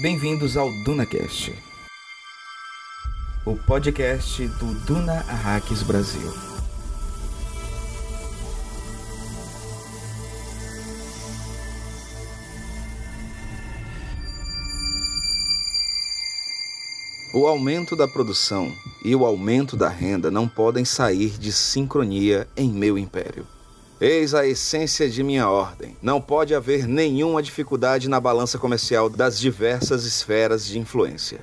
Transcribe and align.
Bem-vindos 0.00 0.56
ao 0.56 0.72
DunaCast, 0.72 1.54
o 3.44 3.54
podcast 3.54 4.48
do 4.48 4.72
Duna 4.86 5.26
Arrakis 5.28 5.82
Brasil. 5.82 6.32
O 17.34 17.46
aumento 17.46 17.94
da 17.94 18.08
produção 18.08 18.74
e 19.04 19.14
o 19.14 19.26
aumento 19.26 19.76
da 19.76 19.90
renda 19.90 20.30
não 20.30 20.48
podem 20.48 20.86
sair 20.86 21.38
de 21.38 21.52
sincronia 21.52 22.48
em 22.56 22.70
meu 22.70 22.96
império. 22.96 23.46
Eis 24.00 24.32
a 24.32 24.46
essência 24.46 25.10
de 25.10 25.22
minha 25.22 25.46
ordem. 25.50 25.94
Não 26.00 26.22
pode 26.22 26.54
haver 26.54 26.86
nenhuma 26.86 27.42
dificuldade 27.42 28.08
na 28.08 28.18
balança 28.18 28.58
comercial 28.58 29.10
das 29.10 29.38
diversas 29.38 30.06
esferas 30.06 30.64
de 30.64 30.78
influência. 30.78 31.42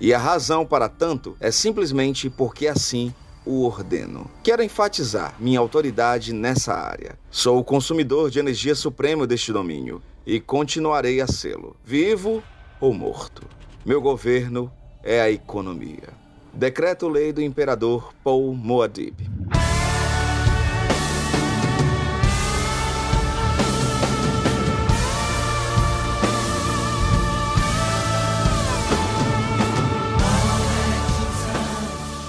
E 0.00 0.14
a 0.14 0.18
razão 0.18 0.64
para 0.64 0.88
tanto 0.88 1.36
é 1.40 1.50
simplesmente 1.50 2.30
porque 2.30 2.68
assim 2.68 3.12
o 3.44 3.64
ordeno. 3.64 4.30
Quero 4.44 4.62
enfatizar 4.62 5.34
minha 5.40 5.58
autoridade 5.58 6.32
nessa 6.32 6.74
área. 6.74 7.18
Sou 7.28 7.58
o 7.58 7.64
consumidor 7.64 8.30
de 8.30 8.38
energia 8.38 8.76
supremo 8.76 9.26
deste 9.26 9.52
domínio 9.52 10.00
e 10.24 10.38
continuarei 10.38 11.20
a 11.20 11.26
sê-lo, 11.26 11.74
vivo 11.84 12.40
ou 12.80 12.94
morto. 12.94 13.42
Meu 13.84 14.00
governo 14.00 14.70
é 15.02 15.20
a 15.20 15.28
economia. 15.28 16.10
Decreto-lei 16.54 17.32
do 17.32 17.42
imperador 17.42 18.14
Paul 18.22 18.54
Moadib. 18.54 19.28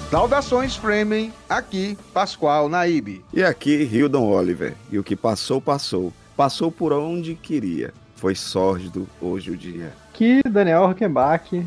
Saudações, 0.09 0.77
Fremen. 0.77 1.33
Aqui, 1.49 1.97
Pascoal 2.13 2.69
Naíbe. 2.69 3.25
E 3.33 3.43
aqui, 3.43 3.83
Hildon 3.91 4.23
Oliver. 4.23 4.73
E 4.89 4.97
o 4.97 5.03
que 5.03 5.17
passou, 5.17 5.59
passou. 5.59 6.13
Passou 6.35 6.71
por 6.71 6.93
onde 6.93 7.35
queria. 7.35 7.93
Foi 8.15 8.33
sórdido 8.33 9.05
hoje 9.21 9.51
o 9.51 9.57
dia. 9.57 9.93
Aqui, 10.13 10.41
Daniel 10.49 10.87
Rockenbach. 10.87 11.61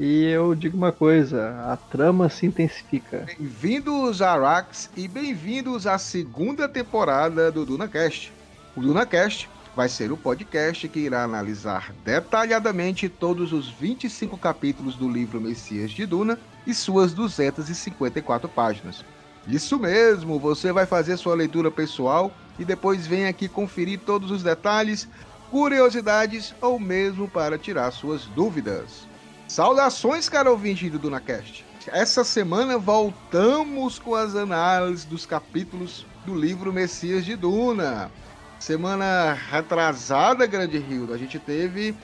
E 0.00 0.24
eu 0.24 0.52
digo 0.56 0.76
uma 0.76 0.90
coisa, 0.90 1.64
a 1.72 1.76
trama 1.76 2.28
se 2.28 2.44
intensifica. 2.44 3.24
Bem-vindos 3.24 4.20
a 4.20 4.32
Arax 4.32 4.90
e 4.96 5.06
bem-vindos 5.06 5.86
à 5.86 5.96
segunda 5.96 6.68
temporada 6.68 7.52
do 7.52 7.64
DunaCast. 7.64 8.32
O 8.76 8.80
DunaCast 8.80 9.48
vai 9.76 9.88
ser 9.88 10.10
o 10.10 10.16
podcast 10.16 10.88
que 10.88 10.98
irá 10.98 11.22
analisar 11.22 11.94
detalhadamente 12.04 13.08
todos 13.08 13.52
os 13.52 13.70
25 13.70 14.36
capítulos 14.36 14.96
do 14.96 15.08
livro 15.08 15.40
Messias 15.40 15.92
de 15.92 16.04
Duna 16.04 16.36
e 16.66 16.74
suas 16.74 17.12
254 17.12 18.48
páginas. 18.48 19.04
Isso 19.46 19.78
mesmo, 19.78 20.38
você 20.38 20.72
vai 20.72 20.86
fazer 20.86 21.16
sua 21.16 21.34
leitura 21.34 21.70
pessoal 21.70 22.32
e 22.58 22.64
depois 22.64 23.06
vem 23.06 23.26
aqui 23.26 23.48
conferir 23.48 24.00
todos 24.00 24.30
os 24.30 24.42
detalhes, 24.42 25.08
curiosidades 25.50 26.54
ou 26.60 26.80
mesmo 26.80 27.28
para 27.28 27.56
tirar 27.56 27.90
suas 27.92 28.24
dúvidas. 28.26 29.06
Saudações, 29.46 30.28
cara 30.28 30.50
ouvinte 30.50 30.90
do 30.90 30.98
DunaCast! 30.98 31.64
Essa 31.88 32.24
semana 32.24 32.76
voltamos 32.76 34.00
com 34.00 34.16
as 34.16 34.34
análises 34.34 35.04
dos 35.04 35.24
capítulos 35.24 36.04
do 36.24 36.34
livro 36.34 36.72
Messias 36.72 37.24
de 37.24 37.36
Duna. 37.36 38.10
Semana 38.58 39.34
retrasada, 39.34 40.46
Grande 40.46 40.78
Rio, 40.78 41.14
a 41.14 41.16
gente 41.16 41.38
teve 41.38 41.94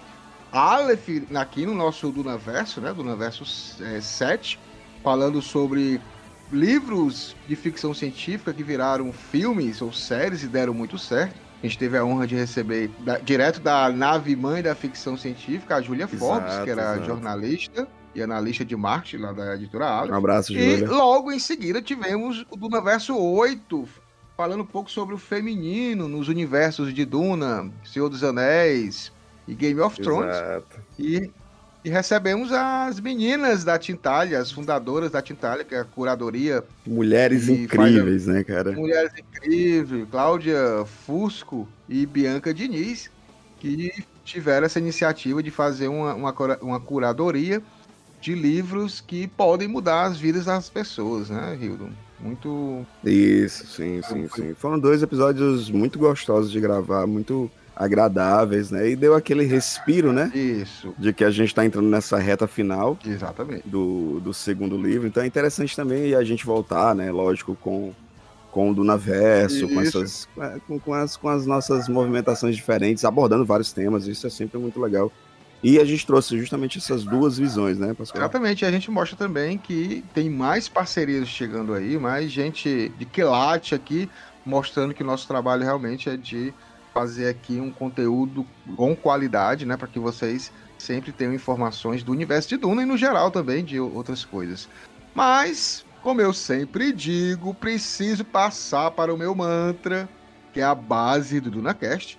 Aleph 0.53 1.09
aqui 1.35 1.65
no 1.65 1.75
nosso 1.75 2.11
Dunaverso, 2.11 2.81
né? 2.81 2.93
Dunaverso 2.93 3.45
é, 3.83 4.01
7, 4.01 4.59
falando 5.03 5.41
sobre 5.41 5.99
livros 6.53 7.35
de 7.49 7.57
ficção 7.57 7.95
científica 7.95 8.53
que 8.53 8.63
viraram 8.63 9.11
filmes 9.13 9.81
ou 9.81 9.91
séries 9.93 10.43
e 10.43 10.47
deram 10.47 10.75
muito 10.75 10.99
certo. 10.99 11.35
A 11.63 11.67
gente 11.67 11.79
teve 11.79 11.97
a 11.97 12.05
honra 12.05 12.27
de 12.27 12.35
receber 12.35 12.91
da, 13.01 13.19
direto 13.19 13.61
da 13.61 13.89
nave 13.89 14.37
mãe 14.37 14.63
da 14.63 14.75
ficção 14.75 15.17
científica, 15.17 15.77
a 15.77 15.81
Julia 15.81 16.07
Forbes, 16.07 16.55
que 16.65 16.71
era 16.71 16.95
exato. 16.95 17.07
jornalista 17.07 17.89
e 18.15 18.21
analista 18.21 18.63
de 18.63 18.77
marketing 18.77 19.23
lá 19.23 19.33
da 19.33 19.55
editora 19.55 19.87
Aleph. 19.87 20.11
Um 20.11 20.17
abraço, 20.17 20.53
Julia. 20.53 20.79
E 20.79 20.85
logo 20.85 21.33
em 21.33 21.39
seguida 21.39 21.81
tivemos 21.81 22.45
o 22.51 22.57
Dunaverso 22.57 23.17
8, 23.17 23.89
falando 24.37 24.63
um 24.63 24.67
pouco 24.67 24.91
sobre 24.91 25.15
o 25.15 25.19
feminino 25.19 26.09
nos 26.09 26.29
universos 26.29 26.93
de 26.93 27.07
Duna, 27.07 27.71
Senhor 27.85 28.11
dos 28.11 28.23
Anéis 28.23 29.11
e 29.47 29.55
Game 29.55 29.81
of 29.81 30.01
Thrones. 30.01 30.35
Exato. 30.35 30.81
E, 30.99 31.31
e 31.85 31.91
recebemos 31.91 32.53
as 32.53 33.01
meninas 33.01 33.65
da 33.65 33.79
Tintalha, 33.79 34.39
as 34.39 34.53
fundadoras 34.53 35.11
da 35.11 35.21
Tintalha, 35.21 35.65
que 35.65 35.75
é 35.75 35.81
a 35.81 35.85
curadoria. 35.85 36.63
Mulheres 36.87 37.49
incríveis, 37.49 38.27
né, 38.27 38.45
cara? 38.45 38.73
Mulheres 38.73 39.13
incríveis, 39.19 40.07
Cláudia 40.11 40.85
Fusco 41.07 41.69
e 41.89 42.07
Bianca 42.07 42.55
Diniz, 42.55 43.11
que 43.59 44.05
tiveram 44.25 44.67
essa 44.67 44.79
iniciativa 44.79 45.43
de 45.43 45.51
fazer 45.51 45.89
uma, 45.89 46.15
uma, 46.15 46.35
uma 46.61 46.81
curadoria 46.81 47.61
de 48.21 48.35
livros 48.35 49.01
que 49.01 49.27
podem 49.27 49.67
mudar 49.67 50.05
as 50.05 50.19
vidas 50.19 50.45
das 50.45 50.71
pessoas, 50.71 51.29
né, 51.29 51.59
Hildon? 51.61 51.91
Muito. 52.21 52.87
Isso, 53.05 53.67
sim, 53.67 54.01
sim, 54.03 54.29
sim. 54.29 54.55
Foram 54.55 54.79
dois 54.79 55.03
episódios 55.03 55.69
muito 55.69 55.99
gostosos 55.99 56.53
de 56.53 56.61
gravar, 56.61 57.05
muito 57.05 57.51
agradáveis, 57.75 58.71
né? 58.71 58.91
E 58.91 58.97
deu 58.97 59.15
aquele 59.15 59.45
respiro, 59.45 60.13
né? 60.13 60.31
Isso. 60.35 60.95
De 60.99 61.13
que 61.13 61.25
a 61.25 61.31
gente 61.31 61.49
está 61.49 61.65
entrando 61.65 61.89
nessa 61.89 62.19
reta 62.19 62.47
final. 62.47 62.99
Exatamente. 63.05 63.67
Do, 63.67 64.21
do 64.21 64.35
segundo 64.35 64.77
livro. 64.77 65.07
Então 65.07 65.23
é 65.23 65.27
interessante 65.27 65.75
também 65.75 66.15
a 66.15 66.23
gente 66.23 66.45
voltar, 66.45 66.95
né? 66.95 67.11
Lógico, 67.11 67.57
com, 67.57 67.93
com 68.51 68.71
o 68.71 68.75
Dunaverso, 68.75 69.69
com, 69.69 69.81
essas, 69.81 70.29
com, 70.67 70.79
com, 70.79 70.95
as, 70.95 71.17
com 71.17 71.29
as 71.29 71.47
nossas 71.47 71.89
movimentações 71.89 72.55
diferentes, 72.55 73.05
abordando 73.05 73.45
vários 73.45 73.73
temas. 73.73 74.07
Isso 74.07 74.27
é 74.27 74.31
sempre 74.31 74.59
muito 74.59 74.81
legal. 74.81 75.11
E 75.63 75.79
a 75.79 75.85
gente 75.85 76.05
trouxe 76.05 76.37
justamente 76.37 76.79
essas 76.79 77.05
duas 77.05 77.39
visões, 77.39 77.79
né, 77.79 77.95
Pascoal? 77.95 78.25
Exatamente, 78.25 78.65
e 78.65 78.67
a 78.67 78.71
gente 78.71 78.91
mostra 78.91 79.17
também 79.17 79.57
que 79.57 80.03
tem 80.13 80.29
mais 80.29 80.69
parcerias 80.69 81.29
chegando 81.29 81.73
aí, 81.73 81.97
mais 81.97 82.33
gente 82.33 82.89
de 82.99 83.05
quilate 83.05 83.73
aqui, 83.73 84.11
mostrando 84.45 84.93
que 84.93 85.05
o 85.05 85.07
nosso 85.07 85.29
trabalho 85.29 85.63
realmente 85.63 86.11
é 86.11 86.17
de 86.17 86.53
fazer 86.93 87.29
aqui 87.29 87.61
um 87.61 87.71
conteúdo 87.71 88.47
com 88.77 88.95
qualidade, 88.95 89.65
né, 89.67 89.77
para 89.77 89.89
que 89.89 89.99
vocês 89.99 90.53
sempre 90.79 91.13
tenham 91.13 91.33
informações 91.33 92.03
do 92.03 92.13
universo 92.13 92.49
de 92.49 92.57
Duna 92.57 92.83
e 92.83 92.87
no 92.87 92.97
geral 92.97 93.31
também 93.31 93.65
de 93.65 93.79
outras 93.79 94.25
coisas. 94.25 94.69
Mas, 95.15 95.85
como 96.03 96.21
eu 96.21 96.33
sempre 96.33 96.93
digo, 96.93 97.55
preciso 97.55 98.25
passar 98.25 98.91
para 98.91 99.13
o 99.13 99.19
meu 99.19 99.35
mantra, 99.35 100.09
que 100.53 100.61
é 100.61 100.65
a 100.65 100.75
base 100.75 101.41
do 101.41 101.51
DunaCast, 101.51 102.19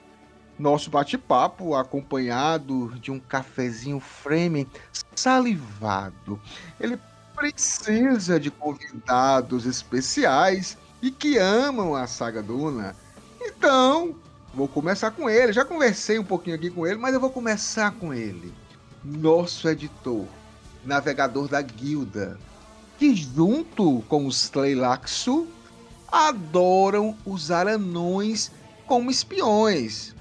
nosso 0.58 0.90
bate-papo 0.90 1.76
acompanhado 1.76 2.94
de 3.00 3.12
um 3.12 3.20
cafezinho 3.20 4.00
frame 4.00 4.68
salivado. 5.16 6.40
Ele 6.80 6.98
precisa 7.36 8.40
de 8.40 8.52
convidados 8.52 9.66
especiais 9.66 10.78
e 11.02 11.12
que 11.12 11.38
amam 11.38 11.96
a 11.96 12.08
saga 12.08 12.42
Duna. 12.42 12.96
Então, 13.42 14.16
vou 14.54 14.68
começar 14.68 15.12
com 15.12 15.30
ele. 15.30 15.54
Já 15.54 15.66
conversei 15.66 16.20
um 16.20 16.24
pouquinho 16.24 16.56
aqui 16.56 16.70
com 16.70 16.86
ele, 16.86 17.00
mas 17.00 17.14
eu 17.14 17.20
vou 17.20 17.30
começar 17.30 17.92
com 17.92 18.14
ele. 18.14 18.54
Nosso 19.04 19.68
editor, 19.68 20.26
navegador 20.86 21.48
da 21.48 21.62
guilda, 21.62 22.38
que 22.98 23.16
junto 23.16 24.04
com 24.08 24.28
os 24.28 24.50
Tleilaxu 24.50 25.48
adoram 26.12 27.18
usar 27.26 27.68
anões 27.68 28.52
como 28.86 29.10
espiões. 29.10 30.16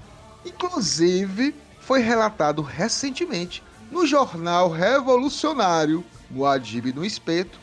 Inclusive, 0.45 1.55
foi 1.79 2.01
relatado 2.01 2.61
recentemente 2.61 3.63
no 3.91 4.07
jornal 4.07 4.69
revolucionário 4.69 6.03
Muad'Dib 6.31 6.93
no 6.93 7.05
Espeto, 7.05 7.59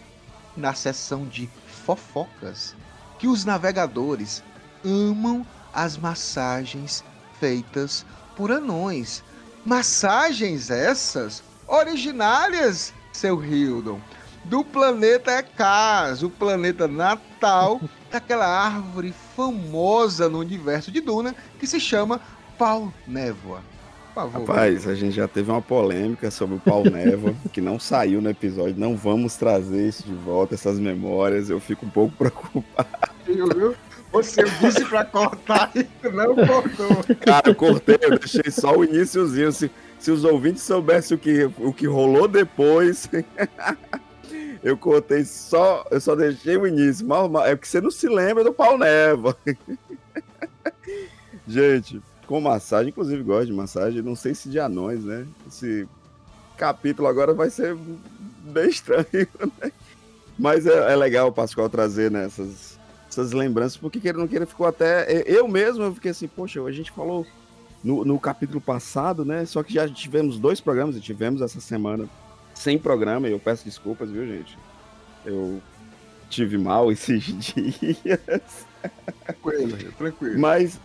na 0.56 0.75
seção 0.75 1.26
de 1.26 1.50
fofocas, 1.84 2.76
que 3.19 3.26
os 3.26 3.44
navegadores 3.44 4.43
amam 4.84 5.44
as 5.75 5.96
massagens 5.96 7.05
feitas 7.38 8.05
por 8.37 8.50
anões. 8.50 9.22
Massagens 9.64 10.70
essas 10.70 11.43
originárias, 11.67 12.93
seu 13.12 13.43
Hildon, 13.44 14.00
do 14.44 14.64
planeta 14.64 15.38
Ekaz, 15.38 16.22
o 16.22 16.31
planeta 16.31 16.88
natal 16.88 17.81
daquela 18.11 18.46
árvore 18.46 19.14
famosa 19.37 20.28
no 20.28 20.38
universo 20.38 20.90
de 20.90 21.00
Duna 21.00 21.34
que 21.58 21.67
se 21.67 21.78
chama 21.78 22.20
pau 22.58 22.93
névoa. 23.06 23.62
Favor, 24.14 24.40
Rapaz, 24.40 24.88
a 24.88 24.94
gente 24.94 25.14
já 25.14 25.28
teve 25.28 25.50
uma 25.50 25.62
polêmica 25.62 26.32
sobre 26.32 26.56
o 26.56 26.58
pau 26.58 26.82
névoa, 26.82 27.32
que 27.52 27.61
não 27.61 27.78
saiu 27.78 28.20
no 28.20 28.28
episódio. 28.28 28.75
Não 28.76 28.96
vamos 28.96 29.37
trazer 29.37 29.88
isso 29.88 30.02
de 30.02 30.12
volta, 30.12 30.55
essas 30.55 30.81
memórias. 30.81 31.49
Eu 31.49 31.61
fico 31.61 31.87
um 31.87 31.90
pouco 31.90 32.16
preocupado. 32.16 32.88
Você 34.12 34.43
disse 34.61 34.85
pra 34.87 35.05
cortar 35.05 35.71
e 35.75 35.87
não 36.09 36.35
cortou. 36.35 37.17
Cara, 37.21 37.51
eu 37.51 37.55
cortei, 37.55 37.99
eu 38.03 38.19
deixei 38.19 38.51
só 38.51 38.77
o 38.77 38.85
iníciozinho. 38.85 39.53
Se, 39.53 40.11
os 40.11 40.25
ouvintes 40.25 40.62
soubessem 40.62 41.17
o 41.17 41.21
que, 41.21 41.45
o 41.59 41.73
que 41.73 41.87
rolou 41.87 42.27
depois. 42.27 43.09
eu 44.62 44.77
cortei 44.77 45.25
só. 45.25 45.87
Eu 45.91 46.01
só 46.01 46.17
deixei 46.17 46.57
o 46.57 46.67
início. 46.67 47.07
Mal, 47.07 47.29
mal, 47.29 47.47
é 47.47 47.55
porque 47.55 47.69
você 47.69 47.81
não 47.81 47.91
se 47.91 48.09
lembra 48.09 48.43
do 48.43 48.53
pau 48.53 48.77
neva. 48.77 49.37
Gente, 51.47 52.03
com 52.27 52.41
massagem, 52.41 52.91
inclusive 52.91 53.23
gosto 53.23 53.47
de 53.47 53.53
massagem. 53.53 54.03
Não 54.03 54.17
sei 54.17 54.35
se 54.35 54.49
de 54.49 54.59
anões, 54.59 55.05
né? 55.05 55.25
Esse 55.47 55.87
capítulo 56.57 57.07
agora 57.07 57.33
vai 57.33 57.49
ser 57.49 57.77
bem 58.45 58.69
estranho, 58.69 59.07
né? 59.62 59.73
Mas 60.39 60.67
é, 60.67 60.93
é 60.93 60.97
legal 60.97 61.29
o 61.29 61.33
Pascoal 61.33 61.69
trazer 61.69 62.11
né, 62.11 62.29
essas, 63.11 63.33
lembranças, 63.33 63.77
porque 63.77 63.99
ele 64.09 64.19
não 64.19 64.29
queira 64.29 64.47
ficou 64.47 64.67
até. 64.67 65.25
Eu 65.27 65.49
mesmo 65.49 65.83
eu 65.83 65.95
fiquei 65.95 66.12
assim, 66.12 66.29
poxa, 66.29 66.62
a 66.62 66.73
gente 66.73 66.91
falou 66.91 67.27
no, 67.83 68.05
no 68.05 68.19
capítulo 68.19 68.61
passado, 68.61 69.25
né? 69.25 69.45
Só 69.45 69.62
que 69.62 69.75
já 69.75 69.89
tivemos 69.89 70.39
dois 70.39 70.61
programas 70.61 70.97
e 70.97 71.01
tivemos 71.01 71.43
essa 71.43 71.61
semana 71.61 72.09
sem 72.55 72.79
programa, 72.79 73.29
e 73.29 73.33
eu 73.33 73.39
peço 73.39 73.65
desculpas, 73.65 74.11
viu, 74.11 74.27
gente? 74.27 74.57
Eu 75.25 75.61
tive 76.29 76.57
mal 76.57 76.91
esses 76.93 77.23
dias. 77.23 78.67
Tranquilo, 79.25 79.93
tranquilo. 79.99 80.39
Mas. 80.39 80.79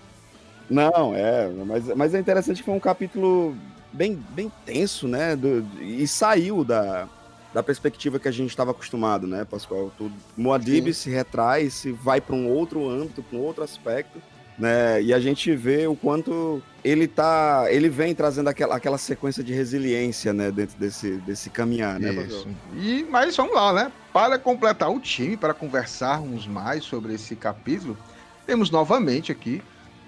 Não, 0.68 1.14
é, 1.14 1.48
mas, 1.48 1.88
mas 1.96 2.16
é 2.16 2.20
interessante 2.20 2.58
que 2.58 2.64
foi 2.64 2.74
um 2.74 2.80
capítulo 2.80 3.56
bem, 3.94 4.16
bem 4.32 4.52
tenso, 4.66 5.08
né? 5.08 5.36
Do, 5.36 5.64
e 5.80 6.08
saiu 6.08 6.64
da, 6.64 7.08
da 7.56 7.64
perspectiva 7.64 8.20
que 8.20 8.28
a 8.28 8.32
gente 8.32 8.50
estava 8.50 8.72
acostumado, 8.72 9.26
né, 9.26 9.46
Pascoal? 9.46 9.90
Tudo. 9.98 10.14
Moadib 10.36 10.94
se 10.94 11.10
retrai, 11.10 11.70
se 11.70 11.90
vai 11.90 12.20
para 12.20 12.36
um 12.36 12.50
outro 12.50 12.90
âmbito, 12.90 13.24
para 13.24 13.40
um 13.40 13.42
outro 13.42 13.64
aspecto, 13.64 14.22
né? 14.60 15.02
E 15.02 15.14
a 15.14 15.22
gente 15.22 15.56
vê 15.56 15.88
o 15.88 15.96
quanto 15.96 16.62
ele 16.84 17.08
tá, 17.08 17.68
ele 17.70 17.88
vem 17.88 18.14
trazendo 18.14 18.50
aquela, 18.50 18.76
aquela 18.76 18.98
sequência 18.98 19.42
de 19.42 19.54
resiliência, 19.54 20.34
né, 20.34 20.52
dentro 20.52 20.78
desse, 20.78 21.12
desse 21.20 21.50
caminhar, 21.50 21.98
né, 21.98 22.12
Isso. 22.26 22.46
E 22.76 23.08
mas 23.10 23.38
vamos 23.38 23.56
lá, 23.56 23.72
né? 23.72 23.92
Para 24.12 24.38
completar 24.38 24.92
o 24.92 25.00
time, 25.00 25.38
para 25.38 25.54
conversarmos 25.54 26.46
mais 26.46 26.84
sobre 26.84 27.14
esse 27.14 27.38
capítulo, 27.38 27.98
temos 28.46 28.70
novamente 28.70 29.32
aqui 29.32 29.62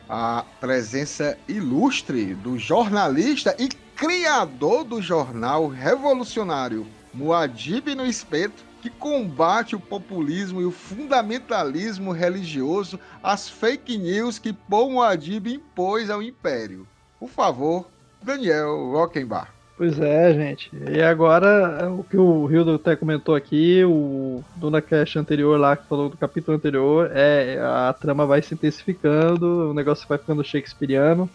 a 0.09 0.43
presença 0.59 1.37
ilustre 1.47 2.35
do 2.35 2.57
jornalista 2.57 3.55
e 3.57 3.69
criador 3.95 4.83
do 4.83 5.01
jornal 5.01 5.69
revolucionário 5.69 6.85
Muad'Dib 7.17 7.95
no 7.95 8.05
espeto, 8.05 8.63
que 8.79 8.91
combate 8.91 9.75
o 9.75 9.79
populismo 9.79 10.61
e 10.61 10.65
o 10.65 10.71
fundamentalismo 10.71 12.11
religioso, 12.11 12.99
as 13.23 13.49
fake 13.49 13.97
news 13.97 14.37
que 14.37 14.53
Paul 14.53 14.91
Muad'Dib 14.91 15.47
impôs 15.47 16.11
ao 16.11 16.21
império. 16.21 16.87
Por 17.19 17.27
favor, 17.27 17.87
Daniel 18.21 18.91
Rockenbach. 18.91 19.49
Pois 19.75 19.99
é, 19.99 20.33
gente. 20.33 20.71
E 20.91 21.01
agora, 21.01 21.91
o 21.91 22.03
que 22.03 22.17
o 22.17 22.49
Hildo 22.51 22.75
até 22.75 22.95
comentou 22.95 23.35
aqui, 23.35 23.83
o 23.83 24.43
Dona 24.55 24.81
Cash 24.81 25.17
anterior 25.17 25.59
lá, 25.59 25.75
que 25.75 25.87
falou 25.87 26.09
do 26.09 26.17
capítulo 26.17 26.55
anterior, 26.55 27.09
é 27.13 27.59
a 27.59 27.93
trama 27.99 28.27
vai 28.27 28.43
se 28.43 28.53
intensificando, 28.53 29.71
o 29.71 29.73
negócio 29.73 30.07
vai 30.07 30.19
ficando 30.19 30.43
shakespeariano. 30.43 31.27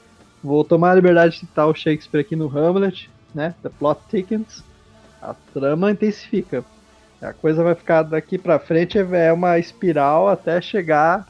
Vou 0.43 0.65
tomar 0.65 0.91
a 0.91 0.95
liberdade 0.95 1.35
de 1.35 1.41
citar 1.41 1.69
o 1.69 1.75
Shakespeare 1.75 2.21
aqui 2.21 2.35
no 2.35 2.47
Hamlet, 2.47 3.09
né? 3.33 3.55
The 3.63 3.69
plot 3.69 4.01
thickens 4.11 4.65
a 5.23 5.35
trama 5.55 5.93
intensifica. 5.93 6.65
A 7.21 7.33
coisa 7.33 7.63
vai 7.63 7.77
ficar 7.77 8.03
daqui 8.03 8.37
para 8.37 8.59
frente 8.59 8.99
é 8.99 9.33
uma 9.33 9.57
espiral 9.59 10.29
até 10.29 10.61
chegar 10.61 11.29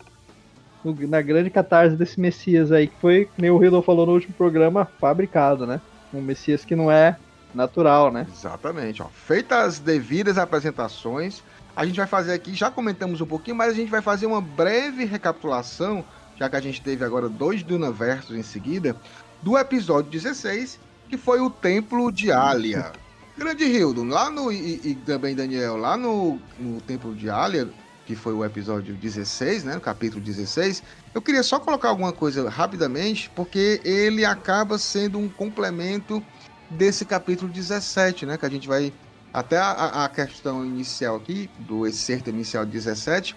no, 0.82 0.94
na 1.06 1.20
grande 1.20 1.50
catarse 1.50 1.94
desse 1.94 2.18
Messias 2.18 2.72
aí, 2.72 2.86
que 2.86 2.96
foi, 2.98 3.28
que 3.36 3.50
o 3.50 3.58
Riddle 3.58 3.82
falou 3.82 4.06
no 4.06 4.12
último 4.12 4.32
programa, 4.32 4.86
fabricado, 4.98 5.66
né? 5.66 5.80
Um 6.12 6.22
Messias 6.22 6.64
que 6.64 6.74
não 6.74 6.90
é 6.90 7.16
natural, 7.54 8.10
né? 8.10 8.26
Exatamente. 8.32 9.02
Ó. 9.02 9.06
Feitas 9.06 9.58
as 9.58 9.78
devidas 9.78 10.38
apresentações, 10.38 11.42
a 11.76 11.84
gente 11.84 11.96
vai 11.96 12.06
fazer 12.06 12.32
aqui, 12.32 12.54
já 12.54 12.70
comentamos 12.70 13.20
um 13.20 13.26
pouquinho, 13.26 13.56
mas 13.56 13.72
a 13.72 13.76
gente 13.76 13.90
vai 13.90 14.00
fazer 14.00 14.24
uma 14.24 14.40
breve 14.40 15.04
recapitulação, 15.04 16.02
já 16.36 16.48
que 16.48 16.56
a 16.56 16.60
gente 16.60 16.80
teve 16.80 17.04
agora 17.04 17.28
dois 17.28 17.62
Dunaversos 17.62 18.34
em 18.34 18.42
seguida, 18.42 18.96
do 19.42 19.58
episódio 19.58 20.10
16, 20.10 20.80
que 21.08 21.18
foi 21.18 21.40
o 21.40 21.50
Templo 21.50 22.10
de 22.10 22.32
Alia. 22.32 22.92
Grande 23.36 23.64
Hildo, 23.64 24.04
lá 24.04 24.30
no. 24.30 24.52
E, 24.52 24.80
e, 24.84 24.94
também 24.94 25.34
Daniel, 25.34 25.76
lá 25.76 25.96
no, 25.96 26.38
no 26.58 26.80
Templo 26.82 27.14
de 27.14 27.30
Alia, 27.30 27.68
que 28.04 28.14
foi 28.14 28.32
o 28.32 28.44
episódio 28.44 28.94
16, 28.94 29.64
né? 29.64 29.74
No 29.74 29.80
capítulo 29.80 30.20
16, 30.20 30.82
eu 31.14 31.22
queria 31.22 31.42
só 31.42 31.58
colocar 31.58 31.88
alguma 31.88 32.12
coisa 32.12 32.48
rapidamente, 32.48 33.30
porque 33.34 33.80
ele 33.84 34.24
acaba 34.24 34.78
sendo 34.78 35.18
um 35.18 35.28
complemento 35.28 36.22
desse 36.68 37.04
capítulo 37.04 37.50
17, 37.50 38.26
né? 38.26 38.36
Que 38.36 38.46
a 38.46 38.50
gente 38.50 38.68
vai. 38.68 38.92
Até 39.32 39.56
a, 39.56 40.04
a 40.04 40.08
questão 40.10 40.62
inicial 40.62 41.16
aqui, 41.16 41.48
do 41.60 41.86
excerto 41.86 42.28
inicial 42.28 42.66
17, 42.66 43.34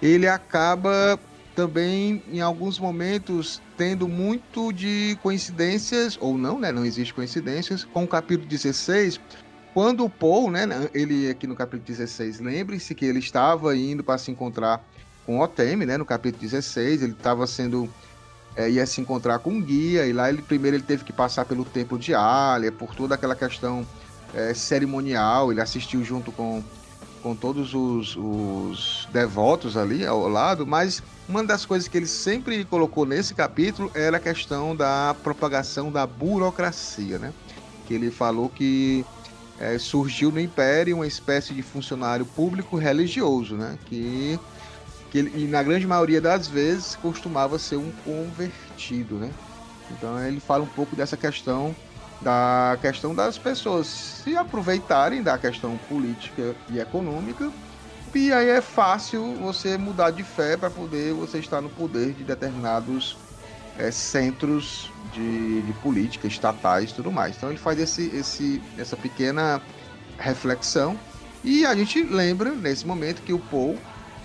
ele 0.00 0.28
acaba 0.28 1.18
também, 1.54 2.22
em 2.30 2.40
alguns 2.40 2.78
momentos, 2.78 3.62
tendo 3.76 4.08
muito 4.08 4.72
de 4.72 5.18
coincidências, 5.22 6.18
ou 6.20 6.36
não, 6.36 6.58
né? 6.58 6.72
Não 6.72 6.84
existe 6.84 7.14
coincidências, 7.14 7.84
com 7.84 8.04
o 8.04 8.08
capítulo 8.08 8.48
16, 8.48 9.20
quando 9.72 10.04
o 10.04 10.10
Paul, 10.10 10.50
né? 10.50 10.66
Ele 10.92 11.30
aqui 11.30 11.46
no 11.46 11.54
capítulo 11.54 11.82
16, 11.86 12.40
lembre-se 12.40 12.94
que 12.94 13.04
ele 13.04 13.18
estava 13.18 13.76
indo 13.76 14.02
para 14.02 14.18
se 14.18 14.30
encontrar 14.30 14.84
com 15.24 15.40
Otemi, 15.40 15.86
né? 15.86 15.96
No 15.96 16.04
capítulo 16.04 16.42
16, 16.42 17.02
ele 17.02 17.12
estava 17.12 17.46
sendo. 17.46 17.88
É, 18.56 18.70
ia 18.70 18.86
se 18.86 19.00
encontrar 19.00 19.40
com 19.40 19.50
um 19.50 19.60
guia, 19.60 20.06
e 20.06 20.12
lá 20.12 20.28
ele 20.28 20.40
primeiro 20.40 20.76
ele 20.76 20.84
teve 20.84 21.02
que 21.02 21.12
passar 21.12 21.44
pelo 21.44 21.64
templo 21.64 21.98
de 21.98 22.14
Alia, 22.14 22.70
por 22.70 22.94
toda 22.94 23.16
aquela 23.16 23.34
questão 23.34 23.84
é, 24.34 24.52
cerimonial, 24.54 25.50
ele 25.50 25.60
assistiu 25.60 26.04
junto 26.04 26.30
com 26.32 26.62
com 27.24 27.34
todos 27.34 27.72
os, 27.72 28.14
os, 28.18 29.08
devotos 29.10 29.78
ali 29.78 30.04
ao 30.04 30.28
lado, 30.28 30.66
mas 30.66 31.02
uma 31.26 31.42
das 31.42 31.64
coisas 31.64 31.88
que 31.88 31.96
ele 31.96 32.06
sempre 32.06 32.66
colocou 32.66 33.06
nesse 33.06 33.34
capítulo 33.34 33.90
era 33.94 34.18
a 34.18 34.20
questão 34.20 34.76
da 34.76 35.16
propagação 35.22 35.90
da 35.90 36.06
burocracia, 36.06 37.18
né? 37.18 37.32
Que 37.86 37.94
ele 37.94 38.10
falou 38.10 38.50
que 38.50 39.06
é, 39.58 39.78
surgiu 39.78 40.30
no 40.30 40.38
Império 40.38 40.96
uma 40.96 41.06
espécie 41.06 41.54
de 41.54 41.62
funcionário 41.62 42.26
público 42.26 42.76
religioso, 42.76 43.54
né? 43.54 43.78
Que, 43.86 44.38
que 45.10 45.16
ele, 45.16 45.32
e 45.34 45.46
na 45.46 45.62
grande 45.62 45.86
maioria 45.86 46.20
das 46.20 46.46
vezes 46.46 46.94
costumava 46.94 47.58
ser 47.58 47.76
um 47.76 47.90
convertido, 48.04 49.14
né? 49.14 49.32
Então 49.90 50.22
ele 50.22 50.40
fala 50.40 50.62
um 50.62 50.68
pouco 50.68 50.94
dessa 50.94 51.16
questão 51.16 51.74
da 52.20 52.78
questão 52.80 53.14
das 53.14 53.36
pessoas 53.36 53.86
se 53.86 54.36
aproveitarem 54.36 55.22
da 55.22 55.36
questão 55.36 55.76
política 55.88 56.54
e 56.70 56.78
econômica. 56.78 57.50
E 58.14 58.32
aí 58.32 58.48
é 58.48 58.60
fácil 58.60 59.34
você 59.34 59.76
mudar 59.76 60.10
de 60.10 60.22
fé 60.22 60.56
para 60.56 60.70
poder 60.70 61.12
você 61.12 61.38
estar 61.38 61.60
no 61.60 61.68
poder 61.68 62.12
de 62.12 62.22
determinados 62.22 63.16
é, 63.76 63.90
centros 63.90 64.90
de, 65.12 65.62
de, 65.62 65.72
política, 65.74 66.26
estatais 66.26 66.90
e 66.90 66.94
tudo 66.94 67.10
mais. 67.10 67.36
Então 67.36 67.48
ele 67.48 67.58
faz 67.58 67.78
esse, 67.78 68.06
esse, 68.14 68.62
essa 68.78 68.96
pequena 68.96 69.60
reflexão. 70.18 70.98
E 71.42 71.66
a 71.66 71.74
gente 71.74 72.02
lembra 72.02 72.52
nesse 72.52 72.86
momento 72.86 73.20
que 73.22 73.32
o 73.32 73.38
Paul 73.38 73.78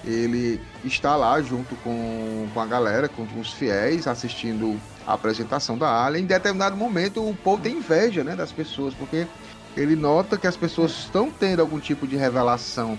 ele 0.05 0.61
está 0.83 1.15
lá 1.15 1.41
junto 1.41 1.75
com, 1.77 2.47
com 2.53 2.59
a 2.59 2.65
galera, 2.65 3.09
com 3.09 3.27
os 3.39 3.53
fiéis, 3.53 4.07
assistindo 4.07 4.79
a 5.05 5.13
apresentação 5.13 5.77
da 5.77 6.05
Alien. 6.05 6.23
Em 6.23 6.27
determinado 6.27 6.75
momento, 6.75 7.27
o 7.27 7.35
Paul 7.35 7.57
tem 7.57 7.77
inveja 7.77 8.23
né, 8.23 8.35
das 8.35 8.51
pessoas, 8.51 8.93
porque 8.93 9.27
ele 9.75 9.95
nota 9.95 10.37
que 10.37 10.47
as 10.47 10.55
pessoas 10.57 10.91
estão 10.91 11.29
tendo 11.29 11.61
algum 11.61 11.79
tipo 11.79 12.07
de 12.07 12.15
revelação 12.15 12.97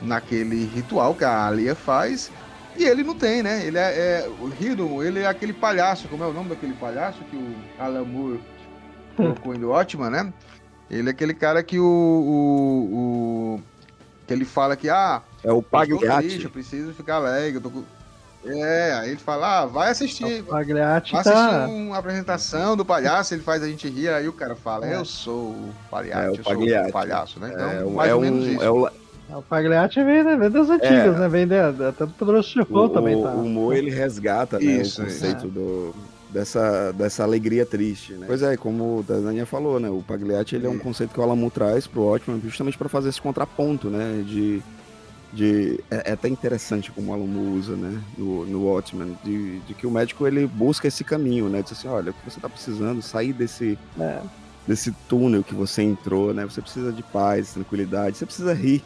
naquele 0.00 0.64
ritual 0.66 1.14
que 1.14 1.24
a 1.24 1.46
Alia 1.46 1.74
faz. 1.74 2.30
E 2.76 2.84
ele 2.84 3.02
não 3.02 3.14
tem, 3.14 3.42
né? 3.42 3.66
Ele 3.66 3.76
é, 3.76 3.82
é 3.82 4.30
o 4.40 4.48
Hidden, 4.48 5.02
ele 5.02 5.20
é 5.20 5.26
aquele 5.26 5.52
palhaço, 5.52 6.08
como 6.08 6.24
é 6.24 6.26
o 6.26 6.32
nome 6.32 6.50
daquele 6.50 6.72
palhaço 6.74 7.18
que 7.24 7.36
o 7.36 7.54
Alan 7.78 8.04
Moore 8.04 8.40
colocou 9.16 9.54
em 9.54 9.64
Watchman, 9.64 10.10
né? 10.10 10.32
Ele 10.90 11.08
é 11.08 11.12
aquele 11.12 11.34
cara 11.34 11.62
que 11.62 11.78
o, 11.78 11.84
o, 11.84 13.56
o 13.56 13.62
que 14.26 14.32
ele 14.32 14.44
fala 14.44 14.76
que 14.76 14.88
ah, 14.88 15.22
é 15.42 15.52
o 15.52 15.62
Pagliatti. 15.62 16.44
Eu 16.44 16.50
preciso 16.50 16.92
ficar 16.92 17.16
alegre, 17.16 17.56
eu 17.56 17.60
tô 17.60 17.70
é, 18.44 18.94
aí 18.94 19.10
ele 19.10 19.18
fala, 19.18 19.60
ah, 19.60 19.66
vai 19.66 19.90
assistir. 19.90 20.40
O 20.40 20.44
Pagliatti 20.44 21.12
vai 21.12 21.20
assistir 21.20 21.36
tá... 21.36 21.66
uma 21.68 21.98
apresentação 21.98 22.74
do 22.74 22.84
palhaço, 22.84 23.34
ele 23.34 23.42
faz 23.42 23.62
a 23.62 23.68
gente 23.68 23.86
rir, 23.88 24.08
aí 24.08 24.28
o 24.28 24.32
cara 24.32 24.56
fala, 24.56 24.88
é. 24.88 24.96
eu 24.96 25.04
sou 25.04 25.50
o 25.50 25.74
Pagliatti, 25.90 26.26
é, 26.26 26.30
o 26.30 26.34
eu 26.36 26.44
Pagliatti. 26.44 26.80
sou 26.80 26.88
o 26.88 26.92
palhaço, 26.92 27.40
né? 27.40 27.50
Então, 27.52 27.70
é, 27.70 27.84
mais 27.84 28.10
é 28.10 28.14
ou 28.14 28.20
menos 28.20 28.44
um, 28.44 28.52
isso. 28.52 28.62
É 28.62 28.70
o... 28.70 28.88
É, 28.88 29.36
o 29.36 29.42
Pagliatti 29.42 30.02
vem, 30.02 30.24
né, 30.24 30.36
vem 30.36 30.50
das 30.50 30.70
antigas, 30.70 31.16
é. 31.16 31.18
né? 31.20 31.28
Vem 31.28 31.46
de, 31.46 31.54
até 31.54 32.04
do 32.04 32.42
Chefão 32.42 32.88
também, 32.88 33.22
tá? 33.22 33.30
O 33.30 33.48
Mo, 33.48 33.72
ele 33.72 33.90
resgata 33.90 34.58
né, 34.58 34.64
isso, 34.64 35.02
o 35.02 35.04
conceito 35.04 35.46
do, 35.46 35.94
dessa, 36.30 36.92
dessa 36.92 37.22
alegria 37.22 37.64
triste, 37.64 38.14
né? 38.14 38.26
Pois 38.26 38.42
é, 38.42 38.56
como 38.56 39.04
a 39.08 39.12
Dania 39.12 39.46
falou, 39.46 39.78
né? 39.78 39.88
O 39.88 40.02
Pagliatti, 40.02 40.56
ele 40.56 40.66
é 40.66 40.68
um 40.68 40.78
conceito 40.80 41.12
que 41.12 41.20
o 41.20 41.22
Alamu 41.22 41.48
traz 41.48 41.86
pro 41.86 42.02
ótimo 42.02 42.40
justamente 42.42 42.76
para 42.76 42.88
fazer 42.88 43.10
esse 43.10 43.20
contraponto, 43.20 43.88
né? 43.88 44.24
De 44.26 44.60
de 45.32 45.80
é, 45.90 46.10
é, 46.10 46.12
até 46.12 46.28
interessante 46.28 46.90
como 46.90 47.10
o 47.10 47.14
aluno 47.14 47.56
usa, 47.56 47.76
né, 47.76 48.02
no, 48.18 48.44
no 48.46 48.64
Watchmen, 48.64 49.16
de, 49.22 49.60
de, 49.60 49.74
que 49.74 49.86
o 49.86 49.90
médico 49.90 50.26
ele 50.26 50.46
busca 50.46 50.88
esse 50.88 51.04
caminho, 51.04 51.48
né, 51.48 51.62
diz 51.62 51.72
assim, 51.72 51.88
olha, 51.88 52.10
o 52.10 52.14
que 52.14 52.24
você 52.24 52.38
está 52.38 52.48
precisando, 52.48 53.00
sair 53.00 53.32
desse 53.32 53.78
é. 53.98 54.20
desse 54.66 54.92
túnel 55.08 55.44
que 55.44 55.54
você 55.54 55.82
entrou, 55.82 56.34
né, 56.34 56.44
você 56.44 56.60
precisa 56.60 56.92
de 56.92 57.02
paz, 57.02 57.54
tranquilidade, 57.54 58.16
você 58.16 58.26
precisa 58.26 58.52
rir. 58.52 58.82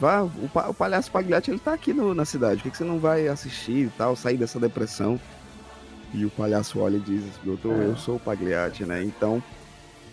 Vá, 0.00 0.22
o, 0.22 0.30
o 0.68 0.74
palhaço 0.74 1.10
Pagliatti, 1.10 1.50
ele 1.50 1.58
tá 1.58 1.72
aqui 1.72 1.92
no, 1.92 2.14
na 2.14 2.24
cidade, 2.24 2.58
por 2.58 2.64
que, 2.64 2.70
que 2.70 2.76
você 2.76 2.84
não 2.84 3.00
vai 3.00 3.26
assistir 3.26 3.86
e 3.86 3.92
tal, 3.98 4.14
sair 4.14 4.36
dessa 4.36 4.60
depressão? 4.60 5.20
E 6.14 6.24
o 6.24 6.30
palhaço 6.30 6.78
olha 6.78 6.96
e 6.96 7.00
diz, 7.00 7.24
doutor, 7.44 7.72
é. 7.72 7.86
eu 7.86 7.96
sou 7.96 8.16
o 8.16 8.20
Pagliatti, 8.20 8.84
né, 8.84 9.02
então 9.02 9.42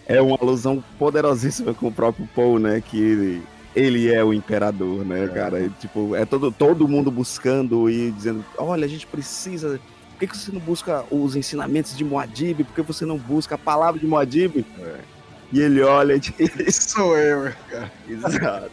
é 0.08 0.20
uma 0.20 0.38
alusão 0.42 0.84
poderosíssima 0.98 1.76
com 1.76 1.88
o 1.88 1.92
próprio 1.92 2.28
Paul, 2.36 2.58
né, 2.58 2.82
que 2.82 3.44
ele 3.76 4.12
é 4.12 4.24
o 4.24 4.34
imperador, 4.34 5.06
né, 5.06 5.26
é. 5.26 5.28
cara? 5.28 5.60
E, 5.60 5.70
tipo, 5.70 6.16
é 6.16 6.26
todo, 6.26 6.52
todo 6.52 6.88
mundo 6.88 7.12
buscando 7.12 7.90
e 7.90 8.12
dizendo: 8.12 8.44
olha, 8.58 8.86
a 8.86 8.88
gente 8.88 9.06
precisa. 9.06 9.80
Por 10.12 10.20
que, 10.20 10.28
que 10.28 10.38
você 10.38 10.52
não 10.52 10.62
busca 10.62 11.04
os 11.12 11.36
ensinamentos 11.36 11.96
de 11.98 12.06
Moadib? 12.06 12.64
Por 12.64 12.74
que 12.74 12.82
você 12.82 13.06
não 13.06 13.18
busca 13.18 13.56
a 13.56 13.58
palavra 13.58 14.00
de 14.00 14.08
Moadib? 14.08 14.66
É. 14.80 14.96
E 15.52 15.60
ele 15.60 15.82
olha 15.82 16.14
e 16.14 16.20
diz: 16.20 16.76
Sou 16.76 17.18
eu, 17.18 17.52
cara. 17.70 17.92
Exato. 18.08 18.72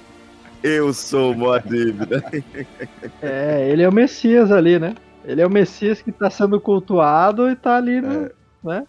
Eu 0.63 0.95
sou 0.95 1.33
o 1.33 1.37
Moadib, 1.37 1.99
né? 2.09 2.45
É, 3.21 3.69
ele 3.69 3.83
é 3.83 3.89
o 3.89 3.93
Messias 3.93 4.53
ali, 4.53 4.79
né? 4.79 4.95
Ele 5.25 5.41
é 5.41 5.47
o 5.47 5.51
Messias 5.51 6.01
que 6.01 6.11
está 6.11 6.31
sendo 6.31 6.61
cultuado 6.61 7.49
e 7.49 7.53
está 7.53 7.77
ali, 7.77 8.01
no, 8.01 8.27
é. 8.27 8.33
né? 8.63 8.87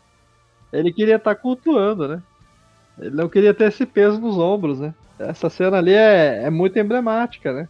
Ele 0.72 0.94
queria 0.94 1.16
estar 1.16 1.34
tá 1.34 1.42
cultuando, 1.42 2.08
né? 2.08 2.22
Ele 3.00 3.16
não 3.16 3.28
queria 3.28 3.54
ter 3.54 3.66
esse 3.66 3.86
peso 3.86 4.20
nos 4.20 4.38
ombros, 4.38 4.80
né? 4.80 4.94
Essa 5.30 5.50
cena 5.50 5.78
ali 5.78 5.94
é, 5.94 6.44
é 6.44 6.50
muito 6.50 6.78
emblemática, 6.78 7.52
né? 7.54 7.68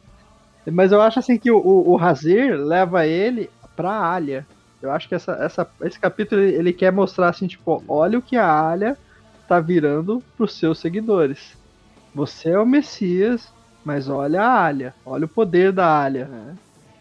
Mas 0.72 0.92
eu 0.92 1.02
acho 1.02 1.20
assim 1.20 1.38
que 1.38 1.52
o, 1.52 1.60
o, 1.60 1.98
Hazir 1.98 2.56
leva 2.56 3.06
ele 3.06 3.50
pra 3.76 4.14
Alia. 4.14 4.46
Eu 4.82 4.92
acho 4.92 5.08
que 5.08 5.16
essa, 5.16 5.34
essa, 5.34 5.68
esse 5.82 6.00
capítulo 6.00 6.42
ele, 6.42 6.72
quer 6.72 6.92
mostrar 6.92 7.30
assim, 7.30 7.48
tipo, 7.48 7.84
olha 7.88 8.18
o 8.18 8.22
que 8.22 8.38
a 8.38 8.70
Alia 8.70 8.98
tá 9.48 9.60
virando 9.60 10.24
pros 10.38 10.58
seus 10.58 10.80
seguidores. 10.80 11.58
Você 12.16 12.52
é 12.52 12.60
o 12.60 12.66
Messias, 12.66 13.52
mas 13.84 14.08
olha 14.08 14.42
a 14.42 14.66
Alia, 14.66 14.94
olha 15.06 15.26
o 15.26 15.30
poder 15.30 15.72
da 15.72 16.04
Alia. 16.04 16.30
É. 16.32 16.54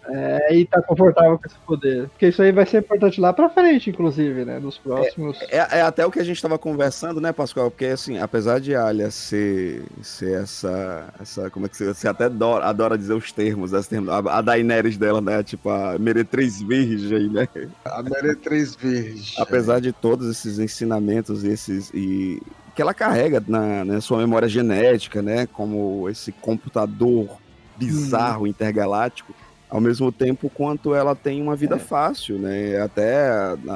É, 0.08 0.56
e 0.56 0.64
tá 0.64 0.82
confortável 0.82 1.38
com 1.38 1.46
esse 1.46 1.58
poder. 1.66 2.08
Porque 2.08 2.28
isso 2.28 2.42
aí 2.42 2.50
vai 2.50 2.66
ser 2.66 2.78
importante 2.78 3.20
lá 3.20 3.32
pra 3.32 3.48
frente, 3.48 3.90
inclusive, 3.90 4.44
né? 4.44 4.58
Nos 4.58 4.76
próximos. 4.76 5.40
É, 5.42 5.58
é, 5.58 5.78
é 5.78 5.82
até 5.82 6.04
o 6.04 6.10
que 6.10 6.18
a 6.18 6.24
gente 6.24 6.42
tava 6.42 6.58
conversando, 6.58 7.20
né, 7.20 7.32
Pascoal? 7.32 7.70
Porque, 7.70 7.86
assim, 7.86 8.18
apesar 8.18 8.58
de 8.58 8.74
Alia 8.74 9.10
ser, 9.10 9.84
ser 10.02 10.42
essa, 10.42 11.06
essa. 11.20 11.50
Como 11.50 11.66
é 11.66 11.68
que 11.68 11.76
você, 11.76 11.94
você 11.94 12.08
até 12.08 12.24
adora, 12.24 12.64
adora 12.64 12.98
dizer 12.98 13.14
os 13.14 13.30
termos, 13.30 13.70
termos 13.86 14.08
a, 14.08 14.18
a 14.18 14.40
Daenerys 14.40 14.96
dela, 14.96 15.20
né? 15.20 15.42
Tipo, 15.42 15.70
a 15.70 15.96
Meretriz 15.98 16.60
Virgem, 16.60 17.28
né? 17.28 17.48
A 17.84 18.02
Meretriz 18.02 18.74
Virgem. 18.74 19.40
apesar 19.40 19.80
de 19.80 19.92
todos 19.92 20.28
esses 20.28 20.58
ensinamentos 20.58 21.44
e 21.44 21.48
esses. 21.48 21.90
E, 21.94 22.42
que 22.74 22.80
ela 22.80 22.94
carrega 22.94 23.42
na, 23.46 23.84
na 23.84 24.00
sua 24.00 24.18
memória 24.18 24.48
genética, 24.48 25.22
né? 25.22 25.46
Como 25.46 26.08
esse 26.08 26.32
computador 26.32 27.28
bizarro, 27.76 28.44
hum. 28.44 28.46
intergaláctico 28.46 29.34
ao 29.72 29.80
mesmo 29.80 30.12
tempo 30.12 30.50
quanto 30.50 30.94
ela 30.94 31.16
tem 31.16 31.40
uma 31.40 31.56
vida 31.56 31.76
é. 31.76 31.78
fácil, 31.78 32.38
né? 32.38 32.78
Até 32.78 33.26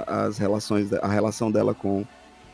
as 0.07 0.37
relações, 0.37 0.93
a 0.93 1.09
relação 1.09 1.51
dela 1.51 1.73
com, 1.73 2.05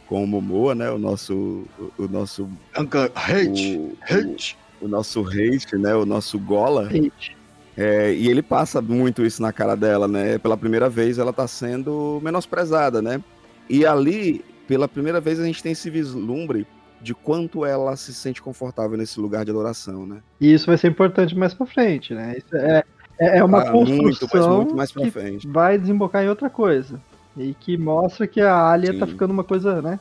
com 0.06 0.22
o 0.22 0.26
Momoa, 0.28 0.76
né? 0.76 0.88
O 0.92 0.98
nosso, 0.98 1.64
o, 1.76 2.04
o 2.04 2.08
nosso 2.08 2.48
Hate, 2.72 3.78
o, 3.78 3.98
hate. 4.00 4.56
O, 4.80 4.84
o, 4.84 4.88
nosso 4.88 5.26
hate, 5.26 5.76
né? 5.76 5.92
O 5.92 6.06
nosso 6.06 6.38
Gola. 6.38 6.86
Hate. 6.86 7.36
É, 7.76 8.14
e 8.14 8.28
ele 8.28 8.42
passa 8.42 8.80
muito 8.80 9.26
isso 9.26 9.42
na 9.42 9.52
cara 9.52 9.74
dela, 9.74 10.06
né? 10.06 10.38
Pela 10.38 10.56
primeira 10.56 10.88
vez 10.88 11.18
ela 11.18 11.32
tá 11.32 11.48
sendo 11.48 12.20
menosprezada, 12.22 13.02
né? 13.02 13.20
E 13.68 13.84
ali, 13.84 14.44
pela 14.68 14.86
primeira 14.86 15.20
vez, 15.20 15.40
a 15.40 15.44
gente 15.44 15.60
tem 15.60 15.72
esse 15.72 15.90
vislumbre 15.90 16.64
de 17.00 17.12
quanto 17.12 17.66
ela 17.66 17.96
se 17.96 18.14
sente 18.14 18.40
confortável 18.40 18.96
nesse 18.96 19.18
lugar 19.18 19.44
de 19.44 19.50
adoração, 19.50 20.06
né? 20.06 20.18
E 20.40 20.52
isso 20.52 20.66
vai 20.66 20.78
ser 20.78 20.86
importante 20.86 21.36
mais 21.36 21.52
pra 21.52 21.66
frente, 21.66 22.14
né? 22.14 22.36
Isso 22.38 22.56
é, 22.56 22.84
é, 23.18 23.38
é 23.38 23.44
uma 23.44 23.62
ah, 23.62 23.70
construção 23.70 24.48
muito, 24.48 24.56
muito 24.56 24.76
mais 24.76 24.92
pra 24.92 25.10
frente. 25.10 25.46
vai 25.46 25.78
desembocar 25.78 26.24
em 26.24 26.28
outra 26.28 26.50
coisa. 26.50 27.00
E 27.36 27.54
que 27.54 27.76
mostra 27.76 28.26
que 28.26 28.40
a 28.40 28.70
Alia 28.70 28.88
tá 28.88 28.92
Sim. 28.92 29.00
tá 29.00 29.06
ficando 29.06 29.30
uma 29.30 29.44
coisa, 29.44 29.80
né? 29.80 29.98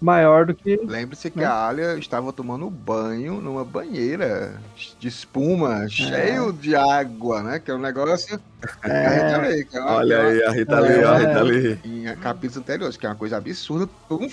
Maior 0.00 0.46
do 0.46 0.52
que. 0.52 0.80
Lembre-se 0.84 1.30
que 1.30 1.38
né? 1.38 1.44
a 1.44 1.68
Alia 1.68 1.96
estava 1.96 2.32
tomando 2.32 2.68
banho 2.68 3.40
numa 3.40 3.64
banheira 3.64 4.60
de 4.98 5.06
espuma, 5.06 5.84
é. 5.84 5.88
cheio 5.88 6.52
de 6.52 6.74
água, 6.74 7.40
né? 7.40 7.60
Que 7.60 7.70
é 7.70 7.74
um 7.74 7.78
negócio. 7.78 8.40
É. 8.82 9.06
A 9.06 9.10
Rita 9.10 9.48
Lee, 9.48 9.64
que 9.64 9.76
é 9.76 9.80
uma, 9.80 9.92
Olha 9.92 10.22
aí, 10.22 10.42
a 10.42 10.50
Rita 10.50 10.80
Lee, 10.80 10.92
é, 10.92 11.04
a 11.04 11.18
Rita 11.18 11.42
Lee. 11.42 11.78
Em 11.84 12.16
capítulos 12.16 12.56
anteriores, 12.56 12.96
que 12.96 13.06
é 13.06 13.08
uma 13.08 13.14
coisa 13.14 13.36
absurda. 13.36 13.88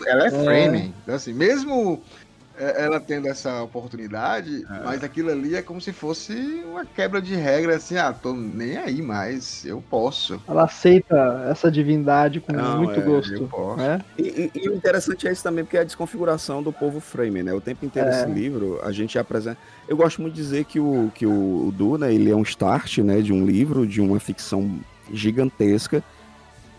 Ela 0.07 0.23
é, 0.23 0.27
é. 0.27 0.31
framing. 0.31 0.93
Então, 1.03 1.13
assim, 1.13 1.33
mesmo 1.33 2.01
é, 2.18 2.18
ela 2.59 2.99
tendo 2.99 3.27
essa 3.27 3.63
oportunidade, 3.63 4.65
é. 4.69 4.83
mas 4.83 5.03
aquilo 5.03 5.31
ali 5.31 5.55
é 5.55 5.61
como 5.61 5.79
se 5.79 5.93
fosse 5.93 6.33
uma 6.65 6.85
quebra 6.85 7.21
de 7.21 7.33
regra, 7.33 7.77
assim, 7.77 7.97
ah, 7.97 8.11
tô 8.11 8.33
nem 8.33 8.77
aí 8.77 9.01
mais, 9.01 9.65
eu 9.65 9.81
posso. 9.89 10.41
Ela 10.47 10.65
aceita 10.65 11.47
essa 11.49 11.71
divindade 11.71 12.41
com 12.41 12.51
Não, 12.51 12.83
muito 12.83 12.99
é, 12.99 13.03
gosto. 13.03 13.49
Né? 13.77 14.01
E, 14.17 14.51
e, 14.53 14.61
e, 14.63 14.69
o 14.69 14.75
interessante 14.75 15.27
é 15.27 15.31
isso 15.31 15.41
também, 15.41 15.63
porque 15.63 15.77
é 15.77 15.81
a 15.81 15.85
desconfiguração 15.85 16.61
do 16.61 16.73
povo 16.73 16.99
frame, 16.99 17.41
né? 17.41 17.53
O 17.53 17.61
tempo 17.61 17.85
inteiro 17.85 18.09
é. 18.09 18.11
esse 18.11 18.29
livro, 18.29 18.79
a 18.83 18.91
gente 18.91 19.17
apresenta. 19.17 19.57
Eu 19.87 19.95
gosto 19.95 20.21
muito 20.21 20.35
de 20.35 20.41
dizer 20.41 20.65
que 20.65 20.79
o, 20.79 21.09
que 21.15 21.25
o, 21.25 21.73
Duna, 21.75 22.11
ele 22.11 22.29
é 22.29 22.35
um 22.35 22.43
start, 22.43 22.99
né, 22.99 23.21
de 23.21 23.31
um 23.31 23.45
livro, 23.45 23.87
de 23.87 24.01
uma 24.01 24.19
ficção 24.19 24.79
gigantesca. 25.11 26.03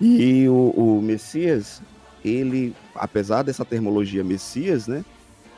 E 0.01 0.49
o, 0.49 0.73
o 0.77 1.03
Messias, 1.03 1.83
ele, 2.25 2.75
apesar 2.95 3.43
dessa 3.43 3.65
termologia 3.65 4.23
Messias, 4.23 4.87
né? 4.87 5.05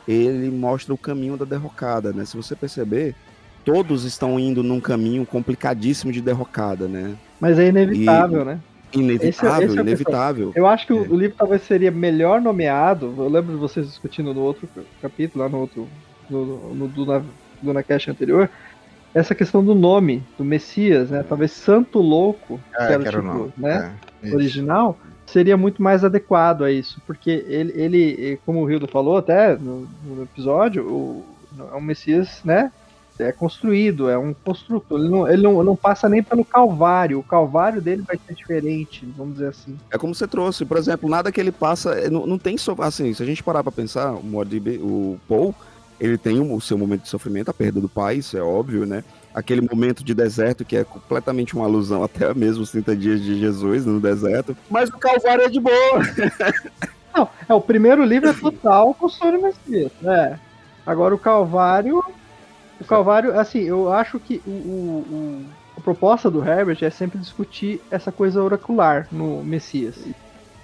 Ele 0.07 0.49
mostra 0.49 0.93
o 0.93 0.97
caminho 0.97 1.37
da 1.37 1.45
derrocada, 1.45 2.11
né? 2.11 2.25
Se 2.25 2.35
você 2.35 2.55
perceber, 2.55 3.15
todos 3.63 4.03
estão 4.03 4.39
indo 4.39 4.61
num 4.63 4.79
caminho 4.79 5.25
complicadíssimo 5.25 6.11
de 6.11 6.21
derrocada, 6.21 6.87
né? 6.87 7.15
Mas 7.39 7.57
é 7.59 7.67
inevitável, 7.67 8.41
e... 8.41 8.45
né? 8.45 8.59
Inevitável, 8.93 9.57
esse, 9.57 9.65
esse 9.65 9.77
é 9.77 9.81
inevitável. 9.81 10.51
Eu 10.55 10.67
acho 10.67 10.85
que 10.85 10.93
é. 10.93 10.95
o 10.95 11.15
livro 11.15 11.35
talvez 11.37 11.63
seria 11.63 11.89
melhor 11.89 12.39
nomeado. 12.39 13.13
Eu 13.17 13.27
lembro 13.27 13.53
de 13.53 13.59
vocês 13.59 13.87
discutindo 13.87 14.33
no 14.33 14.41
outro 14.41 14.69
capítulo, 15.01 15.43
lá 15.43 15.49
no 15.49 15.59
outro. 15.59 15.87
no, 16.29 16.73
no, 16.75 16.87
do, 16.87 17.05
na, 17.05 17.23
do 17.61 17.73
na 17.73 17.81
caixa 17.81 18.11
anterior. 18.11 18.49
Essa 19.13 19.33
questão 19.33 19.63
do 19.63 19.73
nome, 19.73 20.23
do 20.37 20.43
Messias, 20.43 21.09
né? 21.09 21.23
Talvez 21.27 21.51
Santo 21.51 21.99
Louco, 21.99 22.59
é, 22.75 22.87
que 22.87 22.93
era 22.93 23.19
o 23.19 23.23
tipo, 23.23 23.53
né? 23.57 23.95
É, 24.21 24.33
original 24.33 24.97
seria 25.33 25.57
muito 25.57 25.81
mais 25.81 26.03
adequado 26.03 26.63
a 26.63 26.71
isso, 26.71 27.01
porque 27.07 27.43
ele, 27.47 27.73
ele 27.75 28.39
como 28.45 28.63
o 28.63 28.71
Hildo 28.71 28.87
falou 28.87 29.17
até 29.17 29.57
no, 29.57 29.87
no 30.05 30.23
episódio, 30.23 30.87
o, 30.87 31.25
é 31.71 31.75
um 31.75 31.81
Messias, 31.81 32.39
né? 32.45 32.71
É 33.19 33.31
construído, 33.31 34.09
é 34.09 34.17
um 34.17 34.33
construto. 34.33 34.97
Ele, 34.97 35.09
não, 35.09 35.27
ele 35.27 35.41
não, 35.43 35.63
não 35.63 35.75
passa 35.75 36.09
nem 36.09 36.23
pelo 36.23 36.43
Calvário. 36.43 37.19
O 37.19 37.23
Calvário 37.23 37.79
dele 37.79 38.01
vai 38.01 38.19
ser 38.25 38.33
diferente, 38.33 39.07
vamos 39.15 39.33
dizer 39.33 39.49
assim. 39.49 39.77
É 39.91 39.97
como 39.99 40.15
você 40.15 40.27
trouxe, 40.27 40.65
por 40.65 40.77
exemplo, 40.77 41.07
nada 41.07 41.31
que 41.31 41.39
ele 41.39 41.51
passa. 41.51 41.91
É, 41.91 42.09
não, 42.09 42.25
não 42.25 42.39
tem. 42.39 42.55
Assim, 42.79 43.13
se 43.13 43.21
a 43.21 43.25
gente 43.25 43.43
parar 43.43 43.61
pra 43.61 43.71
pensar, 43.71 44.13
o, 44.13 44.19
o 44.81 45.19
Paul, 45.27 45.53
ele 45.99 46.17
tem 46.17 46.39
o 46.39 46.59
seu 46.59 46.75
momento 46.75 47.03
de 47.03 47.09
sofrimento, 47.09 47.49
a 47.49 47.53
perda 47.53 47.79
do 47.79 47.87
pai, 47.87 48.15
isso 48.15 48.35
é 48.35 48.41
óbvio, 48.41 48.83
né? 48.83 49.03
Aquele 49.33 49.61
momento 49.61 50.03
de 50.03 50.13
deserto 50.13 50.63
que 50.63 50.77
é 50.77 50.83
completamente 50.83 51.55
uma 51.55 51.65
alusão 51.65 52.03
até 52.03 52.33
mesmo 52.33 52.63
os 52.63 52.71
30 52.71 52.95
dias 52.95 53.21
de 53.21 53.39
Jesus 53.39 53.85
no 53.85 53.99
deserto. 53.99 54.55
Mas 54.69 54.89
o 54.89 54.97
Calvário 54.97 55.45
é 55.45 55.49
de 55.49 55.59
boa. 55.59 56.01
Não, 57.15 57.29
é, 57.47 57.53
o 57.53 57.61
primeiro 57.61 58.03
livro 58.03 58.29
é 58.29 58.33
total 58.33 58.93
com 58.93 59.05
o 59.05 59.41
Messias, 59.41 59.91
né? 60.01 60.39
Agora 60.85 61.13
o 61.13 61.19
Calvário. 61.19 62.03
O 62.79 62.85
Calvário, 62.85 63.39
assim, 63.39 63.61
eu 63.61 63.93
acho 63.93 64.19
que 64.19 64.41
o, 64.45 64.49
o, 64.49 65.05
o, 65.09 65.45
a 65.77 65.81
proposta 65.81 66.29
do 66.29 66.43
Herbert 66.43 66.79
é 66.81 66.89
sempre 66.89 67.19
discutir 67.19 67.79
essa 67.91 68.11
coisa 68.11 68.41
oracular 68.41 69.07
no 69.11 69.43
Messias. 69.43 69.95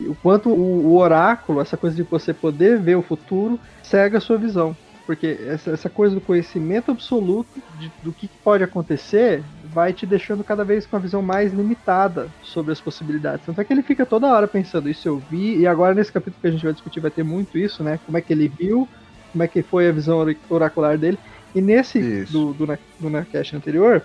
O 0.02 0.16
quanto 0.16 0.50
o, 0.50 0.88
o 0.88 0.98
oráculo, 0.98 1.62
essa 1.62 1.78
coisa 1.78 1.96
de 1.96 2.04
você 2.04 2.34
poder 2.34 2.80
ver 2.80 2.96
o 2.96 3.04
futuro, 3.04 3.60
cega 3.84 4.18
a 4.18 4.22
sua 4.22 4.38
visão. 4.38 4.76
Porque 5.10 5.40
essa, 5.48 5.72
essa 5.72 5.90
coisa 5.90 6.14
do 6.14 6.22
conhecimento 6.22 6.92
absoluto 6.92 7.60
de, 7.80 7.92
do 8.04 8.14
que 8.14 8.28
pode 8.44 8.64
acontecer 8.64 9.44
vai 9.64 9.92
te 9.92 10.06
deixando 10.06 10.44
cada 10.44 10.64
vez 10.64 10.86
com 10.86 10.96
a 10.98 11.00
visão 11.00 11.20
mais 11.20 11.52
limitada 11.52 12.30
sobre 12.44 12.72
as 12.72 12.80
possibilidades. 12.80 13.44
Tanto 13.44 13.60
é 13.60 13.64
que 13.64 13.74
ele 13.74 13.82
fica 13.82 14.06
toda 14.06 14.28
hora 14.28 14.48
pensando, 14.48 14.88
isso 14.88 15.08
eu 15.08 15.18
vi, 15.18 15.58
e 15.58 15.66
agora 15.66 15.96
nesse 15.96 16.12
capítulo 16.12 16.40
que 16.40 16.48
a 16.48 16.52
gente 16.52 16.64
vai 16.64 16.74
discutir 16.74 17.00
vai 17.00 17.10
ter 17.10 17.24
muito 17.24 17.58
isso, 17.58 17.84
né? 17.84 18.00
Como 18.06 18.20
é 18.20 18.22
que 18.22 18.32
ele 18.32 18.48
viu, 18.48 18.88
como 19.32 19.44
é 19.44 19.48
que 19.48 19.64
foi 19.64 19.90
a 19.90 19.92
visão 19.92 20.24
oracular 20.48 20.96
dele. 20.96 21.18
E 21.56 21.60
nesse, 21.60 21.98
isso. 21.98 22.32
do, 22.32 22.54
do, 22.54 22.78
do 23.00 23.18
anterior, 23.56 24.04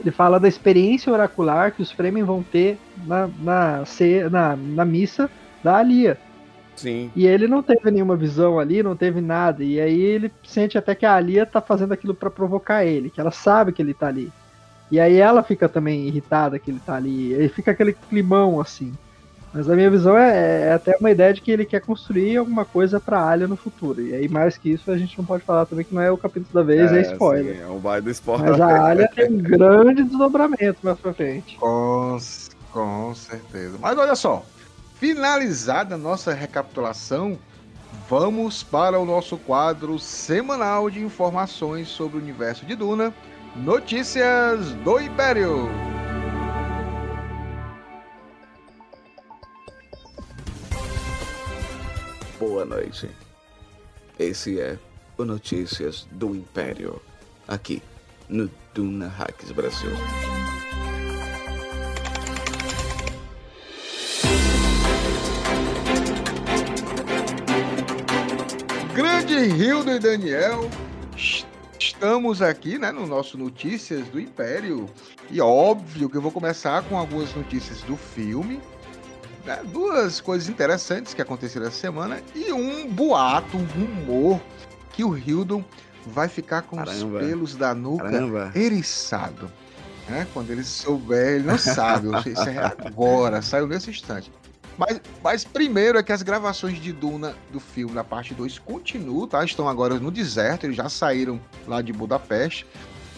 ele 0.00 0.10
fala 0.10 0.40
da 0.40 0.48
experiência 0.48 1.12
oracular 1.12 1.72
que 1.72 1.82
os 1.82 1.90
Fremen 1.90 2.24
vão 2.24 2.42
ter 2.42 2.78
na, 3.06 3.28
na, 3.38 3.84
na, 4.30 4.56
na 4.56 4.84
missa 4.86 5.30
da 5.62 5.76
Alia. 5.76 6.16
Sim. 6.78 7.10
E 7.16 7.26
ele 7.26 7.48
não 7.48 7.60
teve 7.60 7.90
nenhuma 7.90 8.16
visão 8.16 8.58
ali, 8.58 8.82
não 8.82 8.94
teve 8.94 9.20
nada. 9.20 9.64
E 9.64 9.80
aí 9.80 10.00
ele 10.00 10.32
sente 10.44 10.78
até 10.78 10.94
que 10.94 11.04
a 11.04 11.14
Alia 11.14 11.44
tá 11.44 11.60
fazendo 11.60 11.92
aquilo 11.92 12.14
para 12.14 12.30
provocar 12.30 12.84
ele, 12.84 13.10
que 13.10 13.20
ela 13.20 13.32
sabe 13.32 13.72
que 13.72 13.82
ele 13.82 13.92
tá 13.92 14.06
ali. 14.06 14.30
E 14.90 15.00
aí 15.00 15.16
ela 15.16 15.42
fica 15.42 15.68
também 15.68 16.06
irritada 16.06 16.58
que 16.58 16.70
ele 16.70 16.80
tá 16.84 16.94
ali. 16.94 17.34
Aí 17.34 17.48
fica 17.48 17.72
aquele 17.72 17.92
climão 17.92 18.60
assim. 18.60 18.92
Mas 19.52 19.68
a 19.68 19.74
minha 19.74 19.90
visão 19.90 20.16
é, 20.16 20.68
é, 20.68 20.72
até 20.72 20.96
uma 20.98 21.10
ideia 21.10 21.32
de 21.32 21.40
que 21.40 21.50
ele 21.50 21.64
quer 21.64 21.80
construir 21.80 22.36
alguma 22.36 22.64
coisa 22.64 23.00
pra 23.00 23.20
Alha 23.20 23.48
no 23.48 23.56
futuro. 23.56 24.00
E 24.00 24.14
aí, 24.14 24.28
mais 24.28 24.58
que 24.58 24.70
isso, 24.70 24.90
a 24.90 24.96
gente 24.98 25.16
não 25.16 25.24
pode 25.24 25.42
falar 25.42 25.64
também 25.64 25.84
que 25.84 25.94
não 25.94 26.02
é 26.02 26.10
o 26.10 26.18
capítulo 26.18 26.52
da 26.52 26.62
vez, 26.62 26.92
é, 26.92 26.98
é 26.98 27.12
spoiler. 27.12 27.56
Sim, 27.56 27.62
é 27.62 27.66
um 27.66 27.78
baile 27.78 28.04
do 28.04 28.10
spoiler. 28.10 28.50
Mas 28.50 28.60
a 28.60 28.88
Alha 28.88 29.08
tem 29.14 29.26
um 29.32 29.38
grande 29.38 30.04
desdobramento 30.04 30.78
mais 30.82 30.98
pra 30.98 31.14
frente. 31.14 31.56
Com, 31.56 32.18
com 32.70 33.14
certeza. 33.14 33.78
Mas 33.80 33.96
olha 33.96 34.14
só, 34.14 34.44
finalizada 34.98 35.94
a 35.94 35.98
nossa 35.98 36.34
recapitulação, 36.34 37.38
vamos 38.08 38.62
para 38.64 38.98
o 38.98 39.04
nosso 39.04 39.36
quadro 39.38 39.98
semanal 39.98 40.90
de 40.90 41.00
informações 41.00 41.88
sobre 41.88 42.18
o 42.18 42.20
universo 42.20 42.66
de 42.66 42.74
Duna, 42.74 43.14
Notícias 43.54 44.72
do 44.84 45.00
Império. 45.00 45.68
Boa 52.38 52.64
noite. 52.64 53.08
Esse 54.18 54.60
é 54.60 54.78
o 55.16 55.24
Notícias 55.24 56.06
do 56.10 56.34
Império, 56.34 57.00
aqui 57.46 57.82
no 58.28 58.50
Duna 58.74 59.08
Hacks 59.08 59.52
Brasil. 59.52 59.90
Grande 68.98 69.34
Hildo 69.36 69.92
e 69.92 69.98
Daniel, 70.00 70.68
estamos 71.78 72.42
aqui 72.42 72.78
né, 72.78 72.90
no 72.90 73.06
nosso 73.06 73.38
Notícias 73.38 74.04
do 74.08 74.18
Império. 74.18 74.90
E 75.30 75.40
óbvio 75.40 76.10
que 76.10 76.16
eu 76.16 76.20
vou 76.20 76.32
começar 76.32 76.82
com 76.82 76.98
algumas 76.98 77.32
notícias 77.32 77.80
do 77.82 77.96
filme, 77.96 78.60
né, 79.44 79.60
duas 79.66 80.20
coisas 80.20 80.48
interessantes 80.48 81.14
que 81.14 81.22
aconteceram 81.22 81.68
essa 81.68 81.76
semana 81.76 82.20
e 82.34 82.52
um 82.52 82.88
boato, 82.90 83.56
um 83.56 83.64
rumor 83.66 84.40
que 84.92 85.04
o 85.04 85.16
Hildon 85.16 85.64
vai 86.04 86.26
ficar 86.26 86.62
com 86.62 86.78
Caramba. 86.78 87.18
os 87.18 87.24
pelos 87.24 87.54
da 87.54 87.72
nuca 87.76 88.02
Caramba. 88.02 88.50
eriçado. 88.52 89.48
Né? 90.08 90.26
Quando 90.34 90.50
ele 90.50 90.64
souber, 90.64 91.34
ele 91.36 91.44
não 91.44 91.56
sabe, 91.56 92.08
isso 92.28 92.48
é 92.48 92.74
agora, 92.84 93.42
saiu 93.42 93.68
nesse 93.68 93.90
instante. 93.90 94.32
Mas, 94.78 95.00
mas 95.22 95.44
primeiro 95.44 95.98
é 95.98 96.02
que 96.04 96.12
as 96.12 96.22
gravações 96.22 96.80
de 96.80 96.92
Duna 96.92 97.34
do 97.50 97.58
filme, 97.58 97.92
da 97.94 98.04
parte 98.04 98.32
2, 98.32 98.60
continuam, 98.60 99.26
tá? 99.26 99.44
Estão 99.44 99.68
agora 99.68 99.98
no 99.98 100.10
deserto, 100.10 100.64
eles 100.64 100.76
já 100.76 100.88
saíram 100.88 101.40
lá 101.66 101.82
de 101.82 101.92
Budapeste. 101.92 102.64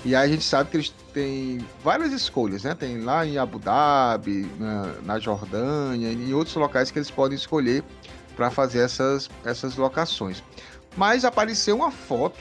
E 0.02 0.17
aí 0.17 0.31
a 0.31 0.33
gente 0.33 0.43
sabe 0.43 0.71
que 0.71 0.79
eles 0.79 0.95
têm 1.12 1.59
várias 1.85 2.11
escolhas, 2.12 2.64
né? 2.64 2.75
Tem 2.75 3.02
lá 3.02 3.26
em 3.26 3.37
Abu 3.37 3.59
Dhabi, 3.59 4.50
na, 4.59 4.95
na 5.02 5.19
Jordânia 5.19 6.11
em 6.11 6.33
outros 6.33 6.57
locais 6.57 6.90
que 6.90 6.99
eles 6.99 7.11
podem 7.11 7.37
escolher 7.37 7.85
para 8.35 8.50
fazer 8.50 8.79
essas, 8.79 9.29
essas 9.45 9.76
locações. 9.76 10.43
Mas 10.97 11.26
apareceu 11.26 11.76
uma 11.76 11.90
foto, 11.90 12.40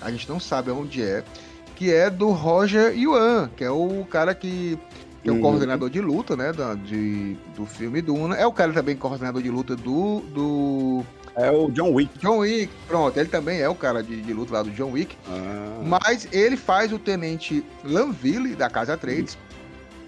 a 0.00 0.12
gente 0.12 0.28
não 0.28 0.38
sabe 0.38 0.70
onde 0.70 1.02
é, 1.02 1.24
que 1.74 1.92
é 1.92 2.08
do 2.08 2.30
Roger 2.30 2.96
Yuan, 2.96 3.50
que 3.56 3.64
é 3.64 3.70
o 3.70 4.04
cara 4.04 4.32
que, 4.32 4.78
que 5.22 5.28
é 5.28 5.32
o 5.32 5.36
uhum. 5.36 5.42
coordenador 5.42 5.90
de 5.90 6.00
luta, 6.00 6.36
né? 6.36 6.52
Da, 6.52 6.74
de, 6.74 7.36
do 7.54 7.66
filme 7.66 8.00
Duna. 8.00 8.36
É 8.36 8.46
o 8.46 8.52
cara 8.52 8.72
também 8.72 8.96
coordenador 8.96 9.42
de 9.42 9.50
luta 9.50 9.76
do, 9.76 10.20
do 10.32 11.04
é 11.36 11.50
o 11.50 11.70
John 11.70 11.92
Wick. 11.92 12.18
John 12.18 12.38
Wick, 12.38 12.72
pronto. 12.86 13.18
Ele 13.18 13.28
também 13.28 13.60
é 13.60 13.68
o 13.68 13.74
cara 13.74 14.02
de, 14.02 14.20
de 14.20 14.32
luta 14.32 14.54
lá 14.54 14.62
do 14.62 14.70
John 14.70 14.90
Wick. 14.92 15.16
Ah. 15.28 15.80
Mas 15.84 16.28
ele 16.32 16.56
faz 16.56 16.92
o 16.92 16.98
tenente 16.98 17.64
Lanville, 17.84 18.54
da 18.54 18.68
Casa 18.68 18.96
Trades. 18.96 19.38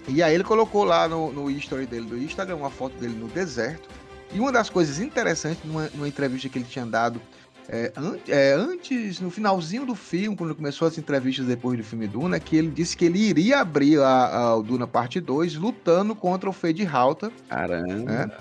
E 0.07 0.21
aí 0.21 0.35
ele 0.35 0.43
colocou 0.43 0.83
lá 0.83 1.07
no, 1.07 1.31
no 1.31 1.49
history 1.49 1.85
dele 1.85 2.05
do 2.05 2.17
Instagram 2.17 2.57
uma 2.57 2.69
foto 2.69 2.97
dele 2.97 3.15
no 3.15 3.27
deserto. 3.27 3.89
E 4.33 4.39
uma 4.39 4.51
das 4.51 4.69
coisas 4.69 4.99
interessantes 4.99 5.63
numa, 5.63 5.89
numa 5.93 6.07
entrevista 6.07 6.49
que 6.49 6.57
ele 6.57 6.65
tinha 6.65 6.85
dado 6.85 7.21
é, 7.69 7.91
an 7.95 8.17
é, 8.27 8.53
antes, 8.53 9.19
no 9.19 9.29
finalzinho 9.29 9.85
do 9.85 9.95
filme, 9.95 10.35
quando 10.35 10.55
começou 10.55 10.87
as 10.87 10.97
entrevistas 10.97 11.45
depois 11.45 11.77
do 11.77 11.83
filme 11.83 12.07
Duna, 12.07 12.39
que 12.39 12.55
ele 12.55 12.69
disse 12.69 12.95
que 12.95 13.05
ele 13.05 13.19
iria 13.19 13.59
abrir 13.59 13.99
a, 13.99 14.37
a, 14.37 14.55
o 14.55 14.63
Duna 14.63 14.85
Parte 14.85 15.19
2 15.19 15.55
lutando 15.55 16.15
contra 16.15 16.49
o 16.49 16.53
Fade 16.53 16.85
Halta. 16.85 17.31
Caramba! 17.47 17.95
Né? 17.95 18.31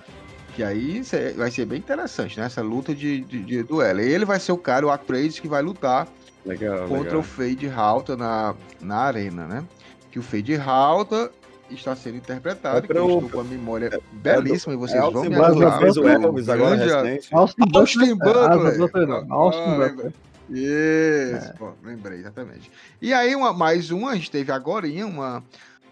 Que 0.55 0.63
aí 0.63 1.03
vai 1.37 1.51
ser 1.51 1.65
bem 1.65 1.79
interessante, 1.79 2.39
né? 2.39 2.47
Essa 2.47 2.61
luta 2.61 2.95
de, 2.95 3.23
de, 3.23 3.43
de 3.43 3.63
duelo. 3.63 4.01
E 4.01 4.09
ele 4.13 4.25
vai 4.25 4.39
ser 4.39 4.53
o 4.53 4.59
cara, 4.59 4.87
o 4.87 4.91
Atreides, 4.91 5.41
que 5.41 5.49
vai 5.49 5.63
lutar 5.63 6.07
legal, 6.45 6.89
contra 6.89 7.05
legal. 7.05 7.21
o 7.21 7.23
Fade 7.23 7.69
Halta 7.69 8.17
na, 8.17 8.55
na 8.81 8.97
arena, 8.97 9.47
né? 9.47 9.65
Que 10.11 10.19
o 10.19 10.23
Fade 10.23 10.57
Halta 10.57 11.31
está 11.75 11.95
sendo 11.97 12.17
interpretado, 12.17 12.79
é 12.79 12.83
que 12.83 12.93
eu 12.93 13.07
estou 13.07 13.29
com 13.29 13.41
a 13.41 13.45
memória 13.45 13.91
é, 13.93 14.01
belíssima, 14.13 14.73
é, 14.73 14.77
e 14.77 14.79
vocês 14.79 15.03
é 15.03 15.11
vão 15.11 15.25
me 15.25 15.35
ajudar. 15.35 15.79
Fez 15.79 15.97
o 15.97 16.09
Elvis 16.09 16.49
agora 16.49 16.77
recente. 16.77 17.29
Austin 17.35 18.15
Butler. 18.17 19.27
Austin 19.31 19.77
Butler. 19.77 20.13
Isso, 20.51 21.47
é. 21.47 21.55
Pô, 21.59 21.73
lembrei, 21.83 22.19
exatamente. 22.19 22.71
E 23.01 23.13
aí, 23.13 23.35
uma, 23.35 23.53
mais 23.53 23.91
uma, 23.91 24.11
a 24.11 24.15
gente 24.15 24.31
teve 24.31 24.53
agora 24.53 24.87
uma 24.87 25.43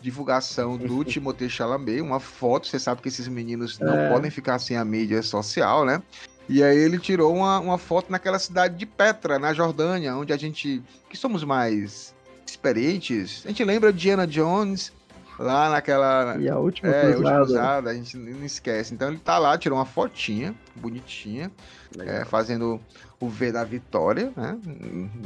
divulgação 0.02 0.76
do 0.76 1.02
Timothée 1.04 1.48
Chalamet, 1.48 2.00
uma 2.00 2.20
foto, 2.20 2.66
você 2.66 2.78
sabe 2.78 3.00
que 3.00 3.08
esses 3.08 3.28
meninos 3.28 3.78
não 3.78 3.94
é. 3.94 4.08
podem 4.10 4.30
ficar 4.30 4.58
sem 4.58 4.76
a 4.76 4.84
mídia 4.84 5.22
social, 5.22 5.84
né? 5.84 6.02
E 6.48 6.62
aí 6.62 6.76
ele 6.76 6.98
tirou 6.98 7.34
uma, 7.34 7.60
uma 7.60 7.78
foto 7.78 8.10
naquela 8.10 8.38
cidade 8.38 8.76
de 8.76 8.84
Petra, 8.84 9.38
na 9.38 9.54
Jordânia, 9.54 10.16
onde 10.16 10.32
a 10.32 10.36
gente, 10.36 10.82
que 11.08 11.16
somos 11.16 11.44
mais 11.44 12.14
experientes, 12.44 13.42
a 13.44 13.48
gente 13.48 13.62
lembra 13.62 13.92
de 13.92 14.00
Diana 14.00 14.26
Jones, 14.26 14.92
lá 15.40 15.70
naquela... 15.70 16.36
E 16.38 16.48
a 16.48 16.58
última 16.58 16.88
é, 16.88 17.12
cruzada. 17.12 17.14
A 17.14 17.16
última 17.16 17.36
cruzada, 17.36 17.90
a 17.90 17.94
gente 17.94 18.16
não 18.16 18.44
esquece. 18.44 18.94
Então 18.94 19.08
ele 19.08 19.18
tá 19.18 19.38
lá, 19.38 19.56
tirou 19.56 19.78
uma 19.78 19.86
fotinha, 19.86 20.54
bonitinha, 20.74 21.50
é, 21.98 22.24
fazendo 22.24 22.80
o 23.18 23.28
V 23.28 23.52
da 23.52 23.64
vitória, 23.64 24.32
né? 24.36 24.58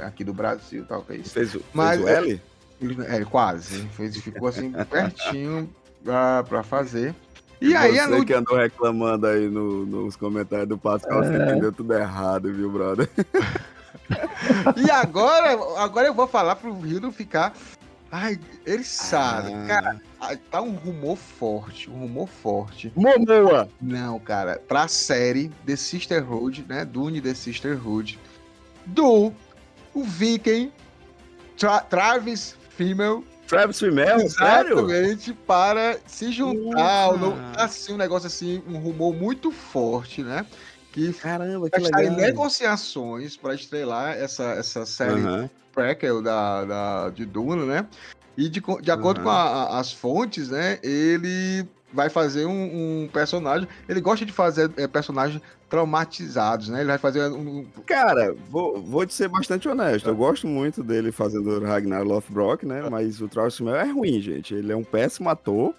Aqui 0.00 0.24
do 0.24 0.32
Brasil, 0.32 0.84
talvez. 0.88 1.32
Fez, 1.32 1.56
Mas, 1.72 2.00
fez 2.00 2.04
o 2.04 2.08
L? 2.08 2.42
É, 3.06 3.24
quase. 3.24 3.86
Fez, 3.88 4.16
ficou 4.16 4.48
assim 4.48 4.72
pertinho 4.90 5.68
pra, 6.02 6.42
pra 6.44 6.62
fazer. 6.62 7.14
E, 7.60 7.68
e 7.68 7.76
aí 7.76 7.98
você 7.98 8.06
no... 8.06 8.24
que 8.24 8.34
andou 8.34 8.56
reclamando 8.56 9.26
aí 9.26 9.48
no, 9.48 9.86
nos 9.86 10.16
comentários 10.16 10.68
do 10.68 10.76
Pascal, 10.76 11.22
é. 11.22 11.28
você 11.28 11.42
entendeu 11.42 11.72
tudo 11.72 11.94
errado, 11.94 12.52
viu, 12.52 12.70
brother? 12.70 13.08
e 14.76 14.90
agora, 14.90 15.56
agora 15.78 16.06
eu 16.06 16.14
vou 16.14 16.26
falar 16.26 16.56
pro 16.56 16.78
Rio 16.78 17.00
não 17.00 17.12
ficar. 17.12 17.54
Ai, 18.16 18.38
ele 18.64 18.84
sabe. 18.84 19.52
Ah. 19.52 19.66
Cara, 19.66 20.00
tá 20.48 20.62
um 20.62 20.76
rumor 20.76 21.16
forte, 21.16 21.90
um 21.90 21.94
rumor 21.94 22.28
forte. 22.28 22.92
Momoa! 22.94 23.68
Não, 23.82 24.20
cara, 24.20 24.62
pra 24.68 24.86
série 24.86 25.50
The 25.66 25.74
Sisterhood, 25.74 26.64
né? 26.68 26.84
Dune 26.84 27.20
The 27.20 27.34
Sisterhood, 27.34 28.16
do 28.86 29.32
o 29.92 30.04
Viking 30.04 30.72
Tra 31.58 31.80
Travis 31.80 32.56
Female. 32.76 33.24
Travis 33.48 33.80
Female? 33.80 34.22
Exatamente, 34.22 35.22
sério? 35.24 35.36
para 35.44 35.98
se 36.06 36.30
juntar. 36.30 37.10
Assim, 37.56 37.94
um 37.94 37.96
negócio 37.96 38.28
assim, 38.28 38.62
um 38.68 38.78
rumor 38.78 39.12
muito 39.12 39.50
forte, 39.50 40.22
né? 40.22 40.46
Que 40.94 41.12
Caramba, 41.12 41.68
que 41.68 41.80
legal. 41.80 42.02
em 42.04 42.10
negociações 42.10 43.36
para 43.36 43.52
estrelar 43.52 44.16
essa, 44.16 44.44
essa 44.52 44.86
série 44.86 45.20
uhum. 45.24 45.50
prequel 45.74 46.22
da, 46.22 46.64
da, 46.64 47.10
de 47.10 47.26
Duna, 47.26 47.66
né? 47.66 47.86
E 48.36 48.48
de, 48.48 48.62
de 48.80 48.90
acordo 48.92 49.18
uhum. 49.18 49.24
com 49.24 49.30
a, 49.30 49.42
a, 49.42 49.80
as 49.80 49.92
fontes, 49.92 50.50
né? 50.50 50.78
Ele 50.84 51.66
vai 51.92 52.08
fazer 52.08 52.46
um, 52.46 53.02
um, 53.02 53.08
personagem. 53.12 53.66
Ele 53.88 54.00
gosta 54.00 54.24
de 54.24 54.32
fazer 54.32 54.70
é, 54.76 54.86
personagens 54.86 55.42
traumatizados, 55.68 56.68
né? 56.68 56.78
Ele 56.78 56.88
vai 56.90 56.98
fazer 56.98 57.28
um. 57.28 57.66
Cara, 57.84 58.32
vou, 58.48 58.80
vou 58.80 59.04
te 59.04 59.14
ser 59.14 59.26
bastante 59.26 59.68
honesto. 59.68 60.08
Eu 60.08 60.14
gosto 60.14 60.46
muito 60.46 60.80
dele 60.80 61.10
fazendo 61.10 61.58
Ragnar 61.64 62.04
Lothbrok, 62.04 62.64
né? 62.64 62.88
Mas 62.88 63.20
o 63.20 63.26
Travis 63.26 63.54
Smell 63.54 63.74
é 63.74 63.90
ruim, 63.90 64.20
gente. 64.20 64.54
Ele 64.54 64.70
é 64.70 64.76
um 64.76 64.84
péssimo 64.84 65.28
ator. 65.28 65.74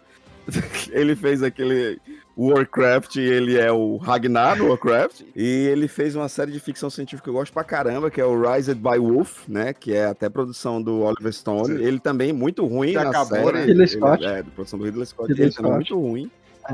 ele 0.91 1.15
fez 1.15 1.41
aquele 1.41 2.01
Warcraft, 2.37 3.15
ele 3.17 3.57
é 3.57 3.71
o 3.71 3.97
Ragnar 3.97 4.57
no 4.57 4.67
Warcraft, 4.69 5.21
e 5.35 5.67
ele 5.67 5.87
fez 5.87 6.15
uma 6.15 6.27
série 6.27 6.51
de 6.51 6.59
ficção 6.59 6.89
científica 6.89 7.23
que 7.23 7.29
eu 7.29 7.33
gosto 7.33 7.53
pra 7.53 7.63
caramba, 7.63 8.11
que 8.11 8.19
é 8.19 8.25
o 8.25 8.39
Rised 8.41 8.75
by 8.77 8.97
Wolf, 8.99 9.47
né, 9.47 9.73
que 9.73 9.93
é 9.93 10.05
até 10.05 10.29
produção 10.29 10.81
do 10.81 11.01
Oliver 11.01 11.33
Stone. 11.33 11.77
Sim. 11.77 11.83
Ele 11.83 11.99
também 11.99 12.33
muito 12.33 12.65
ruim 12.65 12.93
Já 12.93 13.03
na 13.03 13.09
acabou, 13.09 13.37
série. 13.45 13.57
Né? 13.59 13.65
Ridley 13.65 13.87
Scott. 13.87 14.25
é, 14.25 14.43
produção 14.43 14.79
do 14.79 14.85
Ridley 14.85 15.05
Scott. 15.05 15.27
Ridley 15.29 15.45
ele 15.45 15.51
Scott. 15.51 15.69
é 15.69 15.73
muito 15.73 15.99
ruim. 15.99 16.31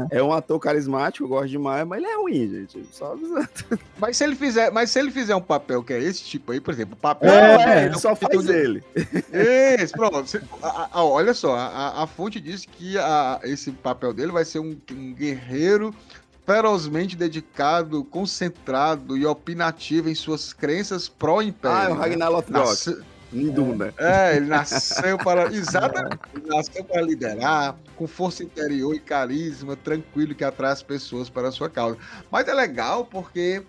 É. 0.10 0.24
um 0.24 0.32
ator 0.32 0.60
carismático, 0.60 1.26
eu 1.26 1.30
gosto 1.30 1.50
demais, 1.50 1.86
mas 1.86 2.02
ele 2.02 2.12
é 2.12 2.16
ruim, 2.16 2.50
gente. 2.50 2.86
Só 2.92 3.14
avisando. 3.14 3.50
Mas 4.00 4.18
se 4.18 4.24
ele 4.24 4.36
fizer, 4.36 4.72
mas 4.72 4.90
se 4.90 5.00
ele 5.00 5.12
fizer 5.12 5.36
um 5.36 5.42
papel 5.42 5.84
que 5.84 5.94
é 5.94 6.00
esse 6.02 6.24
tipo 6.24 6.52
aí, 6.52 6.60
por 6.60 6.74
exemplo, 6.74 6.96
papel. 6.96 7.30
É, 7.30 7.82
é 7.82 7.86
ele 7.86 8.00
só 8.00 8.16
faz 8.16 8.48
ele. 8.50 8.84
Esse, 9.32 9.94
pronto. 9.94 10.42
A, 10.62 10.90
a, 10.92 11.04
olha 11.04 11.34
só, 11.34 11.56
a, 11.56 12.04
a, 12.04 12.08
fonte 12.08 12.40
diz 12.40 12.66
que 12.66 12.96
esse 13.44 13.72
papel 13.72 14.14
dele 14.14 14.32
vai 14.32 14.44
ser 14.44 14.60
um, 14.60 14.76
um 14.92 15.14
guerreiro 15.14 15.94
ferozmente 16.46 17.16
dedicado, 17.16 18.04
concentrado 18.04 19.16
e 19.16 19.26
opinativo 19.26 20.10
em 20.10 20.16
suas 20.16 20.52
crenças 20.52 21.08
pró-império. 21.08 21.78
Ah, 21.78 21.86
é 21.86 21.90
o 21.90 21.96
Ragnar 21.96 22.32
Lothbrok. 22.32 23.04
Hindu, 23.34 23.76
né? 23.76 23.94
É, 23.98 24.36
ele 24.36 24.48
nasceu 24.48 25.18
para. 25.18 25.52
Exatamente. 25.54 26.20
Ele 26.36 26.48
nasceu 26.48 26.84
para 26.84 27.02
liderar, 27.02 27.78
com 27.96 28.08
força 28.08 28.44
interior 28.44 28.94
e 28.94 29.00
carisma, 29.00 29.76
tranquilo, 29.76 30.36
que 30.36 30.44
atrai 30.44 30.72
as 30.72 30.84
pessoas 30.84 31.30
para 31.30 31.48
a 31.48 31.52
sua 31.52 31.70
causa. 31.70 31.98
Mas 32.30 32.48
é 32.48 32.54
legal 32.54 33.06
porque. 33.06 33.64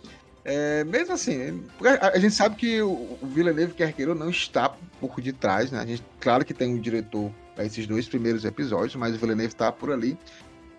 É, 0.45 0.83
mesmo 0.83 1.15
assim, 1.15 1.63
a, 2.01 2.19
gente 2.19 2.35
sabe 2.35 2.57
que 2.57 2.83
o, 2.83 3.17
Villeneuve, 3.23 3.75
quer 3.75 3.93
queira 3.93 4.11
ou 4.11 4.19
não, 4.19 4.29
está 4.29 4.71
um 4.71 4.99
pouco 4.99 5.23
de 5.23 5.33
trás, 5.33 5.71
né? 5.71 5.79
A 5.79 5.87
gente, 5.87 6.03
claro 6.19 6.45
que 6.45 6.53
tem 6.53 6.75
um 6.75 6.81
diretor 6.81 7.31
para 7.55 7.65
esses 7.65 7.87
dois 7.87 8.09
primeiros 8.09 8.45
episódios, 8.45 8.97
mas 8.97 9.15
o 9.15 9.19
Villeneuve 9.19 9.53
está 9.53 9.71
por 9.71 9.93
ali. 9.93 10.19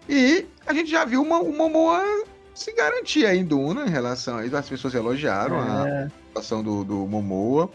E 0.10 0.46
a 0.66 0.74
gente 0.74 0.92
já 0.92 1.06
viu 1.06 1.22
uma, 1.22 1.40
uma 1.40 1.70
se 2.54 2.72
garantir 2.74 3.26
aí 3.26 3.40
em 3.40 3.46
Duna 3.46 3.86
em 3.86 3.90
relação 3.90 4.38
a 4.38 4.46
isso. 4.46 4.56
As 4.56 4.70
pessoas 4.70 4.94
elogiaram 4.94 5.58
é. 5.58 5.60
a 5.60 6.08
atuação 6.30 6.64
do, 6.64 6.84
do 6.84 6.96
Momoa. 7.08 7.70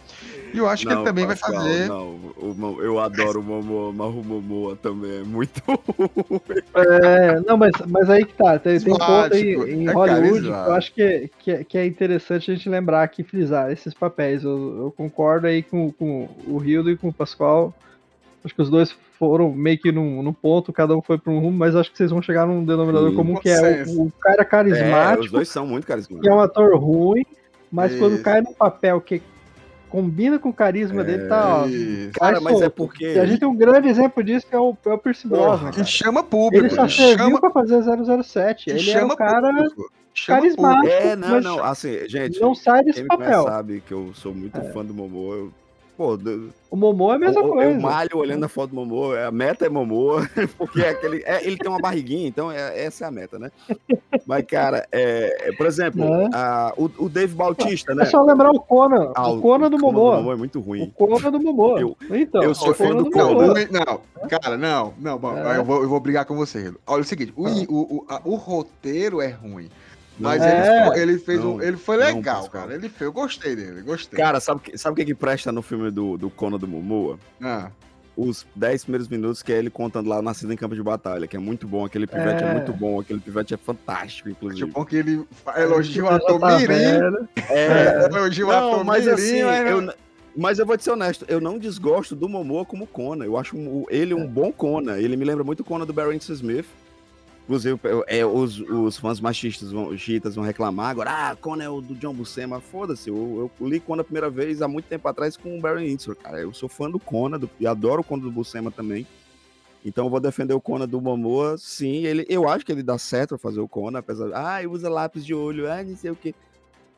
E 0.53 0.59
eu 0.59 0.69
acho 0.69 0.85
não, 0.85 0.93
que 0.93 0.99
ele 0.99 1.05
também 1.05 1.27
Pascal, 1.27 1.53
vai 1.53 1.63
fazer. 1.63 1.89
Não, 1.89 2.15
o, 2.37 2.79
eu 2.81 2.99
adoro 2.99 3.41
o 3.41 3.43
Momoa, 3.43 3.93
mas 3.93 4.15
o 4.15 4.23
Momoa 4.23 4.77
também 4.77 5.19
é 5.19 5.23
muito 5.23 5.63
É, 6.75 7.41
não, 7.41 7.57
mas, 7.57 7.73
mas 7.87 8.09
aí 8.09 8.25
que 8.25 8.35
tá. 8.35 8.59
Tem, 8.59 8.79
tem 8.79 8.93
um 8.93 8.99
ponto 8.99 9.35
aí 9.35 9.55
em 9.55 9.89
é 9.89 9.93
Hollywood 9.93 10.43
que 10.43 10.49
eu 10.49 10.73
acho 10.73 10.95
que, 10.95 11.31
que, 11.39 11.51
é, 11.51 11.65
que, 11.65 11.79
é 11.79 11.87
interessante 11.87 12.51
a 12.51 12.55
gente 12.55 12.69
lembrar 12.69 13.03
aqui, 13.03 13.23
frisar 13.23 13.71
esses 13.71 13.93
papéis. 13.93 14.45
Eu, 14.45 14.79
eu 14.79 14.95
concordo 14.97 15.47
aí 15.47 15.63
com, 15.63 15.93
com 15.93 16.29
o 16.47 16.57
Rildo 16.59 16.91
e 16.91 16.97
com 16.97 17.09
o 17.09 17.13
Pascoal. 17.13 17.75
Acho 18.49 18.55
que 18.55 18.63
os 18.63 18.71
dois 18.71 18.97
foram 19.19 19.53
meio 19.53 19.79
que 19.79 19.93
num, 19.93 20.23
num 20.23 20.33
ponto, 20.33 20.73
cada 20.73 20.97
um 20.97 21.03
foi 21.03 21.19
para 21.19 21.31
um 21.31 21.39
rumo, 21.39 21.59
mas 21.59 21.77
acho 21.77 21.91
que 21.91 21.99
vocês 21.99 22.11
vão 22.11 22.23
chegar 22.23 22.47
num 22.47 22.65
denominador 22.65 23.11
Sim, 23.11 23.17
comum, 23.17 23.35
que 23.37 23.51
é 23.51 23.85
o, 23.87 24.07
o, 24.07 24.13
cara 24.19 24.43
carismático. 24.43 25.23
É, 25.23 25.27
os 25.27 25.31
dois 25.31 25.49
são 25.51 25.67
muito 25.67 25.87
carismáticos. 25.87 26.23
Que 26.23 26.31
é 26.31 26.35
um 26.35 26.41
ator 26.41 26.79
ruim, 26.79 27.27
mas 27.71 27.93
Isso. 27.93 28.01
quando 28.01 28.23
cai 28.23 28.41
no 28.41 28.55
papel 28.55 29.03
que 29.03 29.21
combina 29.91 30.39
com 30.39 30.49
o 30.49 30.55
carisma 30.55 31.03
é, 31.03 31.05
dele, 31.05 31.29
tá, 31.29 31.63
ó. 31.63 31.69
Cara, 32.19 32.41
mas 32.41 32.63
é 32.63 32.71
porque. 32.71 33.05
a 33.05 33.27
gente 33.27 33.41
tem 33.41 33.49
um 33.49 33.57
grande 33.57 33.89
exemplo 33.89 34.25
disso 34.25 34.47
que 34.47 34.55
é 34.55 34.59
o, 34.59 34.75
é 34.87 34.93
o 34.95 34.99
Percy 34.99 35.29
Brosnan. 35.29 35.71
Que 35.73 35.85
chama 35.85 36.25
público. 36.25 36.65
Ele 36.65 36.75
só 36.75 36.85
ele 36.85 36.93
serviu 36.93 37.27
chama... 37.27 37.41
pra 37.41 37.51
fazer 37.51 37.83
007. 37.83 38.71
Ele 38.71 38.91
é 38.91 39.05
um 39.05 39.09
cara 39.15 39.53
carismático. 40.27 40.87
É, 40.87 41.15
não, 41.17 41.39
não. 41.41 41.63
Assim, 41.63 42.09
gente. 42.09 42.41
Não 42.41 42.55
sai 42.55 42.83
desse 42.83 43.05
papel. 43.05 43.43
sabe 43.43 43.83
que 43.87 43.93
eu 43.93 44.13
sou 44.15 44.35
muito 44.35 44.59
é. 44.59 44.73
fã 44.73 44.83
do 44.83 44.95
Momô. 44.95 45.35
Eu 45.35 45.53
Pô, 45.99 46.17
o 46.71 46.77
Momô 46.77 47.13
é 47.13 47.17
a 47.17 47.19
mesma 47.19 47.43
coisa. 47.43 47.73
Eu 47.73 47.81
malho 47.81 48.19
olhando 48.19 48.45
a 48.45 48.49
foto 48.49 48.71
do 48.71 48.77
Momô, 48.77 49.17
a 49.17 49.33
meta 49.33 49.67
é 49.67 49.69
Momô, 49.69 50.21
porque 50.57 50.81
é 50.81 50.91
aquele, 50.91 51.25
é, 51.27 51.45
ele 51.45 51.57
tem 51.57 51.69
uma 51.69 51.81
barriguinha, 51.81 52.29
então 52.29 52.53
é, 52.53 52.85
essa 52.85 53.05
é 53.05 53.09
a 53.09 53.11
meta, 53.11 53.37
né? 53.37 53.51
Mas, 54.25 54.45
cara, 54.47 54.87
é, 54.93 55.49
é 55.49 55.53
por 55.57 55.67
exemplo, 55.67 56.05
é. 56.05 56.29
A, 56.33 56.73
o, 56.77 56.85
o 56.99 57.09
Dave 57.09 57.35
Bautista, 57.35 57.97
né? 57.97 58.05
É 58.05 58.07
só 58.07 58.23
lembrar 58.23 58.53
o 58.53 58.61
Conan, 58.61 59.11
ah, 59.13 59.29
o 59.29 59.41
Conan 59.41 59.69
do 59.69 59.77
Momô. 59.77 60.13
O 60.13 60.17
Momô 60.19 60.33
é 60.33 60.37
muito 60.37 60.61
ruim. 60.61 60.83
O 60.83 60.93
Conan 60.93 61.33
do 61.33 61.41
Momô. 61.41 61.77
Eu, 61.81 61.97
então, 62.11 62.45
eu 62.45 62.55
sou 62.55 62.73
fã 62.73 62.95
do, 62.95 63.03
do 63.03 63.11
Conan. 63.11 63.55
Não, 63.69 64.29
cara, 64.29 64.57
não, 64.57 64.95
não, 65.01 65.19
bom, 65.19 65.37
é. 65.37 65.57
eu, 65.57 65.65
vou, 65.65 65.83
eu 65.83 65.89
vou 65.89 65.99
brigar 65.99 66.25
com 66.27 66.37
você. 66.37 66.73
Olha 66.87 67.03
o 67.03 67.05
seguinte, 67.05 67.33
o, 67.37 67.45
ah. 67.45 67.51
o, 67.69 67.97
o, 67.97 68.05
a, 68.09 68.21
o 68.25 68.37
roteiro 68.37 69.21
é 69.21 69.31
ruim. 69.31 69.69
Mas 70.19 70.43
é, 70.43 70.89
ele, 70.89 71.13
ele, 71.13 71.19
fez 71.19 71.41
não, 71.41 71.57
um. 71.57 71.63
Ele 71.63 71.77
foi 71.77 71.97
legal, 71.97 72.43
não, 72.43 72.49
cara. 72.49 72.75
Ele 72.75 72.89
fez, 72.89 73.03
eu 73.03 73.13
gostei 73.13 73.55
dele, 73.55 73.83
gostei. 73.83 74.19
Cara, 74.19 74.41
sabe 74.41 74.61
o 74.75 74.79
sabe 74.79 74.97
que, 74.97 75.05
que 75.05 75.15
presta 75.15 75.53
no 75.53 75.63
filme 75.63 75.91
do, 75.91 76.19
do 76.19 76.29
Conan 76.29 76.59
do 76.59 76.67
Momoa? 76.67 77.19
Ah. 77.41 77.71
Os 78.17 78.45
10 78.57 78.83
primeiros 78.83 79.07
minutos 79.07 79.45
que 79.45 79.53
é 79.53 79.59
ele 79.59 79.71
contando 79.71 80.09
lá 80.09 80.21
nascido 80.21 80.53
em 80.53 80.57
campo 80.57 80.75
de 80.75 80.83
batalha, 80.83 81.29
que 81.29 81.37
é 81.37 81.39
muito 81.39 81.69
bom. 81.69 81.85
Aquele 81.85 82.05
pivete 82.05 82.43
é, 82.43 82.49
é 82.49 82.53
muito 82.53 82.73
bom, 82.73 82.99
aquele 82.99 83.21
pivete 83.21 83.55
é 83.55 83.57
fantástico, 83.57 84.29
inclusive. 84.29 84.67
Tipo, 84.67 84.85
que 84.85 84.97
ele 84.97 85.25
elogia 85.57 86.05
o 86.05 86.09
ator 86.09 86.41
tá 86.41 86.59
Mirim. 86.59 86.75
É, 87.49 88.07
elogia 88.07 88.47
o 88.47 88.51
ator 88.51 88.85
mas 88.85 89.05
Mirim. 89.05 89.15
Assim, 89.15 89.39
eu, 89.39 89.95
mas 90.37 90.59
eu 90.59 90.67
vou 90.67 90.77
te 90.77 90.85
ser 90.85 90.91
honesto, 90.91 91.25
eu 91.29 91.41
não 91.41 91.59
desgosto 91.59 92.17
do 92.17 92.29
Momoa 92.29 92.65
como 92.65 92.89
Conan. 92.89 93.25
Eu 93.25 93.37
acho 93.37 93.57
ele 93.89 94.15
um 94.15 94.27
bom 94.27 94.53
Conan. 94.53 94.99
Ele 94.99 95.17
me 95.17 95.25
lembra 95.25 95.45
muito 95.45 95.61
o 95.61 95.65
Conan 95.65 95.87
do 95.87 95.93
Barry 95.93 96.17
Smith. 96.17 96.67
Inclusive, 97.49 97.81
é, 98.09 98.27
os, 98.27 98.61
os 98.61 98.99
fãs 98.99 99.19
machistas 99.21 99.73
vão, 99.73 99.97
chiitas 99.97 100.35
vão 100.35 100.45
reclamar 100.45 100.91
agora, 100.91 101.31
ah, 101.31 101.35
Conan 101.35 101.65
é 101.65 101.69
o 101.71 101.81
do 101.81 101.95
John 101.95 102.13
Buscema. 102.13 102.61
Foda-se, 102.61 103.09
eu, 103.09 103.51
eu, 103.59 103.67
li 103.67 103.81
Conan 103.81 104.03
a 104.03 104.05
primeira 104.05 104.29
vez 104.29 104.61
há 104.61 104.69
muito 104.69 104.85
tempo 104.85 105.09
atrás 105.09 105.35
com 105.35 105.57
o 105.57 105.61
Barry 105.61 105.89
Windsor, 105.89 106.15
cara. 106.15 106.39
Eu 106.39 106.53
sou 106.53 106.69
fã 106.69 106.91
do 106.91 107.01
Conan 107.01 107.41
e 107.59 107.67
adoro 107.67 108.03
o 108.03 108.05
Conan 108.05 108.25
do 108.25 108.31
Buscema 108.31 108.71
também. 108.71 109.07
Então 109.83 110.05
eu 110.05 110.11
vou 110.11 110.21
defender 110.21 110.53
o 110.53 110.61
Conan 110.61 110.87
do 110.87 111.01
Momoa, 111.01 111.57
sim. 111.57 112.05
Ele, 112.05 112.27
eu 112.29 112.47
acho 112.47 112.67
que 112.67 112.73
ele 112.73 112.83
dá 112.83 112.99
certo 112.99 113.31
pra 113.31 113.39
fazer 113.39 113.61
o 113.61 113.69
Conan, 113.69 114.01
apesar 114.01 114.27
de, 114.27 114.35
ah, 114.35 114.61
usa 114.69 114.91
lápis 114.91 115.25
de 115.25 115.33
olho, 115.33 115.73
ah, 115.73 115.83
não 115.83 115.97
sei 115.97 116.11
o 116.11 116.17
que. 116.17 116.35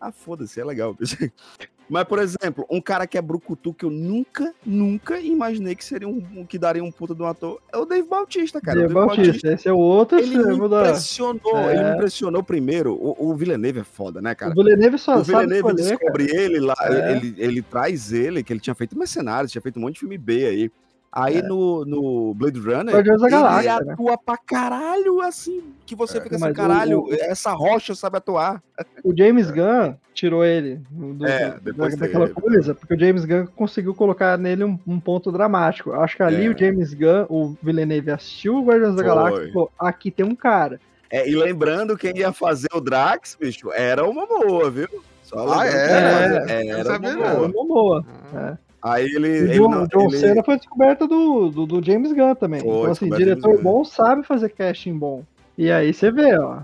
Ah, 0.00 0.10
foda-se, 0.10 0.60
é 0.60 0.64
legal. 0.64 0.96
Mas, 1.90 2.04
por 2.04 2.20
exemplo, 2.20 2.64
um 2.70 2.80
cara 2.80 3.04
que 3.04 3.18
é 3.18 3.22
brucutu 3.22 3.74
que 3.74 3.84
eu 3.84 3.90
nunca, 3.90 4.54
nunca 4.64 5.18
imaginei 5.18 5.74
que 5.74 5.84
seria 5.84 6.08
um 6.08 6.46
que 6.46 6.56
daria 6.56 6.84
um 6.84 6.92
puta 6.92 7.14
de 7.14 7.22
um 7.22 7.26
ator 7.26 7.60
é 7.72 7.76
o 7.76 7.84
Dave 7.84 8.08
Bautista, 8.08 8.60
cara. 8.60 8.80
Dave, 8.80 8.94
Bautista, 8.94 9.22
Bautista, 9.24 9.52
esse 9.52 9.68
é 9.68 9.72
o 9.72 9.78
outro. 9.78 10.18
Ele 10.18 10.38
me 10.38 10.54
impressionou, 10.54 11.58
é. 11.58 11.74
ele 11.74 11.84
me 11.84 11.94
impressionou 11.96 12.42
primeiro. 12.44 12.94
O, 12.94 13.30
o 13.30 13.34
Villeneuve 13.34 13.80
é 13.80 13.84
foda, 13.84 14.22
né, 14.22 14.36
cara? 14.36 14.52
O 14.52 14.54
Villeneuve 14.54 14.98
só 14.98 15.18
o 15.18 15.24
Villeneuve 15.24 15.74
descobre 15.74 16.28
cara. 16.28 16.40
ele 16.40 16.60
lá, 16.60 16.76
é. 16.82 17.12
ele, 17.16 17.34
ele 17.36 17.62
traz 17.62 18.12
ele, 18.12 18.44
que 18.44 18.52
ele 18.52 18.60
tinha 18.60 18.74
feito 18.74 18.96
mercenários, 18.96 19.50
tinha 19.50 19.60
feito 19.60 19.78
um 19.78 19.82
monte 19.82 19.94
de 19.94 20.00
filme 20.00 20.16
B 20.16 20.46
aí. 20.46 20.72
Aí 21.12 21.38
é. 21.38 21.42
no, 21.42 21.84
no 21.84 22.34
Blade 22.34 22.60
Runner, 22.60 22.94
ele 22.94 23.28
Galáxia, 23.28 23.80
né? 23.80 23.92
atua 23.92 24.12
né? 24.12 24.16
pra 24.24 24.36
caralho, 24.36 25.20
assim, 25.20 25.60
que 25.84 25.96
você 25.96 26.18
é, 26.18 26.20
fica 26.20 26.36
assim, 26.36 26.52
caralho, 26.52 27.02
o, 27.02 27.12
essa 27.12 27.50
rocha 27.52 27.94
sabe 27.94 28.18
atuar. 28.18 28.62
O 29.02 29.16
James 29.16 29.50
Gunn 29.50 29.94
tirou 30.12 30.44
ele 30.44 30.80
do, 30.90 31.26
é, 31.26 31.58
da, 31.58 31.88
daquela 31.88 32.28
coisa, 32.28 32.74
porque 32.74 32.94
o 32.94 32.98
James 32.98 33.24
Gunn 33.24 33.46
conseguiu 33.56 33.94
colocar 33.94 34.38
nele 34.38 34.62
um, 34.62 34.78
um 34.86 35.00
ponto 35.00 35.32
dramático. 35.32 35.92
Acho 35.92 36.16
que 36.16 36.22
ali 36.22 36.46
é. 36.46 36.48
o 36.48 36.56
James 36.56 36.92
Gunn, 36.92 37.26
o 37.28 37.56
Villeneuve 37.62 38.10
assistiu 38.10 38.56
o 38.56 38.64
Guardiões 38.64 38.94
da 38.94 39.02
Galáxia 39.02 39.44
e 39.44 39.52
falou, 39.52 39.70
aqui 39.78 40.10
tem 40.10 40.24
um 40.24 40.34
cara. 40.34 40.78
É, 41.10 41.28
e 41.28 41.34
lembrando, 41.34 41.96
quem 41.96 42.16
ia 42.16 42.32
fazer 42.32 42.68
o 42.72 42.80
Drax, 42.80 43.36
bicho, 43.40 43.72
era 43.72 44.06
uma 44.06 44.26
boa, 44.26 44.70
viu? 44.70 44.88
Só 45.22 45.60
ah, 45.60 45.66
é? 45.66 45.70
Era, 45.70 46.52
era, 46.52 46.78
era 46.78 46.98
uma 46.98 47.14
boa. 47.16 47.46
Uma 47.48 47.66
boa. 47.66 48.06
Ah. 48.32 48.56
É. 48.66 48.69
Aí 48.82 49.04
ele. 49.04 49.58
O 49.60 49.68
John, 49.68 49.86
John 49.86 50.08
ele... 50.08 50.18
Cena 50.18 50.42
foi 50.42 50.56
descoberta 50.56 51.06
do, 51.06 51.50
do, 51.50 51.66
do, 51.66 51.84
James 51.84 52.12
Gunn 52.12 52.34
também. 52.34 52.60
Foi, 52.60 52.70
então, 52.70 52.90
assim, 52.92 53.10
diretor 53.10 53.60
bom 53.62 53.84
sabe 53.84 54.22
fazer 54.22 54.48
casting 54.50 54.96
bom. 54.96 55.22
E 55.56 55.70
aí 55.70 55.92
você 55.92 56.10
vê, 56.10 56.38
ó. 56.38 56.62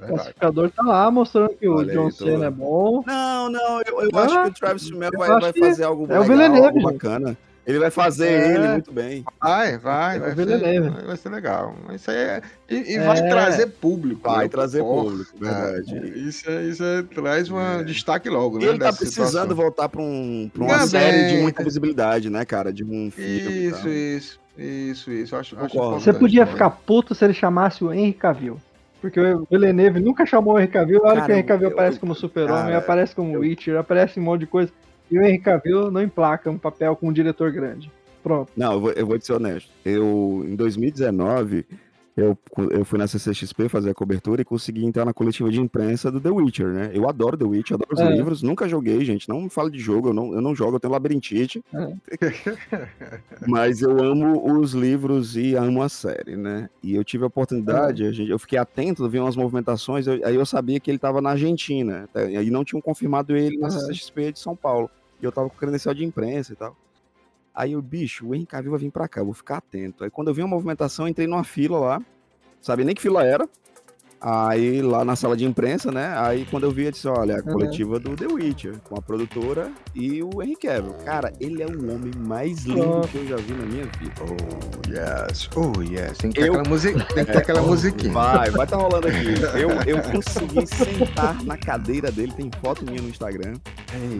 O 0.00 0.06
classificador 0.06 0.70
tá 0.70 0.82
lá 0.82 1.10
mostrando 1.10 1.54
que 1.54 1.66
Olha 1.66 1.86
o 1.86 1.92
John 1.92 2.06
aí, 2.06 2.12
tô... 2.12 2.24
Cena 2.24 2.46
é 2.46 2.50
bom. 2.50 3.02
Não, 3.06 3.48
não, 3.50 3.80
eu, 3.86 4.02
eu 4.02 4.10
ah, 4.12 4.22
acho 4.22 4.42
que 4.42 4.48
o 4.48 4.52
Travis 4.52 4.88
Fimmel 4.88 5.10
vai, 5.16 5.40
vai 5.40 5.52
fazer 5.54 5.84
algo 5.84 6.06
é 6.12 6.18
legal, 6.18 6.64
algo 6.64 6.82
bacana. 6.82 7.38
Ele 7.66 7.80
vai 7.80 7.90
fazer 7.90 8.28
é. 8.28 8.54
ele 8.54 8.68
muito 8.68 8.92
bem. 8.92 9.24
Vai, 9.42 9.76
vai, 9.76 10.20
vai, 10.20 10.34
vai, 10.34 10.46
ser, 10.46 10.90
vai 10.90 11.16
ser 11.16 11.28
legal. 11.30 11.74
Isso 11.92 12.10
aí 12.12 12.16
é, 12.16 12.42
e, 12.70 12.92
e 12.92 12.96
é. 12.96 13.04
vai 13.04 13.28
trazer 13.28 13.66
público. 13.66 14.20
Vai 14.22 14.44
né? 14.44 14.48
trazer 14.48 14.82
público, 14.82 15.36
verdade. 15.36 15.96
É, 15.96 16.18
isso, 16.18 16.48
é, 16.48 16.62
isso 16.62 16.84
é, 16.84 17.02
traz 17.02 17.50
um 17.50 17.58
é. 17.58 17.82
destaque 17.82 18.30
logo, 18.30 18.58
né? 18.58 18.66
Ele 18.66 18.78
tá 18.78 18.92
precisando 18.92 19.26
situação. 19.26 19.56
voltar 19.56 19.88
para 19.88 20.00
um, 20.00 20.48
pra 20.54 20.62
uma 20.62 20.74
Também. 20.74 20.88
série 20.88 21.28
de 21.28 21.42
muita 21.42 21.64
visibilidade, 21.64 22.30
né, 22.30 22.44
cara? 22.44 22.72
De 22.72 22.84
um 22.84 23.10
filme. 23.10 23.66
Isso, 23.66 23.88
isso. 23.88 24.40
Isso, 24.56 25.10
isso. 25.10 25.36
Acho, 25.36 25.58
acho 25.58 25.90
Você 25.90 26.12
podia 26.12 26.46
ficar 26.46 26.70
puto 26.70 27.14
se 27.14 27.24
ele 27.24 27.34
chamasse 27.34 27.84
o 27.84 27.92
Henry 27.92 28.12
Cavill. 28.12 28.58
Porque 29.00 29.20
o 29.20 29.46
Villeneuve 29.50 30.00
nunca 30.00 30.24
chamou 30.24 30.54
o 30.54 30.58
Henry 30.58 30.68
Cavill. 30.68 31.00
Olha 31.04 31.22
que 31.22 31.30
o 31.30 31.34
Henry 31.34 31.46
Cavill 31.46 31.68
aparece 31.68 31.98
como 31.98 32.14
super-homem, 32.14 32.74
aparece 32.74 33.14
como 33.14 33.34
eu... 33.34 33.40
Witcher, 33.40 33.76
aparece 33.76 34.18
um 34.18 34.22
monte 34.22 34.40
de 34.40 34.46
coisa. 34.46 34.72
E 35.10 35.18
o 35.18 35.22
Henry 35.22 35.38
Cavill 35.38 35.90
não 35.90 36.02
emplaca 36.02 36.50
um 36.50 36.58
papel 36.58 36.96
com 36.96 37.08
um 37.08 37.12
diretor 37.12 37.52
grande. 37.52 37.90
Pronto. 38.22 38.50
Não, 38.56 38.72
eu 38.72 38.80
vou, 38.80 38.90
eu 38.92 39.06
vou 39.06 39.18
te 39.18 39.26
ser 39.26 39.34
honesto. 39.34 39.70
Eu, 39.84 40.44
em 40.44 40.56
2019, 40.56 41.64
eu, 42.16 42.36
eu 42.70 42.82
fui 42.82 42.98
na 42.98 43.06
CCXP 43.06 43.68
fazer 43.68 43.90
a 43.90 43.94
cobertura 43.94 44.40
e 44.40 44.44
consegui 44.44 44.86
entrar 44.86 45.04
na 45.04 45.12
coletiva 45.12 45.50
de 45.50 45.60
imprensa 45.60 46.10
do 46.10 46.18
The 46.18 46.30
Witcher, 46.30 46.68
né? 46.68 46.90
Eu 46.94 47.06
adoro 47.06 47.36
The 47.36 47.44
Witcher, 47.44 47.74
adoro 47.74 47.92
os 47.92 48.00
é. 48.00 48.10
livros, 48.10 48.42
nunca 48.42 48.66
joguei, 48.66 49.04
gente. 49.04 49.28
Não 49.28 49.42
me 49.42 49.50
fala 49.50 49.70
de 49.70 49.78
jogo, 49.78 50.08
eu 50.08 50.14
não, 50.14 50.32
eu 50.32 50.40
não 50.40 50.54
jogo, 50.54 50.76
eu 50.76 50.80
tenho 50.80 50.92
labirintite. 50.94 51.62
É. 51.74 51.92
Mas 53.46 53.82
eu 53.82 54.02
amo 54.02 54.58
os 54.58 54.72
livros 54.72 55.36
e 55.36 55.54
amo 55.54 55.82
a 55.82 55.90
série, 55.90 56.36
né? 56.36 56.70
E 56.82 56.94
eu 56.94 57.04
tive 57.04 57.24
a 57.24 57.26
oportunidade, 57.26 58.02
é. 58.02 58.08
a 58.08 58.12
gente, 58.12 58.30
eu 58.30 58.38
fiquei 58.38 58.58
atento, 58.58 59.06
vi 59.10 59.18
umas 59.18 59.36
movimentações, 59.36 60.06
eu, 60.06 60.18
aí 60.24 60.34
eu 60.34 60.46
sabia 60.46 60.80
que 60.80 60.90
ele 60.90 60.96
estava 60.96 61.20
na 61.20 61.30
Argentina, 61.30 62.08
tá? 62.14 62.24
e 62.24 62.36
aí 62.38 62.48
não 62.48 62.64
tinham 62.64 62.80
confirmado 62.80 63.36
ele 63.36 63.58
na 63.58 63.68
CCXP 63.68 64.32
de 64.32 64.38
São 64.38 64.56
Paulo. 64.56 64.90
E 65.20 65.24
eu 65.24 65.32
tava 65.32 65.50
com 65.50 65.56
credencial 65.56 65.94
de 65.94 66.02
imprensa 66.02 66.54
e 66.54 66.56
tal. 66.56 66.74
Aí 67.56 67.74
o 67.74 67.80
bicho, 67.80 68.26
o 68.26 68.34
Henrique 68.34 68.50
Cavill 68.50 68.72
vai 68.72 68.80
vir 68.80 68.90
pra 68.90 69.08
cá, 69.08 69.24
vou 69.24 69.32
ficar 69.32 69.56
atento. 69.56 70.04
Aí 70.04 70.10
quando 70.10 70.28
eu 70.28 70.34
vi 70.34 70.42
uma 70.42 70.48
movimentação, 70.48 71.08
entrei 71.08 71.26
numa 71.26 71.42
fila 71.42 71.78
lá, 71.78 72.02
sabia 72.60 72.84
nem 72.84 72.94
que 72.94 73.00
fila 73.00 73.24
era. 73.24 73.48
Aí 74.20 74.80
lá 74.80 75.04
na 75.04 75.14
sala 75.14 75.36
de 75.36 75.44
imprensa, 75.44 75.92
né? 75.92 76.14
Aí 76.16 76.46
quando 76.50 76.64
eu 76.64 76.70
vi, 76.70 76.84
eu 76.84 76.90
disse: 76.90 77.06
olha, 77.06 77.36
a 77.36 77.42
coletiva 77.42 77.98
do 77.98 78.16
The 78.16 78.26
Witcher, 78.26 78.78
com 78.82 78.96
a 78.96 79.02
produtora 79.02 79.70
e 79.94 80.22
o 80.22 80.42
Henry 80.42 80.56
Cavill. 80.56 80.94
Cara, 81.04 81.32
ele 81.38 81.62
é 81.62 81.66
o 81.66 81.92
homem 81.92 82.10
mais 82.16 82.64
lindo 82.64 83.00
oh. 83.02 83.08
que 83.08 83.18
eu 83.18 83.26
já 83.26 83.36
vi 83.36 83.52
na 83.52 83.66
minha 83.66 83.84
vida. 83.84 84.14
Oh, 84.20 84.90
yes. 84.90 85.50
Oh, 85.54 85.82
yes. 85.82 86.18
Tem 86.18 86.30
que 86.30 86.40
ter 86.40 86.48
eu... 86.48 86.54
aquela, 86.54 86.68
music... 86.68 87.14
Tem 87.14 87.24
que 87.24 87.32
ter 87.32 87.38
aquela 87.38 87.60
é, 87.60 87.62
musiquinha. 87.62 88.12
Vai, 88.12 88.50
vai 88.50 88.66
tá 88.66 88.76
rolando 88.76 89.08
aqui. 89.08 89.26
Eu, 89.56 89.70
eu 89.86 90.02
consegui 90.02 90.66
sentar 90.66 91.42
na 91.44 91.56
cadeira 91.56 92.10
dele, 92.10 92.32
tem 92.32 92.50
foto 92.60 92.84
minha 92.84 93.00
no 93.00 93.08
Instagram. 93.08 93.54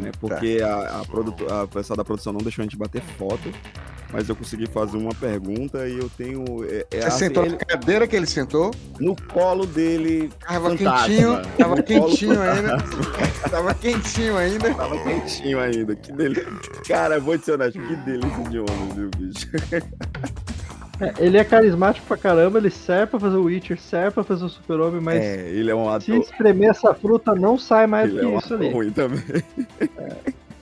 né? 0.00 0.10
Porque 0.20 0.60
a, 0.62 1.00
a, 1.00 1.04
produto, 1.04 1.46
a 1.52 1.66
pessoa 1.66 1.96
da 1.96 2.04
produção 2.04 2.32
não 2.32 2.40
deixou 2.40 2.62
a 2.62 2.64
gente 2.64 2.76
bater 2.76 3.02
foto, 3.18 3.52
mas 4.12 4.28
eu 4.28 4.36
consegui 4.36 4.66
fazer 4.66 4.96
uma 4.96 5.14
pergunta 5.14 5.86
e 5.88 5.98
eu 5.98 6.08
tenho. 6.08 6.44
É, 6.64 6.86
é 6.90 7.00
Você 7.00 7.06
assim, 7.06 7.18
sentou 7.18 7.44
ele... 7.44 7.52
na 7.52 7.58
cadeira 7.58 8.06
que 8.06 8.16
ele 8.16 8.26
sentou? 8.26 8.70
No 8.98 9.14
colo 9.32 9.66
dele. 9.66 9.85
Tava 10.46 10.70
fantasma. 10.70 11.06
quentinho, 11.08 11.42
tava 11.58 11.82
quentinho 11.82 12.42
ainda. 12.42 12.76
tava 13.50 13.74
quentinho 13.74 14.36
ainda. 14.36 14.74
Tava 14.74 14.98
quentinho 15.02 15.60
ainda. 15.60 15.96
Que 15.96 16.12
delícia. 16.12 16.46
Cara, 16.88 17.20
vou 17.20 17.38
te 17.38 17.44
ser 17.44 17.52
honesto, 17.52 17.80
que 17.80 17.96
delícia 17.96 18.44
de 18.50 18.58
homem, 18.58 18.88
viu, 18.94 19.10
bicho? 19.16 19.48
É, 20.98 21.12
ele 21.18 21.36
é 21.36 21.44
carismático 21.44 22.06
pra 22.06 22.16
caramba, 22.16 22.58
ele 22.58 22.70
serve 22.70 23.08
pra 23.08 23.20
fazer 23.20 23.36
o 23.36 23.44
Witcher, 23.44 23.78
serve 23.78 24.12
pra 24.12 24.24
fazer 24.24 24.46
o 24.46 24.48
Super-Homem, 24.48 25.00
mas. 25.00 25.22
É, 25.22 25.50
ele 25.50 25.70
é 25.70 25.74
um 25.74 25.88
ator. 25.90 26.00
Se 26.00 26.16
espremer 26.16 26.70
essa 26.70 26.94
fruta, 26.94 27.34
não 27.34 27.58
sai 27.58 27.86
mais 27.86 28.08
ele 28.08 28.14
do 28.14 28.20
que 28.20 28.32
é 28.32 28.34
um 28.34 28.38
isso 28.38 28.54
ali. 28.54 28.70
ruim 28.72 28.90
também. 28.90 29.22
É, 29.98 30.16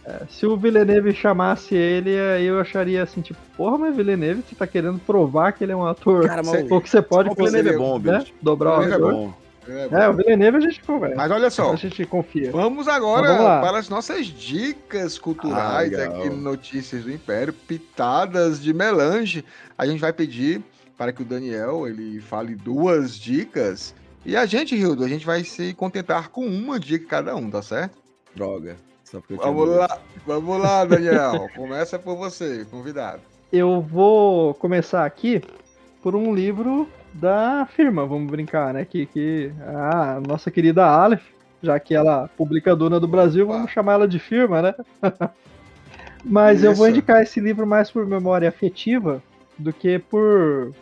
é, 0.06 0.22
se 0.28 0.44
o 0.44 0.56
Villeneuve 0.56 1.14
chamasse 1.14 1.74
ele, 1.74 2.18
aí 2.18 2.44
eu 2.44 2.60
acharia 2.60 3.02
assim, 3.02 3.22
tipo, 3.22 3.40
porra, 3.56 3.78
mas 3.78 3.96
Villeneuve, 3.96 4.42
você 4.42 4.54
tá 4.54 4.66
querendo 4.66 4.98
provar 4.98 5.52
que 5.52 5.64
ele 5.64 5.72
é 5.72 5.76
um 5.76 5.86
ator. 5.86 6.26
Cara, 6.26 6.42
mas 6.44 6.70
o 6.70 6.80
que 6.80 6.90
você 6.90 7.00
pode. 7.00 7.30
O 7.30 7.34
Villeneuve 7.34 7.68
é 7.70 7.78
bom, 7.78 7.98
né? 7.98 8.18
bicho. 8.18 8.32
Dobrar 8.42 8.80
o 8.80 8.82
é 8.82 8.98
bom. 8.98 9.34
É, 9.66 10.04
é, 10.04 10.08
o 10.08 10.12
Villeneuve 10.12 10.58
a 10.58 10.60
gente 10.60 10.82
conversa. 10.82 11.16
Mas 11.16 11.30
olha 11.30 11.48
só. 11.48 11.72
A 11.72 11.76
gente 11.76 12.04
confia. 12.04 12.52
Vamos 12.52 12.86
agora 12.86 13.28
vamos 13.28 13.66
para 13.66 13.78
as 13.78 13.88
nossas 13.88 14.26
dicas 14.26 15.18
culturais 15.18 15.94
ah, 15.94 16.04
aqui 16.04 16.28
no 16.28 16.36
Notícias 16.36 17.04
do 17.04 17.10
Império, 17.10 17.52
pitadas 17.52 18.62
de 18.62 18.74
melange. 18.74 19.42
A 19.78 19.86
gente 19.86 20.00
vai 20.00 20.12
pedir 20.12 20.62
para 20.98 21.14
que 21.14 21.22
o 21.22 21.24
Daniel 21.24 21.88
ele 21.88 22.20
fale 22.20 22.54
duas 22.54 23.18
dicas. 23.18 23.94
E 24.26 24.36
a 24.36 24.44
gente, 24.44 24.76
Hildo, 24.76 25.02
a 25.02 25.08
gente 25.08 25.24
vai 25.24 25.42
se 25.44 25.72
contentar 25.72 26.28
com 26.28 26.46
uma 26.46 26.78
dica 26.78 27.06
cada 27.06 27.34
um, 27.34 27.50
tá 27.50 27.62
certo? 27.62 27.96
Droga. 28.34 28.76
Vamos 29.36 29.68
lá, 29.68 29.98
vamos 30.26 30.60
lá, 30.60 30.84
Daniel. 30.84 31.48
Começa 31.54 31.98
por 31.98 32.16
você, 32.16 32.64
convidado. 32.70 33.20
Eu 33.52 33.80
vou 33.80 34.54
começar 34.54 35.04
aqui 35.04 35.42
por 36.02 36.14
um 36.14 36.34
livro 36.34 36.88
da 37.12 37.66
firma, 37.66 38.04
vamos 38.04 38.30
brincar, 38.30 38.74
né? 38.74 38.84
Que, 38.84 39.06
que 39.06 39.52
a 39.66 40.20
nossa 40.26 40.50
querida 40.50 40.84
Aleph, 40.84 41.24
já 41.62 41.78
que 41.78 41.94
ela 41.94 42.24
é 42.24 42.36
publicadora 42.36 42.98
do 42.98 43.08
Brasil, 43.08 43.46
vamos 43.46 43.70
chamar 43.70 43.94
ela 43.94 44.08
de 44.08 44.18
firma, 44.18 44.60
né? 44.60 44.74
Mas 46.24 46.58
Isso. 46.58 46.66
eu 46.66 46.74
vou 46.74 46.88
indicar 46.88 47.22
esse 47.22 47.38
livro 47.38 47.66
mais 47.66 47.90
por 47.90 48.06
memória 48.06 48.48
afetiva 48.48 49.22
do 49.58 49.72
que 49.72 49.98
por 49.98 50.72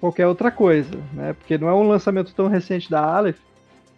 qualquer 0.00 0.26
outra 0.26 0.50
coisa, 0.50 0.98
né? 1.12 1.34
Porque 1.34 1.56
não 1.56 1.68
é 1.68 1.74
um 1.74 1.86
lançamento 1.86 2.34
tão 2.34 2.48
recente 2.48 2.90
da 2.90 3.00
Aleph, 3.00 3.38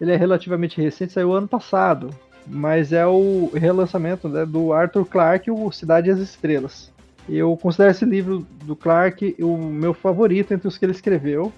ele 0.00 0.12
é 0.12 0.16
relativamente 0.16 0.80
recente, 0.80 1.12
saiu 1.12 1.32
ano 1.32 1.48
passado, 1.48 2.10
mas 2.46 2.92
é 2.92 3.06
o 3.06 3.50
relançamento 3.54 4.28
né, 4.28 4.44
do 4.44 4.72
Arthur 4.72 5.04
Clarke, 5.06 5.50
o 5.50 5.70
Cidade 5.70 6.08
e 6.08 6.12
as 6.12 6.18
Estrelas. 6.18 6.92
Eu 7.28 7.56
considero 7.56 7.90
esse 7.90 8.04
livro 8.04 8.46
do 8.64 8.76
Clark 8.76 9.34
o 9.40 9.56
meu 9.56 9.94
favorito 9.94 10.52
entre 10.52 10.68
os 10.68 10.76
que 10.76 10.84
ele 10.84 10.92
escreveu. 10.92 11.52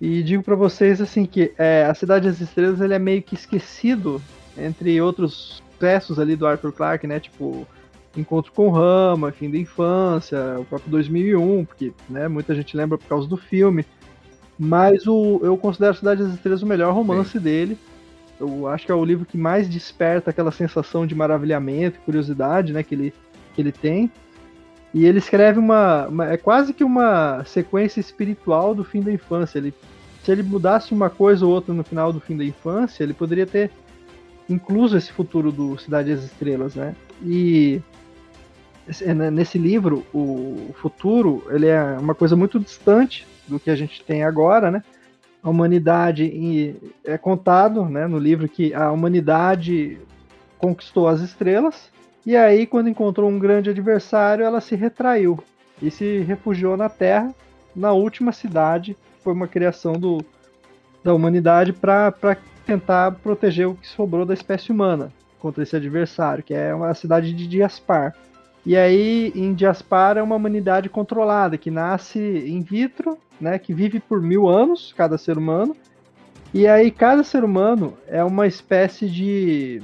E 0.00 0.22
digo 0.22 0.42
para 0.42 0.56
vocês 0.56 1.00
assim 1.00 1.24
que 1.24 1.52
é, 1.56 1.86
A 1.86 1.94
Cidade 1.94 2.28
das 2.28 2.40
Estrelas 2.40 2.80
ele 2.80 2.94
é 2.94 2.98
meio 2.98 3.22
que 3.22 3.34
esquecido 3.34 4.20
entre 4.58 5.00
outros 5.00 5.62
sucessos 5.72 6.18
ali 6.18 6.34
do 6.34 6.46
Arthur 6.46 6.72
Clarke, 6.72 7.06
né? 7.06 7.20
Tipo 7.20 7.66
Encontro 8.16 8.52
com 8.52 8.68
Rama, 8.68 9.32
Fim 9.32 9.50
da 9.50 9.56
Infância, 9.56 10.38
o 10.58 10.64
próprio 10.64 10.90
2001, 10.90 11.64
porque 11.64 11.92
né, 12.10 12.28
muita 12.28 12.54
gente 12.54 12.76
lembra 12.76 12.98
por 12.98 13.06
causa 13.06 13.28
do 13.28 13.36
filme. 13.36 13.86
Mas 14.58 15.06
o, 15.06 15.40
eu 15.42 15.56
considero 15.56 15.92
A 15.92 15.96
Cidade 15.96 16.22
das 16.22 16.34
Estrelas 16.34 16.62
o 16.62 16.66
melhor 16.66 16.92
romance 16.92 17.32
Sim. 17.32 17.38
dele. 17.38 17.78
Eu 18.42 18.66
acho 18.66 18.84
que 18.84 18.92
é 18.92 18.94
o 18.94 19.04
livro 19.04 19.24
que 19.24 19.38
mais 19.38 19.68
desperta 19.68 20.30
aquela 20.30 20.50
sensação 20.50 21.06
de 21.06 21.14
maravilhamento, 21.14 22.00
curiosidade, 22.00 22.72
né, 22.72 22.82
que 22.82 22.94
ele, 22.94 23.14
que 23.54 23.60
ele 23.62 23.72
tem. 23.72 24.10
E 24.92 25.06
ele 25.06 25.18
escreve 25.18 25.58
uma, 25.58 26.08
uma, 26.08 26.26
É 26.26 26.36
quase 26.36 26.74
que 26.74 26.84
uma 26.84 27.44
sequência 27.44 28.00
espiritual 28.00 28.74
do 28.74 28.84
fim 28.84 29.00
da 29.00 29.12
infância. 29.12 29.58
Ele, 29.58 29.72
se 30.22 30.32
ele 30.32 30.42
mudasse 30.42 30.92
uma 30.92 31.08
coisa 31.08 31.46
ou 31.46 31.52
outra 31.52 31.72
no 31.72 31.84
final 31.84 32.12
do 32.12 32.20
fim 32.20 32.36
da 32.36 32.44
infância, 32.44 33.02
ele 33.02 33.14
poderia 33.14 33.46
ter 33.46 33.70
incluso 34.48 34.96
esse 34.96 35.12
futuro 35.12 35.50
do 35.50 35.78
Cidade 35.78 36.14
das 36.14 36.24
Estrelas, 36.24 36.74
né? 36.74 36.94
E 37.24 37.80
né, 39.14 39.30
nesse 39.30 39.56
livro, 39.56 40.04
o 40.12 40.74
futuro 40.74 41.44
ele 41.50 41.68
é 41.68 41.82
uma 41.98 42.14
coisa 42.14 42.34
muito 42.34 42.58
distante 42.58 43.26
do 43.46 43.58
que 43.58 43.70
a 43.70 43.76
gente 43.76 44.02
tem 44.04 44.24
agora, 44.24 44.70
né? 44.70 44.82
A 45.42 45.50
humanidade 45.50 46.76
é 47.04 47.18
contado, 47.18 47.84
né, 47.84 48.06
no 48.06 48.18
livro 48.18 48.48
que 48.48 48.72
a 48.72 48.92
humanidade 48.92 49.98
conquistou 50.58 51.08
as 51.08 51.20
estrelas 51.20 51.92
e 52.24 52.36
aí, 52.36 52.66
quando 52.66 52.88
encontrou 52.88 53.28
um 53.28 53.38
grande 53.38 53.70
adversário, 53.70 54.44
ela 54.44 54.60
se 54.60 54.76
retraiu 54.76 55.42
e 55.80 55.90
se 55.90 56.20
refugiou 56.20 56.76
na 56.76 56.88
Terra, 56.88 57.34
na 57.74 57.92
última 57.92 58.30
cidade, 58.30 58.94
que 58.94 59.24
foi 59.24 59.32
uma 59.32 59.48
criação 59.48 59.94
do, 59.94 60.24
da 61.02 61.12
humanidade 61.12 61.72
para 61.72 62.14
tentar 62.64 63.10
proteger 63.10 63.66
o 63.66 63.74
que 63.74 63.88
sobrou 63.88 64.24
da 64.24 64.34
espécie 64.34 64.70
humana 64.70 65.12
contra 65.40 65.64
esse 65.64 65.74
adversário, 65.74 66.44
que 66.44 66.54
é 66.54 66.70
a 66.70 66.94
cidade 66.94 67.32
de 67.32 67.48
Diaspar. 67.48 68.14
E 68.64 68.76
aí, 68.76 69.32
em 69.34 69.54
Diaspar 69.54 70.16
é 70.16 70.22
uma 70.22 70.36
humanidade 70.36 70.88
controlada, 70.88 71.58
que 71.58 71.70
nasce 71.70 72.18
in 72.20 72.60
vitro, 72.60 73.18
né, 73.40 73.58
que 73.58 73.74
vive 73.74 73.98
por 73.98 74.22
mil 74.22 74.48
anos, 74.48 74.94
cada 74.96 75.18
ser 75.18 75.36
humano. 75.36 75.76
E 76.54 76.66
aí, 76.66 76.90
cada 76.90 77.24
ser 77.24 77.42
humano 77.42 77.94
é 78.06 78.22
uma 78.22 78.46
espécie 78.46 79.08
de 79.08 79.82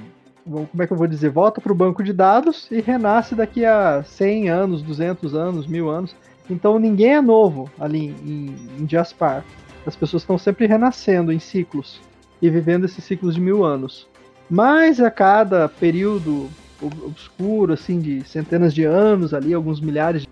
como 0.49 0.83
é 0.83 0.87
que 0.87 0.93
eu 0.93 0.97
vou 0.97 1.07
dizer, 1.07 1.31
volta 1.31 1.61
para 1.61 1.73
o 1.73 1.75
banco 1.75 2.03
de 2.03 2.13
dados 2.13 2.69
e 2.71 2.81
renasce 2.81 3.35
daqui 3.35 3.65
a 3.65 4.03
100 4.03 4.49
anos, 4.49 4.83
200 4.83 5.35
anos, 5.35 5.67
mil 5.67 5.91
anos. 5.91 6.17
Então 6.49 6.79
ninguém 6.79 7.15
é 7.15 7.21
novo 7.21 7.71
ali 7.79 8.15
em, 8.25 8.55
em 8.79 8.89
Jaspar. 8.89 9.45
As 9.87 9.95
pessoas 9.95 10.23
estão 10.23 10.39
sempre 10.39 10.67
renascendo 10.67 11.33
em 11.33 11.39
ciclos 11.39 12.01
e 12.41 12.49
vivendo 12.49 12.85
esses 12.85 13.05
ciclos 13.05 13.35
de 13.35 13.41
mil 13.41 13.65
anos. 13.65 14.09
Mas 14.49 15.01
a 15.01 15.11
cada 15.11 15.69
período 15.69 16.49
obscuro, 16.81 17.73
assim, 17.73 18.01
de 18.01 18.23
centenas 18.27 18.75
de 18.75 18.85
anos 18.85 19.35
ali, 19.35 19.53
alguns 19.53 19.81
milhares 19.81 20.27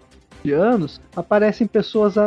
de 0.45 0.53
anos, 0.53 1.01
aparecem 1.15 1.67
pessoas 1.67 2.17
uh, 2.17 2.21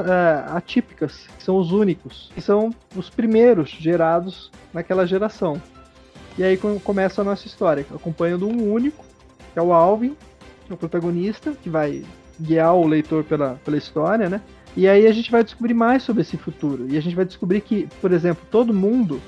atípicas, 0.50 1.28
que 1.38 1.44
são 1.44 1.58
os 1.58 1.72
únicos, 1.72 2.32
que 2.34 2.42
são 2.42 2.74
os 2.96 3.10
primeiros 3.10 3.70
gerados 3.70 4.52
naquela 4.74 5.06
geração. 5.06 5.62
E 6.38 6.44
aí 6.44 6.58
começa 6.58 7.22
a 7.22 7.26
nossa 7.26 7.48
história, 7.48 7.86
acompanhando 7.94 8.48
um 8.48 8.72
único, 8.72 9.04
que 9.54 9.60
é 9.60 9.62
o 9.62 9.74
Alvin, 9.74 10.16
o 10.70 10.78
protagonista, 10.78 11.52
que 11.52 11.70
vai 11.70 12.04
guiar 12.40 12.76
o 12.76 12.88
leitor 12.88 13.24
pela, 13.24 13.60
pela 13.66 13.78
história, 13.78 14.30
né? 14.30 14.42
E 14.78 14.88
aí 14.88 15.08
a 15.08 15.12
gente 15.12 15.32
vai 15.32 15.44
descobrir 15.44 15.74
mais 15.74 16.04
sobre 16.04 16.22
esse 16.22 16.38
futuro. 16.38 16.86
E 16.90 16.98
a 16.98 17.02
gente 17.02 17.16
vai 17.16 17.26
descobrir 17.26 17.62
que, 17.62 17.88
por 18.00 18.12
exemplo, 18.12 18.46
todo 18.50 18.74
mundo 18.74 19.20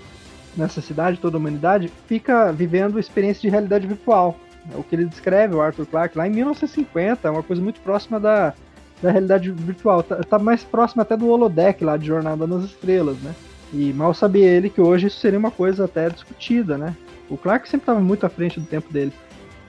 nessa 0.56 0.82
cidade, 0.82 1.18
toda 1.20 1.38
a 1.38 1.40
humanidade, 1.40 1.92
fica 2.08 2.52
vivendo 2.52 3.00
experiência 3.00 3.42
de 3.42 3.50
realidade 3.50 3.88
virtual. 3.88 4.38
É 4.72 4.78
o 4.78 4.84
que 4.84 4.96
ele 4.96 5.06
descreve, 5.06 5.56
o 5.56 5.62
Arthur 5.62 5.86
Clarke, 5.86 6.18
lá 6.18 6.28
em 6.28 6.32
1950, 6.32 7.28
é 7.28 7.32
uma 7.32 7.44
coisa 7.44 7.62
muito 7.62 7.80
próxima 7.82 8.20
da, 8.20 8.54
da 9.02 9.12
realidade 9.12 9.52
virtual. 9.52 10.04
Tá, 10.04 10.18
tá 10.18 10.40
mais 10.40 10.64
próximo 10.64 11.02
até 11.02 11.18
do 11.18 11.30
holodeck 11.30 11.84
lá 11.84 11.98
de 11.98 12.06
Jornada 12.06 12.46
nas 12.46 12.64
Estrelas, 12.64 13.18
né? 13.20 13.34
E 13.74 13.94
mal 13.94 14.14
sabia 14.14 14.48
ele 14.48 14.70
que 14.70 14.82
hoje 14.82 15.08
isso 15.08 15.20
seria 15.20 15.40
uma 15.40 15.52
coisa 15.52 15.86
até 15.86 16.10
discutida, 16.10 16.78
né? 16.78 16.96
O 17.30 17.38
Clark 17.38 17.68
sempre 17.68 17.84
estava 17.84 18.00
muito 18.00 18.26
à 18.26 18.30
frente 18.30 18.60
do 18.60 18.66
tempo 18.66 18.92
dele. 18.92 19.14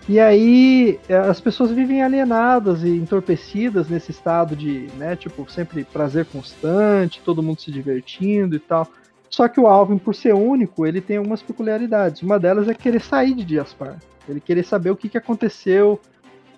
E 0.08 0.18
aí 0.18 0.98
é, 1.08 1.16
as 1.16 1.40
pessoas 1.40 1.70
vivem 1.70 2.02
alienadas 2.02 2.82
e 2.82 2.88
entorpecidas 2.88 3.88
nesse 3.88 4.10
estado 4.10 4.56
de, 4.56 4.88
né, 4.96 5.14
tipo, 5.14 5.48
sempre 5.48 5.84
prazer 5.84 6.26
constante, 6.26 7.20
todo 7.24 7.42
mundo 7.42 7.60
se 7.60 7.70
divertindo 7.70 8.56
e 8.56 8.58
tal. 8.58 8.88
Só 9.32 9.48
que 9.48 9.58
o 9.58 9.66
Alvin, 9.66 9.96
por 9.96 10.14
ser 10.14 10.34
único, 10.34 10.86
ele 10.86 11.00
tem 11.00 11.16
algumas 11.16 11.42
peculiaridades. 11.42 12.22
Uma 12.22 12.38
delas 12.38 12.68
é 12.68 12.74
querer 12.74 13.00
sair 13.00 13.34
de 13.34 13.44
Diaspar. 13.44 13.98
Ele 14.28 14.40
querer 14.40 14.62
saber 14.62 14.90
o 14.90 14.96
que, 14.96 15.08
que 15.08 15.16
aconteceu, 15.16 15.98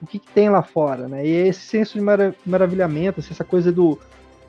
o 0.02 0.06
que, 0.06 0.18
que 0.18 0.32
tem 0.32 0.50
lá 0.50 0.62
fora, 0.62 1.06
né? 1.06 1.24
E 1.24 1.30
esse 1.30 1.60
senso 1.60 1.96
de 1.96 2.04
maravilhamento, 2.44 3.20
assim, 3.20 3.32
essa 3.32 3.44
coisa 3.44 3.70
do 3.70 3.98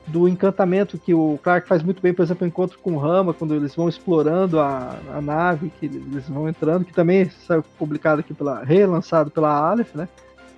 do 0.06 0.28
encantamento 0.28 0.98
que 0.98 1.12
o 1.12 1.36
Clark 1.42 1.66
faz 1.66 1.82
muito 1.82 2.00
bem, 2.00 2.14
por 2.14 2.22
exemplo, 2.22 2.44
o 2.44 2.48
encontro 2.48 2.78
com 2.78 2.92
o 2.92 2.98
Rama, 2.98 3.34
quando 3.34 3.56
eles 3.56 3.74
vão 3.74 3.88
explorando 3.88 4.60
a, 4.60 4.96
a 5.12 5.20
nave, 5.20 5.68
que 5.80 5.86
eles 5.86 6.28
vão 6.28 6.48
entrando, 6.48 6.84
que 6.84 6.92
também 6.92 7.28
saiu 7.28 7.64
publicado 7.76 8.20
aqui 8.20 8.32
pela. 8.32 8.62
relançado 8.62 9.32
pela 9.32 9.50
Aleph, 9.50 9.94
né? 9.96 10.08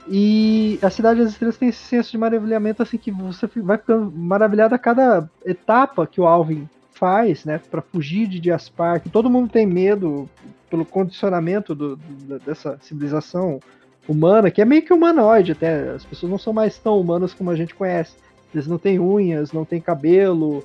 E 0.06 0.78
a 0.82 0.90
Cidade 0.90 1.20
das 1.20 1.30
Estrelas 1.30 1.56
tem 1.56 1.70
esse 1.70 1.82
senso 1.82 2.10
de 2.10 2.18
maravilhamento, 2.18 2.82
assim, 2.82 2.98
que 2.98 3.10
você 3.10 3.46
vai 3.56 3.78
ficando 3.78 4.10
maravilhado 4.10 4.74
a 4.74 4.78
cada 4.78 5.28
etapa 5.46 6.06
que 6.06 6.20
o 6.20 6.26
Alvin 6.26 6.68
faz, 6.98 7.44
né, 7.44 7.60
para 7.70 7.82
fugir 7.82 8.26
de 8.26 8.40
Diaspar, 8.40 9.00
que 9.00 9.08
todo 9.08 9.30
mundo 9.30 9.50
tem 9.50 9.66
medo 9.66 10.28
pelo 10.68 10.84
condicionamento 10.84 11.74
do, 11.74 11.96
do, 11.96 12.38
dessa 12.40 12.78
civilização 12.82 13.60
humana, 14.06 14.50
que 14.50 14.60
é 14.60 14.64
meio 14.64 14.82
que 14.82 14.92
humanoide 14.92 15.52
até, 15.52 15.90
as 15.90 16.04
pessoas 16.04 16.30
não 16.30 16.38
são 16.38 16.52
mais 16.52 16.78
tão 16.78 16.98
humanas 16.98 17.32
como 17.32 17.50
a 17.50 17.56
gente 17.56 17.74
conhece 17.74 18.14
eles 18.54 18.66
não 18.66 18.78
têm 18.78 18.98
unhas, 18.98 19.52
não 19.52 19.64
têm 19.64 19.80
cabelo, 19.80 20.64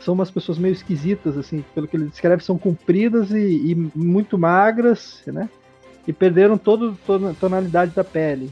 são 0.00 0.14
umas 0.14 0.30
pessoas 0.30 0.58
meio 0.58 0.72
esquisitas, 0.72 1.38
assim, 1.38 1.64
pelo 1.74 1.88
que 1.88 1.96
ele 1.96 2.06
descreve, 2.06 2.44
são 2.44 2.58
compridas 2.58 3.30
e, 3.30 3.70
e 3.70 3.74
muito 3.94 4.36
magras, 4.36 5.22
né? 5.26 5.48
e 6.06 6.12
perderam 6.12 6.58
toda 6.58 6.92
a 6.92 7.34
tonalidade 7.34 7.92
da 7.94 8.02
pele. 8.02 8.50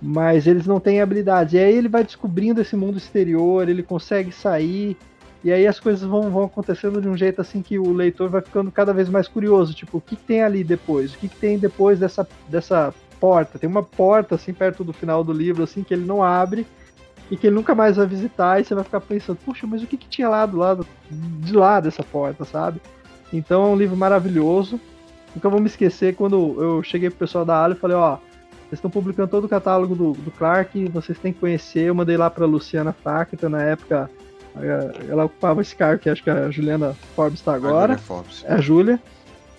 Mas 0.00 0.46
eles 0.46 0.66
não 0.66 0.78
têm 0.78 1.00
habilidades. 1.00 1.54
E 1.54 1.58
aí 1.58 1.74
ele 1.74 1.88
vai 1.88 2.04
descobrindo 2.04 2.60
esse 2.60 2.76
mundo 2.76 2.98
exterior, 2.98 3.68
ele 3.68 3.82
consegue 3.82 4.30
sair, 4.30 4.96
e 5.44 5.52
aí 5.52 5.66
as 5.66 5.78
coisas 5.78 6.02
vão, 6.02 6.30
vão 6.30 6.44
acontecendo 6.44 7.00
de 7.00 7.08
um 7.08 7.16
jeito 7.16 7.40
assim 7.40 7.62
que 7.62 7.78
o 7.78 7.92
leitor 7.92 8.28
vai 8.28 8.40
ficando 8.40 8.72
cada 8.72 8.92
vez 8.92 9.08
mais 9.08 9.28
curioso. 9.28 9.72
Tipo, 9.72 9.98
o 9.98 10.00
que, 10.00 10.16
que 10.16 10.24
tem 10.24 10.42
ali 10.42 10.64
depois? 10.64 11.14
O 11.14 11.18
que, 11.18 11.28
que 11.28 11.36
tem 11.36 11.58
depois 11.58 11.98
dessa, 11.98 12.26
dessa 12.48 12.92
porta? 13.20 13.58
Tem 13.58 13.68
uma 13.68 13.82
porta 13.82 14.34
assim 14.34 14.52
perto 14.52 14.82
do 14.82 14.92
final 14.92 15.22
do 15.22 15.32
livro, 15.32 15.62
assim, 15.62 15.84
que 15.84 15.94
ele 15.94 16.04
não 16.04 16.22
abre 16.22 16.66
e 17.30 17.36
que 17.36 17.46
ele 17.46 17.56
nunca 17.56 17.74
mais 17.74 17.96
vai 17.96 18.06
visitar, 18.06 18.58
e 18.58 18.64
você 18.64 18.74
vai 18.74 18.82
ficar 18.82 19.02
pensando, 19.02 19.36
puxa, 19.44 19.66
mas 19.66 19.82
o 19.82 19.86
que, 19.86 19.98
que 19.98 20.08
tinha 20.08 20.28
lá 20.28 20.46
do 20.46 20.56
lado 20.56 20.86
de 21.10 21.52
lá 21.52 21.78
dessa 21.78 22.02
porta, 22.02 22.44
sabe? 22.44 22.80
Então 23.32 23.64
é 23.64 23.66
um 23.66 23.76
livro 23.76 23.96
maravilhoso. 23.96 24.80
Nunca 25.34 25.50
vou 25.50 25.60
me 25.60 25.66
esquecer 25.66 26.16
quando 26.16 26.56
eu 26.58 26.82
cheguei 26.82 27.10
pro 27.10 27.18
pessoal 27.18 27.44
da 27.44 27.62
Ala 27.62 27.74
e 27.74 27.78
falei, 27.78 27.96
ó, 27.96 28.16
vocês 28.16 28.78
estão 28.78 28.90
publicando 28.90 29.28
todo 29.28 29.44
o 29.44 29.48
catálogo 29.48 29.94
do, 29.94 30.12
do 30.12 30.30
Clark, 30.30 30.88
vocês 30.88 31.18
têm 31.18 31.32
que 31.32 31.40
conhecer. 31.40 31.80
Eu 31.80 31.94
mandei 31.94 32.16
lá 32.16 32.30
pra 32.30 32.46
Luciana 32.46 32.92
Facta, 32.92 33.48
na 33.48 33.62
época 33.62 34.10
ela 35.08 35.24
ocupava 35.24 35.60
esse 35.60 35.74
cargo 35.74 36.02
que 36.02 36.10
acho 36.10 36.22
que 36.22 36.30
a 36.30 36.50
Juliana 36.50 36.94
Forbes 37.14 37.40
está 37.40 37.54
agora. 37.54 37.94
A 37.94 37.98
Forbes. 37.98 38.44
É 38.46 38.54
a 38.54 38.58
Júlia. 38.58 39.00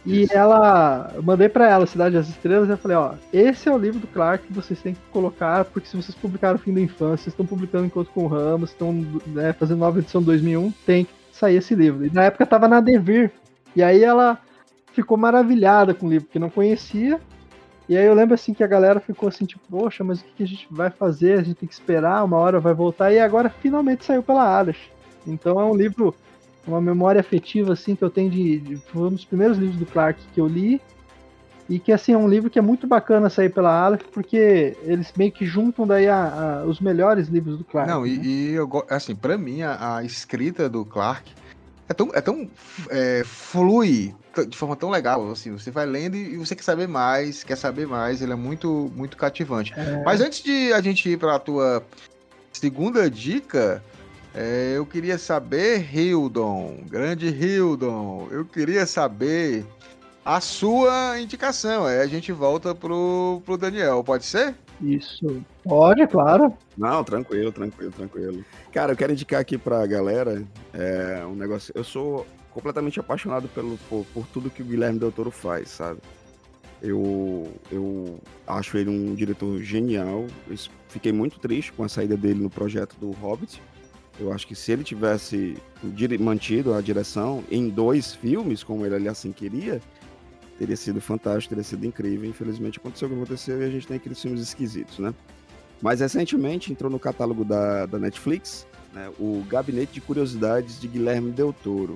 E 0.05 0.27
ela, 0.31 1.12
eu 1.13 1.21
mandei 1.21 1.49
para 1.49 1.69
ela 1.69 1.85
Cidade 1.85 2.15
das 2.15 2.29
Estrelas 2.29 2.69
e 2.69 2.71
eu 2.71 2.77
falei, 2.77 2.97
ó, 2.97 3.13
esse 3.33 3.67
é 3.67 3.71
o 3.71 3.77
livro 3.77 3.99
do 3.99 4.07
Clark 4.07 4.47
que 4.47 4.53
vocês 4.53 4.81
têm 4.81 4.93
que 4.93 5.01
colocar, 5.12 5.65
porque 5.65 5.88
se 5.88 5.95
vocês 5.95 6.15
publicaram 6.15 6.55
o 6.55 6.59
Fim 6.59 6.73
da 6.73 6.79
Infância, 6.79 7.23
vocês 7.23 7.33
estão 7.33 7.45
publicando 7.45 7.85
Encontro 7.85 8.12
com 8.13 8.23
o 8.23 8.27
Ramos, 8.27 8.71
estão 8.71 8.93
né, 9.27 9.53
fazendo 9.53 9.79
nova 9.79 9.99
edição 9.99 10.21
2001, 10.21 10.71
tem 10.85 11.05
que 11.05 11.12
sair 11.31 11.57
esse 11.57 11.75
livro. 11.75 12.05
E 12.05 12.09
na 12.13 12.23
época 12.23 12.45
tava 12.45 12.67
na 12.67 12.79
Devir. 12.79 13.31
E 13.75 13.83
aí 13.83 14.03
ela 14.03 14.39
ficou 14.93 15.17
maravilhada 15.17 15.93
com 15.93 16.07
o 16.07 16.09
livro, 16.09 16.27
que 16.27 16.39
não 16.39 16.49
conhecia. 16.49 17.19
E 17.89 17.97
aí 17.97 18.06
eu 18.06 18.13
lembro 18.13 18.36
assim 18.36 18.54
que 18.54 18.63
a 18.63 18.67
galera 18.67 18.99
ficou 18.99 19.28
assim, 19.28 19.45
tipo, 19.45 19.63
poxa, 19.67 20.04
mas 20.04 20.21
o 20.21 20.25
que 20.38 20.43
a 20.43 20.47
gente 20.47 20.67
vai 20.69 20.91
fazer? 20.91 21.39
A 21.39 21.41
gente 21.41 21.56
tem 21.56 21.67
que 21.67 21.73
esperar, 21.73 22.23
uma 22.23 22.38
hora 22.38 22.60
vai 22.60 22.73
voltar. 22.73 23.12
E 23.12 23.19
agora 23.19 23.49
finalmente 23.49 24.06
saiu 24.06 24.21
pela 24.21 24.60
Alice. 24.60 24.80
Então 25.25 25.60
é 25.60 25.65
um 25.65 25.75
livro 25.75 26.15
uma 26.67 26.80
memória 26.80 27.19
afetiva 27.19 27.73
assim 27.73 27.95
que 27.95 28.04
eu 28.04 28.10
tenho 28.10 28.30
de, 28.30 28.60
de, 28.60 28.75
foi 28.78 29.08
um 29.08 29.12
dos 29.12 29.25
primeiros 29.25 29.58
livros 29.58 29.78
do 29.78 29.86
Clark 29.88 30.21
que 30.34 30.39
eu 30.39 30.47
li 30.47 30.80
e 31.67 31.80
que 31.80 31.91
assim 31.91 32.13
é 32.13 32.17
um 32.17 32.28
livro 32.28 32.49
que 32.49 32.60
é 32.60 32.62
muito 32.62 32.86
bacana 32.86 33.30
sair 33.30 33.49
pela 33.49 33.71
Aleph 33.71 34.04
porque 34.12 34.78
eles 34.84 35.12
meio 35.17 35.32
que 35.32 35.45
juntam 35.45 35.88
daí 35.88 36.08
a, 36.08 36.62
a, 36.62 36.65
os 36.65 36.80
melhores 36.80 37.28
livros 37.28 37.58
do 37.58 37.63
Clark. 37.63 37.89
Não, 37.89 38.04
né? 38.04 38.10
e, 38.10 38.52
e, 38.52 38.54
eu 38.54 38.69
assim 38.89 39.15
para 39.15 39.38
mim 39.38 39.62
a, 39.62 39.97
a, 39.97 40.04
escrita 40.04 40.69
do 40.69 40.86
Clark 40.86 41.32
é 41.89 41.93
tão, 41.93 42.12
é 42.13 42.21
tão 42.21 42.49
é, 42.89 43.23
flui 43.25 44.15
de 44.47 44.56
forma 44.56 44.75
tão 44.75 44.89
legal 44.89 45.30
assim 45.32 45.52
você 45.52 45.71
vai 45.71 45.86
lendo 45.86 46.15
e 46.15 46.38
você 46.38 46.56
quer 46.56 46.63
saber 46.63 46.88
mais 46.88 47.43
quer 47.43 47.58
saber 47.58 47.88
mais 47.88 48.21
ele 48.21 48.32
é 48.32 48.36
muito 48.36 48.91
muito 48.95 49.17
cativante. 49.17 49.73
É... 49.75 50.02
Mas 50.06 50.21
antes 50.21 50.41
de 50.41 50.71
a 50.71 50.80
gente 50.82 51.10
ir 51.10 51.17
para 51.17 51.36
a 51.36 51.39
tua 51.39 51.84
segunda 52.54 53.10
dica 53.10 53.84
é, 54.34 54.73
eu 54.78 54.86
queria 54.86 55.17
saber, 55.17 55.89
Hildon, 55.93 56.84
grande 56.88 57.28
Hildon, 57.28 58.28
eu 58.32 58.45
queria 58.45 58.86
saber 58.86 59.65
a 60.23 60.39
sua 60.39 61.19
indicação. 61.19 61.86
Aí 61.86 61.99
a 61.99 62.06
gente 62.06 62.32
volta 62.32 62.75
pro, 62.75 63.41
pro 63.43 63.58
Daniel, 63.58 64.04
pode 64.04 64.25
ser? 64.25 64.56
Isso. 64.82 65.44
Pode, 65.63 66.08
claro. 66.08 66.54
Não, 66.78 67.04
tranquilo, 67.04 67.52
tranquilo, 67.52 67.92
tranquilo. 67.92 68.46
Cara, 68.72 68.94
eu 68.94 68.98
quero 68.98 69.13
indicar 69.13 69.42
aqui 69.42 69.58
pra 69.58 69.86
galera 69.86 70.44
é, 70.74 71.26
um 71.26 71.36
negócio. 71.36 71.74
Eu 71.76 71.84
sou 71.84 72.26
completamente 72.52 73.00
apaixonado 73.00 73.48
pelo, 73.50 73.78
por, 73.89 74.06
por 74.13 74.28
tudo 74.28 74.50
que 74.50 74.62
o 74.62 74.65
Guilherme 74.65 75.00
Del 75.00 75.12
Toro 75.12 75.32
faz, 75.32 75.70
sabe? 75.70 76.00
Eu, 76.82 77.52
eu 77.72 78.20
acho 78.48 78.78
ele 78.78 78.89
um 78.89 79.13
diretor 79.13 79.62
genial. 79.62 80.26
Eu 80.48 80.56
fiquei 80.88 81.12
muito 81.12 81.39
triste 81.39 81.74
com 81.74 81.84
a 81.84 81.89
saída 81.89 82.15
dele 82.15 82.42
no 82.42 82.50
projeto 82.50 82.96
do 83.00 83.12
Hobbit. 83.12 83.62
Eu 84.20 84.34
acho 84.34 84.46
que 84.48 84.56
se 84.56 84.72
ele 84.72 84.84
tivesse 84.84 85.58
mantido 86.20 86.74
a 86.74 86.82
direção 86.82 87.44
em 87.50 87.70
dois 87.70 88.13
filmes, 88.13 88.63
como 88.63 88.86
ele 88.86 89.08
assim 89.08 89.32
queria, 89.32 89.82
teria 90.60 90.76
sido 90.76 91.00
fantástico, 91.00 91.50
teria 91.50 91.63
sido 91.63 91.86
incrível. 91.86 92.30
Infelizmente 92.30 92.78
aconteceu 92.78 93.08
o 93.08 93.12
que 93.12 93.17
aconteceu 93.17 93.62
e 93.62 93.65
a 93.65 93.69
gente 93.72 93.88
tem 93.88 93.98
aqueles 93.98 94.22
filmes 94.22 94.41
esquisitos, 94.41 95.00
né? 95.00 95.13
Mas 95.82 96.02
recentemente 96.02 96.72
entrou 96.72 96.91
no 96.91 97.00
catálogo 97.00 97.45
da, 97.45 97.86
da 97.86 97.98
Netflix 97.98 98.67
né, 98.93 99.10
o 99.17 99.43
Gabinete 99.48 99.93
de 99.93 100.02
Curiosidades 100.02 100.80
de 100.80 100.88
Guilherme 100.88 101.32
Del 101.32 101.54
Toro. 101.54 101.95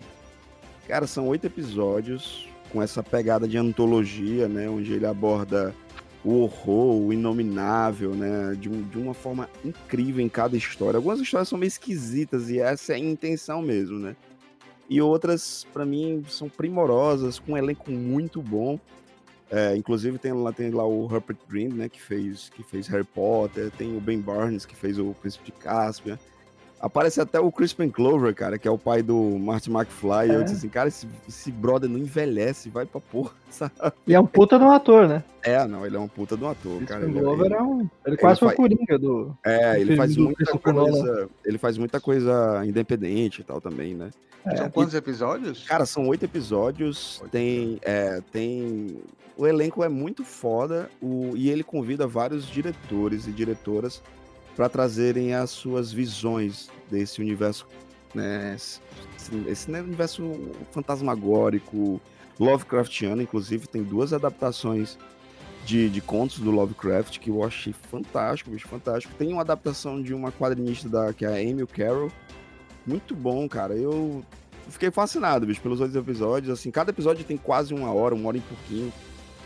Cara, 0.87 1.05
são 1.05 1.27
oito 1.27 1.45
episódios 1.45 2.47
com 2.71 2.81
essa 2.81 3.03
pegada 3.03 3.47
de 3.47 3.57
antologia, 3.57 4.47
né? 4.47 4.69
Onde 4.69 4.93
ele 4.93 5.05
aborda 5.05 5.75
o 6.23 6.39
horror, 6.39 7.01
o 7.01 7.13
inominável, 7.13 8.11
né? 8.11 8.55
De, 8.59 8.69
um, 8.69 8.81
de, 8.81 8.97
uma 8.97 9.13
forma 9.13 9.49
incrível 9.63 10.23
em 10.23 10.29
cada 10.29 10.55
história. 10.55 10.97
Algumas 10.97 11.19
histórias 11.19 11.49
são 11.49 11.57
meio 11.57 11.67
esquisitas 11.67 12.49
e 12.49 12.59
essa 12.59 12.93
é 12.93 12.95
a 12.95 12.99
intenção 12.99 13.61
mesmo, 13.61 13.99
né? 13.99 14.15
E 14.93 15.01
outras, 15.01 15.65
para 15.73 15.87
mim, 15.87 16.23
são 16.29 16.47
primorosas, 16.47 17.39
com 17.39 17.53
um 17.53 17.57
elenco 17.57 17.89
muito 17.89 18.43
bom. 18.43 18.79
É, 19.49 19.75
inclusive 19.75 20.19
tem 20.19 20.31
lá, 20.31 20.53
tem 20.53 20.69
lá 20.69 20.85
o 20.85 21.07
Rupert 21.07 21.39
Green, 21.49 21.69
né? 21.69 21.89
Que 21.89 21.99
fez, 21.99 22.49
que 22.49 22.61
fez 22.61 22.87
Harry 22.89 23.03
Potter. 23.03 23.71
Tem 23.71 23.97
o 23.97 23.99
Ben 23.99 24.19
Barnes, 24.19 24.67
que 24.67 24.75
fez 24.75 24.99
o 24.99 25.11
Príncipe 25.19 25.45
de 25.45 25.51
Caspian. 25.53 26.19
Aparece 26.83 27.21
até 27.21 27.39
o 27.39 27.49
Crispin 27.49 27.89
Clover, 27.89 28.35
cara, 28.35 28.57
que 28.57 28.67
é 28.67 28.71
o 28.71 28.77
pai 28.77 29.01
do 29.01 29.39
Marty 29.39 29.71
McFly. 29.71 30.31
É. 30.31 30.35
Eu 30.35 30.43
disse 30.43 30.57
assim, 30.57 30.67
cara, 30.67 30.89
esse, 30.89 31.07
esse 31.25 31.49
brother 31.49 31.89
não 31.89 31.97
envelhece, 31.97 32.69
vai 32.69 32.85
pra 32.85 32.99
porra, 32.99 33.31
sabe? 33.49 33.71
E 34.05 34.13
é 34.13 34.19
um 34.19 34.25
puta 34.25 34.59
de 34.59 34.65
um 34.65 34.69
ator, 34.69 35.07
né? 35.07 35.23
É, 35.41 35.65
não, 35.65 35.85
ele 35.85 35.95
é 35.95 35.99
um 35.99 36.09
puta 36.09 36.35
de 36.35 36.43
um 36.43 36.49
ator, 36.49 36.75
Crispin 36.79 36.85
cara. 36.85 37.09
Clover 37.09 37.45
ele, 37.45 37.55
é 37.55 37.61
um. 37.61 37.89
Ele 38.05 38.17
quase 38.17 38.41
foi 38.41 38.53
coringa 38.53 38.99
do. 38.99 39.33
É, 39.45 39.79
ele 39.79 39.95
faz 39.95 40.17
muita 40.17 40.45
coisa. 40.59 41.29
Ele 41.45 41.57
faz 41.57 41.77
muita 41.77 42.01
coisa 42.01 42.65
independente 42.65 43.39
e 43.39 43.43
tal 43.45 43.61
também, 43.61 43.95
né? 43.95 44.09
É. 44.45 44.57
São 44.57 44.69
quantos 44.69 44.93
episódios? 44.93 45.65
Cara, 45.65 45.85
são 45.85 46.05
oito 46.09 46.25
episódios. 46.25 47.21
Oito. 47.21 47.31
Tem. 47.31 47.79
É, 47.81 48.21
tem. 48.29 48.97
O 49.37 49.47
elenco 49.47 49.85
é 49.85 49.89
muito 49.89 50.25
foda 50.25 50.89
o... 51.01 51.31
e 51.35 51.49
ele 51.49 51.63
convida 51.63 52.05
vários 52.05 52.45
diretores 52.45 53.25
e 53.25 53.31
diretoras 53.31 54.01
para 54.55 54.69
trazerem 54.69 55.33
as 55.33 55.49
suas 55.49 55.91
visões 55.91 56.69
desse 56.89 57.21
universo, 57.21 57.67
né, 58.13 58.55
esse, 58.55 58.81
esse 59.47 59.71
universo 59.71 60.51
fantasmagórico, 60.71 61.99
Lovecraftiano, 62.39 63.21
inclusive 63.21 63.67
tem 63.67 63.83
duas 63.83 64.11
adaptações 64.11 64.97
de, 65.65 65.89
de 65.89 66.01
contos 66.01 66.39
do 66.39 66.51
Lovecraft 66.51 67.19
que 67.19 67.29
eu 67.29 67.43
achei 67.43 67.73
fantástico, 67.73 68.51
bicho, 68.51 68.67
fantástico. 68.67 69.13
Tem 69.17 69.31
uma 69.31 69.41
adaptação 69.41 70.01
de 70.01 70.13
uma 70.13 70.31
quadrinista 70.31 70.89
da, 70.89 71.13
que 71.13 71.25
é 71.25 71.27
a 71.27 71.35
Amy 71.35 71.65
Carroll, 71.67 72.11
muito 72.85 73.15
bom, 73.15 73.47
cara. 73.47 73.75
Eu 73.75 74.23
fiquei 74.69 74.91
fascinado, 74.91 75.45
bicho, 75.45 75.61
pelos 75.61 75.79
outros 75.79 75.95
episódios. 75.95 76.51
Assim, 76.51 76.69
cada 76.71 76.91
episódio 76.91 77.23
tem 77.23 77.37
quase 77.37 77.73
uma 77.73 77.93
hora, 77.93 78.15
uma 78.15 78.27
hora 78.27 78.37
e 78.37 78.41
pouquinho. 78.41 78.91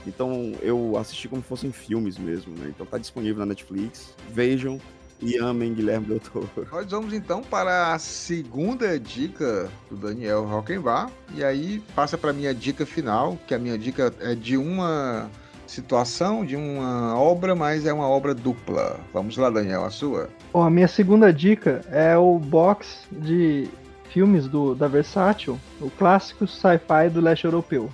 Então 0.05 0.53
eu 0.61 0.97
assisti 0.97 1.27
como 1.27 1.41
se 1.41 1.47
fossem 1.47 1.71
filmes 1.71 2.17
mesmo, 2.17 2.55
né? 2.55 2.67
Então 2.69 2.85
tá 2.85 2.97
disponível 2.97 3.39
na 3.39 3.45
Netflix. 3.45 4.15
Vejam, 4.29 4.79
e 5.21 5.37
amem 5.37 5.73
Guilherme 5.73 6.05
Del 6.05 6.19
Toro. 6.19 6.49
Nós 6.71 6.89
vamos 6.89 7.13
então 7.13 7.41
para 7.41 7.93
a 7.93 7.99
segunda 7.99 8.99
dica 8.99 9.69
do 9.89 9.97
Daniel 9.97 10.45
Rockenbach. 10.45 11.11
E 11.33 11.43
aí 11.43 11.81
passa 11.95 12.17
para 12.17 12.29
a 12.29 12.33
minha 12.33 12.53
dica 12.53 12.85
final, 12.85 13.37
que 13.47 13.53
a 13.53 13.59
minha 13.59 13.77
dica 13.77 14.13
é 14.19 14.35
de 14.35 14.57
uma 14.57 15.29
situação, 15.65 16.45
de 16.45 16.55
uma 16.55 17.19
obra, 17.19 17.53
mas 17.53 17.85
é 17.85 17.93
uma 17.93 18.07
obra 18.07 18.33
dupla. 18.33 18.99
Vamos 19.13 19.37
lá, 19.37 19.49
Daniel, 19.49 19.83
a 19.83 19.89
sua. 19.89 20.29
Bom, 20.53 20.63
a 20.63 20.69
minha 20.69 20.87
segunda 20.87 21.31
dica 21.33 21.81
é 21.91 22.15
o 22.17 22.39
box 22.39 23.05
de 23.11 23.67
filmes 24.09 24.47
do, 24.47 24.73
da 24.73 24.87
Versátil, 24.87 25.59
o 25.81 25.89
clássico 25.89 26.47
sci-fi 26.47 27.09
do 27.11 27.21
leste 27.21 27.45
europeu. 27.45 27.89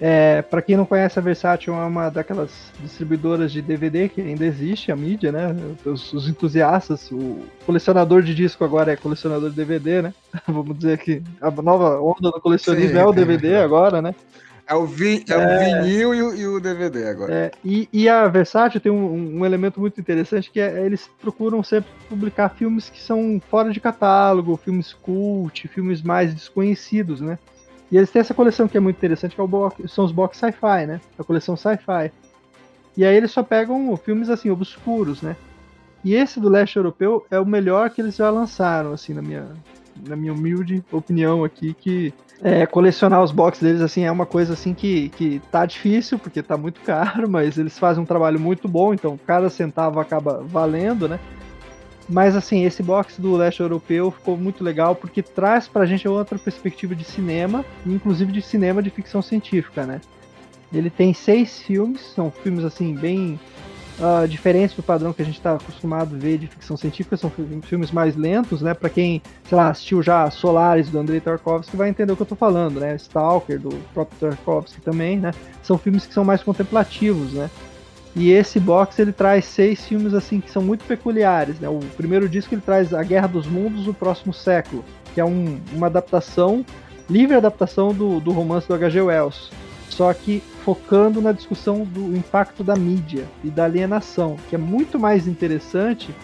É, 0.00 0.42
para 0.42 0.60
quem 0.60 0.76
não 0.76 0.84
conhece, 0.84 1.18
a 1.18 1.22
Versátil 1.22 1.74
é 1.74 1.84
uma 1.84 2.10
daquelas 2.10 2.50
distribuidoras 2.80 3.50
de 3.50 3.62
DVD 3.62 4.08
que 4.08 4.20
ainda 4.20 4.44
existe, 4.44 4.92
a 4.92 4.96
mídia, 4.96 5.32
né? 5.32 5.56
Os, 5.84 6.12
os, 6.12 6.28
entusiastas, 6.28 7.10
o 7.10 7.38
colecionador 7.64 8.22
de 8.22 8.34
disco 8.34 8.62
agora 8.62 8.92
é 8.92 8.96
colecionador 8.96 9.48
de 9.48 9.56
DVD, 9.56 10.02
né? 10.02 10.14
Vamos 10.46 10.76
dizer 10.76 10.98
que 10.98 11.22
a 11.40 11.50
nova 11.50 11.98
onda 12.00 12.30
do 12.30 12.40
colecionismo 12.40 12.92
Sim, 12.92 12.98
é 12.98 13.06
o 13.06 13.12
DVD 13.12 13.52
é. 13.52 13.62
agora, 13.64 14.02
né? 14.02 14.14
É 14.68 14.74
o, 14.74 14.84
vi, 14.84 15.24
é, 15.28 15.32
é 15.32 15.36
o 15.36 15.58
vinil 15.58 16.14
e 16.14 16.22
o, 16.22 16.34
e 16.34 16.46
o, 16.48 16.60
DVD 16.60 17.08
agora. 17.08 17.32
É, 17.32 17.50
e, 17.64 17.88
e, 17.92 18.08
a 18.08 18.26
Versátil 18.26 18.80
tem 18.80 18.90
um, 18.90 19.38
um, 19.38 19.46
elemento 19.46 19.78
muito 19.78 20.00
interessante 20.00 20.50
que 20.50 20.58
é 20.58 20.84
eles 20.84 21.08
procuram 21.20 21.62
sempre 21.62 21.88
publicar 22.08 22.48
filmes 22.48 22.90
que 22.90 23.00
são 23.00 23.40
fora 23.48 23.70
de 23.70 23.78
catálogo, 23.78 24.56
filmes 24.56 24.92
cult, 24.92 25.68
filmes 25.68 26.02
mais 26.02 26.34
desconhecidos, 26.34 27.20
né? 27.20 27.38
E 27.90 27.96
eles 27.96 28.10
têm 28.10 28.20
essa 28.20 28.34
coleção 28.34 28.66
que 28.66 28.76
é 28.76 28.80
muito 28.80 28.96
interessante, 28.96 29.34
que 29.34 29.40
é 29.40 29.46
box, 29.46 29.90
são 29.92 30.04
os 30.04 30.12
box 30.12 30.38
sci-fi, 30.38 30.86
né? 30.86 31.00
A 31.18 31.24
coleção 31.24 31.56
sci-fi. 31.56 32.10
E 32.96 33.04
aí 33.04 33.14
eles 33.16 33.30
só 33.30 33.42
pegam 33.42 33.96
filmes 33.96 34.28
assim, 34.28 34.50
obscuros, 34.50 35.22
né? 35.22 35.36
E 36.04 36.14
esse 36.14 36.40
do 36.40 36.48
leste 36.48 36.76
europeu 36.76 37.26
é 37.30 37.38
o 37.38 37.46
melhor 37.46 37.90
que 37.90 38.00
eles 38.00 38.16
já 38.16 38.30
lançaram, 38.30 38.92
assim, 38.92 39.12
na 39.12 39.22
minha, 39.22 39.48
na 40.06 40.16
minha 40.16 40.32
humilde 40.32 40.84
opinião 40.92 41.44
aqui, 41.44 41.74
que 41.74 42.12
é, 42.42 42.66
colecionar 42.66 43.22
os 43.22 43.32
boxes 43.32 43.62
deles 43.62 43.80
assim 43.80 44.04
é 44.04 44.10
uma 44.10 44.26
coisa 44.26 44.52
assim 44.52 44.74
que, 44.74 45.08
que 45.10 45.40
tá 45.50 45.64
difícil, 45.64 46.18
porque 46.18 46.42
tá 46.42 46.56
muito 46.56 46.80
caro, 46.84 47.28
mas 47.28 47.56
eles 47.58 47.78
fazem 47.78 48.02
um 48.02 48.06
trabalho 48.06 48.38
muito 48.38 48.68
bom, 48.68 48.92
então 48.92 49.18
cada 49.26 49.48
centavo 49.48 50.00
acaba 50.00 50.42
valendo, 50.44 51.08
né? 51.08 51.18
Mas 52.08 52.36
assim, 52.36 52.64
esse 52.64 52.82
box 52.82 53.20
do 53.20 53.34
leste 53.34 53.60
europeu 53.60 54.10
ficou 54.10 54.36
muito 54.36 54.62
legal 54.62 54.94
porque 54.94 55.22
traz 55.22 55.66
pra 55.66 55.86
gente 55.86 56.06
outra 56.06 56.38
perspectiva 56.38 56.94
de 56.94 57.04
cinema, 57.04 57.64
inclusive 57.84 58.30
de 58.32 58.40
cinema 58.40 58.82
de 58.82 58.90
ficção 58.90 59.20
científica, 59.20 59.84
né? 59.84 60.00
Ele 60.72 60.90
tem 60.90 61.12
seis 61.12 61.60
filmes, 61.60 62.00
são 62.14 62.30
filmes 62.30 62.64
assim 62.64 62.94
bem 62.94 63.38
uh, 63.98 64.26
diferentes 64.26 64.76
do 64.76 64.82
padrão 64.82 65.12
que 65.12 65.22
a 65.22 65.24
gente 65.24 65.36
está 65.36 65.54
acostumado 65.54 66.14
a 66.14 66.18
ver 66.18 66.38
de 66.38 66.46
ficção 66.46 66.76
científica, 66.76 67.16
são 67.16 67.32
filmes 67.62 67.90
mais 67.90 68.16
lentos, 68.16 68.62
né? 68.62 68.74
Para 68.74 68.90
quem, 68.90 69.22
sei 69.44 69.56
lá, 69.56 69.70
assistiu 69.70 70.02
já 70.02 70.30
Solaris 70.30 70.88
do 70.88 70.98
Andrei 70.98 71.20
Tarkovsky 71.20 71.76
vai 71.76 71.88
entender 71.88 72.12
o 72.12 72.16
que 72.16 72.22
eu 72.22 72.24
estou 72.24 72.38
falando, 72.38 72.80
né? 72.80 72.94
Stalker 72.96 73.58
do 73.58 73.70
próprio 73.92 74.18
Tarkovsky 74.18 74.80
também, 74.80 75.18
né? 75.18 75.32
São 75.62 75.78
filmes 75.78 76.06
que 76.06 76.14
são 76.14 76.24
mais 76.24 76.42
contemplativos, 76.42 77.32
né? 77.32 77.50
E 78.16 78.32
esse 78.32 78.58
box 78.58 78.98
ele 78.98 79.12
traz 79.12 79.44
seis 79.44 79.84
filmes 79.84 80.14
assim 80.14 80.40
que 80.40 80.50
são 80.50 80.62
muito 80.62 80.84
peculiares, 80.86 81.60
né? 81.60 81.68
O 81.68 81.78
primeiro 81.96 82.28
disco 82.28 82.54
ele 82.54 82.62
traz 82.62 82.92
A 82.92 83.02
Guerra 83.02 83.28
dos 83.28 83.46
Mundos, 83.46 83.86
o 83.86 83.94
Próximo 83.94 84.32
Século, 84.32 84.82
que 85.14 85.20
é 85.20 85.24
um, 85.24 85.60
uma 85.72 85.86
adaptação, 85.86 86.64
livre 87.08 87.36
adaptação 87.36 87.92
do, 87.92 88.18
do 88.18 88.32
romance 88.32 88.66
do 88.66 88.74
H.G. 88.74 89.02
Wells 89.02 89.50
só 89.96 90.12
que 90.12 90.42
focando 90.62 91.22
na 91.22 91.32
discussão 91.32 91.84
do 91.84 92.14
impacto 92.14 92.62
da 92.62 92.76
mídia 92.76 93.24
e 93.42 93.48
da 93.48 93.64
alienação, 93.64 94.36
que 94.48 94.54
é 94.54 94.58
muito 94.58 94.98
mais 94.98 95.26
interessante 95.26 96.14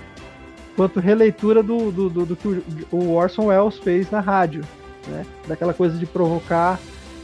quanto 0.76 1.00
releitura 1.00 1.62
do, 1.62 1.90
do, 1.90 2.10
do, 2.10 2.26
do 2.26 2.36
que 2.36 2.62
o 2.90 3.14
Orson 3.14 3.46
Welles 3.46 3.78
fez 3.78 4.10
na 4.10 4.20
rádio, 4.20 4.62
né? 5.06 5.24
Daquela 5.46 5.72
coisa 5.72 5.96
de 5.96 6.04
provocar. 6.04 6.78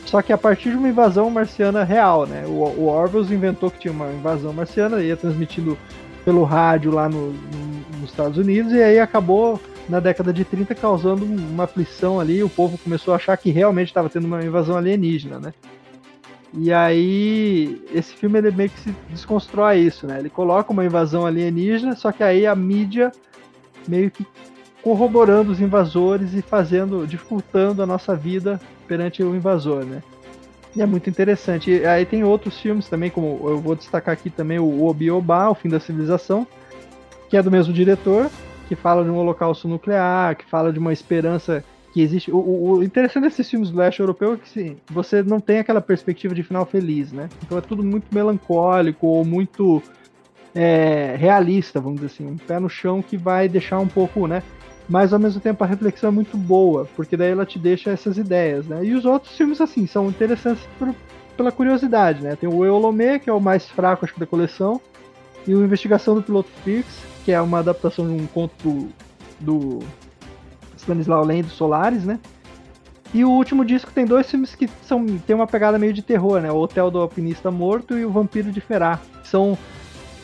Só 0.09 0.23
que 0.23 0.33
a 0.33 0.39
partir 0.39 0.71
de 0.71 0.77
uma 0.79 0.89
invasão 0.89 1.29
marciana 1.29 1.85
real, 1.85 2.27
né? 2.27 2.45
O, 2.47 2.53
o 2.53 2.87
Orwell 2.87 3.25
inventou 3.25 3.71
que 3.71 3.79
tinha 3.79 3.93
uma 3.93 4.11
invasão 4.11 4.55
marciana, 4.55 5.03
ia 5.03 5.15
transmitindo 5.15 5.77
pelo 6.25 6.45
rádio 6.45 6.91
lá 6.91 7.11
no, 7.11 7.33
no, 7.33 8.01
nos 8.01 8.09
Estados 8.09 8.39
Unidos, 8.39 8.73
e 8.73 8.83
aí 8.83 8.99
acabou 8.99 9.61
na 9.87 10.01
década 10.01 10.33
de 10.33 10.47
30 10.47 10.75
causando 10.75 11.27
uma 11.27 11.65
aflição 11.65 12.19
ali, 12.19 12.43
o 12.43 12.49
povo 12.49 12.79
começou 12.79 13.13
a 13.13 13.19
achar 13.19 13.37
que 13.37 13.51
realmente 13.51 13.89
estava 13.89 14.09
tendo 14.09 14.27
uma 14.27 14.43
invasão 14.43 14.79
alienígena, 14.79 15.39
né? 15.39 15.53
E 16.55 16.73
aí, 16.73 17.83
esse 17.93 18.15
filme 18.15 18.39
ele 18.39 18.51
meio 18.51 18.71
que 18.71 18.81
se 18.81 18.97
desconstrói 19.11 19.81
isso, 19.81 20.07
né? 20.07 20.21
Ele 20.21 20.31
coloca 20.31 20.73
uma 20.73 20.87
invasão 20.87 21.27
alienígena, 21.27 21.95
só 21.95 22.13
que 22.13 22.23
aí 22.23 22.47
a 22.47 22.57
mídia 22.57 23.13
meio 23.87 24.11
que 24.11 24.27
corroborando 24.83 25.53
os 25.53 25.61
invasores 25.61 26.33
e 26.33 26.41
fazendo, 26.41 27.07
dificultando 27.07 27.83
a 27.83 27.87
nossa 27.87 28.17
vida 28.17 28.59
perante 28.89 29.23
o 29.23 29.37
invasor, 29.37 29.85
né? 29.85 30.03
E 30.75 30.83
é 30.83 30.87
muito 30.87 31.09
interessante. 31.11 31.71
E 31.71 31.87
aí 31.87 32.05
tem 32.05 32.25
outros 32.25 32.59
filmes 32.59 32.89
também, 32.89 33.11
como 33.11 33.41
eu 33.49 33.59
vou 33.59 33.75
destacar 33.75 34.13
aqui 34.15 34.31
também 34.31 34.59
o 34.59 34.87
Obi-Oba, 34.87 35.51
O 35.51 35.55
Fim 35.55 35.69
da 35.69 35.81
Civilização, 35.81 36.47
que 37.29 37.37
é 37.37 37.43
do 37.43 37.51
mesmo 37.51 37.73
diretor, 37.73 38.31
que 38.69 38.75
fala 38.75 39.05
de 39.05 39.11
um 39.11 39.17
holocausto 39.17 39.69
nuclear, 39.69 40.37
que 40.37 40.45
fala 40.45 40.73
de 40.73 40.79
uma 40.79 40.93
esperança 40.93 41.65
que 41.93 42.01
existe. 42.01 42.31
O, 42.31 42.37
o, 42.39 42.83
interessante 42.83 43.25
desses 43.25 43.49
filmes 43.49 43.71
do 43.71 43.79
leste 43.79 44.01
europeu 44.01 44.35
é 44.35 44.37
que 44.37 44.49
sim, 44.49 44.77
você 44.91 45.23
não 45.23 45.41
tem 45.41 45.59
aquela 45.59 45.81
perspectiva 45.81 46.35
de 46.35 46.43
final 46.43 46.65
feliz, 46.67 47.13
né? 47.13 47.29
Então 47.43 47.59
é 47.59 47.61
tudo 47.61 47.83
muito 47.83 48.07
melancólico 48.13 49.07
ou 49.07 49.25
muito 49.25 49.83
é, 50.55 51.17
realista, 51.19 51.81
vamos 51.81 52.01
dizer 52.01 52.13
assim, 52.13 52.27
um 52.27 52.37
pé 52.37 52.59
no 52.59 52.69
chão 52.69 53.03
que 53.03 53.17
vai 53.17 53.49
deixar 53.49 53.79
um 53.79 53.89
pouco, 53.89 54.27
né? 54.27 54.43
Mas 54.89 55.13
ao 55.13 55.19
mesmo 55.19 55.41
tempo 55.41 55.63
a 55.63 55.67
reflexão 55.67 56.09
é 56.09 56.13
muito 56.13 56.37
boa, 56.37 56.89
porque 56.97 57.17
daí 57.17 57.31
ela 57.31 57.45
te 57.45 57.59
deixa 57.59 57.91
essas 57.91 58.17
ideias, 58.17 58.67
né? 58.67 58.85
E 58.85 58.95
os 58.95 59.05
outros 59.05 59.37
filmes, 59.37 59.61
assim, 59.61 59.87
são 59.87 60.09
interessantes 60.09 60.67
por, 60.79 60.95
pela 61.37 61.53
curiosidade, 61.53 62.23
né? 62.23 62.35
Tem 62.37 62.49
o 62.49 62.65
Eolomé, 62.65 63.19
que 63.19 63.29
é 63.29 63.33
o 63.33 63.41
mais 63.41 63.69
fraco, 63.69 64.05
acho 64.05 64.15
que, 64.15 64.21
da 64.21 64.27
coleção, 64.27 64.81
e 65.47 65.55
o 65.55 65.63
Investigação 65.63 66.15
do 66.15 66.23
Piloto 66.23 66.49
Fix, 66.65 66.87
que 67.25 67.33
é 67.33 67.41
uma 67.41 67.59
adaptação 67.59 68.07
de 68.07 68.13
um 68.13 68.27
conto 68.27 68.55
do, 68.63 68.89
do 69.41 69.79
Stanislau 70.77 71.25
Lem 71.25 71.43
do 71.43 71.51
Solares, 71.51 72.05
né? 72.05 72.19
E 73.13 73.25
o 73.25 73.31
último 73.31 73.65
disco 73.65 73.91
tem 73.91 74.05
dois 74.05 74.31
filmes 74.31 74.55
que 74.55 74.69
são, 74.83 75.05
tem 75.05 75.35
uma 75.35 75.47
pegada 75.47 75.79
meio 75.79 75.93
de 75.93 76.03
terror, 76.03 76.41
né? 76.41 76.51
O 76.51 76.57
Hotel 76.57 76.91
do 76.91 76.99
Alpinista 76.99 77.51
Morto 77.51 77.97
e 77.97 78.05
o 78.05 78.11
Vampiro 78.11 78.51
de 78.53 78.61
Ferá. 78.61 78.99
São 79.25 79.57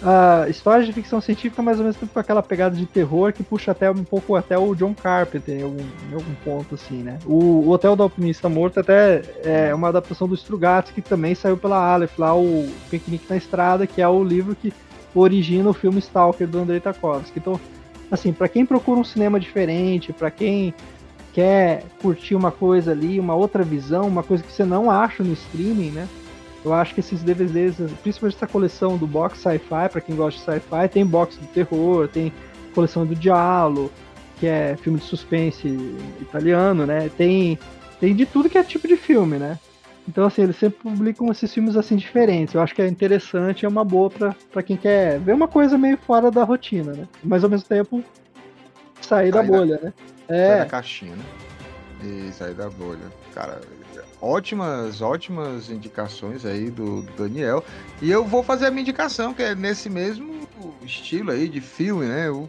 uh, 0.05 0.49
histórias 0.49 0.87
de 0.87 0.93
ficção 0.93 1.21
científica, 1.21 1.63
mas 1.63 1.79
ao 1.79 1.87
mesmo 1.87 2.01
tempo 2.01 2.13
com 2.13 2.21
aquela 2.21 2.43
pegada 2.43 2.77
de 2.77 2.87
terror 2.87 3.33
que 3.33 3.43
puxa 3.43 3.73
até 3.73 3.91
um 3.91 4.05
pouco 4.05 4.37
até 4.37 4.57
o 4.57 4.75
John 4.75 4.95
Carpenter 4.95 5.59
em 5.59 5.63
algum, 5.63 5.83
em 6.11 6.15
algum 6.15 6.35
ponto, 6.45 6.75
assim, 6.75 7.03
né? 7.03 7.19
O, 7.25 7.65
o, 7.67 7.71
Hotel 7.71 7.97
do 7.97 8.03
Alpinista 8.03 8.49
Morto 8.49 8.81
até 8.81 9.23
é 9.43 9.75
uma 9.75 9.89
adaptação 9.89 10.29
do 10.29 10.35
Strugatsky, 10.35 11.01
que 11.01 11.09
também 11.09 11.35
saiu 11.35 11.57
pela 11.57 11.77
Aleph, 11.77 12.19
lá 12.19 12.37
o 12.37 12.69
Piquenique 12.91 13.27
na 13.29 13.37
Estrada, 13.37 13.87
que 13.87 14.03
é 14.03 14.09
o 14.09 14.23
livro 14.23 14.55
que 14.55 14.73
origina 15.15 15.71
o 15.71 15.75
filme 15.75 15.99
Stalker 15.99 16.47
do 16.47 16.59
Andrei 16.59 16.81
Tarkovsky. 16.81 17.39
Então, 17.39 17.59
assim, 18.11 18.33
para 18.33 18.49
quem 18.49 18.67
procura 18.67 19.01
um 19.01 19.05
cinema 19.05 19.41
diferente, 19.41 20.13
para 20.13 20.31
quem 20.31 20.75
quer 21.33 21.85
curtir 22.01 22.35
uma 22.35 22.51
coisa 22.51 22.93
ali, 22.93 23.19
uma 23.19 23.35
outra 23.35 23.65
visão, 23.65 24.07
uma 24.07 24.23
coisa 24.23 24.43
que 24.43 24.53
você 24.53 24.65
não 24.65 24.91
acha 24.91 25.23
no 25.23 25.33
streaming, 25.33 25.91
né? 25.91 26.09
Eu 26.65 26.73
acho 26.73 26.95
que 26.95 27.01
esses 27.01 27.23
DVDs, 27.23 27.77
principalmente 28.03 28.37
essa 28.37 28.47
coleção 28.47 28.97
do 28.97 29.07
box 29.07 29.39
sci-fi, 29.39 29.89
para 29.91 30.01
quem 30.01 30.17
gosta 30.17 30.39
de 30.39 30.45
sci-fi, 30.45 30.89
tem 30.89 31.05
box 31.05 31.37
do 31.37 31.47
terror, 31.49 32.09
tem 32.09 32.33
coleção 32.75 33.05
do 33.05 33.15
Diallo, 33.15 33.93
que 34.41 34.47
é 34.47 34.77
filme 34.77 34.99
de 34.99 35.05
suspense 35.05 35.69
italiano, 36.21 36.87
né? 36.87 37.11
Tem 37.17 37.59
tem 38.01 38.15
de 38.15 38.27
tudo 38.27 38.51
que 38.51 38.59
é 38.59 38.63
tipo 38.63 38.89
de 38.89 38.97
filme, 38.97 39.39
né? 39.39 39.59
Então, 40.07 40.27
assim, 40.27 40.43
eles 40.43 40.57
sempre 40.57 40.79
publicam 40.81 41.31
esses 41.31 41.53
filmes 41.53 41.77
assim 41.77 41.97
diferentes. 41.97 42.55
Eu 42.55 42.61
acho 42.61 42.75
que 42.75 42.83
é 42.83 42.87
interessante, 42.87 43.65
é 43.65 43.69
uma 43.69 43.85
boa 43.85 44.11
para 44.11 44.63
quem 44.63 44.77
quer 44.77 45.19
ver 45.19 45.33
uma 45.33 45.49
coisa 45.49 45.79
meio 45.79 45.97
fora 45.97 46.31
da 46.31 46.45
rotina, 46.45 46.93
né? 46.93 47.09
Mas 47.23 47.43
ao 47.43 47.49
mesmo 47.49 47.67
tempo 47.67 48.05
sair 49.01 49.33
da 49.33 49.43
bolha, 49.43 49.81
né? 49.83 49.93
É. 50.29 50.49
Sair 50.49 50.59
da 50.59 50.67
caixinha, 50.67 51.17
né? 51.17 51.25
E 52.03 52.33
sair 52.33 52.55
da 52.55 52.69
bolha. 52.69 53.11
Cara, 53.35 53.61
ótimas, 54.25 55.03
ótimas 55.03 55.69
indicações 55.69 56.45
aí 56.47 56.71
do, 56.71 57.03
do, 57.03 57.13
Daniel. 57.13 57.63
E 58.01 58.11
eu 58.11 58.25
vou 58.25 58.43
fazer 58.43 58.67
a 58.67 58.71
minha 58.71 58.83
indicação, 58.83 59.35
que 59.35 59.43
é 59.43 59.55
nesse 59.55 59.91
mesmo 59.91 60.49
estilo 60.83 61.31
aí 61.31 61.49
de 61.49 61.61
filme, 61.61 62.07
né? 62.07 62.29
Eu, 62.29 62.49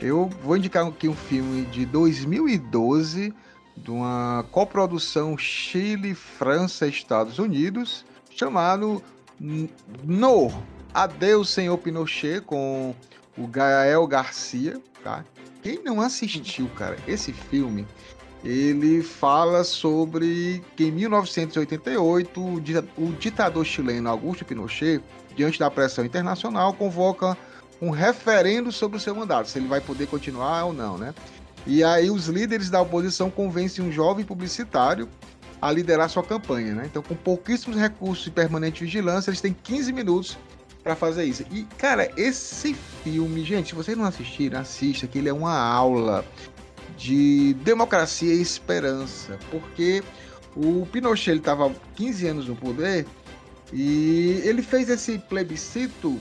eu 0.00 0.30
vou 0.42 0.56
indicar 0.56 0.86
aqui 0.86 1.08
um 1.08 1.14
filme 1.14 1.66
de 1.66 1.84
2012 1.84 3.34
de 3.76 3.90
uma 3.90 4.44
coprodução 4.50 5.36
Chile, 5.36 6.14
França 6.14 6.86
Estados 6.86 7.38
Unidos, 7.38 8.04
chamado 8.30 9.02
No 9.38 10.52
Adeus 10.92 11.50
Senhor 11.50 11.76
Pinochet, 11.78 12.40
com 12.40 12.94
o 13.36 13.46
Gael 13.46 14.06
Garcia, 14.06 14.80
tá? 15.02 15.24
Quem 15.62 15.82
não 15.82 16.00
assistiu, 16.00 16.68
cara, 16.70 16.96
esse 17.06 17.32
filme, 17.32 17.86
ele 18.44 19.02
fala 19.02 19.64
sobre 19.64 20.62
que 20.76 20.84
em 20.84 20.90
1988 20.92 22.40
o 22.96 23.12
ditador 23.18 23.64
chileno 23.64 24.08
Augusto 24.08 24.44
Pinochet, 24.44 25.02
diante 25.36 25.58
da 25.58 25.70
pressão 25.70 26.04
internacional, 26.04 26.72
convoca 26.72 27.36
um 27.80 27.90
referendo 27.90 28.70
sobre 28.72 28.96
o 28.96 29.00
seu 29.00 29.14
mandato, 29.14 29.48
se 29.48 29.58
ele 29.58 29.68
vai 29.68 29.80
poder 29.80 30.06
continuar 30.06 30.64
ou 30.64 30.72
não, 30.72 30.98
né? 30.98 31.14
E 31.66 31.84
aí 31.84 32.10
os 32.10 32.26
líderes 32.26 32.70
da 32.70 32.80
oposição 32.80 33.30
convencem 33.30 33.84
um 33.84 33.92
jovem 33.92 34.24
publicitário 34.24 35.08
a 35.60 35.70
liderar 35.70 36.08
sua 36.08 36.22
campanha, 36.22 36.74
né? 36.74 36.84
Então, 36.86 37.02
com 37.02 37.14
pouquíssimos 37.14 37.78
recursos 37.78 38.26
e 38.26 38.30
permanente 38.30 38.84
vigilância, 38.84 39.30
eles 39.30 39.40
têm 39.40 39.54
15 39.62 39.92
minutos 39.92 40.38
para 40.82 40.96
fazer 40.96 41.24
isso. 41.24 41.44
E, 41.50 41.64
cara, 41.76 42.10
esse 42.16 42.74
filme, 43.04 43.44
gente, 43.44 43.68
se 43.68 43.74
vocês 43.74 43.96
não 43.96 44.04
assistiram, 44.04 44.60
assista, 44.60 45.06
que 45.06 45.18
ele 45.18 45.28
é 45.28 45.32
uma 45.32 45.58
aula 45.58 46.24
de 47.00 47.54
democracia 47.54 48.34
e 48.34 48.42
esperança, 48.42 49.38
porque 49.50 50.02
o 50.54 50.86
Pinochet 50.92 51.38
estava 51.38 51.74
15 51.96 52.26
anos 52.26 52.46
no 52.46 52.54
poder 52.54 53.06
e 53.72 54.42
ele 54.44 54.60
fez 54.60 54.90
esse 54.90 55.18
plebiscito 55.18 56.20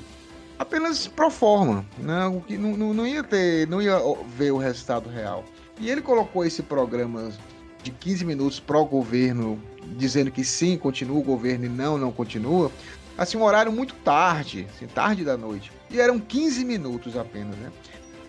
apenas 0.58 1.06
pro 1.06 1.30
forma, 1.30 1.86
né? 1.98 2.28
O 2.28 2.40
que 2.40 2.58
não, 2.58 2.78
não, 2.78 2.94
não 2.94 3.06
ia 3.06 3.22
ter, 3.22 3.68
não 3.68 3.82
ia 3.82 4.00
ver 4.38 4.52
o 4.52 4.58
resultado 4.58 5.10
real. 5.10 5.44
E 5.78 5.90
ele 5.90 6.02
colocou 6.02 6.46
esse 6.46 6.64
programa 6.64 7.30
de 7.84 7.92
15 7.92 8.24
minutos 8.24 8.60
pro 8.60 8.86
governo, 8.86 9.62
dizendo 9.98 10.32
que 10.32 10.46
sim, 10.46 10.78
continua 10.78 11.20
o 11.20 11.24
governo 11.24 11.66
e 11.66 11.70
não, 11.70 11.98
não 11.98 12.12
continua. 12.12 12.72
Assim, 13.18 13.38
um 13.38 13.44
horário 13.44 13.72
muito 13.72 13.96
tarde, 13.96 14.66
assim, 14.74 14.88
tarde 14.88 15.26
da 15.26 15.36
noite. 15.36 15.74
E 15.90 16.00
eram 16.00 16.20
15 16.20 16.64
minutos 16.64 17.18
apenas, 17.18 17.58
né? 17.58 17.70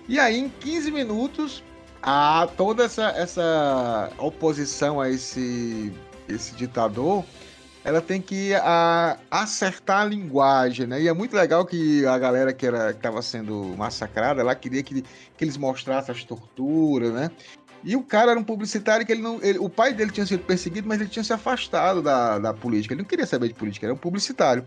E 0.08 0.18
aí, 0.18 0.38
em 0.40 0.48
15 0.48 0.90
minutos, 0.90 1.62
a 2.02 2.48
toda 2.56 2.84
essa, 2.84 3.08
essa 3.10 4.10
oposição 4.18 5.00
a 5.00 5.10
esse, 5.10 5.92
esse 6.28 6.54
ditador 6.54 7.24
ela 7.84 8.00
tem 8.00 8.20
que 8.20 8.54
a, 8.54 9.18
acertar 9.30 10.02
a 10.02 10.04
linguagem, 10.04 10.86
né? 10.86 11.00
E 11.00 11.08
é 11.08 11.12
muito 11.12 11.34
legal 11.34 11.64
que 11.64 12.04
a 12.04 12.18
galera 12.18 12.52
que 12.52 12.66
estava 12.66 13.22
sendo 13.22 13.74
massacrada, 13.76 14.40
ela 14.40 14.54
queria 14.54 14.82
que, 14.82 15.02
que 15.02 15.44
eles 15.44 15.56
mostrassem 15.56 16.14
as 16.14 16.22
torturas, 16.22 17.12
né? 17.12 17.30
E 17.82 17.96
o 17.96 18.02
cara 18.02 18.32
era 18.32 18.40
um 18.40 18.44
publicitário 18.44 19.06
que 19.06 19.12
ele 19.12 19.22
não. 19.22 19.42
Ele, 19.42 19.58
o 19.58 19.70
pai 19.70 19.94
dele 19.94 20.10
tinha 20.10 20.26
sido 20.26 20.44
perseguido, 20.44 20.86
mas 20.86 21.00
ele 21.00 21.08
tinha 21.08 21.24
se 21.24 21.32
afastado 21.32 22.02
da, 22.02 22.38
da 22.38 22.52
política. 22.52 22.92
Ele 22.92 23.00
não 23.02 23.08
queria 23.08 23.26
saber 23.26 23.48
de 23.48 23.54
política, 23.54 23.86
era 23.86 23.94
um 23.94 23.98
publicitário. 23.98 24.64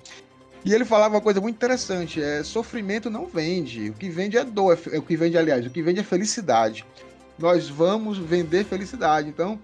E 0.65 0.73
ele 0.73 0.85
falava 0.85 1.15
uma 1.15 1.21
coisa 1.21 1.39
muito 1.39 1.55
interessante: 1.55 2.19
é 2.19 2.43
sofrimento 2.43 3.11
não 3.11 3.27
vende. 3.27 3.91
O 3.91 3.93
que 3.93 4.09
vende 4.09 4.37
é 4.37 4.43
dor. 4.43 4.79
É, 4.91 4.97
o 4.97 5.03
que 5.03 5.15
vende, 5.15 5.37
aliás, 5.37 5.63
o 5.65 5.69
que 5.69 5.83
vende 5.83 5.99
é 5.99 6.03
felicidade. 6.03 6.83
Nós 7.37 7.69
vamos 7.69 8.17
vender 8.17 8.65
felicidade. 8.65 9.29
Então, 9.29 9.59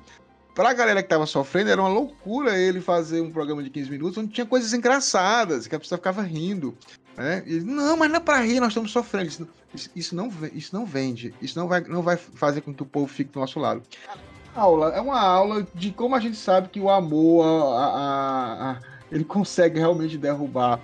pra 0.56 0.74
galera 0.74 1.02
que 1.02 1.10
tava 1.10 1.26
sofrendo, 1.26 1.70
era 1.70 1.82
uma 1.82 1.90
loucura 1.90 2.58
ele 2.58 2.82
fazer 2.82 3.22
um 3.22 3.32
programa 3.32 3.64
de 3.64 3.70
15 3.70 3.90
minutos 3.90 4.18
onde 4.18 4.34
tinha 4.34 4.46
coisas 4.46 4.74
engraçadas, 4.74 5.68
que 5.68 5.76
a 5.76 5.80
pessoa 5.80 5.98
ficava 5.98 6.22
rindo. 6.22 6.76
Né? 7.16 7.44
E, 7.46 7.60
não, 7.60 7.98
mas 7.98 8.10
não 8.10 8.18
é 8.18 8.20
pra 8.20 8.42
rir, 8.42 8.60
nós 8.60 8.70
estamos 8.70 8.92
sofrendo. 8.92 9.28
Isso, 9.28 9.48
isso, 9.74 9.90
isso, 9.96 10.16
não, 10.16 10.32
isso 10.54 10.76
não 10.76 10.86
vende. 10.86 11.34
Isso 11.42 11.58
não 11.60 11.68
vai, 11.68 11.82
não 11.82 12.02
vai 12.02 12.18
fazer 12.18 12.62
com 12.62 12.74
que 12.74 12.84
o 12.84 12.86
povo 12.86 13.08
fique 13.08 13.32
do 13.32 13.40
nosso 13.40 13.60
lado. 13.60 13.84
Aula, 14.56 14.90
é 14.96 15.02
uma 15.02 15.20
aula 15.20 15.66
de 15.76 15.92
como 15.92 16.16
a 16.16 16.20
gente 16.20 16.38
sabe 16.38 16.70
que 16.70 16.80
o 16.80 16.90
amor, 16.90 17.46
a, 17.46 17.86
a, 17.86 18.72
a, 18.72 18.80
ele 19.12 19.24
consegue 19.24 19.80
realmente 19.80 20.18
derrubar 20.18 20.80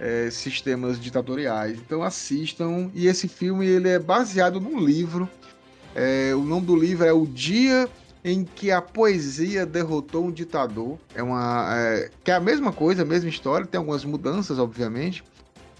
é, 0.00 0.30
sistemas 0.30 0.98
ditatoriais. 0.98 1.78
Então 1.78 2.02
assistam. 2.02 2.90
E 2.94 3.06
esse 3.06 3.28
filme 3.28 3.66
ele 3.66 3.88
é 3.88 3.98
baseado 3.98 4.60
num 4.60 4.80
livro. 4.80 5.28
É, 5.94 6.34
o 6.34 6.42
nome 6.42 6.66
do 6.66 6.76
livro 6.76 7.06
é 7.06 7.12
O 7.12 7.26
Dia 7.26 7.88
em 8.24 8.44
que 8.44 8.70
a 8.70 8.82
poesia 8.82 9.64
derrotou 9.64 10.26
um 10.26 10.30
ditador. 10.30 10.98
É 11.14 11.22
uma 11.22 11.66
é, 11.74 12.10
que 12.22 12.30
é 12.30 12.34
a 12.34 12.40
mesma 12.40 12.72
coisa, 12.72 13.02
a 13.02 13.04
mesma 13.04 13.30
história. 13.30 13.66
Tem 13.66 13.78
algumas 13.78 14.04
mudanças, 14.04 14.58
obviamente. 14.58 15.24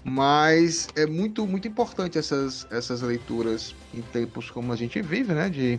Mas 0.03 0.89
é 0.97 1.07
muito, 1.07 1.47
muito 1.47 1.69
importante 1.69 2.17
essas, 2.17 2.67
essas 2.71 3.03
leituras 3.03 3.75
em 3.93 4.01
tempos 4.01 4.51
como 4.51 4.73
a 4.73 4.77
gente 4.77 5.01
vive, 5.03 5.35
né? 5.35 5.51
De, 5.51 5.79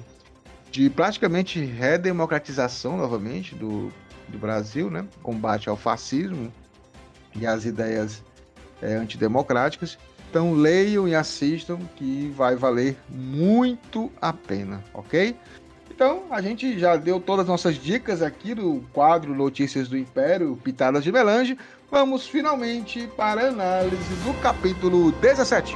de 0.72 0.90
praticamente 0.90 1.60
redemocratização 1.60 2.96
novamente 2.98 3.56
do, 3.56 3.92
do 4.28 4.38
Brasil, 4.38 4.92
né? 4.92 5.08
Combate 5.24 5.70
ao 5.70 5.76
fascismo 5.76 6.54
e 7.36 7.48
às 7.48 7.66
ideias 7.66 8.22
é, 8.80 8.94
antidemocráticas. 8.94 9.98
Então 10.32 10.54
leiam 10.54 11.10
e 11.10 11.14
assistam 11.14 11.78
que 11.98 12.34
vai 12.34 12.56
valer 12.56 12.96
muito 13.10 14.10
a 14.22 14.32
pena, 14.32 14.82
ok? 14.94 15.36
Então 15.94 16.24
a 16.32 16.42
gente 16.42 16.80
já 16.80 16.96
deu 16.96 17.20
todas 17.20 17.44
as 17.44 17.50
nossas 17.50 17.76
dicas 17.76 18.22
aqui 18.22 18.56
do 18.56 18.82
quadro 18.94 19.36
Notícias 19.36 19.90
do 19.90 19.98
Império, 19.98 20.58
Pitadas 20.64 21.04
de 21.04 21.12
Melange. 21.12 21.58
Vamos 21.92 22.28
finalmente 22.28 23.08
para 23.18 23.42
a 23.42 23.48
análise 23.50 24.16
do 24.24 24.34
capítulo 24.42 25.12
17. 25.12 25.76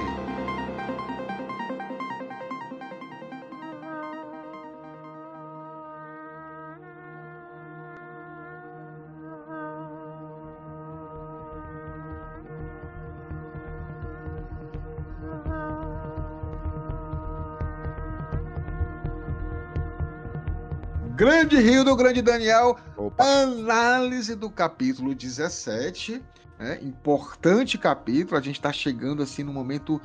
Grande 21.25 21.57
Rio 21.57 21.83
do 21.83 21.95
Grande 21.95 22.21
Daniel, 22.21 22.77
Opa. 22.95 23.23
análise 23.23 24.35
do 24.35 24.47
capítulo 24.47 25.15
17. 25.15 26.23
Né? 26.59 26.77
Importante 26.83 27.79
capítulo, 27.79 28.37
a 28.37 28.41
gente 28.41 28.57
está 28.57 28.71
chegando 28.71 29.23
assim 29.23 29.41
no 29.41 29.51
momento 29.51 29.99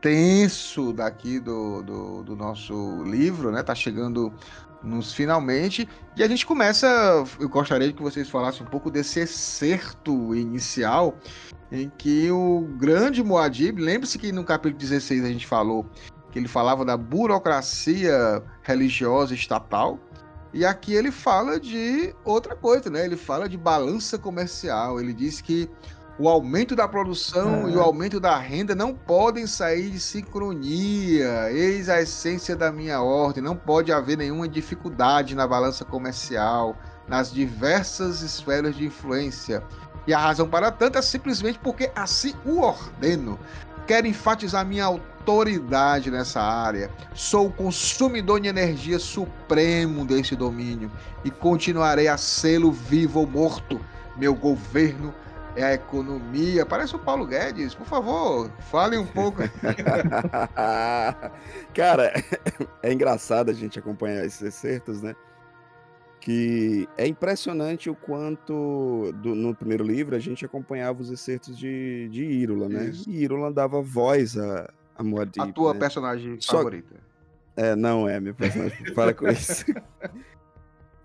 tenso 0.00 0.92
daqui 0.92 1.40
do, 1.40 1.82
do, 1.82 2.22
do, 2.22 2.36
nosso 2.36 3.02
livro, 3.02 3.50
né? 3.50 3.64
Tá 3.64 3.74
chegando 3.74 4.32
nos 4.80 5.12
finalmente. 5.12 5.88
E 6.16 6.22
a 6.22 6.28
gente 6.28 6.46
começa. 6.46 6.86
Eu 7.40 7.48
gostaria 7.48 7.92
que 7.92 8.00
vocês 8.00 8.30
falassem 8.30 8.62
um 8.64 8.70
pouco 8.70 8.92
desse 8.92 9.18
excerto 9.18 10.36
inicial, 10.36 11.18
em 11.72 11.90
que 11.98 12.30
o 12.30 12.60
grande 12.78 13.24
Moadib, 13.24 13.80
lembre-se 13.80 14.20
que 14.20 14.30
no 14.30 14.44
capítulo 14.44 14.78
16 14.78 15.24
a 15.24 15.28
gente 15.32 15.48
falou 15.48 15.84
que 16.30 16.38
ele 16.38 16.46
falava 16.46 16.84
da 16.84 16.96
burocracia 16.96 18.40
religiosa 18.62 19.34
estatal, 19.34 19.98
e 20.54 20.64
aqui 20.64 20.94
ele 20.94 21.10
fala 21.10 21.58
de 21.58 22.14
outra 22.24 22.54
coisa, 22.54 22.88
né? 22.88 23.04
Ele 23.04 23.16
fala 23.16 23.48
de 23.48 23.56
balança 23.56 24.16
comercial. 24.16 25.00
Ele 25.00 25.12
diz 25.12 25.40
que 25.40 25.68
o 26.16 26.28
aumento 26.28 26.76
da 26.76 26.86
produção 26.86 27.68
e 27.68 27.74
o 27.74 27.80
aumento 27.80 28.20
da 28.20 28.38
renda 28.38 28.72
não 28.72 28.94
podem 28.94 29.48
sair 29.48 29.90
de 29.90 29.98
sincronia. 29.98 31.50
Eis 31.50 31.88
a 31.88 32.00
essência 32.00 32.54
da 32.54 32.70
minha 32.70 33.02
ordem. 33.02 33.42
Não 33.42 33.56
pode 33.56 33.90
haver 33.90 34.16
nenhuma 34.16 34.48
dificuldade 34.48 35.34
na 35.34 35.44
balança 35.44 35.84
comercial, 35.84 36.76
nas 37.08 37.32
diversas 37.32 38.22
esferas 38.22 38.76
de 38.76 38.86
influência. 38.86 39.60
E 40.06 40.14
a 40.14 40.18
razão 40.20 40.48
para 40.48 40.70
tanto 40.70 40.96
é 40.96 41.02
simplesmente 41.02 41.58
porque 41.58 41.90
assim 41.96 42.32
o 42.44 42.60
ordeno. 42.60 43.40
Quero 43.88 44.06
enfatizar 44.06 44.64
minha 44.64 44.84
autoridade 44.84 45.13
nessa 46.10 46.40
área. 46.40 46.90
Sou 47.14 47.46
o 47.46 47.52
consumidor 47.52 48.40
de 48.40 48.48
energia 48.48 48.98
supremo 48.98 50.04
desse 50.04 50.36
domínio 50.36 50.90
e 51.24 51.30
continuarei 51.30 52.08
a 52.08 52.16
sê-lo 52.16 52.70
vivo 52.70 53.20
ou 53.20 53.26
morto. 53.26 53.80
Meu 54.16 54.34
governo 54.34 55.14
é 55.56 55.64
a 55.64 55.74
economia. 55.74 56.66
Parece 56.66 56.94
o 56.94 56.98
Paulo 56.98 57.26
Guedes. 57.26 57.74
Por 57.74 57.86
favor, 57.86 58.50
fale 58.70 58.96
um 58.98 59.06
pouco. 59.06 59.42
Cara, 61.74 62.12
é 62.82 62.92
engraçado 62.92 63.50
a 63.50 63.54
gente 63.54 63.78
acompanhar 63.78 64.24
esses 64.24 64.42
excertos, 64.42 65.02
né? 65.02 65.14
que 66.24 66.88
é 66.96 67.06
impressionante 67.06 67.90
o 67.90 67.94
quanto 67.94 69.12
do, 69.16 69.34
no 69.34 69.54
primeiro 69.54 69.84
livro 69.84 70.16
a 70.16 70.18
gente 70.18 70.42
acompanhava 70.42 71.02
os 71.02 71.10
excertos 71.10 71.54
de, 71.54 72.08
de 72.10 72.24
Írula, 72.24 72.66
né? 72.66 72.86
Isso. 72.86 73.10
E 73.10 73.22
Írula 73.22 73.52
dava 73.52 73.82
voz 73.82 74.38
a 74.38 74.72
Muad'Dib. 75.02 75.48
A 75.48 75.52
tua 75.52 75.74
né? 75.74 75.80
personagem 75.80 76.36
Só... 76.40 76.58
favorita. 76.58 77.02
É, 77.56 77.76
não 77.76 78.08
é 78.08 78.18
minha 78.18 78.34
personagem, 78.34 78.84
para 78.94 79.14
com 79.14 79.28
isso. 79.28 79.64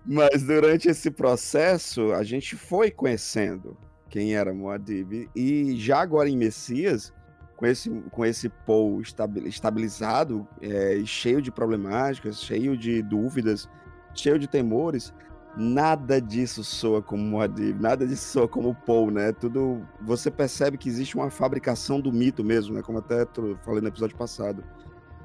Mas 0.04 0.42
durante 0.42 0.88
esse 0.88 1.10
processo, 1.10 2.12
a 2.12 2.22
gente 2.22 2.56
foi 2.56 2.90
conhecendo 2.90 3.76
quem 4.08 4.34
era 4.34 4.52
Muad'Dib. 4.52 5.28
E 5.34 5.76
já 5.76 6.00
agora 6.00 6.28
em 6.28 6.36
Messias, 6.36 7.12
com 7.56 7.66
esse, 7.66 7.90
com 8.10 8.24
esse 8.24 8.48
Paul 8.48 9.02
estabilizado, 9.44 10.48
é, 10.60 11.02
cheio 11.04 11.40
de 11.40 11.52
problemáticas, 11.52 12.42
cheio 12.42 12.76
de 12.76 13.02
dúvidas, 13.02 13.68
cheio 14.14 14.38
de 14.38 14.48
temores, 14.48 15.12
nada 15.56 16.20
disso 16.20 16.62
soa 16.62 17.02
como 17.02 17.22
Muad'Dib, 17.22 17.80
nada 17.80 18.06
disso 18.06 18.32
soa 18.32 18.48
como 18.48 18.74
Paul, 18.74 19.10
né? 19.10 19.32
Tudo 19.32 19.82
você 20.00 20.30
percebe 20.30 20.78
que 20.78 20.88
existe 20.88 21.16
uma 21.16 21.30
fabricação 21.30 22.00
do 22.00 22.12
mito 22.12 22.44
mesmo, 22.44 22.74
né? 22.74 22.82
Como 22.82 22.98
até 22.98 23.26
falei 23.64 23.80
no 23.80 23.88
episódio 23.88 24.16
passado, 24.16 24.62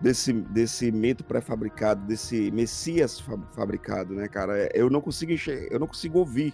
desse 0.02 0.34
desse 0.34 0.92
mito 0.92 1.24
pré-fabricado, 1.24 2.06
desse 2.06 2.52
Messias 2.52 3.24
fabricado, 3.54 4.14
né, 4.14 4.28
cara? 4.28 4.58
É, 4.58 4.72
eu 4.74 4.90
não 4.90 5.02
consigo 5.02 5.32
enxergar, 5.32 5.72
eu 5.72 5.80
não 5.80 5.88
consigo 5.88 6.20
ouvir, 6.20 6.54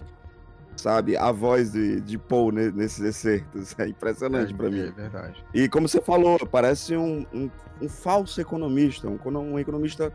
sabe, 0.76 1.16
a 1.16 1.32
voz 1.32 1.72
de, 1.72 2.00
de 2.00 2.18
Paul 2.18 2.52
nesses 2.52 3.00
excertos. 3.00 3.74
É 3.78 3.88
impressionante 3.88 4.52
é, 4.52 4.56
para 4.56 4.70
mim. 4.70 4.80
É 4.80 4.90
verdade. 4.90 5.44
E 5.54 5.68
como 5.68 5.88
você 5.88 6.00
falou, 6.00 6.38
parece 6.46 6.94
um, 6.96 7.26
um, 7.32 7.50
um 7.80 7.88
falso 7.88 8.40
economista, 8.40 9.08
um, 9.08 9.18
um 9.38 9.58
economista 9.58 10.12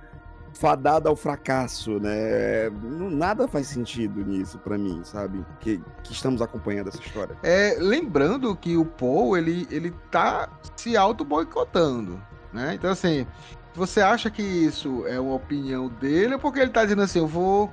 fadada 0.58 1.10
ao 1.10 1.16
fracasso, 1.16 2.00
né? 2.00 2.70
Nada 2.82 3.48
faz 3.48 3.68
sentido 3.68 4.24
nisso 4.26 4.58
para 4.58 4.78
mim, 4.78 5.02
sabe? 5.04 5.46
Que, 5.60 5.82
que 6.04 6.14
estamos 6.14 6.42
acompanhando 6.42 6.90
essa 6.90 7.02
história. 7.02 7.36
É, 7.44 7.78
lembrando 7.80 8.56
que 8.56 8.76
o 8.76 8.86
Paul, 8.86 9.38
ele, 9.38 9.68
ele 9.70 9.94
tá 10.12 10.50
se 10.76 10.98
auto-boicotando, 10.98 12.22
né? 12.52 12.74
Então, 12.74 12.90
assim, 12.90 13.26
você 13.74 14.02
acha 14.02 14.30
que 14.30 14.42
isso 14.42 15.06
é 15.08 15.20
uma 15.20 15.36
opinião 15.36 15.88
dele 15.88 16.34
ou 16.34 16.40
porque 16.40 16.60
ele 16.60 16.72
tá 16.72 16.84
dizendo 16.84 17.04
assim, 17.04 17.20
eu 17.20 17.28
vou, 17.28 17.72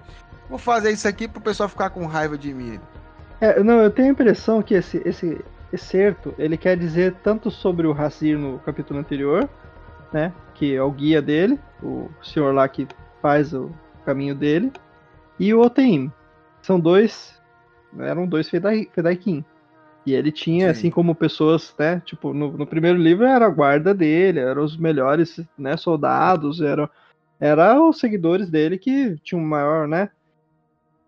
vou 0.48 0.58
fazer 0.58 0.90
isso 0.90 1.08
aqui 1.08 1.26
pro 1.26 1.40
pessoal 1.40 1.68
ficar 1.68 1.90
com 1.90 2.06
raiva 2.06 2.36
de 2.36 2.52
mim? 2.52 2.78
É, 3.40 3.62
não, 3.62 3.80
eu 3.80 3.90
tenho 3.90 4.08
a 4.08 4.12
impressão 4.12 4.62
que 4.62 4.74
esse, 4.74 5.00
esse 5.04 5.42
excerto, 5.72 6.34
ele 6.38 6.56
quer 6.56 6.76
dizer 6.76 7.14
tanto 7.22 7.50
sobre 7.50 7.86
o 7.86 7.92
Racir 7.92 8.38
no 8.38 8.58
capítulo 8.60 9.00
anterior, 9.00 9.48
né? 10.12 10.32
Que 10.54 10.74
é 10.74 10.82
o 10.82 10.90
guia 10.90 11.20
dele, 11.20 11.58
o 11.82 12.08
senhor 12.22 12.54
lá 12.54 12.68
que 12.68 12.86
faz 13.20 13.52
o 13.52 13.70
caminho 14.04 14.34
dele, 14.34 14.72
e 15.38 15.52
o 15.52 15.60
Oteim. 15.60 16.12
São 16.62 16.78
dois. 16.78 17.40
Eram 17.98 18.26
dois 18.26 18.48
Fedai, 18.48 18.88
Fedaikin. 18.92 19.44
E 20.06 20.12
ele 20.12 20.30
tinha, 20.30 20.66
Sim. 20.66 20.70
assim 20.70 20.90
como 20.90 21.14
pessoas, 21.14 21.74
né? 21.78 22.00
Tipo, 22.04 22.34
no, 22.34 22.52
no, 22.52 22.66
primeiro 22.66 22.98
livro 22.98 23.24
era 23.24 23.46
a 23.46 23.50
guarda 23.50 23.94
dele, 23.94 24.38
eram 24.38 24.62
os 24.62 24.76
melhores 24.76 25.40
né, 25.56 25.76
soldados, 25.76 26.60
eram, 26.60 26.88
eram 27.40 27.88
os 27.88 27.98
seguidores 27.98 28.50
dele 28.50 28.76
que 28.76 29.16
tinham 29.22 29.42
maior, 29.42 29.88
né? 29.88 30.10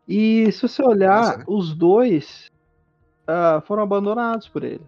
E 0.09 0.51
se 0.53 0.63
você 0.63 0.83
olhar, 0.83 1.19
Nossa, 1.19 1.39
né? 1.39 1.45
os 1.47 1.75
dois 1.75 2.51
uh, 3.29 3.61
foram 3.67 3.83
abandonados 3.83 4.49
por 4.49 4.65
ele, 4.65 4.85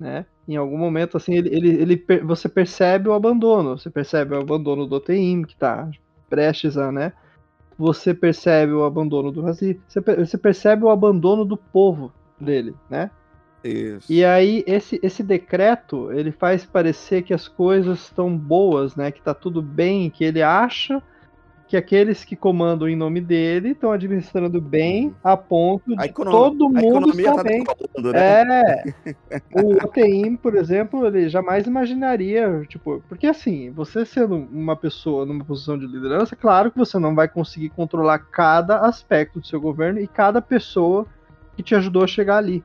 né? 0.00 0.24
Em 0.48 0.56
algum 0.56 0.78
momento, 0.78 1.18
assim, 1.18 1.34
ele, 1.34 1.54
ele, 1.54 1.68
ele, 1.82 2.04
você 2.24 2.48
percebe 2.48 3.08
o 3.08 3.12
abandono. 3.12 3.76
Você 3.76 3.90
percebe 3.90 4.34
o 4.34 4.40
abandono 4.40 4.86
do 4.86 4.98
TIM, 4.98 5.42
que 5.42 5.54
tá 5.54 5.90
prestes 6.28 6.78
a, 6.78 6.90
né? 6.90 7.12
Você 7.78 8.14
percebe 8.14 8.72
o 8.72 8.82
abandono 8.82 9.30
do 9.30 9.42
Razi, 9.42 9.78
você, 9.86 10.00
você 10.00 10.38
percebe 10.38 10.84
o 10.84 10.90
abandono 10.90 11.44
do 11.44 11.56
povo 11.56 12.12
dele, 12.40 12.74
né? 12.88 13.10
Isso. 13.62 14.10
E 14.10 14.24
aí 14.24 14.64
esse, 14.66 14.98
esse 15.02 15.22
decreto, 15.22 16.10
ele 16.12 16.32
faz 16.32 16.64
parecer 16.64 17.22
que 17.22 17.34
as 17.34 17.46
coisas 17.46 18.00
estão 18.00 18.36
boas, 18.36 18.96
né? 18.96 19.12
Que 19.12 19.20
tá 19.20 19.34
tudo 19.34 19.60
bem, 19.60 20.08
que 20.10 20.24
ele 20.24 20.42
acha 20.42 21.02
que 21.68 21.76
aqueles 21.76 22.24
que 22.24 22.34
comandam 22.34 22.88
em 22.88 22.96
nome 22.96 23.20
dele 23.20 23.72
estão 23.72 23.92
administrando 23.92 24.58
bem 24.58 25.14
a 25.22 25.36
ponto 25.36 25.94
de 25.94 26.08
todo 26.08 26.70
mundo 26.70 27.10
estar 27.10 27.34
tá 27.34 27.42
bem. 27.42 27.62
Mundo, 27.94 28.12
né? 28.12 28.82
É. 29.04 29.42
O 29.52 29.84
OTIM, 29.84 30.36
por 30.36 30.56
exemplo, 30.56 31.06
ele 31.06 31.28
jamais 31.28 31.66
imaginaria, 31.66 32.64
tipo, 32.66 33.04
porque 33.06 33.26
assim, 33.26 33.70
você 33.70 34.06
sendo 34.06 34.36
uma 34.50 34.74
pessoa 34.74 35.26
numa 35.26 35.44
posição 35.44 35.78
de 35.78 35.86
liderança, 35.86 36.34
claro 36.34 36.70
que 36.70 36.78
você 36.78 36.98
não 36.98 37.14
vai 37.14 37.28
conseguir 37.28 37.68
controlar 37.68 38.18
cada 38.18 38.80
aspecto 38.80 39.38
do 39.38 39.46
seu 39.46 39.60
governo 39.60 40.00
e 40.00 40.08
cada 40.08 40.40
pessoa 40.40 41.06
que 41.54 41.62
te 41.62 41.74
ajudou 41.74 42.02
a 42.02 42.06
chegar 42.06 42.38
ali. 42.38 42.64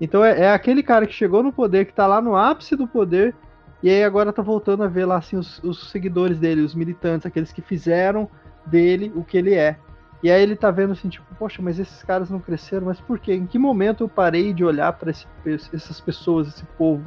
Então 0.00 0.24
é, 0.24 0.40
é 0.40 0.50
aquele 0.50 0.82
cara 0.82 1.06
que 1.06 1.12
chegou 1.12 1.42
no 1.42 1.52
poder, 1.52 1.84
que 1.84 1.92
tá 1.92 2.06
lá 2.06 2.22
no 2.22 2.34
ápice 2.34 2.76
do 2.76 2.88
poder, 2.88 3.34
e 3.82 3.90
aí 3.90 4.04
agora 4.04 4.32
tá 4.32 4.42
voltando 4.42 4.84
a 4.84 4.88
ver 4.88 5.06
lá 5.06 5.16
assim 5.16 5.36
os, 5.36 5.62
os 5.62 5.90
seguidores 5.90 6.38
dele, 6.38 6.62
os 6.62 6.74
militantes, 6.74 7.26
aqueles 7.26 7.52
que 7.52 7.60
fizeram 7.60 8.28
dele 8.64 9.12
o 9.14 9.24
que 9.24 9.36
ele 9.36 9.54
é. 9.54 9.76
E 10.22 10.30
aí 10.30 10.40
ele 10.40 10.54
tá 10.54 10.70
vendo 10.70 10.92
assim, 10.92 11.08
tipo, 11.08 11.26
poxa, 11.36 11.60
mas 11.60 11.80
esses 11.80 12.02
caras 12.04 12.30
não 12.30 12.38
cresceram, 12.38 12.86
mas 12.86 13.00
por 13.00 13.18
quê? 13.18 13.34
Em 13.34 13.44
que 13.44 13.58
momento 13.58 14.04
eu 14.04 14.08
parei 14.08 14.52
de 14.52 14.64
olhar 14.64 14.92
para 14.92 15.10
essas 15.10 16.00
pessoas, 16.00 16.46
esse 16.46 16.64
povo? 16.78 17.04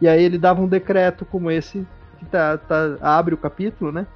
E 0.00 0.08
aí 0.08 0.22
ele 0.22 0.38
dava 0.38 0.62
um 0.62 0.68
decreto 0.68 1.26
como 1.26 1.50
esse, 1.50 1.86
que 2.18 2.24
tá, 2.24 2.56
tá, 2.56 2.96
abre 3.02 3.34
o 3.34 3.38
capítulo, 3.38 3.92
né? 3.92 4.06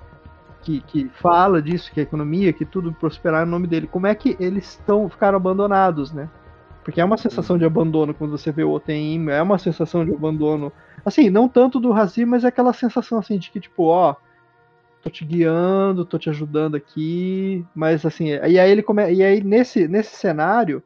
Que, 0.63 0.81
que 0.81 1.11
fala 1.21 1.61
disso, 1.61 1.93
que 1.93 2.01
a 2.01 2.03
economia, 2.03 2.53
que 2.53 2.65
tudo 2.65 2.93
prosperar 2.95 3.45
no 3.45 3.53
nome 3.53 3.67
dele. 3.67 3.87
Como 3.87 4.07
é 4.07 4.15
que 4.15 4.37
eles 4.41 4.71
estão 4.71 5.09
ficaram 5.09 5.37
abandonados, 5.37 6.11
né? 6.11 6.29
Porque 6.83 7.01
é 7.01 7.05
uma 7.05 7.17
sensação 7.17 7.59
de 7.59 7.65
abandono 7.65 8.15
quando 8.15 8.31
você 8.31 8.51
vê 8.51 8.65
o 8.65 8.73
OTM, 8.73 9.31
é 9.31 9.43
uma 9.43 9.59
sensação 9.59 10.05
de 10.05 10.13
abandono. 10.13 10.73
Assim, 11.05 11.29
não 11.31 11.49
tanto 11.49 11.79
do 11.79 11.91
Razi, 11.91 12.25
mas 12.25 12.45
é 12.45 12.49
aquela 12.49 12.73
sensação 12.73 13.19
assim 13.19 13.39
de 13.39 13.51
que, 13.51 13.61
tipo, 13.61 13.85
ó, 13.85 14.17
tô 15.03 15.11
te 15.11 15.25
guiando, 15.25 16.05
tô 16.05 16.19
te 16.19 16.31
ajudando 16.31 16.77
aqui, 16.77 17.65
mas 17.75 18.05
assim, 18.05 18.29
e 18.29 18.59
aí 18.59 18.71
ele 18.71 18.83
come... 18.83 19.13
e 19.13 19.23
aí 19.23 19.43
nesse, 19.43 19.89
nesse 19.89 20.17
cenário, 20.17 20.83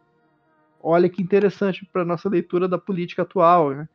olha 0.82 1.08
que 1.08 1.22
interessante 1.22 1.88
para 1.92 2.04
nossa 2.04 2.28
leitura 2.28 2.68
da 2.68 2.78
política 2.78 3.22
atual, 3.22 3.70
né? 3.70 3.88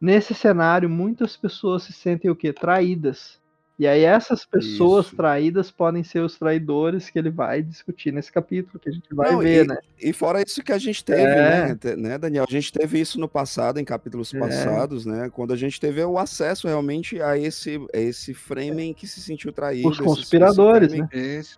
Nesse 0.00 0.34
cenário, 0.34 0.88
muitas 0.88 1.36
pessoas 1.36 1.84
se 1.84 1.92
sentem 1.92 2.30
o 2.30 2.36
quê? 2.36 2.52
Traídas. 2.52 3.41
E 3.78 3.86
aí 3.86 4.04
essas 4.04 4.44
pessoas 4.44 5.06
Isso. 5.06 5.16
traídas 5.16 5.70
podem 5.70 6.04
ser 6.04 6.20
os 6.20 6.38
traidores 6.38 7.08
que 7.08 7.18
ele 7.18 7.30
vai 7.30 7.62
discutir 7.62 8.12
nesse 8.12 8.30
capítulo, 8.30 8.78
que 8.78 8.88
a 8.88 8.92
gente 8.92 9.12
vai 9.12 9.32
Não, 9.32 9.38
ver, 9.38 9.64
e, 9.64 9.68
né? 9.68 9.78
E 10.00 10.12
fora 10.12 10.42
isso 10.42 10.62
que 10.62 10.72
a 10.72 10.78
gente 10.78 11.04
teve, 11.04 11.22
é. 11.22 11.68
né, 11.68 11.96
né, 11.96 12.18
Daniel? 12.18 12.44
A 12.46 12.52
gente 12.52 12.70
teve 12.70 13.00
isso 13.00 13.18
no 13.18 13.28
passado, 13.28 13.80
em 13.80 13.84
capítulos 13.84 14.32
é. 14.34 14.38
passados, 14.38 15.06
né? 15.06 15.30
Quando 15.32 15.52
a 15.52 15.56
gente 15.56 15.80
teve 15.80 16.02
o 16.04 16.18
acesso 16.18 16.68
realmente 16.68 17.20
a 17.20 17.36
esse, 17.36 17.80
a 17.94 17.98
esse 17.98 18.34
framing 18.34 18.92
que 18.92 19.06
se 19.06 19.20
sentiu 19.20 19.52
traído. 19.52 19.88
Os 19.88 19.98
conspiradores, 19.98 20.92
né? 20.92 21.08
Esse, 21.10 21.56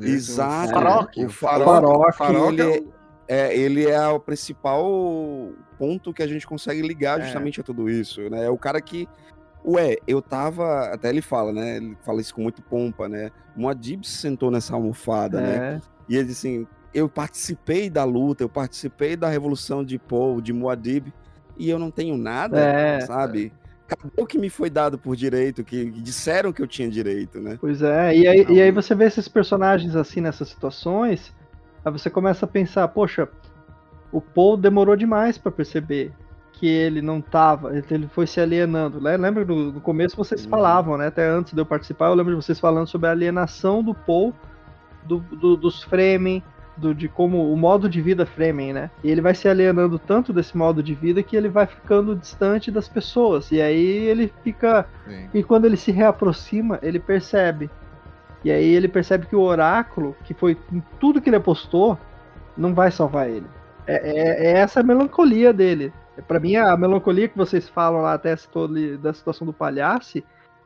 Exato. 0.00 0.72
Faroque. 0.72 1.24
O 1.24 1.30
Faroque, 1.30 2.16
Faroque 2.16 2.60
ele, 2.60 2.88
é, 3.28 3.56
ele 3.56 3.86
é 3.86 4.06
o 4.08 4.20
principal 4.20 5.52
ponto 5.78 6.12
que 6.12 6.22
a 6.22 6.26
gente 6.26 6.46
consegue 6.46 6.82
ligar 6.82 7.20
é. 7.20 7.24
justamente 7.24 7.58
é. 7.58 7.62
a 7.62 7.64
tudo 7.64 7.90
isso, 7.90 8.20
né? 8.30 8.44
É 8.44 8.50
o 8.50 8.58
cara 8.58 8.80
que 8.80 9.08
Ué, 9.64 9.96
eu 10.06 10.22
tava. 10.22 10.92
Até 10.92 11.08
ele 11.08 11.22
fala, 11.22 11.52
né? 11.52 11.76
Ele 11.76 11.96
fala 12.04 12.20
isso 12.20 12.34
com 12.34 12.42
muito 12.42 12.62
pompa, 12.62 13.08
né? 13.08 13.30
Moadib 13.56 14.04
se 14.04 14.18
sentou 14.18 14.50
nessa 14.50 14.74
almofada, 14.74 15.40
né? 15.40 15.54
é. 15.54 15.58
né? 15.58 15.80
E 16.08 16.16
ele 16.16 16.26
disse 16.26 16.46
assim: 16.46 16.66
eu 16.94 17.08
participei 17.08 17.90
da 17.90 18.04
luta, 18.04 18.42
eu 18.42 18.48
participei 18.48 19.16
da 19.16 19.28
revolução 19.28 19.84
de 19.84 19.98
Paul, 19.98 20.40
de 20.40 20.52
Moadib, 20.52 21.12
e 21.58 21.68
eu 21.68 21.78
não 21.78 21.90
tenho 21.90 22.16
nada, 22.16 22.58
é. 22.58 23.00
sabe? 23.00 23.52
Cadê 23.86 24.10
o 24.16 24.26
que 24.26 24.38
me 24.38 24.48
foi 24.48 24.70
dado 24.70 24.98
por 24.98 25.14
direito, 25.14 25.62
que 25.62 25.90
disseram 25.90 26.52
que 26.52 26.62
eu 26.62 26.66
tinha 26.66 26.88
direito, 26.88 27.38
né? 27.38 27.58
Pois 27.60 27.82
é, 27.82 28.16
e 28.16 28.26
aí, 28.26 28.40
então... 28.40 28.54
e 28.54 28.62
aí 28.62 28.70
você 28.70 28.94
vê 28.94 29.04
esses 29.04 29.28
personagens 29.28 29.94
assim 29.94 30.22
nessas 30.22 30.48
situações, 30.48 31.34
aí 31.84 31.92
você 31.92 32.08
começa 32.08 32.46
a 32.46 32.48
pensar, 32.48 32.88
poxa, 32.88 33.28
o 34.10 34.20
Paul 34.20 34.56
demorou 34.56 34.96
demais 34.96 35.36
para 35.36 35.52
perceber 35.52 36.12
que 36.58 36.66
ele 36.66 37.02
não 37.02 37.20
tava, 37.20 37.70
ele 37.90 38.08
foi 38.08 38.26
se 38.26 38.40
alienando. 38.40 39.00
Né? 39.00 39.16
Lembra 39.16 39.44
no, 39.44 39.72
no 39.72 39.80
começo 39.80 40.16
vocês 40.16 40.44
uhum. 40.44 40.50
falavam, 40.50 40.96
né? 40.96 41.08
Até 41.08 41.28
antes 41.28 41.52
de 41.52 41.60
eu 41.60 41.66
participar, 41.66 42.06
eu 42.06 42.14
lembro 42.14 42.34
de 42.34 42.42
vocês 42.42 42.58
falando 42.58 42.86
sobre 42.86 43.08
a 43.08 43.12
alienação 43.12 43.82
do 43.82 43.94
Paul, 43.94 44.34
do, 45.04 45.18
do, 45.18 45.56
dos 45.56 45.82
Fremen, 45.82 46.42
do, 46.74 46.94
de 46.94 47.08
como 47.08 47.52
o 47.52 47.56
modo 47.56 47.90
de 47.90 48.00
vida 48.00 48.24
Fremen, 48.24 48.72
né? 48.72 48.90
E 49.04 49.10
ele 49.10 49.20
vai 49.20 49.34
se 49.34 49.46
alienando 49.46 49.98
tanto 49.98 50.32
desse 50.32 50.56
modo 50.56 50.82
de 50.82 50.94
vida 50.94 51.22
que 51.22 51.36
ele 51.36 51.48
vai 51.48 51.66
ficando 51.66 52.16
distante 52.16 52.70
das 52.70 52.88
pessoas. 52.88 53.52
E 53.52 53.60
aí 53.60 54.06
ele 54.06 54.32
fica. 54.42 54.86
Sim. 55.06 55.28
E 55.34 55.42
quando 55.42 55.66
ele 55.66 55.76
se 55.76 55.92
reaproxima, 55.92 56.78
ele 56.82 56.98
percebe. 56.98 57.70
E 58.42 58.50
aí 58.50 58.74
ele 58.74 58.88
percebe 58.88 59.26
que 59.26 59.36
o 59.36 59.40
oráculo, 59.40 60.16
que 60.24 60.32
foi 60.32 60.56
tudo 60.98 61.20
que 61.20 61.28
ele 61.28 61.36
apostou, 61.36 61.98
não 62.56 62.74
vai 62.74 62.90
salvar 62.90 63.28
ele. 63.28 63.46
É, 63.86 63.94
é, 63.94 64.46
é 64.46 64.58
essa 64.58 64.80
a 64.80 64.82
melancolia 64.82 65.52
dele. 65.52 65.92
Para 66.22 66.40
mim, 66.40 66.56
a 66.56 66.76
melancolia 66.76 67.28
que 67.28 67.36
vocês 67.36 67.68
falam 67.68 68.02
lá, 68.02 68.14
até 68.14 68.34
da 69.00 69.12
situação 69.12 69.46
do 69.46 69.52
palhaço, 69.52 70.22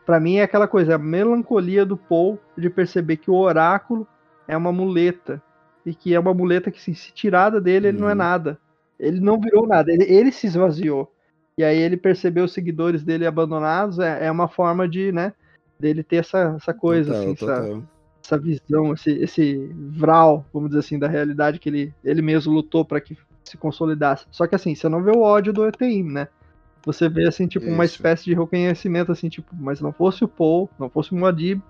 para 0.07 0.21
mim 0.21 0.37
é 0.37 0.43
aquela 0.43 0.69
coisa, 0.69 0.95
a 0.95 0.99
melancolia 0.99 1.85
do 1.85 1.97
Paul 1.97 2.39
de 2.57 2.71
perceber 2.71 3.17
que 3.17 3.31
o 3.31 3.35
oráculo 3.35 4.07
é 4.47 4.57
uma 4.57 4.73
muleta. 4.73 5.43
E 5.85 5.95
que 5.95 6.15
é 6.15 6.21
uma 6.21 6.35
muleta 6.35 6.71
que, 6.71 6.81
se 6.81 7.13
tirada 7.13 7.61
dele, 7.61 7.89
ele 7.89 7.99
não 7.99 8.09
é 8.09 8.13
uhum. 8.13 8.19
nada. 8.19 8.59
Ele 8.99 9.19
não 9.19 9.41
virou 9.41 9.67
nada, 9.67 9.91
ele, 9.91 10.05
ele 10.05 10.31
se 10.31 10.47
esvaziou. 10.47 11.11
E 11.57 11.65
aí 11.65 11.79
ele 11.79 11.97
percebeu 11.97 12.45
os 12.45 12.53
seguidores 12.53 13.03
dele 13.03 13.27
abandonados, 13.27 13.99
é, 13.99 14.27
é 14.27 14.31
uma 14.31 14.49
forma 14.49 14.89
de, 14.89 15.11
né, 15.11 15.33
dele 15.79 16.03
ter 16.03 16.17
essa, 16.17 16.55
essa 16.57 16.75
coisa, 16.75 17.13
total, 17.13 17.25
assim, 17.25 17.35
total. 17.35 17.65
Essa, 17.65 17.83
essa 18.23 18.39
visão, 18.39 18.93
esse, 18.93 19.11
esse 19.13 19.71
vral, 19.75 20.45
vamos 20.53 20.71
dizer 20.71 20.81
assim, 20.81 20.99
da 20.99 21.09
realidade 21.09 21.59
que 21.59 21.69
ele, 21.69 21.95
ele 22.05 22.23
mesmo 22.23 22.53
lutou 22.53 22.85
para 22.85 23.01
que 23.01 23.17
se 23.51 23.57
consolidasse. 23.57 24.27
Só 24.31 24.47
que 24.47 24.55
assim, 24.55 24.75
você 24.75 24.89
não 24.89 25.03
vê 25.03 25.11
o 25.11 25.21
ódio 25.21 25.53
do 25.53 25.67
ETIM, 25.67 26.05
né? 26.05 26.29
Você 26.85 27.09
vê 27.09 27.27
assim, 27.27 27.47
tipo, 27.47 27.67
Isso. 27.67 27.75
uma 27.75 27.85
espécie 27.85 28.25
de 28.25 28.35
reconhecimento, 28.35 29.13
assim, 29.13 29.29
tipo, 29.29 29.55
mas 29.59 29.81
não 29.81 29.93
fosse 29.93 30.25
o 30.25 30.29
Paul, 30.29 30.71
não 30.79 30.89
fosse 30.89 31.13
o 31.13 31.17
Moadib, 31.17 31.61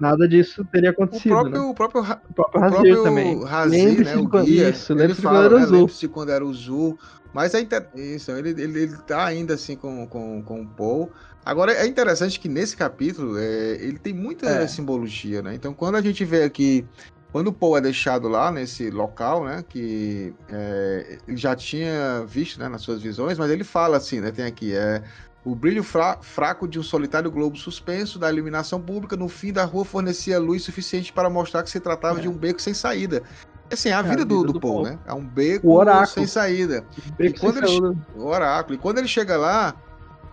nada 0.00 0.28
disso 0.28 0.64
teria 0.64 0.90
acontecido. 0.90 1.32
O 1.32 1.34
próprio, 1.34 1.62
né? 1.62 1.68
o 1.68 1.74
próprio, 1.74 2.02
o 2.02 2.34
próprio 2.34 2.60
Razir 2.60 3.02
também. 3.02 3.44
Razir, 3.44 4.04
né, 4.04 4.16
o 4.16 4.26
guia, 4.26 4.70
isso, 4.70 4.92
ele 4.92 5.14
fala, 5.14 5.40
quando 5.40 5.54
era 5.54 5.62
azul. 5.62 5.78
Lembre-se 5.78 6.08
quando 6.08 6.30
era 6.30 6.44
o 6.44 6.52
Zul. 6.52 6.98
Mas 7.32 7.54
é 7.54 7.60
inter... 7.60 7.88
isso, 7.94 8.30
ele, 8.32 8.50
ele, 8.50 8.82
ele 8.82 8.96
tá 9.06 9.24
ainda 9.24 9.54
assim 9.54 9.76
com, 9.76 10.06
com, 10.06 10.42
com 10.42 10.62
o 10.62 10.66
Paul. 10.66 11.10
Agora 11.44 11.72
é 11.72 11.86
interessante 11.86 12.40
que 12.40 12.48
nesse 12.48 12.76
capítulo 12.76 13.38
é, 13.38 13.74
ele 13.74 13.98
tem 13.98 14.12
muita 14.12 14.48
é. 14.48 14.66
simbologia, 14.66 15.42
né? 15.42 15.54
Então 15.54 15.72
quando 15.72 15.96
a 15.96 16.00
gente 16.00 16.24
vê 16.24 16.42
aqui 16.42 16.84
quando 17.36 17.48
o 17.48 17.52
Paul 17.52 17.76
é 17.76 17.82
deixado 17.82 18.28
lá 18.28 18.50
nesse 18.50 18.88
local, 18.88 19.44
né, 19.44 19.62
que 19.68 20.32
é, 20.48 21.18
ele 21.28 21.36
já 21.36 21.54
tinha 21.54 22.24
visto, 22.26 22.58
né, 22.58 22.66
nas 22.66 22.80
suas 22.80 23.02
visões, 23.02 23.38
mas 23.38 23.50
ele 23.50 23.62
fala 23.62 23.98
assim, 23.98 24.20
né, 24.20 24.30
tem 24.30 24.46
aqui, 24.46 24.74
é 24.74 25.02
o 25.44 25.54
brilho 25.54 25.84
fra 25.84 26.16
fraco 26.22 26.66
de 26.66 26.78
um 26.78 26.82
solitário 26.82 27.30
globo 27.30 27.58
suspenso 27.58 28.18
da 28.18 28.32
iluminação 28.32 28.80
pública 28.80 29.18
no 29.18 29.28
fim 29.28 29.52
da 29.52 29.66
rua 29.66 29.84
fornecia 29.84 30.38
luz 30.38 30.62
suficiente 30.62 31.12
para 31.12 31.28
mostrar 31.28 31.62
que 31.62 31.68
se 31.68 31.78
tratava 31.78 32.20
é. 32.20 32.22
de 32.22 32.28
um 32.30 32.32
beco 32.32 32.62
sem 32.62 32.72
saída. 32.72 33.22
Assim, 33.70 33.90
é 33.90 33.92
a, 33.92 33.98
é 33.98 34.02
vida, 34.02 34.14
a 34.14 34.16
vida 34.16 34.24
do, 34.24 34.42
do, 34.42 34.52
do 34.54 34.60
Paul, 34.60 34.84
Paul, 34.84 34.84
né? 34.86 34.98
É 35.04 35.12
um 35.12 35.26
beco 35.26 35.68
sem 36.06 36.26
saída. 36.26 36.86
Beco 37.18 37.36
e 37.36 37.38
quando 37.38 37.58
ele, 37.58 37.98
o 38.16 38.24
oráculo. 38.24 38.76
E 38.76 38.78
quando 38.78 38.96
ele 38.96 39.08
chega 39.08 39.36
lá, 39.36 39.74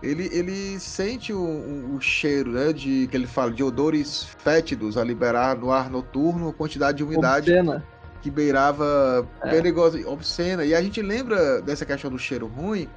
ele, 0.04 0.28
ele 0.32 0.78
sente 0.78 1.32
o, 1.32 1.40
o, 1.40 1.96
o, 1.96 2.00
cheiro, 2.00 2.52
né, 2.52 2.72
de 2.72 3.06
que 3.06 3.16
ele 3.16 3.26
fala 3.26 3.50
de 3.50 3.62
odores 3.62 4.24
fétidos 4.38 4.98
a 4.98 5.04
liberar 5.04 5.56
no 5.56 5.70
ar 5.70 5.90
noturno, 5.90 6.52
quantidade 6.52 6.98
de 6.98 7.04
umidade 7.04 7.50
obscena. 7.50 7.84
que 8.20 8.30
beirava 8.30 9.26
é. 9.42 9.50
perigosa, 9.50 9.98
obscena. 10.08 10.64
E 10.64 10.74
a 10.74 10.82
gente 10.82 11.00
lembra 11.00 11.62
dessa 11.62 11.86
questão 11.86 12.10
do 12.10 12.18
cheiro 12.18 12.46
ruim 12.46 12.88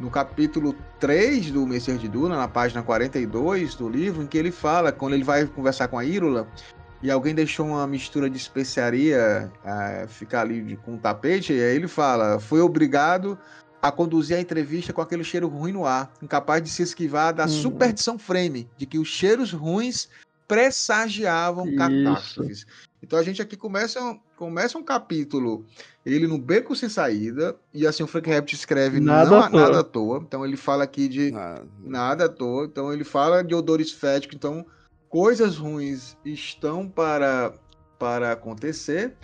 no 0.00 0.10
capítulo 0.10 0.74
3 1.00 1.50
do 1.50 1.66
Messias 1.66 2.00
de 2.00 2.08
Duna, 2.08 2.36
na 2.36 2.48
página 2.48 2.82
42 2.82 3.74
do 3.74 3.88
livro, 3.88 4.22
em 4.22 4.26
que 4.26 4.38
ele 4.38 4.50
fala, 4.50 4.92
quando 4.92 5.14
ele 5.14 5.24
vai 5.24 5.46
conversar 5.46 5.88
com 5.88 5.98
a 5.98 6.04
Írula, 6.04 6.46
e 7.02 7.10
alguém 7.10 7.34
deixou 7.34 7.66
uma 7.66 7.86
mistura 7.86 8.28
de 8.28 8.36
especiaria 8.36 9.50
uh, 9.64 10.08
ficar 10.08 10.42
ali 10.42 10.60
de, 10.62 10.76
com 10.76 10.92
um 10.92 10.98
tapete, 10.98 11.52
e 11.52 11.62
aí 11.62 11.76
ele 11.76 11.88
fala, 11.88 12.38
foi 12.38 12.60
obrigado 12.60 13.38
a 13.80 13.92
conduzir 13.92 14.36
a 14.36 14.40
entrevista 14.40 14.92
com 14.92 15.00
aquele 15.00 15.24
cheiro 15.24 15.48
ruim 15.48 15.72
no 15.72 15.86
ar, 15.86 16.12
incapaz 16.22 16.62
de 16.62 16.68
se 16.68 16.82
esquivar 16.82 17.32
da 17.32 17.44
uhum. 17.44 17.48
superstição 17.48 18.18
frame, 18.18 18.68
de 18.76 18.86
que 18.86 18.98
os 18.98 19.08
cheiros 19.08 19.52
ruins 19.52 20.08
pressagiavam 20.46 21.76
catástrofes. 21.76 22.66
Então 23.02 23.18
a 23.18 23.22
gente 23.22 23.40
aqui 23.40 23.56
começa, 23.56 24.18
começa 24.36 24.76
um 24.76 24.82
capítulo, 24.82 25.64
ele 26.04 26.26
no 26.26 26.38
beco 26.38 26.74
sem 26.74 26.88
saída, 26.88 27.54
e 27.72 27.86
assim 27.86 28.02
o 28.02 28.06
Frank 28.06 28.28
Herbert 28.28 28.52
escreve 28.52 28.98
nada, 28.98 29.30
não, 29.30 29.42
à 29.42 29.50
nada 29.50 29.80
à 29.80 29.84
toa. 29.84 30.20
Então 30.26 30.44
ele 30.44 30.56
fala 30.56 30.84
aqui 30.84 31.06
de 31.06 31.30
nada. 31.30 31.66
nada 31.84 32.24
à 32.24 32.28
toa. 32.28 32.64
Então 32.64 32.92
ele 32.92 33.04
fala 33.04 33.44
de 33.44 33.54
odores 33.54 33.92
féticos. 33.92 34.34
Então 34.34 34.66
coisas 35.08 35.56
ruins 35.56 36.16
estão 36.24 36.88
para, 36.88 37.52
para 37.98 38.32
acontecer. 38.32 39.14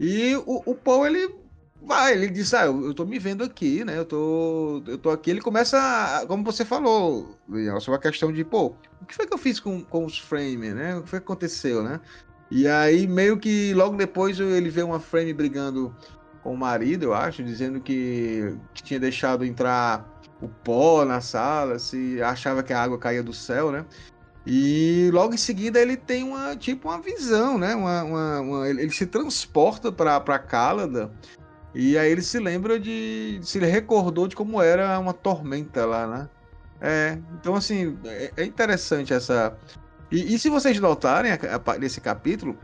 E 0.00 0.34
o, 0.44 0.62
o 0.66 0.74
Paul, 0.74 1.06
ele 1.06 1.43
vai, 1.84 2.14
ele 2.14 2.28
diz, 2.28 2.52
ah, 2.54 2.66
eu, 2.66 2.86
eu 2.86 2.94
tô 2.94 3.04
me 3.04 3.18
vendo 3.18 3.44
aqui, 3.44 3.84
né? 3.84 3.98
Eu 3.98 4.04
tô, 4.04 4.82
eu 4.86 4.98
tô 4.98 5.10
aqui. 5.10 5.30
Ele 5.30 5.40
começa, 5.40 6.24
como 6.26 6.44
você 6.44 6.64
falou, 6.64 7.38
sobre 7.80 7.98
a 7.98 8.02
questão 8.02 8.32
de, 8.32 8.44
pô, 8.44 8.74
o 9.00 9.06
que 9.06 9.14
foi 9.14 9.26
que 9.26 9.34
eu 9.34 9.38
fiz 9.38 9.60
com, 9.60 9.82
com 9.82 10.04
os 10.04 10.18
frames, 10.18 10.74
né? 10.74 10.96
O 10.96 11.02
que 11.02 11.10
foi 11.10 11.20
que 11.20 11.24
aconteceu, 11.24 11.82
né? 11.82 12.00
E 12.50 12.66
aí, 12.68 13.06
meio 13.06 13.38
que 13.38 13.72
logo 13.74 13.96
depois 13.96 14.38
ele 14.38 14.70
vê 14.70 14.82
uma 14.82 15.00
frame 15.00 15.32
brigando 15.32 15.94
com 16.42 16.54
o 16.54 16.58
marido, 16.58 17.04
eu 17.04 17.14
acho, 17.14 17.42
dizendo 17.42 17.80
que, 17.80 18.56
que 18.74 18.82
tinha 18.82 19.00
deixado 19.00 19.44
entrar 19.44 20.06
o 20.40 20.48
pó 20.48 21.04
na 21.04 21.20
sala, 21.20 21.78
se 21.78 22.22
achava 22.22 22.62
que 22.62 22.72
a 22.72 22.82
água 22.82 22.98
caía 22.98 23.22
do 23.22 23.32
céu, 23.32 23.72
né? 23.72 23.84
E 24.46 25.10
logo 25.12 25.32
em 25.32 25.38
seguida 25.38 25.80
ele 25.80 25.96
tem 25.96 26.22
uma 26.22 26.54
tipo 26.54 26.88
uma 26.88 27.00
visão, 27.00 27.56
né? 27.56 27.74
Uma, 27.74 28.02
uma, 28.02 28.40
uma 28.40 28.68
ele, 28.68 28.90
se 28.90 29.06
transporta 29.06 29.90
para 29.90 30.38
Cálada 30.38 31.10
e 31.74 31.98
aí 31.98 32.10
ele 32.10 32.22
se 32.22 32.38
lembra 32.38 32.78
de 32.78 33.40
se 33.42 33.58
ele 33.58 33.66
recordou 33.66 34.28
de 34.28 34.36
como 34.36 34.62
era 34.62 34.98
uma 34.98 35.12
tormenta 35.12 35.84
lá, 35.84 36.06
né? 36.06 36.28
É, 36.80 37.18
então 37.40 37.54
assim 37.54 37.98
é, 38.04 38.32
é 38.36 38.44
interessante 38.44 39.12
essa. 39.12 39.56
E, 40.10 40.34
e, 40.34 40.38
se 40.38 40.48
vocês 40.48 40.78
notarem 40.78 41.32
nesse 41.80 42.00
capítulo, 42.00 42.56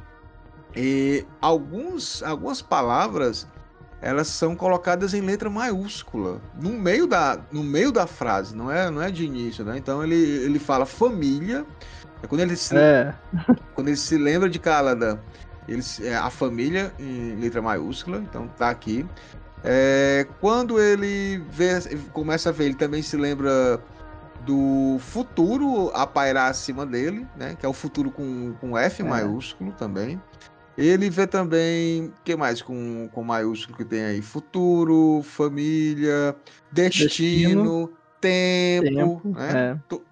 e 0.77 1.25
alguns 1.41 2.23
algumas 2.23 2.63
palavras 2.63 3.47
elas 4.03 4.29
são 4.29 4.57
colocadas 4.57 5.13
em 5.13 5.21
letra 5.21 5.51
maiúscula 5.51 6.41
no 6.59 6.71
meio 6.71 7.07
da, 7.07 7.39
no 7.53 7.63
meio 7.63 7.93
da 7.93 8.07
frase, 8.07 8.57
não 8.57 8.71
é, 8.71 8.91
não 8.91 9.03
é 9.03 9.11
de 9.11 9.25
início, 9.25 9.65
né? 9.65 9.77
Então 9.77 10.03
ele, 10.03 10.15
ele 10.15 10.59
fala 10.59 10.87
família. 10.87 11.67
É 12.23 12.27
quando 12.27 12.41
ele 12.41 12.57
se, 12.57 12.77
é. 12.77 13.15
quando 13.75 13.89
ele 13.89 13.97
se 13.97 14.17
lembra 14.17 14.49
de 14.49 14.59
Calada, 14.59 15.21
ele, 15.69 15.83
é, 16.03 16.17
a 16.17 16.31
família 16.31 16.93
em 16.99 17.37
letra 17.37 17.63
maiúscula, 17.63 18.19
então 18.19 18.49
tá 18.49 18.71
aqui. 18.71 19.07
É, 19.63 20.27
quando 20.41 20.81
ele 20.81 21.39
vê, 21.51 21.71
começa 22.13 22.49
a 22.49 22.53
ver, 22.53 22.67
ele 22.67 22.75
também 22.75 23.03
se 23.03 23.17
lembra 23.17 23.81
do 24.47 24.97
futuro 25.01 25.91
a 25.95 26.07
pairar 26.07 26.51
acima 26.51 26.87
dele, 26.87 27.27
né? 27.37 27.57
Que 27.59 27.67
é 27.67 27.69
o 27.69 27.73
futuro 27.73 28.11
com, 28.11 28.55
com 28.61 28.77
F 28.77 29.03
é. 29.03 29.05
maiúsculo 29.05 29.73
também. 29.73 30.21
Ele 30.79 31.11
vê 31.11 31.27
também, 31.27 32.07
o 32.07 32.13
que 32.25 32.35
mais 32.37 32.63
com, 32.63 33.09
com 33.13 33.23
maiúsculo 33.23 33.77
que 33.77 33.85
tem 33.85 34.03
aí? 34.03 34.23
Futuro, 34.23 35.23
família, 35.23 36.35
destino, 36.73 37.09
destino 37.09 37.93
tempo. 38.21 39.21
tempo 39.21 39.29
né? 39.29 39.73
é. 39.73 39.79
to, 39.89 40.03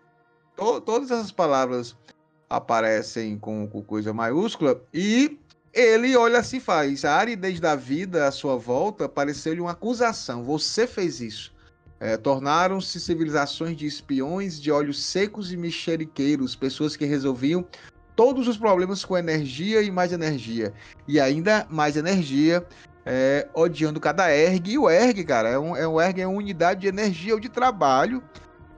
to, 0.56 0.80
todas 0.82 1.10
essas 1.10 1.32
palavras 1.32 1.96
aparecem 2.48 3.38
com, 3.38 3.66
com 3.66 3.82
coisa 3.82 4.12
maiúscula 4.12 4.80
e 4.92 5.38
ele 5.72 6.16
olha 6.16 6.38
assim 6.38 6.60
faz. 6.60 7.04
A 7.04 7.16
aridez 7.16 7.60
da 7.60 7.76
vida 7.76 8.26
à 8.26 8.32
sua 8.32 8.56
volta 8.56 9.08
pareceu-lhe 9.08 9.60
uma 9.60 9.72
acusação. 9.72 10.42
Você 10.44 10.86
fez 10.86 11.20
isso. 11.20 11.52
É, 12.00 12.16
Tornaram-se 12.16 13.00
civilizações 13.00 13.76
de 13.76 13.86
espiões, 13.86 14.60
de 14.60 14.70
olhos 14.70 15.02
secos 15.02 15.52
e 15.52 15.56
mexeriqueiros, 15.56 16.54
pessoas 16.54 16.96
que 16.96 17.04
resolviam 17.04 17.66
todos 18.14 18.48
os 18.48 18.56
problemas 18.56 19.04
com 19.04 19.16
energia 19.16 19.82
e 19.82 19.90
mais 19.90 20.12
energia. 20.12 20.72
E 21.06 21.20
ainda 21.20 21.66
mais 21.68 21.96
energia, 21.96 22.64
é, 23.04 23.48
odiando 23.52 24.00
cada 24.00 24.30
erg. 24.30 24.70
E 24.70 24.78
o 24.78 24.88
erg, 24.88 25.24
cara, 25.24 25.48
é 25.48 25.58
um, 25.58 25.76
é 25.76 25.88
um 25.88 26.00
erg 26.00 26.20
é 26.20 26.26
uma 26.26 26.38
unidade 26.38 26.80
de 26.82 26.86
energia 26.86 27.34
ou 27.34 27.40
de 27.40 27.48
trabalho 27.48 28.22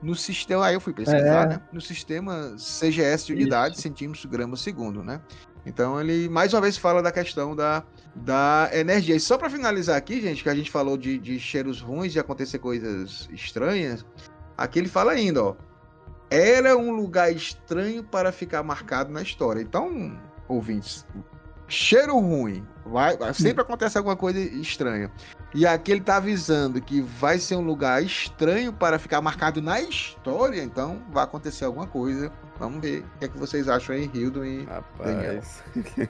no 0.01 0.15
sistema. 0.15 0.65
Aí 0.65 0.73
eu 0.73 0.81
fui 0.81 0.93
pesquisar, 0.93 1.43
é. 1.43 1.47
né? 1.49 1.61
No 1.71 1.81
sistema 1.81 2.55
CGS 2.57 3.27
de 3.27 3.33
unidade, 3.33 3.75
Isso. 3.75 3.83
centímetros, 3.83 4.25
gramas, 4.25 4.61
segundo, 4.61 5.03
né? 5.03 5.21
Então 5.65 6.01
ele 6.01 6.27
mais 6.27 6.53
uma 6.53 6.61
vez 6.61 6.77
fala 6.77 7.01
da 7.01 7.11
questão 7.11 7.55
da, 7.55 7.83
da 8.15 8.69
energia. 8.73 9.15
E 9.15 9.19
só 9.19 9.37
para 9.37 9.49
finalizar 9.49 9.95
aqui, 9.95 10.19
gente, 10.21 10.43
que 10.43 10.49
a 10.49 10.55
gente 10.55 10.71
falou 10.71 10.97
de, 10.97 11.17
de 11.17 11.39
cheiros 11.39 11.81
ruins, 11.81 12.11
de 12.13 12.19
acontecer 12.19 12.59
coisas 12.59 13.29
estranhas. 13.31 14.05
Aqui 14.57 14.79
ele 14.79 14.89
fala 14.89 15.11
ainda, 15.11 15.43
ó 15.43 15.55
era 16.31 16.77
um 16.77 16.91
lugar 16.91 17.29
estranho 17.35 18.01
para 18.01 18.31
ficar 18.31 18.63
marcado 18.63 19.11
na 19.11 19.21
história. 19.21 19.61
Então, 19.61 20.17
ouvintes, 20.47 21.05
cheiro 21.67 22.17
ruim, 22.17 22.65
vai, 22.85 23.17
sempre 23.33 23.61
acontece 23.61 23.97
alguma 23.97 24.15
coisa 24.15 24.39
estranha. 24.39 25.11
E 25.53 25.65
aqui 25.65 25.91
ele 25.91 25.99
está 25.99 26.15
avisando 26.15 26.81
que 26.81 27.01
vai 27.01 27.37
ser 27.37 27.55
um 27.55 27.61
lugar 27.61 28.01
estranho 28.01 28.71
para 28.71 28.97
ficar 28.97 29.21
marcado 29.21 29.61
na 29.61 29.81
história, 29.81 30.63
então 30.63 31.01
vai 31.11 31.23
acontecer 31.23 31.65
alguma 31.65 31.87
coisa. 31.87 32.31
Vamos 32.57 32.79
ver 32.79 32.99
o 32.99 33.19
que, 33.19 33.25
é 33.25 33.27
que 33.27 33.37
vocês 33.37 33.67
acham 33.67 33.95
aí, 33.95 34.09
Hildo 34.13 34.45
e 34.45 34.63
Rapaz. 34.65 35.63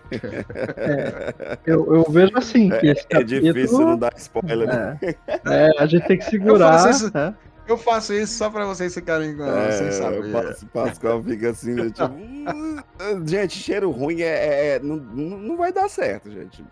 É, 0.78 1.58
eu, 1.66 1.96
eu, 1.96 2.04
vejo 2.10 2.38
assim 2.38 2.70
que 2.70 2.90
é, 2.90 2.96
é 3.10 3.24
difícil 3.24 3.80
não 3.80 3.98
dar 3.98 4.14
spoiler. 4.18 4.68
Né? 4.68 5.00
É, 5.02 5.18
é, 5.46 5.70
a 5.80 5.86
gente 5.86 6.06
tem 6.08 6.18
que 6.18 6.26
segurar. 6.26 6.90
Eu 6.90 7.34
eu 7.68 7.78
faço 7.78 8.14
isso 8.14 8.38
só 8.38 8.50
pra 8.50 8.66
vocês 8.66 8.94
ficarem 8.94 9.36
é, 9.42 9.72
sem 9.72 9.92
saber. 9.92 10.32
Passo, 10.32 10.66
Pascoal 10.68 11.24
fica 11.24 11.50
assim, 11.50 11.74
né, 11.74 11.90
tipo, 11.90 12.12
hum, 12.14 12.78
gente, 13.26 13.58
cheiro 13.58 13.92
ruim 13.92 14.22
é, 14.22 14.26
é, 14.26 14.76
é, 14.76 14.80
não, 14.80 14.98
não 14.98 15.58
vai 15.58 15.72
dar 15.72 15.90
certo, 15.90 16.30
gente. 16.32 16.64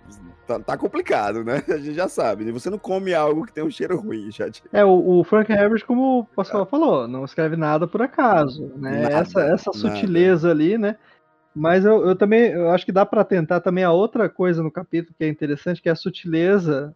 Tá, 0.47 0.59
tá, 0.59 0.77
complicado, 0.77 1.43
né? 1.43 1.63
A 1.69 1.77
gente 1.77 1.93
já 1.93 2.09
sabe. 2.09 2.43
Né? 2.43 2.51
Você 2.51 2.71
não 2.71 2.79
come 2.79 3.13
algo 3.13 3.45
que 3.45 3.53
tem 3.53 3.63
um 3.63 3.69
cheiro 3.69 3.99
ruim, 3.99 4.31
já. 4.31 4.49
É, 4.73 4.83
o, 4.83 5.19
o 5.19 5.23
Frank 5.23 5.51
Herbert, 5.51 5.85
como 5.85 6.19
o 6.19 6.25
Pascoal 6.25 6.65
falou, 6.65 7.07
não 7.07 7.23
escreve 7.23 7.55
nada 7.55 7.87
por 7.87 8.01
acaso, 8.01 8.71
né? 8.75 9.03
Nada, 9.03 9.15
essa 9.15 9.41
essa 9.41 9.71
sutileza 9.71 10.47
nada. 10.47 10.59
ali, 10.59 10.77
né? 10.77 10.95
Mas 11.53 11.85
eu, 11.85 12.07
eu 12.07 12.15
também 12.15 12.51
eu 12.51 12.71
acho 12.71 12.85
que 12.85 12.91
dá 12.91 13.05
para 13.05 13.23
tentar 13.23 13.59
também 13.59 13.83
a 13.83 13.91
outra 13.91 14.27
coisa 14.27 14.63
no 14.63 14.71
capítulo 14.71 15.15
que 15.17 15.23
é 15.23 15.27
interessante, 15.27 15.81
que 15.81 15.89
é 15.89 15.91
a 15.91 15.95
sutileza 15.95 16.95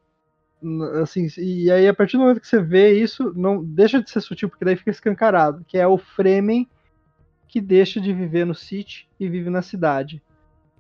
assim, 1.01 1.27
e 1.37 1.71
aí 1.71 1.87
a 1.87 1.93
partir 1.93 2.17
do 2.17 2.21
momento 2.21 2.39
que 2.39 2.47
você 2.47 2.61
vê 2.61 2.93
isso, 2.93 3.33
não 3.35 3.63
deixa 3.63 4.01
de 4.01 4.09
ser 4.09 4.21
sutil, 4.21 4.49
porque 4.49 4.65
daí 4.65 4.75
fica 4.75 4.91
escancarado, 4.91 5.63
que 5.67 5.77
é 5.77 5.87
o 5.87 5.97
Fremen 5.97 6.67
que 7.47 7.61
deixa 7.61 8.01
de 8.01 8.11
viver 8.11 8.45
no 8.45 8.55
City 8.55 9.07
e 9.19 9.29
vive 9.29 9.49
na 9.49 9.61
cidade. 9.61 10.21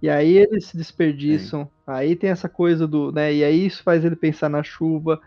E 0.01 0.09
aí 0.09 0.37
eles 0.37 0.65
se 0.65 0.75
desperdiçam, 0.75 1.65
Sim. 1.65 1.69
aí 1.85 2.15
tem 2.15 2.29
essa 2.29 2.49
coisa 2.49 2.87
do, 2.87 3.11
né, 3.11 3.33
e 3.33 3.43
aí 3.43 3.65
isso 3.65 3.83
faz 3.83 4.03
ele 4.03 4.15
pensar 4.15 4.49
na 4.49 4.63
chuva. 4.63 5.21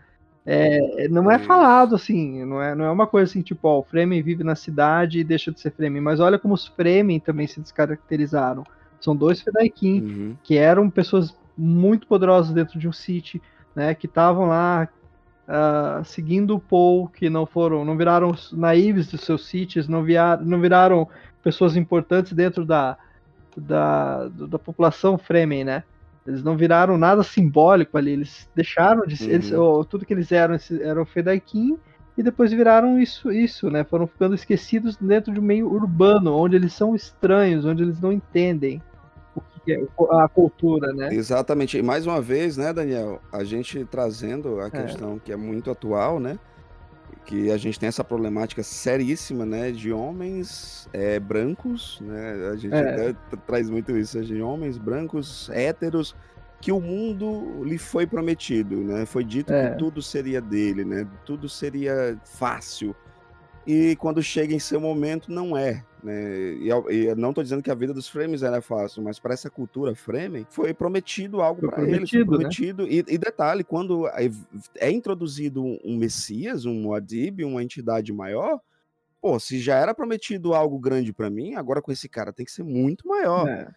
É, 0.45 1.07
não 1.09 1.29
é 1.31 1.39
falado 1.39 1.95
assim, 1.95 2.45
não 2.45 2.61
é, 2.61 2.75
não 2.75 2.85
é 2.85 2.91
uma 2.91 3.07
coisa 3.07 3.29
assim, 3.29 3.41
tipo, 3.41 3.67
ó, 3.67 3.79
o 3.79 3.83
Fremen 3.83 4.21
vive 4.21 4.43
na 4.43 4.55
cidade 4.55 5.19
e 5.19 5.23
deixa 5.23 5.51
de 5.51 5.59
ser 5.59 5.71
Fremen, 5.71 6.01
mas 6.01 6.19
olha 6.19 6.39
como 6.39 6.53
os 6.53 6.67
Fremen 6.67 7.19
também 7.19 7.47
se 7.47 7.59
descaracterizaram. 7.59 8.63
São 8.99 9.15
dois 9.15 9.41
Fedaikin, 9.41 10.01
uhum. 10.01 10.35
que 10.43 10.57
eram 10.57 10.89
pessoas 10.89 11.35
muito 11.57 12.07
poderosas 12.07 12.53
dentro 12.53 12.77
de 12.77 12.87
um 12.87 12.93
City, 12.93 13.41
né, 13.77 13.93
que 13.93 14.07
estavam 14.07 14.47
lá 14.47 14.89
uh, 15.47 16.03
seguindo 16.03 16.55
o 16.55 16.59
Paul, 16.59 17.07
que 17.09 17.29
não 17.29 17.45
foram, 17.45 17.85
não 17.85 17.95
viraram 17.95 18.33
naives 18.51 19.05
dos 19.11 19.21
seus 19.21 19.45
sítios, 19.45 19.87
não, 19.87 20.01
via, 20.01 20.35
não 20.35 20.59
viraram 20.59 21.07
pessoas 21.43 21.77
importantes 21.77 22.33
dentro 22.33 22.65
da, 22.65 22.97
da, 23.55 24.29
da 24.29 24.57
população 24.57 25.15
Fremen, 25.15 25.63
né? 25.63 25.83
Eles 26.25 26.43
não 26.43 26.57
viraram 26.57 26.97
nada 26.97 27.21
simbólico 27.21 27.99
ali, 27.99 28.13
eles 28.13 28.49
deixaram 28.55 29.05
de 29.05 29.15
ser, 29.15 29.53
uhum. 29.53 29.83
tudo 29.83 30.07
que 30.07 30.13
eles 30.13 30.31
eram, 30.31 30.57
eram 30.81 31.05
Fedaikin, 31.05 31.77
e 32.17 32.23
depois 32.23 32.51
viraram 32.51 32.99
isso, 32.99 33.31
isso, 33.31 33.69
né? 33.69 33.83
Foram 33.83 34.07
ficando 34.07 34.33
esquecidos 34.33 34.97
dentro 34.97 35.31
de 35.31 35.39
um 35.39 35.43
meio 35.43 35.71
urbano, 35.71 36.35
onde 36.35 36.55
eles 36.55 36.73
são 36.73 36.95
estranhos, 36.95 37.63
onde 37.63 37.83
eles 37.83 38.01
não 38.01 38.11
entendem 38.11 38.81
a 40.11 40.27
cultura, 40.27 40.93
né? 40.93 41.13
Exatamente. 41.13 41.77
E 41.77 41.81
mais 41.81 42.05
uma 42.05 42.21
vez, 42.21 42.57
né, 42.57 42.73
Daniel, 42.73 43.21
a 43.31 43.43
gente 43.43 43.85
trazendo 43.85 44.59
a 44.59 44.67
é. 44.67 44.69
questão 44.69 45.15
é. 45.15 45.19
que 45.23 45.31
é 45.31 45.35
muito 45.35 45.71
atual, 45.71 46.19
né? 46.19 46.37
Que 47.25 47.51
a 47.51 47.57
gente 47.57 47.79
tem 47.79 47.87
essa 47.87 48.03
problemática 48.03 48.63
seríssima, 48.63 49.45
né, 49.45 49.71
de 49.71 49.91
homens 49.91 50.87
é, 50.93 51.19
brancos, 51.19 51.99
né? 52.01 52.49
A 52.51 52.55
gente 52.55 52.73
é. 52.73 53.13
traz 53.45 53.69
muito 53.69 53.97
isso, 53.97 54.23
de 54.23 54.41
homens 54.41 54.77
brancos, 54.77 55.49
héteros, 55.49 56.15
que 56.59 56.71
o 56.71 56.79
mundo 56.79 57.63
lhe 57.63 57.77
foi 57.77 58.07
prometido, 58.07 58.77
né? 58.77 59.05
Foi 59.05 59.23
dito 59.23 59.47
que 59.47 59.53
é. 59.53 59.69
tudo 59.71 60.01
seria 60.01 60.41
dele, 60.41 60.83
né? 60.83 61.07
Tudo 61.25 61.47
seria 61.47 62.17
fácil. 62.23 62.95
E 63.67 63.97
quando 63.97 64.23
chega 64.23 64.53
em 64.53 64.59
seu 64.59 64.79
momento, 64.79 65.29
não 65.29 65.57
é. 65.57 65.83
Né? 66.01 66.53
E, 66.53 66.69
e 66.69 67.15
não 67.15 67.29
estou 67.29 67.43
dizendo 67.43 67.61
que 67.61 67.69
a 67.69 67.75
vida 67.75 67.93
dos 67.93 68.07
Fremen 68.07 68.41
era 68.41 68.61
fácil, 68.61 69.03
mas 69.03 69.19
para 69.19 69.33
essa 69.33 69.49
cultura 69.49 69.93
Fremen 69.93 70.47
foi 70.49 70.73
prometido 70.73 71.41
algo 71.41 71.69
para 71.69 71.83
eles. 71.83 72.09
Foi 72.09 72.25
prometido. 72.25 72.83
Né? 72.83 72.89
E, 72.91 73.05
e, 73.09 73.17
detalhe, 73.17 73.65
quando 73.65 74.07
é, 74.07 74.29
é 74.77 74.89
introduzido 74.89 75.61
um 75.61 75.97
Messias, 75.97 76.63
um 76.63 76.73
Muad'Dib, 76.75 77.43
uma 77.43 77.61
entidade 77.61 78.13
maior, 78.13 78.61
pô, 79.21 79.37
se 79.37 79.59
já 79.59 79.75
era 79.75 79.93
prometido 79.93 80.53
algo 80.53 80.79
grande 80.79 81.11
para 81.11 81.29
mim, 81.29 81.55
agora 81.55 81.81
com 81.81 81.91
esse 81.91 82.07
cara 82.07 82.31
tem 82.31 82.45
que 82.45 82.51
ser 82.53 82.63
muito 82.63 83.05
maior. 83.05 83.49
É. 83.49 83.67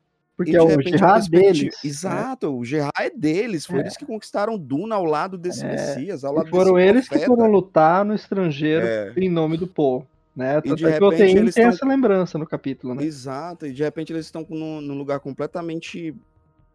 Porque 0.41 0.57
é 0.57 0.63
o 0.63 0.81
Gerard 0.81 1.29
deles. 1.29 1.63
Né? 1.63 1.71
Exato, 1.85 2.51
né? 2.51 2.57
o 2.57 2.65
Gerard 2.65 2.93
é 2.99 3.11
deles. 3.11 3.67
Foi 3.67 3.77
é. 3.77 3.81
eles 3.81 3.95
que 3.95 4.07
conquistaram 4.07 4.57
Duna 4.57 4.95
ao 4.95 5.05
lado 5.05 5.37
desse 5.37 5.63
é. 5.63 5.69
Messias. 5.69 6.25
Ao 6.25 6.33
lado 6.33 6.49
foram 6.49 6.79
eles 6.79 7.07
profeta. 7.07 7.31
que 7.31 7.37
foram 7.37 7.51
lutar 7.51 8.07
no 8.07 8.15
estrangeiro 8.15 8.87
é. 8.87 9.13
em 9.19 9.29
nome 9.29 9.59
do 9.59 9.67
povo. 9.67 10.07
Né? 10.35 10.63
E 10.65 10.75
de 10.75 10.87
é 10.87 10.91
repente 10.93 11.37
eles 11.37 11.55
tem 11.55 11.67
essa 11.67 11.87
lembrança 11.87 12.39
no 12.39 12.47
capítulo, 12.47 12.95
né? 12.95 13.05
Exato, 13.05 13.67
e 13.67 13.73
de 13.73 13.83
repente 13.83 14.13
eles 14.13 14.25
estão 14.25 14.47
num, 14.49 14.81
num 14.81 14.97
lugar 14.97 15.21
completamente 15.21 16.15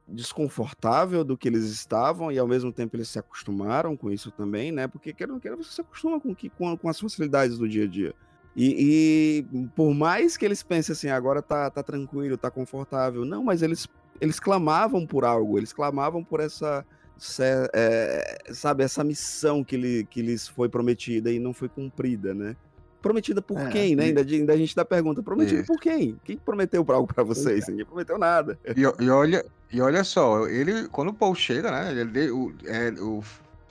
desconfortável 0.07 1.23
do 1.23 1.35
que 1.35 1.47
eles 1.47 1.63
estavam, 1.63 2.31
e 2.31 2.37
ao 2.37 2.47
mesmo 2.47 2.71
tempo 2.71 2.95
eles 2.95 3.07
se 3.07 3.17
acostumaram 3.17 3.97
com 3.97 4.11
isso 4.11 4.29
também, 4.29 4.71
né? 4.71 4.87
Porque 4.87 5.15
ou 5.21 5.27
não 5.27 5.39
querendo, 5.39 5.63
você 5.63 5.71
se 5.71 5.81
acostuma 5.81 6.19
com, 6.19 6.35
que, 6.35 6.49
com, 6.49 6.77
com 6.77 6.87
as 6.87 6.99
facilidades 6.99 7.57
do 7.57 7.67
dia 7.67 7.85
a 7.85 7.87
dia. 7.87 8.13
E, 8.55 9.43
e 9.53 9.67
por 9.75 9.93
mais 9.93 10.37
que 10.37 10.45
eles 10.45 10.63
pensem 10.63 10.93
assim, 10.93 11.09
agora 11.09 11.41
tá, 11.41 11.69
tá 11.69 11.83
tranquilo, 11.83 12.37
tá 12.37 12.49
confortável, 12.49 13.25
não, 13.25 13.43
mas 13.43 13.61
eles, 13.61 13.85
eles 14.21 14.39
clamavam 14.39 15.05
por 15.05 15.25
algo, 15.25 15.57
eles 15.57 15.73
clamavam 15.73 16.23
por 16.23 16.39
essa, 16.39 16.85
essa, 17.17 17.69
é, 17.73 18.37
sabe, 18.53 18.83
essa 18.83 19.03
missão 19.03 19.61
que, 19.63 19.75
lhe, 19.75 20.05
que 20.05 20.21
lhes 20.21 20.47
foi 20.47 20.69
prometida 20.69 21.29
e 21.31 21.37
não 21.39 21.53
foi 21.53 21.67
cumprida, 21.67 22.33
né? 22.33 22.55
Prometida 23.01 23.39
por 23.41 23.59
É, 23.59 23.69
quem, 23.69 23.95
né? 23.95 24.03
e- 24.03 24.07
Ainda, 24.07 24.21
ainda 24.21 24.53
a 24.53 24.57
gente 24.57 24.75
dá 24.75 24.83
pergunta, 24.85 25.21
prometida 25.21 25.59
Isso. 25.59 25.67
por 25.67 25.79
quem? 25.79 26.17
Quem 26.23 26.37
prometeu 26.37 26.83
algo 26.87 27.13
pra 27.13 27.23
vocês? 27.23 27.67
Ninguém 27.67 27.85
prometeu 27.85 28.17
nada. 28.17 28.57
E, 28.75 28.81
e 29.03 29.09
olha, 29.09 29.45
e 29.71 29.79
olha 29.81 30.03
só, 30.03 30.47
ele, 30.47 30.87
quando 30.87 31.09
o 31.09 31.13
Paul 31.13 31.35
chega, 31.35 31.69
né? 31.69 31.91
Ele, 32.01 32.31
o, 32.31 32.51
é, 32.65 32.89
o, 32.99 33.21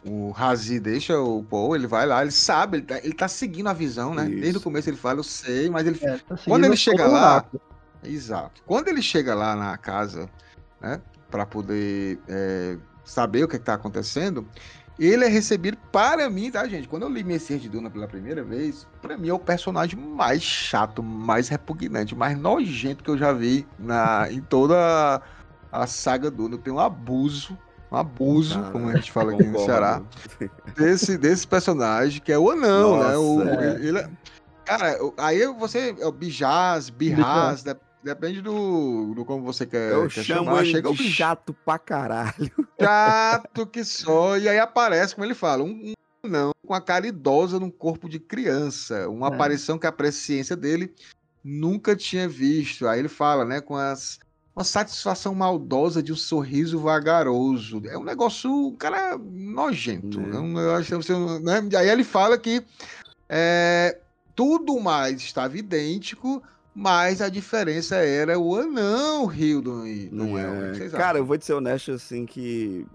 o 0.07 0.31
Razi 0.31 0.79
deixa 0.79 1.19
o 1.19 1.43
Paul, 1.43 1.75
ele 1.75 1.87
vai 1.87 2.07
lá, 2.07 2.23
ele 2.23 2.31
sabe, 2.31 2.79
ele 2.79 2.87
tá, 2.87 2.99
ele 2.99 3.15
tá 3.15 3.29
seguindo 3.29 3.69
a 3.69 3.73
visão, 3.73 4.15
né? 4.15 4.25
Desde 4.25 4.51
Isso. 4.51 4.59
o 4.59 4.63
começo 4.63 4.91
ele 4.91 4.97
fala, 4.97 5.21
eu 5.21 5.25
sei, 5.25 5.71
mas 5.71 5.87
ele. 5.87 5.99
É, 6.03 6.19
tá 6.19 6.37
Quando 6.45 6.65
ele 6.65 6.77
chega 6.77 7.07
lá. 7.07 7.45
Exato. 8.03 8.63
Quando 8.67 8.89
ele 8.89 9.01
chega 9.01 9.35
lá 9.35 9.57
na 9.57 9.77
casa, 9.79 10.29
né? 10.81 11.01
Pra 11.31 11.47
poder 11.47 12.19
é, 12.29 12.77
saber 13.05 13.45
o 13.45 13.49
que, 13.49 13.59
que 13.59 13.65
tá 13.65 13.75
acontecendo, 13.75 14.47
ele 14.99 15.25
é 15.25 15.29
recebido 15.29 15.77
para 15.91 16.29
mim, 16.29 16.51
tá, 16.51 16.67
gente? 16.69 16.87
Quando 16.87 17.03
eu 17.03 17.09
li 17.09 17.25
Messias 17.25 17.61
de 17.61 17.69
Duna 17.69 17.91
pela 17.91 18.07
primeira 18.07 18.45
vez, 18.45 18.87
pra 19.03 19.17
mim 19.17 19.29
é 19.29 19.35
o 19.35 19.39
personagem 19.39 19.99
mais 19.99 20.43
chato, 20.43 21.03
mais 21.03 21.49
repugnante, 21.49 22.15
mais 22.15 22.39
nojento 22.39 23.03
que 23.03 23.11
eu 23.11 23.19
já 23.19 23.33
vi 23.33 23.67
na, 23.79 24.31
em 24.31 24.41
toda 24.41 25.21
a 25.73 25.87
saga 25.87 26.31
Duna. 26.31 26.59
Tem 26.59 26.73
um 26.73 26.79
abuso, 26.79 27.59
um 27.95 27.99
abuso, 27.99 28.63
como 28.73 28.89
a 28.91 28.97
gente 28.97 29.11
fala 29.13 29.33
aqui 29.33 29.45
no. 29.45 29.59
Ceará, 29.61 30.03
desse, 30.77 31.17
desse 31.19 31.47
personagem, 31.47 32.21
que 32.21 32.33
é 32.33 32.39
o 32.39 32.51
anão, 32.51 32.99
né? 33.01 33.17
O, 33.17 33.39
Nossa, 33.45 33.51
é. 33.51 33.75
ele- 33.75 33.89
ele 33.89 33.99
é- 33.99 34.11
Cara, 34.65 34.97
aí 35.19 35.47
você. 35.59 35.95
É 35.99 36.07
o 36.07 36.13
Bijaz, 36.13 36.89
Birraz, 36.89 37.63
de- 37.63 37.77
depende 38.03 38.41
do, 38.41 39.13
do 39.15 39.25
como 39.25 39.45
você 39.45 39.67
quer, 39.67 39.93
Eu 39.93 40.09
quer 40.09 40.23
chamo 40.25 40.47
chamar. 40.47 40.63
ele 40.63 40.71
Chega 40.73 40.93
de 40.93 41.11
chato 41.13 41.55
pra 41.65 41.79
caralho. 41.79 42.51
chato 42.81 43.67
que 43.67 43.85
só. 43.85 44.37
E 44.39 44.49
aí 44.49 44.59
aparece, 44.59 45.15
como 45.15 45.27
ele 45.27 45.35
fala, 45.35 45.63
um, 45.63 45.69
um 45.69 45.93
anão 46.27 46.53
com 46.67 46.73
a 46.75 46.81
cara 46.81 47.07
idosa 47.07 47.61
num 47.61 47.71
corpo 47.71 48.09
de 48.09 48.19
criança. 48.19 49.07
Uma 49.09 49.29
É. 49.29 49.35
aparição 49.35 49.79
que 49.79 49.87
a 49.87 49.93
presciência 49.93 50.57
dele 50.57 50.95
nunca 51.45 51.95
tinha 51.95 52.27
visto. 52.27 52.87
Aí 52.89 52.99
ele 52.99 53.09
fala, 53.09 53.45
né, 53.45 53.61
com 53.61 53.77
as. 53.77 54.19
Uma 54.55 54.65
satisfação 54.65 55.35
maldosa 55.35 56.03
de 56.03 56.13
um 56.13 56.17
sorriso 56.17 56.79
vagaroso. 56.79 57.83
É 57.87 57.99
um 57.99 58.05
negócio, 58.05 58.73
cara 58.79 59.19
nojento. 59.19 60.21
Né? 60.21 60.39
Um 60.39 60.53
negócio, 60.53 60.97
você- 61.03 61.41
né? 61.41 61.61
Aí 61.77 61.89
ele 61.89 62.05
fala 62.05 62.39
que 62.39 62.63
é, 63.29 63.99
tudo 64.35 64.79
mais 64.79 65.21
estava 65.21 65.59
idêntico, 65.59 66.41
mas 66.75 67.21
a 67.21 67.29
diferença 67.29 67.97
era 67.97 68.39
o 68.39 68.55
anão 68.55 69.33
Hildon 69.33 69.87
e 69.87 70.09
Não 70.13 70.35
Daniel. 70.35 70.73
O 70.73 70.85
é. 70.85 70.89
Cara, 70.91 71.19
eu 71.19 71.25
vou 71.25 71.37
te 71.37 71.45
ser 71.45 71.55
honesto, 71.55 71.91
assim, 71.91 72.25
que 72.25 72.87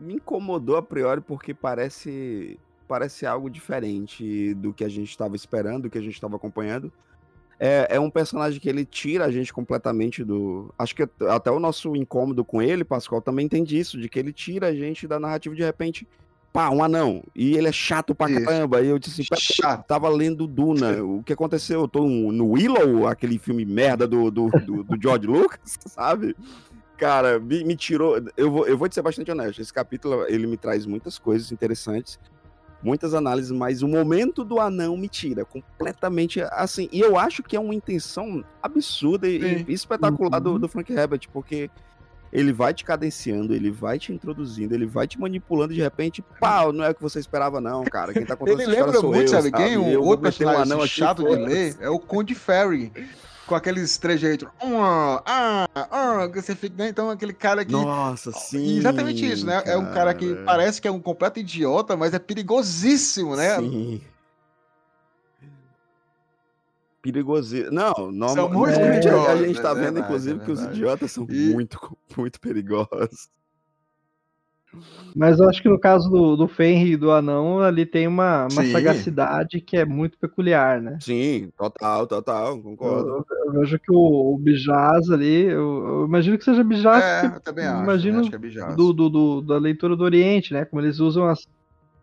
me 0.00 0.14
incomodou 0.14 0.76
a 0.76 0.82
priori 0.82 1.20
porque 1.20 1.54
parece 1.54 2.58
parece 2.86 3.24
algo 3.24 3.48
diferente 3.48 4.52
do 4.54 4.72
que 4.72 4.84
a 4.84 4.88
gente 4.88 5.08
estava 5.08 5.34
esperando, 5.34 5.84
do 5.84 5.90
que 5.90 5.96
a 5.96 6.02
gente 6.02 6.14
estava 6.14 6.36
acompanhando. 6.36 6.92
É, 7.66 7.96
é 7.96 7.98
um 7.98 8.10
personagem 8.10 8.60
que 8.60 8.68
ele 8.68 8.84
tira 8.84 9.24
a 9.24 9.30
gente 9.30 9.50
completamente 9.50 10.22
do. 10.22 10.70
Acho 10.78 10.94
que 10.94 11.08
até 11.30 11.50
o 11.50 11.58
nosso 11.58 11.96
incômodo 11.96 12.44
com 12.44 12.60
ele, 12.60 12.84
Pascoal, 12.84 13.22
também 13.22 13.48
tem 13.48 13.64
disso, 13.64 13.98
de 13.98 14.06
que 14.06 14.18
ele 14.18 14.34
tira 14.34 14.66
a 14.66 14.74
gente 14.74 15.08
da 15.08 15.18
narrativa 15.18 15.54
de 15.54 15.62
repente. 15.62 16.06
Pá, 16.52 16.68
um 16.68 16.84
anão. 16.84 17.24
E 17.34 17.56
ele 17.56 17.66
é 17.66 17.72
chato 17.72 18.14
pra 18.14 18.30
Isso. 18.30 18.44
caramba. 18.44 18.82
E 18.82 18.88
eu 18.88 18.98
disse 18.98 19.22
assim, 19.22 19.28
"Pera, 19.30 19.40
Chato. 19.40 19.86
tava 19.86 20.10
lendo 20.10 20.46
Duna. 20.46 20.90
O 21.02 21.22
que 21.22 21.32
aconteceu? 21.32 21.80
Eu 21.80 21.88
tô 21.88 22.06
no 22.06 22.50
Willow, 22.50 23.08
aquele 23.08 23.38
filme 23.38 23.64
merda 23.64 24.06
do, 24.06 24.30
do, 24.30 24.50
do, 24.50 24.84
do 24.84 25.02
George 25.02 25.26
Lucas, 25.26 25.78
sabe? 25.88 26.36
Cara, 26.98 27.40
me, 27.40 27.64
me 27.64 27.74
tirou. 27.74 28.22
Eu 28.36 28.50
vou, 28.50 28.66
eu 28.66 28.76
vou 28.76 28.90
te 28.90 28.94
ser 28.94 29.02
bastante 29.02 29.30
honesto. 29.30 29.62
Esse 29.62 29.72
capítulo 29.72 30.26
ele 30.28 30.46
me 30.46 30.58
traz 30.58 30.84
muitas 30.84 31.18
coisas 31.18 31.50
interessantes, 31.50 32.20
muitas 32.84 33.14
análises, 33.14 33.50
mas 33.50 33.82
o 33.82 33.88
momento 33.88 34.44
do 34.44 34.60
anão 34.60 34.96
me 34.96 35.08
tira 35.08 35.44
completamente 35.44 36.40
assim. 36.52 36.88
E 36.92 37.00
eu 37.00 37.18
acho 37.18 37.42
que 37.42 37.56
é 37.56 37.60
uma 37.60 37.74
intenção 37.74 38.44
absurda 38.62 39.26
e, 39.26 39.64
e 39.66 39.72
espetacular 39.72 40.38
do, 40.38 40.52
Uhum. 40.52 40.58
do 40.58 40.68
Frank 40.68 40.92
Herbert, 40.92 41.22
porque 41.32 41.70
ele 42.32 42.52
vai 42.52 42.74
te 42.74 42.84
cadenciando, 42.84 43.54
ele 43.54 43.70
vai 43.70 43.96
te 43.98 44.12
introduzindo, 44.12 44.74
ele 44.74 44.86
vai 44.86 45.06
te 45.06 45.18
manipulando 45.20 45.72
de 45.72 45.80
repente, 45.80 46.22
pau, 46.40 46.72
não 46.72 46.84
é 46.84 46.90
o 46.90 46.94
que 46.94 47.00
você 47.00 47.20
esperava, 47.20 47.60
não, 47.60 47.84
cara. 47.84 48.12
Quem 48.12 48.26
tá 48.26 48.34
contando 48.36 48.60
Ele 48.60 48.70
lembra 48.70 49.00
muito, 49.00 49.22
eu, 49.22 49.28
sabe 49.28 49.52
quem? 49.52 49.78
Um 49.78 49.84
vou 49.94 50.04
outro 50.04 50.24
meter 50.24 50.44
um 50.44 50.48
personagem 50.48 50.72
anão 50.72 50.86
chato 50.86 51.22
de 51.22 51.36
ler 51.36 51.76
é 51.80 51.88
o 51.88 51.98
Conde 51.98 52.34
Ferry. 52.34 52.92
Com 53.46 53.54
aqueles 53.54 53.98
trejeitos. 53.98 54.48
Ah, 54.60 55.22
ah, 55.26 55.68
ah, 56.24 56.28
que 56.30 56.40
você 56.40 56.54
fica, 56.56 56.74
né? 56.82 56.88
Então, 56.88 57.10
aquele 57.10 57.34
cara 57.34 57.64
que. 57.64 57.72
Nossa, 57.72 58.32
sim. 58.32 58.78
Exatamente 58.78 59.24
isso, 59.30 59.44
né? 59.44 59.62
É 59.66 59.76
um 59.76 59.92
cara 59.92 60.14
que 60.14 60.34
parece 60.46 60.80
que 60.80 60.88
é 60.88 60.90
um 60.90 61.00
completo 61.00 61.38
idiota, 61.40 61.94
mas 61.96 62.14
é 62.14 62.18
perigosíssimo, 62.18 63.36
né? 63.36 63.58
Sim. 63.58 64.00
Perigoso. 67.02 67.70
Não. 67.70 67.94
São 68.30 68.48
muito 68.48 68.70
a 68.70 68.74
gente- 68.94 69.08
a 69.08 69.12
perigosos, 69.12 69.46
gente 69.46 69.60
tá 69.62 69.70
é 69.70 69.74
vendo, 69.74 69.82
verdade, 69.84 70.04
inclusive, 70.06 70.40
é 70.40 70.44
que 70.44 70.50
os 70.50 70.62
idiotas 70.62 71.12
são 71.12 71.26
E- 71.28 71.52
muito, 71.52 71.98
muito 72.16 72.40
perigosos. 72.40 73.28
Mas 75.14 75.38
eu 75.38 75.48
acho 75.48 75.62
que 75.62 75.68
no 75.68 75.78
caso 75.78 76.08
do, 76.10 76.36
do 76.36 76.48
Fenrir 76.48 76.92
e 76.94 76.96
do 76.96 77.10
Anão, 77.12 77.60
ali 77.60 77.86
tem 77.86 78.06
uma, 78.06 78.46
uma 78.46 78.62
Sim. 78.62 78.72
sagacidade 78.72 79.60
que 79.60 79.76
é 79.76 79.84
muito 79.84 80.18
peculiar, 80.18 80.80
né? 80.82 80.98
Sim, 81.00 81.50
total, 81.56 82.06
total, 82.06 82.60
concordo. 82.62 83.08
Eu, 83.10 83.24
eu 83.46 83.52
vejo 83.60 83.78
que 83.78 83.92
o, 83.92 84.34
o 84.34 84.38
Bijaz 84.38 85.10
ali, 85.10 85.42
eu, 85.44 85.86
eu 85.86 86.04
imagino 86.06 86.36
que 86.38 86.44
seja 86.44 86.64
Bijaz, 86.64 87.02
É, 87.02 87.26
eu 87.36 87.40
também 87.40 87.64
acho. 87.66 87.82
imagino 87.82 88.14
né? 88.14 88.20
Acho 88.20 88.30
que 88.30 88.36
é 88.36 88.38
Bijaz. 88.38 88.76
do, 88.76 88.92
do, 88.92 89.08
do- 89.08 89.42
da 89.42 89.58
leitura 89.58 89.96
do 89.96 90.04
Oriente, 90.04 90.52
né? 90.52 90.64
Como 90.64 90.82
eles 90.82 90.98
usam 90.98 91.26
as, 91.26 91.40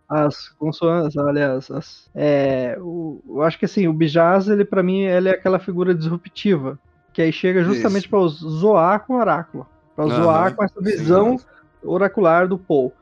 as 0.09 0.49
consoantes, 0.57 1.17
aliás, 1.17 1.69
as, 1.71 2.09
é, 2.15 2.77
o, 2.79 3.21
eu 3.27 3.41
acho 3.43 3.57
que 3.59 3.65
assim, 3.65 3.87
o 3.87 3.93
Bijaz, 3.93 4.47
ele 4.49 4.65
para 4.65 4.83
mim, 4.83 5.01
ele 5.01 5.29
é 5.29 5.33
aquela 5.33 5.59
figura 5.59 5.95
disruptiva, 5.95 6.79
que 7.13 7.21
aí 7.21 7.31
chega 7.33 7.63
justamente 7.63 8.09
para 8.09 8.27
zoar 8.27 9.05
com 9.05 9.13
o 9.15 9.19
oráculo, 9.19 9.67
para 9.95 10.07
zoar 10.09 10.55
com 10.55 10.63
essa 10.63 10.81
visão 10.81 11.37
oracular 11.83 12.47
do 12.47 12.57
Paul. 12.57 12.93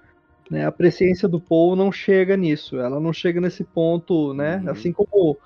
Né, 0.50 0.66
a 0.66 0.72
presciência 0.72 1.28
do 1.28 1.40
Paul 1.40 1.76
não 1.76 1.92
chega 1.92 2.36
nisso, 2.36 2.80
ela 2.80 3.00
não 3.00 3.14
chega 3.14 3.40
nesse 3.40 3.64
ponto, 3.64 4.34
né? 4.34 4.60
Uhum. 4.64 4.72
Assim 4.72 4.92
como 4.92 5.38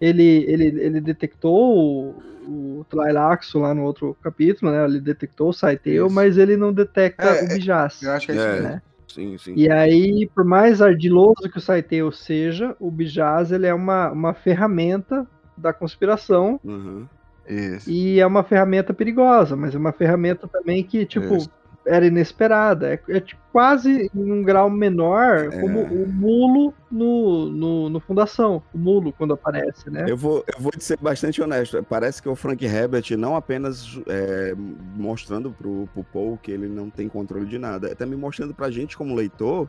ele, 0.00 0.44
ele, 0.48 0.66
ele 0.80 1.00
detectou 1.00 1.76
o, 1.76 2.78
o 2.78 2.86
Tleilaxo 2.88 3.58
lá 3.58 3.74
no 3.74 3.82
outro 3.82 4.16
capítulo, 4.22 4.70
né? 4.70 4.84
Ele 4.84 5.00
detectou 5.00 5.48
o 5.48 5.52
Saiteu, 5.52 6.06
Isso. 6.06 6.14
mas 6.14 6.38
ele 6.38 6.56
não 6.56 6.72
detecta 6.72 7.24
É, 7.24 7.44
o 7.44 7.48
Bijaz. 7.48 8.02
Eu 8.02 8.12
acho 8.12 8.26
que 8.26 8.32
é 8.32 8.34
isso 8.36 8.44
É. 8.44 8.60
né? 8.60 8.82
Sim, 9.08 9.36
sim. 9.36 9.52
E 9.56 9.68
aí, 9.70 10.30
por 10.32 10.44
mais 10.44 10.80
ardiloso 10.80 11.50
que 11.50 11.58
o 11.58 11.60
Saiteu 11.60 12.10
seja, 12.12 12.74
o 12.80 12.90
Bijaz 12.90 13.50
ele 13.52 13.66
é 13.66 13.74
uma, 13.74 14.10
uma 14.12 14.32
ferramenta 14.32 15.26
da 15.56 15.72
conspiração 15.72 16.58
Uhum. 16.64 17.06
Isso. 17.48 17.90
e 17.90 18.20
é 18.20 18.26
uma 18.26 18.44
ferramenta 18.44 18.94
perigosa, 18.94 19.56
mas 19.56 19.74
é 19.74 19.78
uma 19.78 19.92
ferramenta 19.92 20.46
também 20.46 20.82
que, 20.84 21.04
tipo, 21.04 21.34
Isso. 21.36 21.50
Era 21.86 22.06
inesperada. 22.06 22.92
É, 22.94 23.00
é 23.08 23.20
tipo, 23.20 23.40
quase 23.52 24.10
em 24.14 24.32
um 24.32 24.42
grau 24.42 24.70
menor, 24.70 25.48
É. 25.52 25.60
como 25.60 25.80
o 25.82 26.06
mulo 26.08 26.74
no, 26.90 27.50
no, 27.50 27.88
no 27.90 28.00
Fundação. 28.00 28.62
O 28.72 28.78
mulo, 28.78 29.12
quando 29.12 29.34
aparece, 29.34 29.90
né? 29.90 30.04
Eu 30.08 30.16
vou, 30.16 30.44
eu 30.54 30.60
vou 30.60 30.70
te 30.72 30.82
ser 30.82 30.98
bastante 30.98 31.42
honesto. 31.42 31.84
Parece 31.88 32.22
que 32.22 32.28
o 32.28 32.34
Frank 32.36 32.64
Herbert 32.64 33.04
não 33.18 33.34
apenas 33.36 34.00
é, 34.06 34.54
mostrando 34.96 35.50
pro, 35.50 35.88
pro 35.92 36.04
Paul 36.04 36.38
que 36.40 36.50
ele 36.50 36.68
não 36.68 36.88
tem 36.88 37.08
controle 37.08 37.46
de 37.46 37.58
nada, 37.58 37.88
é 37.90 37.94
também 37.94 38.18
mostrando 38.18 38.54
pra 38.54 38.70
gente 38.70 38.96
como 38.96 39.14
leitor 39.14 39.68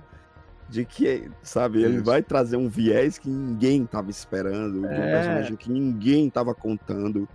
de 0.70 0.86
que, 0.86 1.30
sabe, 1.41 1.84
ele 1.84 1.97
Isso. 1.97 2.05
vai 2.05 2.24
trazer 2.24 2.55
um 2.57 2.68
viés 2.70 3.18
que 3.18 3.30
ninguém 3.30 3.86
tava 3.86 4.09
esperando, 4.09 4.80
de 4.80 4.80
um 4.80 4.86
É. 4.86 5.11
personagem 5.11 5.55
que 5.55 5.70
ninguém 5.70 6.30
tava 6.30 6.55
contando. 6.55 7.28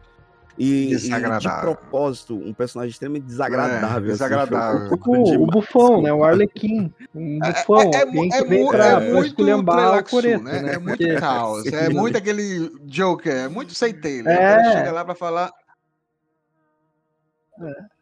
E, 0.59 0.87
e 0.87 0.87
de 0.89 0.97
Desagradável. 0.97 1.61
propósito, 1.75 2.35
um 2.37 2.53
personagem 2.53 2.91
extremamente 2.91 3.25
desagradável. 3.27 3.89
É, 3.89 3.93
assim, 3.99 4.05
desagradável. 4.07 4.81
eu 4.87 4.91
Tipo 4.91 5.11
o 5.17 5.25
demais 5.25 5.51
bufão, 5.51 5.89
com 5.89 6.03
né? 6.03 6.13
O 6.13 6.25
Arlequim. 6.25 6.93
Um 7.15 7.39
É- 7.45 7.53
bufão. 7.53 7.81
é, 7.81 7.97
é, 7.97 8.01
alguém 8.03 8.29
que 8.29 8.35
é, 8.37 8.45
vem 8.45 8.65
mu- 8.65 8.71
pra, 8.71 8.87
é 8.87 9.11
pra 9.13 9.21
esculhambar 9.21 9.99
o 9.99 10.05
coreto, 10.05 10.43
né? 10.45 10.63
né? 10.63 10.75
É 10.75 10.79
muito 10.79 10.99
Porque- 10.99 11.15
caos. 11.17 11.65
É 11.73 11.89
muito 11.89 12.19
aquele 12.19 12.71
Joker. 12.87 13.33
É 13.33 13.49
muito 13.49 13.73
Seitei. 13.75 14.23
É. 14.27 14.33
É. 14.33 14.73
Chega 14.73 14.93
lá 14.93 15.05
pra 15.05 15.15
falar. 15.15 15.53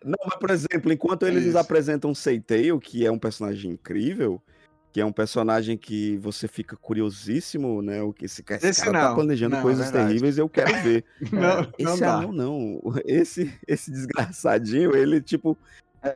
Não, 0.04 0.18
mas 0.26 0.38
por 0.38 0.50
exemplo, 0.50 0.92
enquanto 0.92 1.26
eles 1.26 1.40
nos 1.40 1.48
Isso. 1.50 1.58
apresentam 1.58 2.14
Seitei, 2.14 2.70
que 2.78 3.06
é 3.06 3.10
um 3.10 3.18
personagem 3.18 3.70
incrível, 3.72 4.40
que 4.96 5.00
é 5.02 5.04
um 5.04 5.12
personagem 5.12 5.76
que 5.76 6.16
você 6.16 6.48
fica 6.48 6.74
curiosíssimo, 6.74 7.82
né? 7.82 8.00
O 8.00 8.14
que 8.14 8.24
esse, 8.24 8.42
esse, 8.48 8.66
Esse 8.66 8.82
cara 8.82 8.98
tá 8.98 9.08
não, 9.08 9.14
planejando 9.16 9.56
não, 9.56 9.62
coisas 9.62 9.82
é 9.88 9.90
verdade. 9.90 10.06
terríveis, 10.08 10.38
eu 10.38 10.48
quero 10.48 10.74
ver. 10.82 11.04
Não, 11.30 11.56
não 11.78 11.92
esse 11.92 12.00
dá. 12.00 12.14
anão 12.14 12.32
não, 12.32 12.80
esse 13.04 13.52
esse 13.68 13.90
desgraçadinho, 13.90 14.96
ele 14.96 15.20
tipo, 15.20 15.54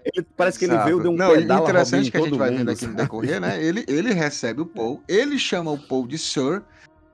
ele 0.02 0.26
parece 0.34 0.58
que 0.58 0.64
ele 0.64 0.72
Exato. 0.72 0.86
veio 0.86 1.02
de 1.02 1.08
um 1.08 1.14
Não, 1.14 1.36
interessante 1.36 2.10
que 2.10 2.16
a 2.16 2.20
gente 2.22 2.38
vai 2.38 2.48
mundo, 2.52 2.58
vendo 2.60 2.70
aqui 2.70 2.86
no 2.86 2.94
decorrer, 2.94 3.38
né? 3.38 3.62
Ele, 3.62 3.84
ele 3.86 4.14
recebe 4.14 4.62
o 4.62 4.66
Paul, 4.66 5.02
ele 5.06 5.38
chama 5.38 5.70
o 5.70 5.78
Paul 5.78 6.06
de 6.06 6.16
Sir. 6.16 6.62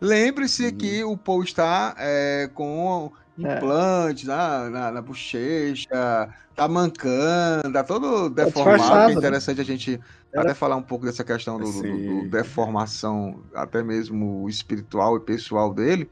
Lembre-se 0.01 0.67
Uhum. 0.67 0.73
que 0.77 1.03
o 1.03 1.17
Paul 1.17 1.43
está 1.43 1.97
é, 1.99 2.49
com 2.55 3.11
É. 3.43 3.57
implantes 3.57 4.23
na, 4.25 4.71
na, 4.71 4.93
na 4.93 5.03
bochecha, 5.03 6.29
tá 6.55 6.69
mancando, 6.69 7.73
tá 7.73 7.83
todo 7.83 8.31
deformado. 8.31 8.77
disfarçado, 8.79 9.07
que 9.07 9.11
é 9.11 9.15
né? 9.15 9.19
interessante 9.19 9.61
a 9.61 9.65
gente 9.65 10.01
até 10.43 10.55
falar 10.55 10.77
um 10.77 10.83
pouco 10.83 11.05
dessa 11.07 11.25
questão 11.25 11.59
do, 11.59 11.71
do- 11.71 11.83
do- 12.23 12.29
deformação, 12.29 13.43
até 13.55 13.83
mesmo 13.83 14.49
espiritual 14.49 15.17
e 15.17 15.21
pessoal 15.21 15.73
dele. 15.73 16.09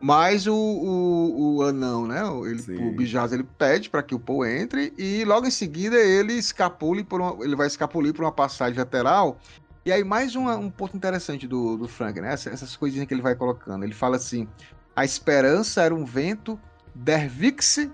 Mas 0.00 0.48
o, 0.48 0.54
o, 0.54 1.56
o 1.58 1.62
anão, 1.62 2.06
né? 2.08 2.24
o- 2.24 2.44
Ele, 2.46 2.60
Sim. 2.60 2.88
o 2.88 2.92
Bijaz, 2.92 3.32
ele 3.32 3.44
pede 3.56 3.88
para 3.88 4.02
que 4.02 4.14
o 4.14 4.18
Paul 4.18 4.44
entre 4.44 4.92
e 4.98 5.24
logo 5.24 5.46
em 5.46 5.50
seguida 5.50 5.96
ele 5.96 6.32
escapule 6.32 7.04
por 7.04 7.20
uma, 7.20 7.44
ele 7.44 7.54
vai 7.54 7.68
escapulir 7.68 8.12
por 8.12 8.24
uma 8.24 8.32
passagem 8.32 8.76
lateral. 8.78 9.38
E 9.84 9.92
aí 9.92 10.02
mais 10.02 10.34
uma- 10.34 10.56
um 10.56 10.70
ponto 10.70 10.96
interessante 10.96 11.46
do, 11.46 11.76
do 11.76 11.86
Frank, 11.88 12.20
né? 12.20 12.32
Essas, 12.32 12.52
essas 12.54 12.76
coisinhas 12.76 13.06
que 13.06 13.14
ele 13.14 13.22
vai 13.22 13.34
colocando. 13.36 13.84
Ele 13.84 13.94
fala 13.94 14.16
assim: 14.16 14.48
a 14.96 15.04
esperança 15.04 15.82
era 15.82 15.94
um 15.94 16.04
vento 16.04 16.58
dervix 16.94 17.88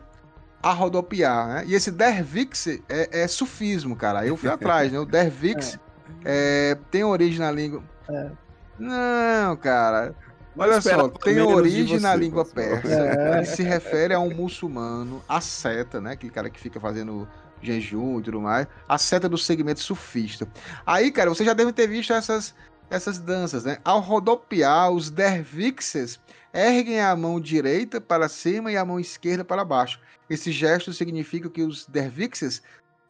a 0.63 0.73
rodopiar, 0.73 1.49
né? 1.49 1.65
E 1.67 1.75
esse 1.75 1.91
dervix 1.91 2.67
é, 2.67 3.23
é 3.23 3.29
sufismo, 3.29 3.95
cara. 3.95 4.21
Aí 4.21 4.29
eu 4.29 4.37
fui 4.37 4.51
atrás, 4.51 4.91
né? 4.93 4.99
O 4.99 5.05
dervix 5.05 5.79
é, 6.25 6.77
tem 6.91 7.05
origem 7.05 7.39
na 7.39 7.51
língua. 7.51 7.83
É. 8.09 8.31
Não, 8.79 9.57
cara. 9.57 10.15
Mas 10.55 10.71
Olha 10.71 10.81
só, 10.81 11.09
tem 11.09 11.41
origem 11.41 12.01
na 12.01 12.13
você, 12.13 12.19
língua 12.19 12.45
pessoal. 12.45 12.81
persa. 12.83 13.01
É. 13.01 13.37
Ele 13.37 13.47
se 13.47 13.63
refere 13.63 14.13
a 14.13 14.19
um 14.19 14.35
muçulmano, 14.35 15.23
a 15.29 15.41
seta, 15.41 16.01
né? 16.01 16.13
Aquele 16.13 16.33
cara 16.33 16.51
que 16.51 16.59
fica 16.59 16.81
fazendo 16.81 17.29
jejum 17.63 18.19
e 18.19 18.23
tudo 18.23 18.41
mais. 18.41 18.67
A 18.89 18.99
seta 18.99 19.29
do 19.29 19.39
segmento 19.39 19.81
sufista. 19.81 20.49
Aí, 20.85 21.13
cara, 21.13 21.31
vocês 21.31 21.47
já 21.47 21.55
devem 21.55 21.73
ter 21.73 21.87
visto 21.87 22.13
essas, 22.13 22.55
essas 22.91 23.19
danças, 23.19 23.65
né? 23.65 23.79
Ao 23.85 24.01
rodopiar, 24.01 24.91
os 24.91 25.11
dervixes 25.11 26.19
erguem 26.53 27.01
a 27.01 27.15
mão 27.15 27.41
direita 27.41 28.01
para 28.01 28.29
cima 28.29 28.73
e 28.73 28.77
a 28.77 28.85
mão 28.85 28.99
esquerda 28.99 29.45
para 29.45 29.65
baixo. 29.65 30.01
Esse 30.29 30.53
gesto 30.53 30.93
significa 30.93 31.49
que 31.49 31.63
os 31.63 31.87
dervixes 31.87 32.63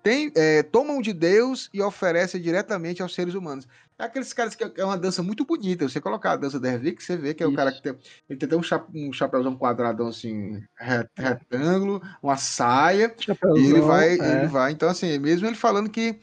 têm, 0.03 0.31
é, 0.35 0.63
tomam 0.63 1.01
de 1.01 1.13
Deus 1.13 1.69
e 1.73 1.83
oferecem 1.83 2.41
diretamente 2.41 3.03
aos 3.03 3.15
seres 3.15 3.35
humanos. 3.35 3.67
É 3.99 4.05
aqueles 4.05 4.33
caras 4.33 4.55
que 4.55 4.63
é 4.77 4.85
uma 4.85 4.97
dança 4.97 5.25
muito 5.25 5.45
bonita. 5.45 5.89
Você 5.89 6.01
colocar 6.01 6.33
a 6.33 6.37
dança 6.37 6.61
Dervix, 6.61 7.05
você 7.05 7.17
vê 7.17 7.35
que 7.35 7.43
é 7.43 7.47
o 7.47 7.49
Isso. 7.49 7.57
cara 7.57 7.73
que 7.73 7.83
tem, 7.83 7.97
ele 8.31 8.39
tem 8.39 8.47
até 8.47 8.57
um, 8.57 8.63
cha, 8.63 8.85
um 8.95 9.13
chapéuzão 9.13 9.57
quadradão 9.57 10.07
assim, 10.07 10.63
re- 10.77 11.09
retângulo, 11.17 12.01
uma 12.23 12.37
saia, 12.37 13.13
Chapéuzão, 13.19 13.59
e 13.59 13.71
ele 13.71 13.81
vai, 13.81 14.11
é. 14.11 14.39
ele 14.39 14.47
vai. 14.47 14.71
Então, 14.71 14.89
assim, 14.89 15.19
mesmo 15.19 15.49
ele 15.49 15.57
falando 15.57 15.91
que. 15.91 16.17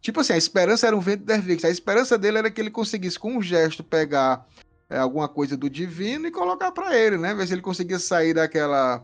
Tipo 0.00 0.20
assim, 0.20 0.34
a 0.34 0.38
esperança 0.38 0.86
era 0.86 0.96
um 0.96 1.00
vento 1.00 1.24
Dervix. 1.24 1.64
A 1.64 1.68
esperança 1.70 2.16
dele 2.16 2.38
era 2.38 2.50
que 2.50 2.60
ele 2.60 2.70
conseguisse, 2.70 3.18
com 3.18 3.36
um 3.36 3.42
gesto, 3.42 3.82
pegar 3.82 4.46
é, 4.90 4.98
alguma 4.98 5.28
coisa 5.28 5.56
do 5.56 5.70
divino 5.70 6.26
e 6.26 6.30
colocar 6.32 6.72
pra 6.72 6.96
ele, 6.98 7.16
né? 7.16 7.32
Ver 7.32 7.46
se 7.46 7.54
ele 7.54 7.62
conseguia 7.62 7.98
sair 8.00 8.34
daquela, 8.34 9.02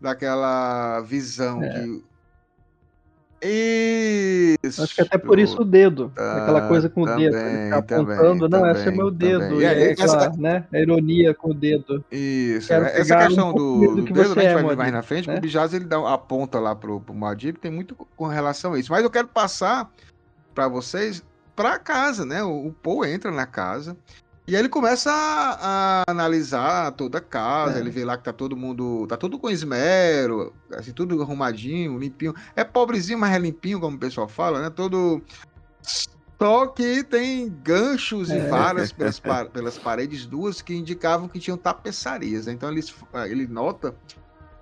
daquela 0.00 1.00
visão 1.02 1.62
É. 1.62 1.68
que. 1.68 2.02
Isso. 3.42 4.82
Acho 4.82 4.94
que 4.94 5.02
até 5.02 5.18
por 5.18 5.38
isso 5.38 5.60
o 5.60 5.64
dedo. 5.64 6.10
Tá, 6.14 6.42
aquela 6.42 6.66
coisa 6.68 6.88
com 6.88 7.02
o 7.02 7.16
dedo. 7.16 7.32
também, 7.32 7.54
Ele 7.70 7.82
também, 7.82 8.16
apontando, 8.16 8.48
não, 8.48 8.70
esse 8.70 8.80
é 8.80 8.84
também, 8.84 8.98
meu 8.98 9.10
dedo. 9.10 9.40
também. 9.40 9.60
E 9.60 9.66
aí, 9.66 9.90
aquela, 9.90 10.16
essa- 10.26 10.36
né, 10.38 10.66
a 10.72 10.78
ironia 10.80 11.34
com 11.34 11.50
o 11.50 11.54
dedo. 11.54 12.04
Isso, 12.10 12.68
Quero 12.68 12.86
é, 12.86 12.98
essa 13.00 13.16
questão 13.26 13.50
um 13.50 13.54
do, 13.54 13.96
do 13.96 14.04
que 14.04 14.12
dedo, 14.12 14.34
né, 14.34 14.40
a 14.40 14.42
gente 14.42 14.50
é, 14.50 14.54
vai 14.54 14.64
ver 14.64 14.76
mais 14.76 14.92
na 14.92 15.02
frente, 15.02 15.28
né? 15.28 15.36
o 15.36 15.40
Bijaz 15.40 15.74
ele 15.74 15.84
dá, 15.84 15.96
aponta 16.12 16.58
lá 16.58 16.74
pro, 16.74 16.98
pro 17.00 17.14
Moadib, 17.14 17.58
tem 17.58 17.70
muito 17.70 17.94
com 17.94 18.26
relação 18.26 18.72
a 18.72 18.78
isso. 18.78 18.90
Mas 18.90 19.04
eu 19.04 19.10
quero 19.10 19.28
passar 19.28 19.90
para 20.54 20.66
vocês 20.66 21.22
para 21.54 21.78
casa, 21.78 22.24
né? 22.24 22.42
O, 22.42 22.68
o 22.68 22.72
Paul 22.72 23.04
entra 23.04 23.30
na 23.30 23.46
casa 23.46 23.96
e 24.46 24.54
aí 24.54 24.60
ele 24.62 24.68
começa 24.68 25.10
a, 25.12 26.02
a 26.06 26.10
analisar 26.10 26.92
toda 26.92 27.18
a 27.18 27.20
casa, 27.20 27.78
É. 27.78 27.80
ele 27.80 27.90
vê 27.90 28.04
lá 28.04 28.16
que 28.16 28.24
tá 28.24 28.32
todo 28.32 28.56
mundo, 28.56 29.06
tá 29.08 29.16
tudo 29.16 29.38
com 29.38 29.50
esmero, 29.50 30.52
assim, 30.72 30.92
tudo 30.92 31.20
arrumadinho, 31.20 31.98
limpinho. 31.98 32.34
É 32.54 32.62
pobrezinho, 32.64 33.18
mas 33.18 33.34
é 33.34 33.38
limpinho, 33.38 33.80
como 33.80 33.96
o 33.96 34.00
pessoal 34.00 34.28
fala, 34.28 34.60
né? 34.62 34.70
Todo 34.70 35.20
só 36.38 36.66
que 36.66 37.02
tem 37.02 37.48
ganchos 37.62 38.28
e 38.28 38.34
É. 38.36 38.48
varas 38.48 38.92
pelas, 38.92 39.20
pelas 39.52 39.78
paredes 39.78 40.26
duas 40.26 40.60
que 40.60 40.74
indicavam 40.74 41.28
que 41.28 41.38
tinham 41.40 41.56
tapeçarias. 41.56 42.46
né? 42.46 42.52
Então 42.52 42.70
eles, 42.70 42.94
ele 43.28 43.46
nota 43.46 43.94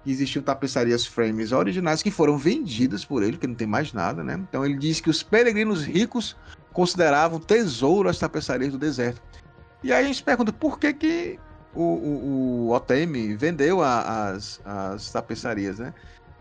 que 0.05 0.11
existiam 0.11 0.43
tapeçarias 0.43 1.05
frames 1.05 1.51
originais 1.51 2.03
que 2.03 2.11
foram 2.11 2.39
vendidas 2.39 3.05
por 3.05 3.22
ele, 3.22 3.32
porque 3.32 3.47
não 3.47 3.55
tem 3.55 3.66
mais 3.66 3.93
nada, 3.93 4.22
né? 4.22 4.35
Então 4.49 4.64
ele 4.64 4.76
diz 4.76 5.01
que 5.01 5.11
os 5.11 5.22
peregrinos 5.22 5.82
ricos 5.85 6.37
consideravam 6.72 7.41
tesouro 7.41 8.09
as 8.09 8.18
tapeçarias 8.18 8.70
do 8.72 8.78
deserto. 8.78 9.20
E 9.85 9.93
aí 9.93 10.03
a 10.03 10.07
gente 10.09 10.22
pergunta 10.24 10.51
por 10.51 10.78
que, 10.78 10.95
que 10.95 11.39
o, 11.74 11.82
o, 11.82 12.68
o 12.68 12.70
OTM 12.70 13.37
vendeu 13.37 13.82
a- 13.82 14.30
as, 14.30 14.59
as 14.64 15.12
tapeçarias, 15.12 15.78
né? 15.78 15.93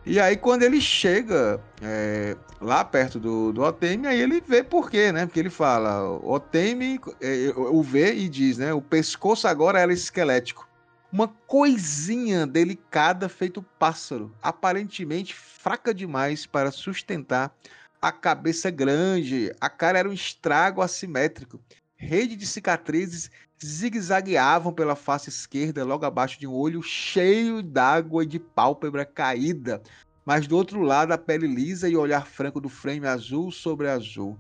E 0.06 0.18
aí 0.18 0.38
quando 0.38 0.64
ele 0.64 0.80
chega 0.80 1.62
é, 1.82 2.38
lá 2.62 2.86
perto 2.86 3.20
do, 3.20 3.52
do 3.52 3.62
OTM, 3.62 4.08
aí 4.08 4.22
ele 4.22 4.39
vê 4.39 4.64
por 4.64 4.89
quê, 4.89 5.12
né? 5.12 5.26
Porque 5.26 5.41
ele 5.41 5.50
fala, 5.50 6.10
o 6.10 6.32
OTM, 6.36 7.02
é, 7.20 7.54
o 7.58 7.84
vê 7.84 8.14
e 8.14 8.30
diz, 8.30 8.58
né? 8.58 8.74
O 8.74 8.82
pescoço 8.82 9.46
agora 9.46 9.78
era 9.78 9.91
esquelético. 9.91 10.66
Uma 11.12 11.28
coisinha 11.46 12.48
delicada 12.48 13.28
feito 13.28 13.62
pássaro, 13.78 14.34
aparentemente 14.41 15.36
fraca 15.36 15.94
demais 15.94 16.46
para 16.46 16.72
sustentar 16.72 17.54
a 18.02 18.12
cabeça 18.12 18.72
grande. 18.72 19.54
A 19.60 19.70
cara 19.70 20.00
era 20.00 20.10
um 20.10 20.14
estrago 20.14 20.82
assimétrico. 20.82 21.60
Rede 22.04 22.36
de 22.36 22.45
cicatrizes 22.45 23.30
zigue-zagueavam 23.64 24.74
pela 24.74 24.95
face 24.95 25.30
esquerda, 25.30 25.86
logo 25.86 26.06
abaixo 26.06 26.39
de 26.39 26.45
um 26.45 26.54
olho 26.54 26.82
cheio 26.84 27.62
d'água 27.62 28.24
e 28.24 28.28
de 28.28 28.39
pálpebra 28.39 29.06
caída. 29.06 29.82
Mas 30.26 30.47
do 30.47 30.56
outro 30.56 30.82
lado, 30.82 31.12
a 31.12 31.18
pele 31.18 31.47
lisa 31.47 31.89
e 31.89 31.95
o 31.95 32.01
olhar 32.01 32.26
franco 32.26 32.62
do 32.62 32.70
frame 32.70 33.08
azul 33.08 33.51
sobre 33.51 33.89
azul. 33.89 34.38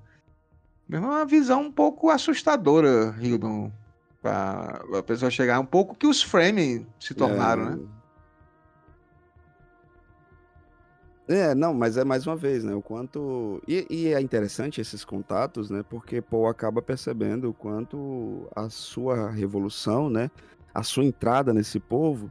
Mesmo 0.87 1.07
uma 1.07 1.25
visão 1.25 1.63
um 1.63 1.71
pouco 1.71 2.09
assustadora, 2.09 3.15
Hildon. 3.19 3.71
Pra 4.21 4.81
a 4.97 5.03
pessoa 5.03 5.29
chegar 5.29 5.59
um 5.59 5.65
pouco 5.65 5.95
que 5.95 6.07
os 6.07 6.21
frames 6.21 6.85
se 6.99 7.13
tornaram, 7.13 7.65
né? 7.71 7.79
É, 11.27 11.55
não, 11.55 11.73
mas 11.73 11.95
é 11.95 12.03
mais 12.03 12.27
uma 12.27 12.35
vez, 12.35 12.63
né? 12.63 12.75
O 12.75 12.81
quanto. 12.81 13.61
E, 13.67 13.85
e 13.89 14.13
é 14.13 14.19
interessante 14.19 14.81
esses 14.81 15.05
contatos, 15.05 15.69
né? 15.69 15.83
Porque 15.89 16.21
Paul 16.21 16.47
acaba 16.47 16.81
percebendo 16.81 17.49
o 17.49 17.53
quanto 17.53 18.47
a 18.53 18.69
sua 18.69 19.29
revolução, 19.29 20.09
né? 20.09 20.29
A 20.73 20.83
sua 20.83 21.05
entrada 21.05 21.53
nesse 21.53 21.79
povo, 21.79 22.29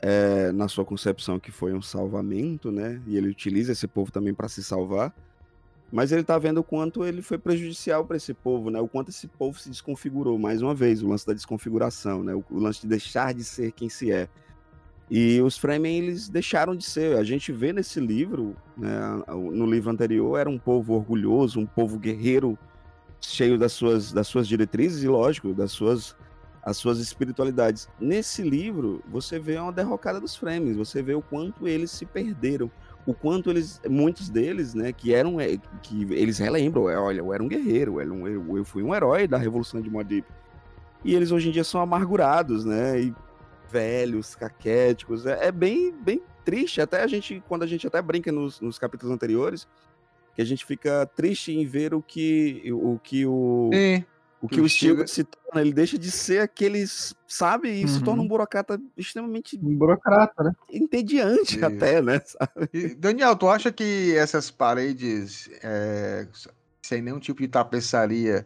é, 0.00 0.50
na 0.52 0.66
sua 0.66 0.84
concepção 0.84 1.38
que 1.38 1.50
foi 1.50 1.74
um 1.74 1.82
salvamento, 1.82 2.72
né? 2.72 3.02
E 3.06 3.16
ele 3.18 3.28
utiliza 3.28 3.72
esse 3.72 3.86
povo 3.86 4.10
também 4.10 4.32
para 4.32 4.48
se 4.48 4.64
salvar. 4.64 5.14
Mas 5.92 6.10
ele 6.10 6.24
tá 6.24 6.38
vendo 6.38 6.58
o 6.58 6.64
quanto 6.64 7.04
ele 7.04 7.22
foi 7.22 7.38
prejudicial 7.38 8.04
para 8.04 8.16
esse 8.16 8.32
povo, 8.32 8.70
né? 8.70 8.80
O 8.80 8.88
quanto 8.88 9.10
esse 9.10 9.28
povo 9.28 9.58
se 9.58 9.68
desconfigurou, 9.68 10.38
mais 10.38 10.62
uma 10.62 10.74
vez, 10.74 11.02
o 11.02 11.08
lance 11.08 11.26
da 11.26 11.34
desconfiguração, 11.34 12.24
né? 12.24 12.34
O, 12.34 12.42
o 12.50 12.58
lance 12.58 12.80
de 12.80 12.88
deixar 12.88 13.34
de 13.34 13.44
ser 13.44 13.72
quem 13.72 13.90
se 13.90 14.10
é. 14.10 14.28
E 15.08 15.40
os 15.40 15.56
Fremen, 15.56 15.98
eles 15.98 16.28
deixaram 16.28 16.74
de 16.74 16.84
ser. 16.84 17.16
A 17.16 17.22
gente 17.22 17.52
vê 17.52 17.72
nesse 17.72 18.00
livro, 18.00 18.56
né, 18.76 19.22
no 19.28 19.64
livro 19.66 19.90
anterior, 19.90 20.38
era 20.38 20.50
um 20.50 20.58
povo 20.58 20.94
orgulhoso, 20.94 21.60
um 21.60 21.66
povo 21.66 21.98
guerreiro, 21.98 22.58
cheio 23.20 23.58
das 23.58 23.72
suas, 23.72 24.12
das 24.12 24.26
suas 24.26 24.48
diretrizes 24.48 25.02
e, 25.02 25.08
lógico, 25.08 25.54
das 25.54 25.70
suas, 25.70 26.16
as 26.62 26.76
suas 26.76 26.98
espiritualidades. 26.98 27.88
Nesse 28.00 28.42
livro, 28.42 29.00
você 29.08 29.38
vê 29.38 29.56
uma 29.58 29.72
derrocada 29.72 30.20
dos 30.20 30.34
Fremen, 30.34 30.74
você 30.74 31.02
vê 31.02 31.14
o 31.14 31.22
quanto 31.22 31.68
eles 31.68 31.92
se 31.92 32.04
perderam, 32.04 32.68
o 33.06 33.14
quanto 33.14 33.50
eles, 33.50 33.80
muitos 33.88 34.28
deles, 34.28 34.74
né, 34.74 34.92
que 34.92 35.14
eram, 35.14 35.40
é, 35.40 35.56
que 35.82 36.02
eles 36.12 36.38
relembram, 36.38 36.90
é, 36.90 36.98
olha, 36.98 37.20
eu 37.20 37.32
era 37.32 37.42
um 37.42 37.48
guerreiro, 37.48 38.00
eu, 38.00 38.64
fui 38.64 38.82
um 38.82 38.92
herói 38.92 39.28
da 39.28 39.38
Revolução 39.38 39.80
de 39.80 39.88
Modip. 39.88 40.26
E 41.04 41.14
eles 41.14 41.30
hoje 41.30 41.48
em 41.48 41.52
dia 41.52 41.62
são 41.62 41.80
amargurados, 41.80 42.64
né, 42.64 43.00
e 43.00 43.14
velhos, 43.76 44.34
caquéticos. 44.34 45.26
É, 45.26 45.48
é 45.48 45.52
bem, 45.52 45.92
bem 45.92 46.22
triste. 46.44 46.80
Até 46.80 47.02
a 47.02 47.06
gente, 47.06 47.42
quando 47.46 47.62
a 47.62 47.66
gente 47.66 47.86
até 47.86 48.00
brinca 48.00 48.32
nos, 48.32 48.58
nos 48.60 48.78
capítulos 48.78 49.14
anteriores, 49.14 49.68
que 50.34 50.40
a 50.40 50.44
gente 50.44 50.64
fica 50.64 51.06
triste 51.14 51.52
em 51.52 51.66
ver 51.66 51.92
o 51.92 52.00
que 52.02 52.62
o 52.72 52.98
que 52.98 53.26
o, 53.26 53.70
Sim. 53.72 54.04
o 54.40 54.48
que 54.48 54.54
que 54.56 54.60
o 54.60 54.64
o 54.64 54.68
Steel 54.68 54.94
Steel- 54.94 55.08
se 55.08 55.24
torna. 55.24 55.60
Ele 55.60 55.72
deixa 55.74 55.98
de 55.98 56.10
ser 56.10 56.40
aqueles, 56.40 57.14
sabe, 57.26 57.68
e 57.70 57.86
se 57.88 57.98
Uhum. 57.98 58.04
torna 58.04 58.22
um 58.22 58.28
burocrata 58.28 58.80
extremamente 58.96 59.58
Um 59.62 59.76
burocrata, 59.76 60.42
né? 60.44 60.52
entediante 60.70 61.62
até, 61.64 62.00
né? 62.02 62.20
sabe? 62.24 62.68
E, 62.72 62.94
Daniel, 62.94 63.36
tu 63.36 63.48
acha 63.48 63.70
que 63.72 64.14
essas 64.16 64.50
paredes 64.50 65.48
é, 65.62 66.26
sem 66.82 67.02
nenhum 67.02 67.18
tipo 67.20 67.40
de 67.42 67.48
tapeçaria 67.48 68.44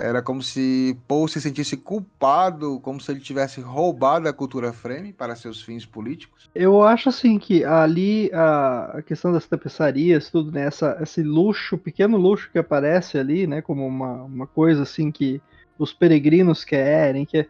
Era 0.00 0.22
como 0.22 0.42
se 0.42 0.96
Paul 1.06 1.28
se 1.28 1.40
sentisse 1.40 1.76
culpado, 1.76 2.80
como 2.80 3.00
se 3.00 3.10
ele 3.12 3.20
tivesse 3.20 3.60
roubado 3.60 4.28
a 4.28 4.32
cultura 4.32 4.72
frame 4.72 5.12
para 5.12 5.36
seus 5.36 5.62
fins 5.62 5.84
políticos? 5.84 6.48
Eu 6.54 6.82
acho 6.82 7.08
assim 7.08 7.38
que 7.38 7.64
ali 7.64 8.30
a, 8.32 8.98
a 8.98 9.02
questão 9.02 9.32
das 9.32 9.46
tapeçarias, 9.46 10.30
tudo, 10.30 10.50
né? 10.50 10.66
Essa, 10.66 10.98
esse 11.00 11.22
luxo, 11.22 11.78
pequeno 11.78 12.16
luxo 12.16 12.50
que 12.50 12.58
aparece 12.58 13.18
ali, 13.18 13.46
né? 13.46 13.60
Como 13.62 13.86
uma, 13.86 14.22
uma 14.22 14.46
coisa 14.46 14.82
assim 14.82 15.10
que 15.10 15.40
os 15.78 15.92
peregrinos 15.92 16.64
querem, 16.64 17.24
que 17.24 17.38
é, 17.38 17.46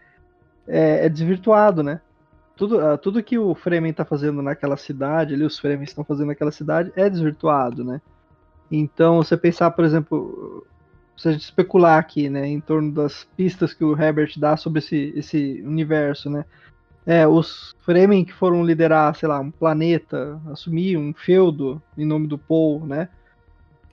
é, 0.66 1.07
é 1.07 1.09
desvirtuado, 1.09 1.82
né? 1.82 2.01
Tudo, 2.57 2.78
uh, 2.78 2.98
tudo 2.98 3.22
que 3.22 3.38
o 3.38 3.55
Fremen 3.55 3.90
está 3.90 4.05
fazendo 4.05 4.42
naquela 4.42 4.76
cidade, 4.76 5.34
ali 5.34 5.44
os 5.44 5.59
Fremen 5.59 5.84
estão 5.84 6.05
fazendo 6.05 6.28
naquela 6.28 6.53
cidade, 6.53 6.92
é 6.94 7.09
desvirtuado, 7.09 7.82
né? 7.82 8.01
Então, 8.70 9.16
você 9.16 9.36
pensar, 9.36 9.70
por 9.72 9.84
exemplo, 9.84 10.64
se 11.20 11.28
a 11.28 11.32
gente 11.32 11.42
especular 11.42 11.98
aqui, 11.98 12.30
né, 12.30 12.46
em 12.46 12.60
torno 12.60 12.90
das 12.90 13.24
pistas 13.36 13.74
que 13.74 13.84
o 13.84 13.94
Herbert 13.94 14.32
dá 14.38 14.56
sobre 14.56 14.78
esse, 14.78 15.12
esse 15.14 15.62
universo, 15.62 16.30
né? 16.30 16.46
É, 17.04 17.26
os 17.26 17.74
Fremen 17.80 18.24
que 18.24 18.32
foram 18.32 18.64
liderar, 18.64 19.14
sei 19.14 19.28
lá, 19.28 19.38
um 19.38 19.50
planeta, 19.50 20.40
assumir 20.50 20.96
um 20.96 21.12
feudo 21.12 21.82
em 21.96 22.06
nome 22.06 22.26
do 22.26 22.38
Paul, 22.38 22.86
né? 22.86 23.10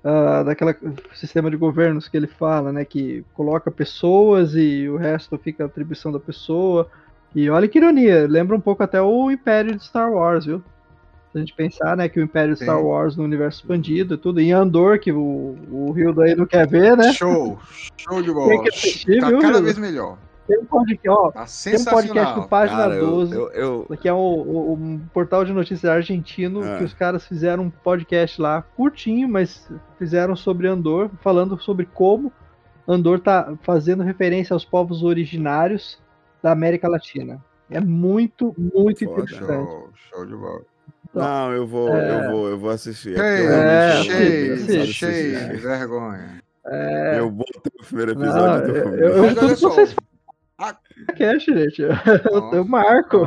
Uh, 0.02 0.46
daquela 0.46 0.74
sistema 1.16 1.52
de 1.52 1.58
governos 1.58 2.08
que 2.08 2.16
ele 2.16 2.28
fala, 2.28 2.72
né? 2.72 2.86
Que 2.86 3.26
coloca 3.34 3.70
pessoas 3.70 4.56
e 4.56 4.88
o 4.88 4.96
resto 4.96 5.38
fica 5.38 5.66
atribuição 5.66 6.14
da 6.14 6.20
pessoa. 6.22 6.90
E 7.36 7.50
olha 7.50 7.68
que 7.68 7.78
ironia, 7.78 8.26
lembra 8.26 8.56
um 8.56 8.62
pouco 8.62 8.84
até 8.84 9.02
o 9.02 9.30
Império 9.30 9.76
de 9.76 9.84
Star 9.84 10.10
Wars, 10.14 10.46
viu? 10.46 10.64
A 11.38 11.40
gente 11.40 11.54
pensar, 11.54 11.96
né, 11.96 12.10
que 12.10 12.20
o 12.20 12.24
Império 12.24 12.56
Sim. 12.56 12.66
Star 12.66 12.82
Wars 12.82 13.16
no 13.16 13.24
universo 13.24 13.62
expandido 13.62 14.16
e 14.16 14.18
tudo, 14.18 14.40
em 14.40 14.52
Andor, 14.52 15.00
que 15.00 15.12
o, 15.12 15.58
o 15.72 15.92
Rio 15.92 16.20
aí 16.22 16.36
não 16.36 16.46
quer 16.46 16.68
ver, 16.68 16.98
né? 16.98 17.14
Show! 17.14 17.60
Show 17.98 18.22
de 18.22 18.32
bola! 18.32 18.50
Tem 18.50 18.64
que 18.64 18.70
assistir, 18.70 19.20
tá 19.20 19.30
viu, 19.30 19.40
cada 19.40 19.62
vez 19.62 19.78
melhor. 19.78 20.18
Tem 20.48 20.60
um 20.60 20.66
podcast, 20.66 21.10
ó, 21.10 21.32
tá 21.32 21.46
tem 21.64 21.76
um 21.76 21.84
podcast 21.84 22.36
do 22.36 22.48
Página 22.48 22.80
Cara, 22.80 23.00
12, 23.00 23.36
eu, 23.36 23.52
eu, 23.52 23.86
eu... 23.90 23.98
que 23.98 24.08
é 24.08 24.14
o, 24.14 24.78
um 24.80 25.00
portal 25.14 25.44
de 25.44 25.52
notícias 25.52 25.92
argentino, 25.92 26.64
é. 26.64 26.78
que 26.78 26.86
os 26.86 26.94
caras 26.94 27.28
fizeram 27.28 27.64
um 27.64 27.70
podcast 27.70 28.42
lá, 28.42 28.62
curtinho, 28.62 29.28
mas 29.28 29.70
fizeram 30.00 30.38
sobre 30.38 30.68
Andor, 30.68 31.12
falando 31.22 31.60
sobre 31.60 31.86
como 31.86 32.32
Andor 32.88 33.20
tá 33.20 33.54
fazendo 33.62 34.04
referência 34.04 34.54
aos 34.54 34.64
povos 34.64 35.04
originários 35.04 36.00
da 36.42 36.54
América 36.54 36.88
Latina. 36.88 37.44
É 37.70 37.82
muito, 37.82 38.56
muito 38.58 39.04
Foda. 39.04 39.24
interessante. 39.24 39.70
Show, 39.70 39.90
show 39.94 40.26
de 40.26 40.36
bola. 40.36 40.62
Não, 41.18 41.52
eu 41.54 41.68
vou, 41.68 41.96
é... 41.96 42.26
eu 42.26 42.32
vou, 42.32 42.50
eu 42.50 42.58
vou 42.60 42.70
assistir. 42.70 43.20
É, 43.20 44.04
cheio, 44.04 44.86
cheio, 44.88 45.60
vergonha. 45.60 46.42
É... 46.66 47.20
Eu 47.20 47.32
botei 47.32 47.72
o 47.80 47.86
primeiro 47.86 48.12
episódio 48.12 48.68
Não, 48.68 48.74
do 48.74 48.96
Eu, 48.96 49.10
eu, 49.10 49.26
eu, 49.26 49.56
vocês 49.56 49.96
podcast, 50.58 51.54
gente. 51.54 51.82
Eu, 51.82 52.54
eu 52.54 52.66
marco. 52.66 53.18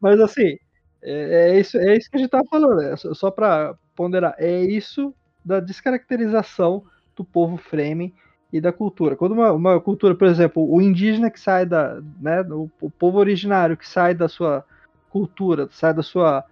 Mas 0.00 0.20
assim, 0.20 0.56
é, 1.02 1.50
é, 1.50 1.60
isso, 1.60 1.76
é 1.78 1.96
isso 1.96 2.10
que 2.10 2.16
a 2.16 2.20
gente 2.20 2.30
tava 2.30 2.44
falando, 2.48 2.76
né? 2.76 2.94
Só 2.96 3.30
para 3.30 3.74
ponderar, 3.94 4.34
é 4.38 4.62
isso 4.62 5.14
da 5.44 5.60
descaracterização 5.60 6.84
do 7.16 7.24
povo 7.24 7.56
Fremen 7.56 8.14
e 8.52 8.60
da 8.60 8.72
cultura. 8.72 9.16
Quando 9.16 9.32
uma, 9.32 9.52
uma, 9.52 9.80
cultura, 9.80 10.14
por 10.14 10.28
exemplo, 10.28 10.64
o 10.72 10.80
indígena 10.80 11.30
que 11.30 11.40
sai 11.40 11.66
da, 11.66 12.00
né, 12.20 12.42
o, 12.42 12.70
o, 12.80 12.90
povo 12.90 13.18
originário 13.18 13.76
que 13.76 13.88
sai 13.88 14.14
da 14.14 14.28
sua 14.28 14.64
cultura, 15.10 15.68
sai 15.72 15.92
da 15.92 16.02
sua 16.02 16.44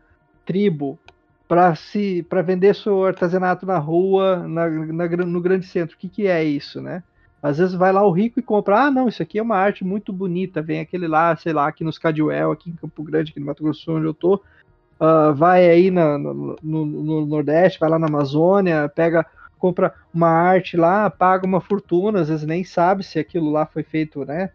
tribo 0.51 0.99
para 1.47 1.77
se 1.77 2.25
para 2.29 2.43
vender 2.43 2.75
seu 2.75 3.05
artesanato 3.05 3.65
na 3.65 3.79
rua, 3.79 4.49
na, 4.49 4.69
na, 4.69 5.07
no 5.09 5.41
grande 5.41 5.65
centro. 5.65 5.95
O 5.95 5.99
que, 5.99 6.09
que 6.09 6.27
é 6.27 6.43
isso, 6.43 6.81
né? 6.81 7.05
Às 7.41 7.59
vezes 7.59 7.75
vai 7.75 7.93
lá 7.93 8.05
o 8.05 8.11
rico 8.11 8.41
e 8.41 8.43
compra, 8.43 8.83
ah, 8.83 8.91
não, 8.91 9.09
isso 9.09 9.23
aqui 9.23 9.39
é 9.39 9.43
uma 9.43 9.57
arte 9.57 9.85
muito 9.85 10.13
bonita, 10.13 10.61
vem 10.61 10.81
aquele 10.81 11.07
lá, 11.07 11.35
sei 11.37 11.53
lá, 11.53 11.69
aqui 11.69 11.85
nos 11.85 11.99
Cadwell, 11.99 12.51
aqui 12.51 12.69
em 12.69 12.75
Campo 12.75 13.03
Grande, 13.03 13.31
aqui 13.31 13.41
no 13.41 13.47
Mato 13.47 13.63
Grosso, 13.63 13.93
onde 13.93 14.07
eu 14.07 14.13
tô, 14.13 14.35
uh, 14.35 15.33
vai 15.35 15.71
aí 15.71 15.91
na, 15.91 16.19
no, 16.19 16.57
no, 16.63 16.85
no, 16.85 17.27
Nordeste, 17.27 17.81
vai 17.81 17.89
lá 17.89 17.99
na 17.99 18.09
Amazônia, 18.09 18.91
pega, 18.95 19.25
compra 19.59 19.95
uma 20.13 20.29
arte 20.29 20.77
lá, 20.77 21.09
paga 21.09 21.47
uma 21.47 21.61
fortuna, 21.61 22.21
às 22.21 22.29
vezes 22.29 22.45
nem 22.45 22.63
sabe 22.63 23.05
se 23.05 23.19
aquilo 23.19 23.51
lá 23.51 23.65
foi 23.65 23.85
feito, 23.85 24.25
né? 24.27 24.51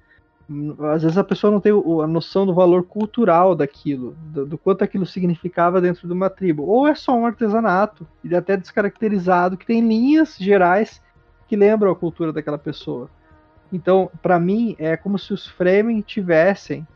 Às 0.93 1.01
vezes 1.01 1.17
a 1.17 1.23
pessoa 1.23 1.51
não 1.51 1.59
tem 1.59 1.71
a 1.71 2.07
noção 2.07 2.45
do 2.45 2.53
valor 2.53 2.83
cultural 2.83 3.55
daquilo, 3.55 4.15
do, 4.27 4.45
do 4.45 4.57
quanto 4.57 4.83
aquilo 4.83 5.05
significava 5.05 5.81
dentro 5.81 6.07
de 6.07 6.13
uma 6.13 6.29
tribo. 6.29 6.63
Ou 6.63 6.87
é 6.87 6.93
só 6.93 7.17
um 7.17 7.25
artesanato, 7.25 8.07
ele 8.23 8.35
é 8.35 8.37
até 8.37 8.55
descaracterizado, 8.55 9.57
que 9.57 9.65
tem 9.65 9.81
linhas 9.81 10.37
gerais 10.37 11.01
que 11.47 11.55
lembram 11.55 11.91
a 11.91 11.95
cultura 11.95 12.31
daquela 12.31 12.59
pessoa. 12.59 13.09
Então, 13.73 14.09
para 14.21 14.39
mim, 14.39 14.75
é 14.77 14.95
como 14.95 15.17
se 15.17 15.33
os 15.33 15.47
Fremen 15.47 16.01
tivessem 16.01 16.87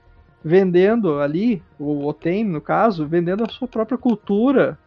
vendendo 0.44 1.20
ali, 1.20 1.62
o 1.78 2.06
Otem, 2.06 2.46
no 2.46 2.62
caso, 2.62 3.06
vendendo 3.06 3.44
a 3.44 3.50
sua 3.50 3.68
própria 3.68 3.98
cultura, 3.98 4.78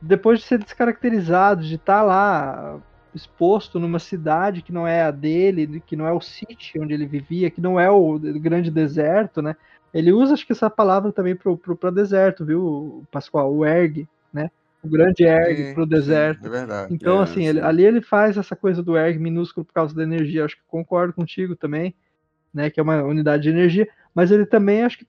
depois 0.00 0.40
de 0.40 0.44
ser 0.44 0.58
descaracterizado, 0.58 1.62
de 1.62 1.76
estar 1.76 2.00
tá 2.00 2.02
lá 2.02 2.76
exposto 3.14 3.78
numa 3.78 3.98
cidade 3.98 4.62
que 4.62 4.72
não 4.72 4.86
é 4.86 5.02
a 5.02 5.10
dele, 5.10 5.82
que 5.86 5.96
não 5.96 6.06
é 6.06 6.12
o 6.12 6.20
sítio 6.20 6.82
onde 6.82 6.94
ele 6.94 7.06
vivia, 7.06 7.50
que 7.50 7.60
não 7.60 7.78
é 7.78 7.90
o 7.90 8.18
grande 8.18 8.70
deserto, 8.70 9.40
né? 9.40 9.56
Ele 9.92 10.12
usa, 10.12 10.34
acho 10.34 10.46
que 10.46 10.52
essa 10.52 10.68
palavra 10.68 11.12
também 11.12 11.36
para 11.36 11.90
deserto, 11.90 12.44
viu, 12.44 13.04
Pascoal? 13.12 13.54
O 13.54 13.64
erg, 13.64 14.08
né? 14.32 14.50
o 14.84 14.88
grande 14.88 15.24
erg 15.24 15.72
para 15.72 15.82
o 15.82 15.86
deserto. 15.86 16.46
É 16.46 16.50
verdade. 16.50 16.94
Então, 16.94 17.20
é, 17.20 17.22
assim, 17.22 17.46
ele, 17.46 17.60
ali 17.60 17.84
ele 17.84 18.02
faz 18.02 18.36
essa 18.36 18.54
coisa 18.54 18.82
do 18.82 18.96
erg 18.96 19.18
minúsculo 19.18 19.64
por 19.64 19.72
causa 19.72 19.94
da 19.94 20.02
energia. 20.02 20.44
Acho 20.44 20.56
que 20.56 20.62
concordo 20.68 21.14
contigo 21.14 21.56
também, 21.56 21.94
né? 22.52 22.68
Que 22.68 22.78
é 22.78 22.82
uma 22.82 23.02
unidade 23.02 23.44
de 23.44 23.48
energia. 23.48 23.88
Mas 24.14 24.30
ele 24.30 24.44
também 24.44 24.84
acho 24.84 24.98
que 24.98 25.06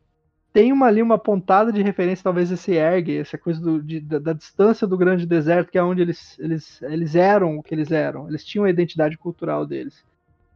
tem 0.56 0.72
uma, 0.72 0.86
ali 0.86 1.02
uma 1.02 1.20
pontada 1.20 1.70
de 1.70 1.82
referência, 1.82 2.24
talvez 2.24 2.50
esse 2.50 2.78
erg, 2.78 3.18
essa 3.18 3.38
coisa 3.38 3.60
do, 3.60 3.84
de, 3.84 4.00
da, 4.00 4.20
da, 4.20 4.32
distância 4.32 4.88
do 4.88 4.98
grande 4.98 5.26
deserto, 5.26 5.70
que 5.70 5.78
é 5.78 5.84
onde 5.84 6.02
eles, 6.02 6.40
eles, 6.40 6.82
eles 6.84 7.14
eram 7.14 7.58
o 7.58 7.62
que 7.62 7.76
eles 7.76 7.92
eram. 7.92 8.30
Eles 8.30 8.46
tinham 8.46 8.64
a 8.64 8.70
identidade 8.70 9.18
cultural 9.18 9.66
deles. 9.66 10.06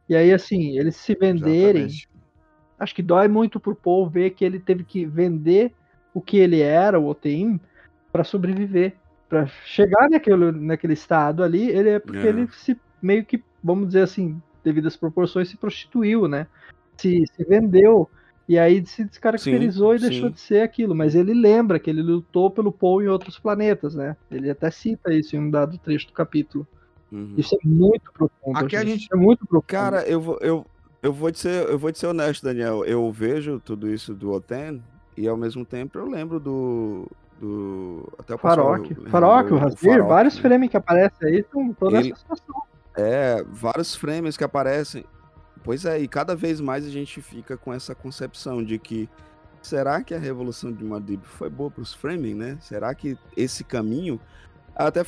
E 0.08 0.16
aí, 0.16 0.32
assim, 0.32 0.80
eles 0.80 0.96
se 0.96 1.14
venderem. 1.16 1.84
Exatamente. 1.84 2.10
Acho 2.80 2.96
que 2.96 3.04
dói 3.04 3.28
muito 3.28 3.60
pro 3.60 3.76
povo 3.76 4.10
ver 4.10 4.30
que 4.30 4.46
ele 4.46 4.58
teve 4.58 4.86
que 4.86 5.06
vender 5.06 5.74
o 6.14 6.22
que 6.22 6.38
ele 6.38 6.62
era, 6.62 6.98
o 6.98 7.06
OTIM, 7.06 7.60
para 8.10 8.24
sobreviver 8.24 8.96
para 9.28 9.48
chegar 9.66 10.10
naquele, 10.10 10.52
naquele 10.54 10.94
estado 10.94 11.44
ali, 11.44 11.70
ele 11.70 11.90
é 11.90 12.00
porque 12.00 12.26
é. 12.26 12.30
ele 12.30 12.48
se 12.52 12.80
meio 13.02 13.26
que, 13.26 13.44
vamos 13.62 13.88
dizer 13.88 14.02
assim, 14.02 14.42
devido 14.64 14.88
às 14.88 14.96
proporções, 14.96 15.50
se 15.50 15.58
prostituiu, 15.58 16.26
né? 16.26 16.48
Se, 16.98 17.26
se 17.28 17.44
vendeu 17.44 18.10
e 18.50 18.58
aí 18.58 18.84
se 18.84 19.04
descaracterizou 19.04 19.92
sim, 19.92 20.06
e 20.06 20.10
deixou 20.10 20.30
sim. 20.30 20.34
de 20.34 20.40
ser 20.40 20.62
aquilo. 20.64 20.96
Mas 20.96 21.14
ele 21.14 21.36
lembra 21.36 21.78
que 21.78 21.88
ele 21.88 22.02
lutou 22.02 22.50
pelo 22.50 22.72
Paul 22.72 23.04
em 23.04 23.08
outros 23.08 23.38
planetas, 23.38 23.94
né? 23.94 24.18
Ele 24.32 24.50
até 24.50 24.72
cita 24.72 25.14
isso 25.14 25.36
em 25.36 25.40
um 25.40 25.52
dado 25.52 25.78
trecho 25.78 26.08
do 26.08 26.14
capítulo. 26.14 26.68
Uhum. 27.12 27.36
Isso 27.38 27.56
é 27.56 27.60
muito 27.64 28.12
profundo. 28.12 28.58
Aqui 28.58 28.76
a 28.76 28.84
gente 28.84 29.08
é 29.14 29.16
muito 29.16 29.46
profundo. 29.46 29.68
Cara, 29.68 30.02
eu 30.02 30.20
vou, 30.20 30.40
eu, 30.42 30.66
eu 31.04 31.14
vou 31.14 31.32
te 31.32 31.38
ser, 31.38 31.70
eu 31.70 31.78
vou 31.78 31.92
te 31.92 32.00
ser 32.00 32.08
honesto, 32.08 32.44
Daniel. 32.44 32.84
Eu 32.86 33.12
vejo 33.12 33.60
tudo 33.60 33.88
isso 33.88 34.16
do 34.16 34.32
Oten 34.32 34.82
e 35.16 35.28
ao 35.28 35.38
mesmo 35.38 35.64
tempo 35.64 36.00
eu 36.00 36.10
lembro 36.10 36.40
do 36.40 37.08
do. 37.40 38.12
Até 38.18 38.34
o 38.34 38.38
Farok. 38.40 38.96
Farok, 39.12 39.54
o 39.54 39.58
Rasir, 39.58 40.04
vários 40.04 40.36
né? 40.38 40.42
frames 40.42 40.70
que 40.72 40.78
aparecem 40.78 41.28
aí 41.28 41.40
estão 41.42 41.72
toda 41.74 42.00
Ele... 42.00 42.12
essa 42.12 42.20
situação. 42.20 42.64
É, 42.98 43.44
vários 43.48 43.96
frames 43.96 44.36
que 44.36 44.44
aparecem. 44.44 45.06
Pois 45.64 45.86
é, 45.86 46.00
e 46.00 46.08
cada 46.08 46.36
vez 46.36 46.62
mais 46.62 46.86
a 46.86 46.90
gente 46.90 47.22
fica 47.22 47.58
com 47.58 47.74
essa 47.74 47.94
concepção 47.94 48.64
de 48.64 48.80
que 48.80 49.10
será 49.62 50.02
que 50.02 50.14
a 50.14 50.20
revolução 50.20 50.72
de 50.72 50.84
Madib 50.84 51.22
foi 51.24 51.50
boa 51.50 51.70
para 51.70 51.82
os 51.82 51.94
framing, 51.94 52.34
né? 52.34 52.58
Será 52.62 52.94
que 52.96 53.18
esse 53.36 53.64
caminho 53.64 54.20
até 54.76 55.02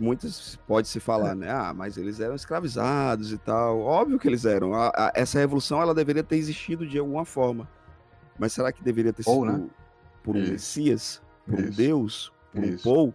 muitas 0.00 0.58
pode 0.66 0.88
se 0.88 0.98
falar, 0.98 1.32
é. 1.32 1.34
né? 1.34 1.50
Ah, 1.50 1.72
mas 1.72 1.96
eles 1.96 2.18
eram 2.18 2.34
escravizados 2.34 3.32
e 3.32 3.38
tal. 3.38 3.80
Óbvio 3.80 4.18
que 4.18 4.26
eles 4.26 4.44
eram. 4.44 4.74
A, 4.74 4.88
a, 4.88 5.12
essa 5.14 5.38
revolução 5.38 5.80
ela 5.80 5.94
deveria 5.94 6.24
ter 6.24 6.36
existido 6.36 6.86
de 6.86 6.98
alguma 6.98 7.24
forma. 7.24 7.68
Mas 8.36 8.52
será 8.52 8.72
que 8.72 8.82
deveria 8.82 9.12
ter 9.12 9.22
Ou, 9.26 9.46
sido 9.46 9.58
né? 9.58 9.68
por 10.22 10.34
um 10.34 10.40
Isso. 10.40 10.52
Messias? 10.52 11.24
por 11.46 11.60
um 11.60 11.70
Deus, 11.70 12.32
por 12.52 12.64
Isso. 12.64 12.88
um 12.88 12.94
Paul? 12.94 13.14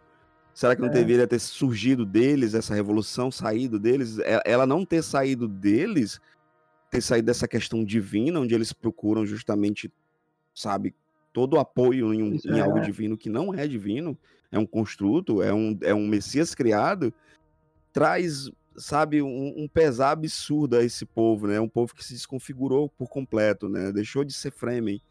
Será 0.54 0.76
que 0.76 0.82
não 0.82 0.90
é. 0.90 0.92
deveria 0.92 1.28
ter 1.28 1.40
surgido 1.40 2.06
deles 2.06 2.54
essa 2.54 2.74
revolução, 2.74 3.32
saído 3.32 3.80
deles? 3.80 4.18
Ela 4.46 4.66
não 4.66 4.86
ter 4.86 5.02
saído 5.02 5.48
deles, 5.48 6.20
ter 6.90 7.02
saído 7.02 7.28
dessa 7.28 7.48
questão 7.48 7.84
divina, 7.84 8.40
onde 8.40 8.56
eles 8.56 8.74
procuram 8.74 9.26
justamente, 9.26 9.92
sabe, 10.54 10.94
todo 11.32 11.56
o 11.56 11.60
apoio 11.60 12.14
em, 12.14 12.24
um, 12.24 12.38
em 12.46 12.60
algo 12.60 12.80
divino 12.82 13.18
que 13.18 13.30
não 13.30 13.54
é 13.54 13.68
divino, 13.68 14.18
é 14.52 14.58
um 14.58 14.66
construto, 14.66 15.42
é 15.42 15.54
um, 15.54 15.78
é 15.82 15.94
um 15.94 16.08
Messias 16.08 16.56
criado, 16.56 17.14
traz, 17.94 18.50
sabe, 18.76 19.22
um, 19.22 19.54
um 19.56 19.68
pesar 19.68 20.12
absurdo 20.12 20.78
a 20.78 20.84
esse 20.84 21.06
povo, 21.06 21.48
né? 21.48 21.60
Um 21.60 21.70
povo 21.70 21.94
que 21.94 22.04
se 22.04 22.14
desconfigurou 22.14 22.90
por 22.90 23.08
completo, 23.08 23.70
né? 23.70 23.92
Deixou 23.92 24.24
de 24.24 24.34
ser 24.34 24.52
Fremen 24.52 25.02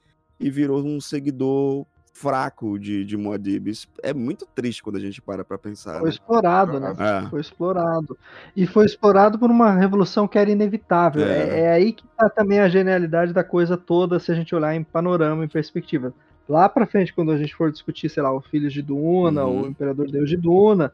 e 0.41 0.51
virou 0.51 0.85
um 0.85 1.01
seguidor 1.01 1.87
fraco 2.21 2.79
de, 2.79 3.05
de 3.05 3.17
Muad'Dib. 3.17 3.69
Isso 3.71 3.87
é 4.03 4.13
muito 4.13 4.47
triste 4.55 4.83
quando 4.83 4.97
a 4.97 5.01
gente 5.01 5.23
para 5.23 5.45
pra 5.45 5.57
pensar. 5.57 5.95
Foi 5.99 6.09
né? 6.09 6.11
explorado, 6.11 6.81
né? 6.81 6.95
É. 6.99 7.29
Foi 7.29 7.41
explorado. 7.41 8.19
E 8.57 8.67
foi 8.67 8.87
explorado 8.87 9.39
por 9.39 9.51
uma 9.51 9.73
revolução 9.73 10.27
que 10.27 10.39
era 10.39 10.51
inevitável. 10.51 11.25
É. 11.27 11.39
É, 11.39 11.61
é 11.61 11.73
aí 11.73 11.93
que 11.93 12.05
tá 12.17 12.29
também 12.29 12.59
a 12.61 12.69
genialidade 12.69 13.33
da 13.33 13.45
coisa 13.45 13.77
toda, 13.77 14.19
se 14.19 14.33
a 14.33 14.35
gente 14.35 14.55
olhar 14.55 14.75
em 14.75 14.83
panorama, 14.83 15.45
em 15.45 15.49
perspectiva. 15.49 16.13
Lá 16.49 16.69
pra 16.69 16.87
frente, 16.87 17.13
quando 17.13 17.31
a 17.31 17.37
gente 17.39 17.55
for 17.55 17.71
discutir, 17.71 18.09
sei 18.09 18.23
lá, 18.23 18.33
o 18.33 18.41
Filhos 18.41 18.73
de 18.73 18.83
Duna, 18.83 19.45
Uhum. 19.45 19.63
o 19.63 19.67
Imperador 19.69 20.11
Deus 20.11 20.29
de 20.31 20.37
Duna, 20.37 20.93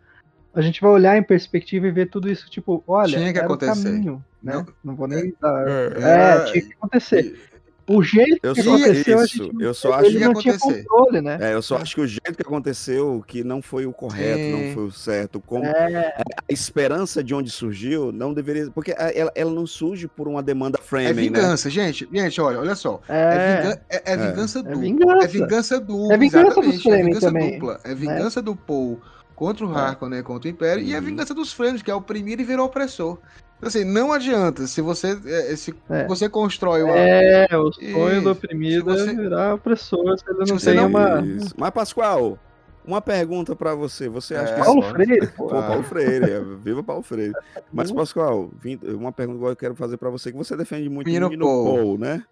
a 0.52 0.60
gente 0.60 0.80
vai 0.80 0.90
olhar 0.90 1.16
em 1.16 1.22
perspectiva 1.22 1.86
e 1.86 1.90
ver 1.92 2.10
tudo 2.10 2.30
isso, 2.30 2.50
tipo, 2.50 2.82
olha, 2.86 3.16
Tinha 3.18 3.32
que 3.32 3.38
era 3.38 3.46
acontecer. 3.46 3.70
o 3.80 3.82
caminho, 3.84 4.24
né? 4.42 4.52
Não- 4.54 4.66
Não, 4.84 4.94
vou 4.96 5.06
nem 5.08 5.32
dar... 5.40 5.66
É, 5.68 5.92
É, 5.96 6.44
tinha 6.52 6.64
que 6.66 6.72
acontecer. 6.74 7.40
O 7.86 8.02
jeito 8.02 8.38
Eu 8.42 8.54
que 8.54 8.62
só- 8.62 8.74
aconteceu, 8.76 9.22
isso, 9.24 9.44
gente 9.44 9.62
eu 9.62 9.74
só 9.74 9.88
ele 9.88 9.96
acho 9.98 10.10
que 10.10 10.18
não 10.24 10.32
ia 10.32 10.34
tinha 10.40 10.54
acontecer. 10.54 10.84
controle, 10.84 11.20
né? 11.20 11.38
É, 11.40 11.52
eu 11.54 11.60
só 11.60 11.76
acho 11.76 11.94
que 11.94 12.00
o 12.00 12.06
jeito 12.06 12.34
que 12.34 12.42
aconteceu, 12.42 13.22
que 13.26 13.44
não 13.44 13.60
foi 13.60 13.84
o 13.84 13.92
correto, 13.92 14.38
Sim. 14.38 14.66
não 14.68 14.74
foi 14.74 14.84
o 14.84 14.90
certo. 14.90 15.38
Como 15.40 15.66
É, 15.66 16.14
a 16.48 16.52
esperança 16.52 17.22
de 17.22 17.34
onde 17.34 17.50
surgiu 17.50 18.10
não 18.10 18.32
deveria. 18.32 18.70
Porque 18.70 18.94
ela, 18.96 19.30
ela 19.34 19.50
não 19.50 19.66
surge 19.66 20.08
por 20.08 20.26
uma 20.26 20.42
demanda 20.42 20.78
É 20.80 20.82
framing, 20.82 21.08
né? 21.08 21.40
vingança, 21.40 21.68
gente. 21.68 22.08
Gente, 22.10 22.40
olha, 22.40 22.58
olha 22.58 22.74
só. 22.74 23.00
É, 23.08 23.78
é, 23.90 23.96
é- 23.96 24.12
é 24.12 24.16
vingança 24.16 24.60
é 24.60 24.62
dupla. 24.62 24.80
vingança. 24.80 25.24
É 25.24 25.26
vingança 25.28 25.80
dupla. 25.80 26.14
É 26.14 26.16
vingança 26.18 26.48
é 26.48 27.02
vingança 27.02 27.30
dupla. 27.30 27.80
É 27.84 27.94
vingança 27.94 28.42
do 28.42 28.56
Paul 28.56 29.00
contra 29.34 29.66
o 29.66 29.74
Harkonnen, 29.74 30.22
contra 30.22 30.48
o 30.48 30.50
Império, 30.50 30.82
e 30.82 30.92
é 30.94 30.98
Uhum. 30.98 31.04
vingança 31.04 31.34
dos 31.34 31.52
Fremen, 31.52 31.80
que 31.80 31.90
é 31.90 31.94
oprimir 31.94 32.40
e 32.40 32.44
virar 32.44 32.64
opressor. 32.64 33.18
Então, 33.56 33.68
assim, 33.68 33.84
não 33.84 34.12
adianta. 34.12 34.66
Se 34.66 34.80
você, 34.80 35.18
é, 35.26 35.56
se 35.56 35.74
É. 35.88 36.06
você 36.06 36.28
constrói 36.28 36.82
uma. 36.82 36.96
É, 36.96 37.46
o 37.56 37.72
sonho 37.72 38.22
do 38.22 38.32
oprimido 38.32 38.92
Se 38.96 39.04
você- 39.04 39.10
é 39.10 39.14
virar 39.14 39.54
opressor 39.54 40.18
se 40.18 40.24
ele 40.28 40.46
Se 40.46 40.52
não 40.52 40.58
você 40.58 40.70
tem 40.72 40.76
não- 40.80 40.86
uma. 40.88 41.20
Isso. 41.24 41.54
Mas, 41.56 41.70
Pascoal, 41.70 42.38
uma 42.84 43.00
pergunta 43.00 43.56
pra 43.56 43.74
você. 43.74 44.08
Você 44.08 44.34
acha 44.34 44.52
É. 44.52 44.56
que 44.58 44.64
Paulo 44.64 44.80
isso- 44.80 44.90
Freire, 44.90 45.26
pô. 45.28 45.44
Pô, 45.46 45.62
Paulo 45.62 45.82
Freire, 45.84 46.30
é, 46.30 46.40
viva 46.62 46.82
Paulo 46.82 47.02
Freire. 47.02 47.32
Mas, 47.72 47.90
Pascoal, 47.90 48.50
vim- 48.60 48.78
uma 48.82 49.12
pergunta 49.12 49.38
que 49.38 49.44
eu 49.46 49.56
quero 49.56 49.74
fazer 49.74 49.96
pra 49.96 50.10
você, 50.10 50.30
que 50.30 50.36
você 50.36 50.54
defende 50.56 50.88
muito 50.90 51.08
o. 51.08 51.38
Paul, 51.38 51.96
né? 51.98 52.22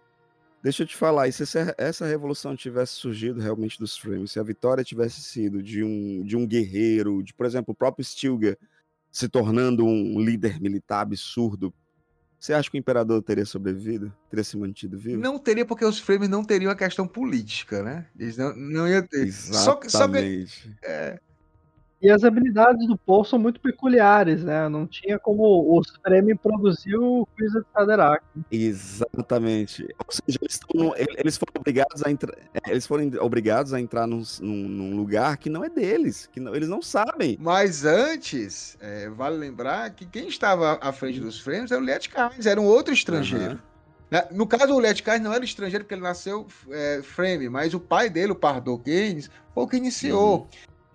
Deixa 0.63 0.85
eu 0.85 0.87
te 0.87 0.97
falar, 0.97 1.27
e 1.27 1.33
se 1.33 1.43
essa, 1.77 2.07
revolução 2.07 2.55
tivesse 2.55 2.93
surgido 2.93 3.41
realmente 3.41 3.79
dos 3.79 3.97
frames, 3.99 4.31
se 4.31 4.39
a 4.39 4.45
vitória 4.45 4.85
tivesse 4.85 5.21
sido 5.21 5.61
de 5.61 5.83
um, 5.83 6.23
de 6.23 6.37
um 6.37 6.47
guerreiro, 6.47 7.21
de, 7.23 7.35
por 7.35 7.47
exemplo, 7.47 7.73
o 7.73 7.75
próprio 7.75 8.05
Stilgar 8.05 8.57
se 9.11 9.29
tornando 9.29 9.85
um 9.85 10.21
líder 10.21 10.61
militar 10.61 11.01
absurdo, 11.01 11.75
você 12.39 12.53
acha 12.53 12.71
que 12.71 12.77
o 12.77 12.79
imperador 12.79 13.23
teria 13.23 13.45
sobrevivido? 13.45 14.13
Teria 14.29 14.43
se 14.43 14.57
mantido 14.57 14.99
vivo? 14.99 15.21
Não 15.21 15.39
teria, 15.39 15.65
porque 15.65 15.85
os 15.85 16.01
Fremen 16.01 16.29
não 16.29 16.43
teriam 16.43 16.73
a 16.73 16.75
questão 16.75 17.07
política, 17.07 17.83
né? 17.83 18.07
Eles 18.19 18.37
não, 18.37 18.57
não 18.57 18.89
ia 18.89 19.01
ter. 19.01 19.31
Só 19.33 19.77
que, 19.77 19.89
só 19.89 20.09
que 20.09 20.19
Exatamente. 20.19 20.77
E 22.03 22.11
as 22.11 22.25
habilidades 22.25 22.85
do 22.89 22.99
Paul 22.99 23.25
são 23.25 23.39
muito 23.39 23.61
peculiares, 23.61 24.43
né? 24.43 24.69
Não 24.69 24.89
tinha 24.89 25.19
como 25.21 25.79
os 25.79 25.87
Fremen 26.05 26.35
produzir 26.37 26.97
o 26.97 27.25
Quiz 27.37 27.53
de. 27.55 28.21
Exatamente. 28.51 29.83
Ou 30.05 30.13
seja, 30.13 30.39
eles, 30.43 30.61
eles 31.17 31.37
foram 31.37 31.53
obrigados 31.61 32.03
a 32.05 32.11
entrar, 32.11 32.35
eles 32.69 32.87
foram 32.87 33.09
obrigados 33.21 33.73
a 33.73 33.81
entrar 33.81 34.07
num, 34.07 34.23
num- 34.41 34.69
num 34.69 34.97
lugar 34.97 35.37
que 35.37 35.49
não 35.49 35.65
é 35.65 35.69
deles, 35.71 36.27
que 36.33 36.41
não- 36.41 36.55
eles 36.55 36.69
não 36.69 36.83
sabem. 36.83 37.37
Mas 37.41 37.85
antes, 37.85 38.77
é, 38.81 39.09
vale 39.09 39.37
lembrar 39.37 39.91
que 39.91 40.05
quem 40.05 40.27
estava 40.29 40.79
à 40.83 40.93
frente 40.93 41.21
dos 41.21 41.39
Fremen 41.41 41.67
era 41.71 41.81
o 41.81 41.85
Liet 41.85 42.09
Kynes, 42.09 42.47
era 42.47 42.61
um 42.61 42.67
outro 42.67 42.93
estrangeiro. 42.93 43.61
Né? 44.11 44.27
No 44.31 44.47
caso, 44.47 44.75
o 44.75 44.81
Liet 44.81 45.03
Kynes 45.03 45.23
não 45.23 45.33
era 45.33 45.45
estrangeiro 45.45 45.85
porque 45.85 45.95
ele 45.95 46.03
nasceu 46.03 46.47
é, 46.71 47.01
Frame, 47.03 47.49
mas 47.49 47.73
o 47.75 47.81
pai 47.81 48.11
dele, 48.11 48.33
o 48.33 48.37
Pardo 48.37 48.77
Keynes, 48.79 49.31
foi 49.55 49.65
o 49.65 49.67
que 49.69 49.77
iniciou. 49.77 50.41
Uhum. 50.41 50.47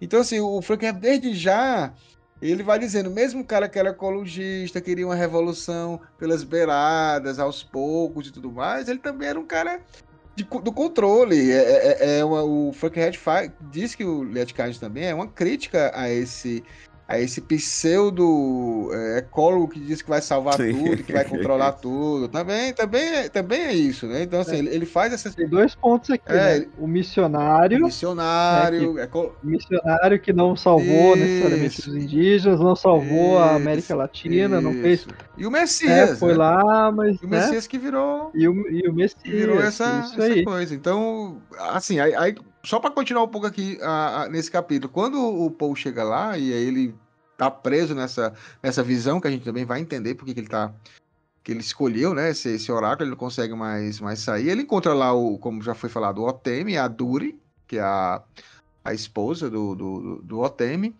Então, 0.01 0.19
assim, 0.21 0.39
o 0.39 0.61
Frank 0.61 0.91
desde 0.93 1.33
já, 1.33 1.93
ele 2.41 2.63
vai 2.63 2.77
dizendo, 2.77 3.09
mesmo 3.09 3.41
o 3.41 3.45
cara 3.45 3.67
que 3.67 3.79
era 3.79 3.89
ecologista, 3.89 4.79
queria 4.81 5.05
uma 5.05 5.15
revolução 5.15 5.99
pelas 6.17 6.43
beiradas, 6.43 7.39
aos 7.39 7.63
poucos 7.63 8.27
e 8.27 8.31
tudo 8.31 8.51
mais, 8.51 8.87
ele 8.87 8.99
também 8.99 9.29
era 9.29 9.39
um 9.39 9.45
cara 9.45 9.79
de 10.35 10.43
do 10.43 10.71
controle. 10.71 11.51
É, 11.51 11.57
é- 12.15 12.19
é 12.19 12.25
uma- 12.25 12.43
o 12.43 12.71
Frank 12.71 12.99
Red 12.99 13.13
diz 13.71 13.95
que 13.95 14.05
o 14.05 14.23
Liet 14.23 14.53
Kynes 14.53 14.77
também 14.77 15.05
é 15.05 15.15
uma 15.15 15.27
crítica 15.27 15.91
a 15.95 16.09
esse 16.09 16.63
a 17.07 17.19
esse 17.19 17.39
pseudo 17.41 18.89
é, 18.93 19.19
ecólogo 19.19 19.69
que 19.69 19.79
diz 19.79 20.01
que 20.01 20.09
vai 20.09 20.21
salvar 20.21 20.55
Sim. 20.55 20.73
tudo, 20.73 21.03
que 21.03 21.13
vai 21.13 21.23
controlar 21.23 21.71
tudo. 21.79 22.27
Também, 22.27 22.73
também, 22.73 23.01
é- 23.03 23.29
também 23.29 23.61
é 23.61 23.73
isso, 23.73 24.07
né? 24.07 24.23
Então, 24.23 24.39
assim, 24.41 24.57
ele, 24.57 24.69
ele 24.69 24.85
faz 24.85 25.13
essas 25.13 25.33
Tem 25.33 25.47
dois 25.47 25.73
pontos 25.75 26.09
aqui, 26.09 26.23
É, 26.27 26.59
né? 26.59 26.65
O 26.77 26.87
missionário, 26.87 27.79
missionário, 27.85 28.99
eco- 28.99 29.33
o 29.43 29.47
missionário 29.47 30.19
que 30.19 30.33
não 30.33 30.55
salvou 30.55 31.15
necessariamente 31.15 31.79
Isso. 31.79 31.89
os 31.89 31.95
indígenas, 31.95 32.59
não 32.59 32.75
salvou 32.75 33.39
a 33.39 33.47
Isso, 33.47 33.55
América 33.55 33.95
Latina, 33.95 34.59
não 34.61 34.73
fez. 34.73 34.99
Isso. 35.01 35.09
E 35.37 35.45
o 35.45 35.47
É, 35.47 35.51
Messias. 35.51 36.19
foi 36.19 36.31
né? 36.31 36.37
lá, 36.37 36.91
mas. 36.91 37.21
E 37.21 37.25
o 37.25 37.29
né? 37.29 37.39
Messias 37.39 37.67
que 37.67 37.77
virou, 37.77 38.31
E 38.33 38.47
o, 38.47 38.53
e 38.69 38.87
o 38.89 38.93
Messias. 38.93 39.21
que 39.21 39.31
virou 39.31 39.61
essa, 39.61 40.01
isso 40.05 40.21
essa 40.21 40.43
coisa. 40.43 40.75
Então, 40.75 41.41
assim, 41.57 41.99
aí, 41.99 42.13
aí- 42.15 42.35
só 42.67 42.79
para 42.79 42.91
continuar 42.91 43.23
um 43.23 43.27
pouco 43.27 43.47
aqui 43.47 43.77
a- 43.81 44.23
a- 44.23 44.29
nesse 44.29 44.51
capítulo, 44.51 44.91
quando 44.91 45.17
o 45.19 45.49
Paul 45.49 45.75
chega 45.75 46.03
lá 46.03 46.37
e 46.37 46.51
aí 46.51 46.67
ele 46.67 46.95
tá 47.37 47.49
preso 47.49 47.95
nessa, 47.95 48.33
nessa 48.61 48.83
visão, 48.83 49.21
que 49.21 49.27
a 49.27 49.31
gente 49.31 49.45
também 49.45 49.63
vai 49.63 49.79
entender 49.79 50.15
porque 50.15 50.33
que 50.33 50.39
ele 50.39 50.47
tá. 50.49 50.73
Que 51.43 51.53
ele 51.53 51.61
escolheu, 51.61 52.13
né? 52.13 52.31
Esse, 52.31 52.49
esse 52.49 52.69
oráculo, 52.69 53.03
ele 53.03 53.11
não 53.11 53.17
consegue 53.17 53.53
mais, 53.53 54.01
mais 54.01 54.19
sair. 54.19 54.49
Ele 54.49 54.63
encontra 54.63 54.93
lá, 54.93 55.13
o, 55.13 55.37
como 55.37 55.61
já 55.61 55.73
foi 55.73 55.89
falado, 55.89 56.19
o 56.21 56.27
Otemi, 56.27 56.77
a 56.77 56.89
Duri, 56.89 57.39
que 57.65 57.77
é 57.77 57.81
a, 57.81 58.21
a 58.83 58.93
esposa 58.93 59.49
do, 59.49 59.73
do, 59.73 60.21
do 60.23 60.39
Otemi. 60.39 60.93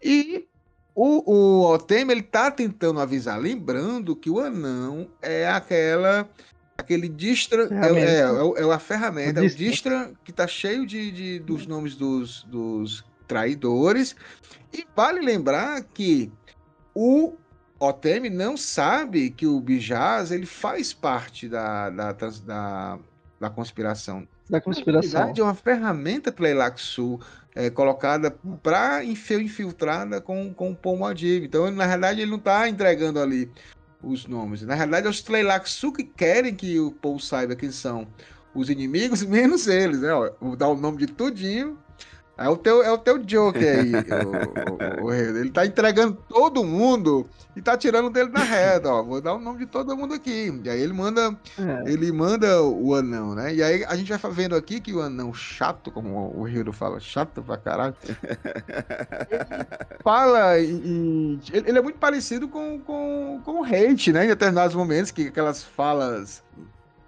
E 0.00 0.46
o, 0.94 1.32
o 1.32 1.72
Otemi, 1.72 2.12
ele 2.12 2.22
tá 2.22 2.52
tentando 2.52 3.00
avisar, 3.00 3.40
lembrando 3.40 4.14
que 4.14 4.30
o 4.30 4.38
anão 4.38 5.08
é 5.20 5.48
aquela. 5.48 6.28
Aquele 6.80 7.08
distra. 7.08 7.68
É, 7.70 7.88
é, 7.92 8.20
é, 8.20 8.62
é 8.68 8.72
a 8.74 8.78
ferramenta, 8.78 9.40
O 9.40 9.44
é 9.44 9.46
o 9.46 9.48
distra. 9.50 9.64
distra 9.98 10.12
que 10.24 10.32
tá 10.32 10.46
cheio 10.46 10.86
de, 10.86 11.10
de- 11.12 11.38
dos 11.40 11.66
nomes 11.66 11.94
dos, 11.94 12.42
dos 12.44 13.04
traidores. 13.28 14.16
E 14.72 14.84
vale 14.96 15.20
lembrar 15.20 15.82
que 15.82 16.30
o 16.94 17.34
Otemi 17.78 18.28
não 18.30 18.56
sabe 18.56 19.30
que 19.30 19.46
o 19.46 19.60
Bijaz 19.60 20.30
ele 20.30 20.46
faz 20.46 20.92
parte 20.92 21.48
da, 21.48 21.90
da, 21.90 22.12
da, 22.12 22.98
da 23.40 23.50
conspiração. 23.50 24.26
Da 24.48 24.58
Na 24.58 24.60
conspiração. 24.60 25.10
verdade, 25.10 25.40
é 25.40 25.44
uma 25.44 25.54
ferramenta 25.54 26.32
Tleilaxu 26.32 27.18
é, 27.54 27.70
colocada 27.70 28.30
para 28.62 29.04
infiltrada 29.04 30.20
com, 30.20 30.52
com 30.52 30.70
o 30.72 30.76
Pomodib. 30.76 31.44
Então, 31.44 31.66
ele, 31.66 31.76
na 31.76 31.86
realidade, 31.86 32.20
ele 32.20 32.30
não 32.30 32.38
está 32.38 32.68
entregando 32.68 33.20
ali 33.20 33.50
os 34.02 34.26
nomes. 34.26 34.62
Na 34.62 34.74
realidade, 34.74 35.06
é 35.06 35.10
os 35.10 35.22
Tleilaxu 35.22 35.92
que 35.92 36.04
querem 36.04 36.54
que 36.54 36.78
o 36.78 36.90
Paul 36.90 37.18
saiba 37.18 37.54
quem 37.54 37.70
são 37.70 38.06
os 38.54 38.70
inimigos, 38.70 39.22
menos 39.24 39.66
eles, 39.66 40.00
né? 40.00 40.12
Ó, 40.12 40.30
Vou 40.40 40.56
dar 40.56 40.68
o 40.68 40.76
nome 40.76 40.98
de 40.98 41.06
tudinho. 41.06 41.78
É 42.40 42.48
o 42.48 42.56
teu, 42.56 42.82
é 42.82 42.90
o 42.90 42.96
teu 42.96 43.22
joke 43.22 43.58
aí, 43.58 43.92
o, 45.00 45.04
o, 45.04 45.06
o. 45.08 45.12
Ele 45.12 45.50
tá 45.50 45.66
entregando 45.66 46.16
todo 46.28 46.64
mundo 46.64 47.28
e 47.54 47.60
tá 47.60 47.76
tirando 47.76 48.08
dele 48.08 48.30
da 48.30 48.40
reta, 48.40 48.88
ó. 48.88 49.02
Vou 49.02 49.20
dar 49.20 49.34
o 49.34 49.38
nome 49.38 49.58
de 49.58 49.66
todo 49.66 49.94
mundo 49.94 50.14
aqui. 50.14 50.58
E 50.64 50.70
aí 50.70 50.80
ele 50.80 50.94
manda 50.94 51.36
É. 51.58 51.92
ele 51.92 52.10
manda 52.10 52.62
o 52.62 52.94
anão, 52.94 53.34
né? 53.34 53.54
E 53.54 53.62
aí 53.62 53.84
a 53.84 53.94
gente 53.94 54.10
vai 54.12 54.32
vendo 54.32 54.56
aqui 54.56 54.80
que 54.80 54.94
o 54.94 55.02
anão 55.02 55.34
chato, 55.34 55.90
como 55.90 56.32
o 56.34 56.48
Hiro 56.48 56.72
fala, 56.72 56.98
chato 56.98 57.42
pra 57.42 57.58
caralho. 57.58 57.94
ele 59.30 59.66
fala 60.02 60.58
e, 60.58 60.70
e- 60.72 61.40
ele 61.52 61.78
é 61.78 61.82
muito 61.82 61.98
parecido 61.98 62.48
com, 62.48 62.78
com, 62.80 63.40
com 63.44 63.60
o 63.60 63.64
hate, 63.64 64.12
né? 64.12 64.24
Em 64.24 64.28
determinados 64.28 64.74
momentos, 64.74 65.10
que 65.10 65.28
aquelas 65.28 65.62
falas 65.62 66.42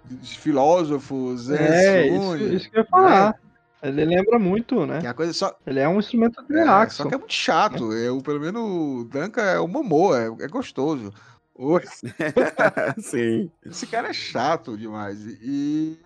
de 0.05 0.37
filósofos, 0.37 1.49
É, 1.49 2.05
isso, 2.07 2.15
Enzuni, 2.17 2.55
isso 2.55 2.69
que 2.69 2.77
eu 2.77 2.81
ia 2.81 2.87
falar. 2.87 3.35
Ele 3.83 4.05
lembra 4.05 4.39
muito, 4.39 4.85
né? 4.85 5.01
é 5.03 5.07
a 5.07 5.13
coisa 5.13 5.33
só, 5.33 5.55
Ele 5.67 5.79
é 5.79 5.87
um 5.89 5.99
instrumento 5.99 6.41
de 6.47 6.55
é, 6.55 6.59
relaxo. 6.59 7.03
só 7.03 7.09
que 7.09 7.15
é 7.15 7.17
muito 7.17 7.33
chato. 7.33 7.91
Eu, 7.93 8.21
pelo 8.21 8.39
menos 8.39 8.61
o 8.61 9.03
Danka 9.11 9.41
é 9.41 9.59
o 9.59 9.67
Momô, 9.67 10.15
é, 10.15 10.27
é 10.39 10.47
gostoso. 10.47 11.11
O- 11.53 11.79
Sim. 12.99 13.51
Esse 13.65 13.85
cara 13.87 14.09
é 14.09 14.13
chato 14.13 14.77
demais. 14.77 15.19
E 15.41 15.97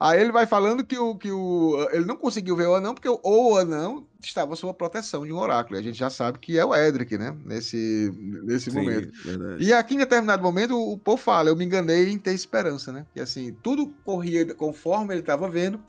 aí 0.00 0.20
ele 0.20 0.32
vai 0.32 0.46
falando 0.46 0.84
que 0.84 0.98
o, 0.98 1.14
que 1.16 1.30
o 1.30 1.86
ele 1.92 2.04
não 2.04 2.16
conseguiu 2.16 2.56
ver 2.56 2.66
o 2.66 2.74
anão 2.74 2.94
porque 2.94 3.08
o, 3.08 3.20
o 3.22 3.56
anão 3.56 4.06
estava 4.20 4.56
sob 4.56 4.70
a 4.70 4.74
proteção 4.74 5.24
de 5.24 5.32
um 5.32 5.38
oráculo. 5.38 5.76
E 5.76 5.80
a 5.80 5.82
gente 5.82 5.98
já 5.98 6.10
sabe 6.10 6.38
que 6.38 6.58
é 6.58 6.64
o 6.64 6.74
Edric, 6.74 7.16
né? 7.16 7.36
Nesse, 7.44 8.12
nesse 8.44 8.70
Sim, 8.70 8.78
momento. 8.78 9.12
verdade. 9.24 9.62
E 9.64 9.72
aqui 9.72 9.94
em 9.94 9.98
determinado 9.98 10.42
momento 10.42 10.74
o, 10.76 10.94
o 10.94 10.98
Paul 10.98 11.16
fala, 11.16 11.50
eu 11.50 11.56
me 11.56 11.64
enganei 11.64 12.08
em 12.10 12.18
ter 12.18 12.32
esperança, 12.32 12.90
né? 12.92 13.06
Que 13.12 13.20
assim, 13.20 13.52
tudo 13.62 13.94
corria 14.04 14.52
conforme 14.54 15.14
ele 15.14 15.20
estava 15.20 15.48
vendo, 15.48 15.80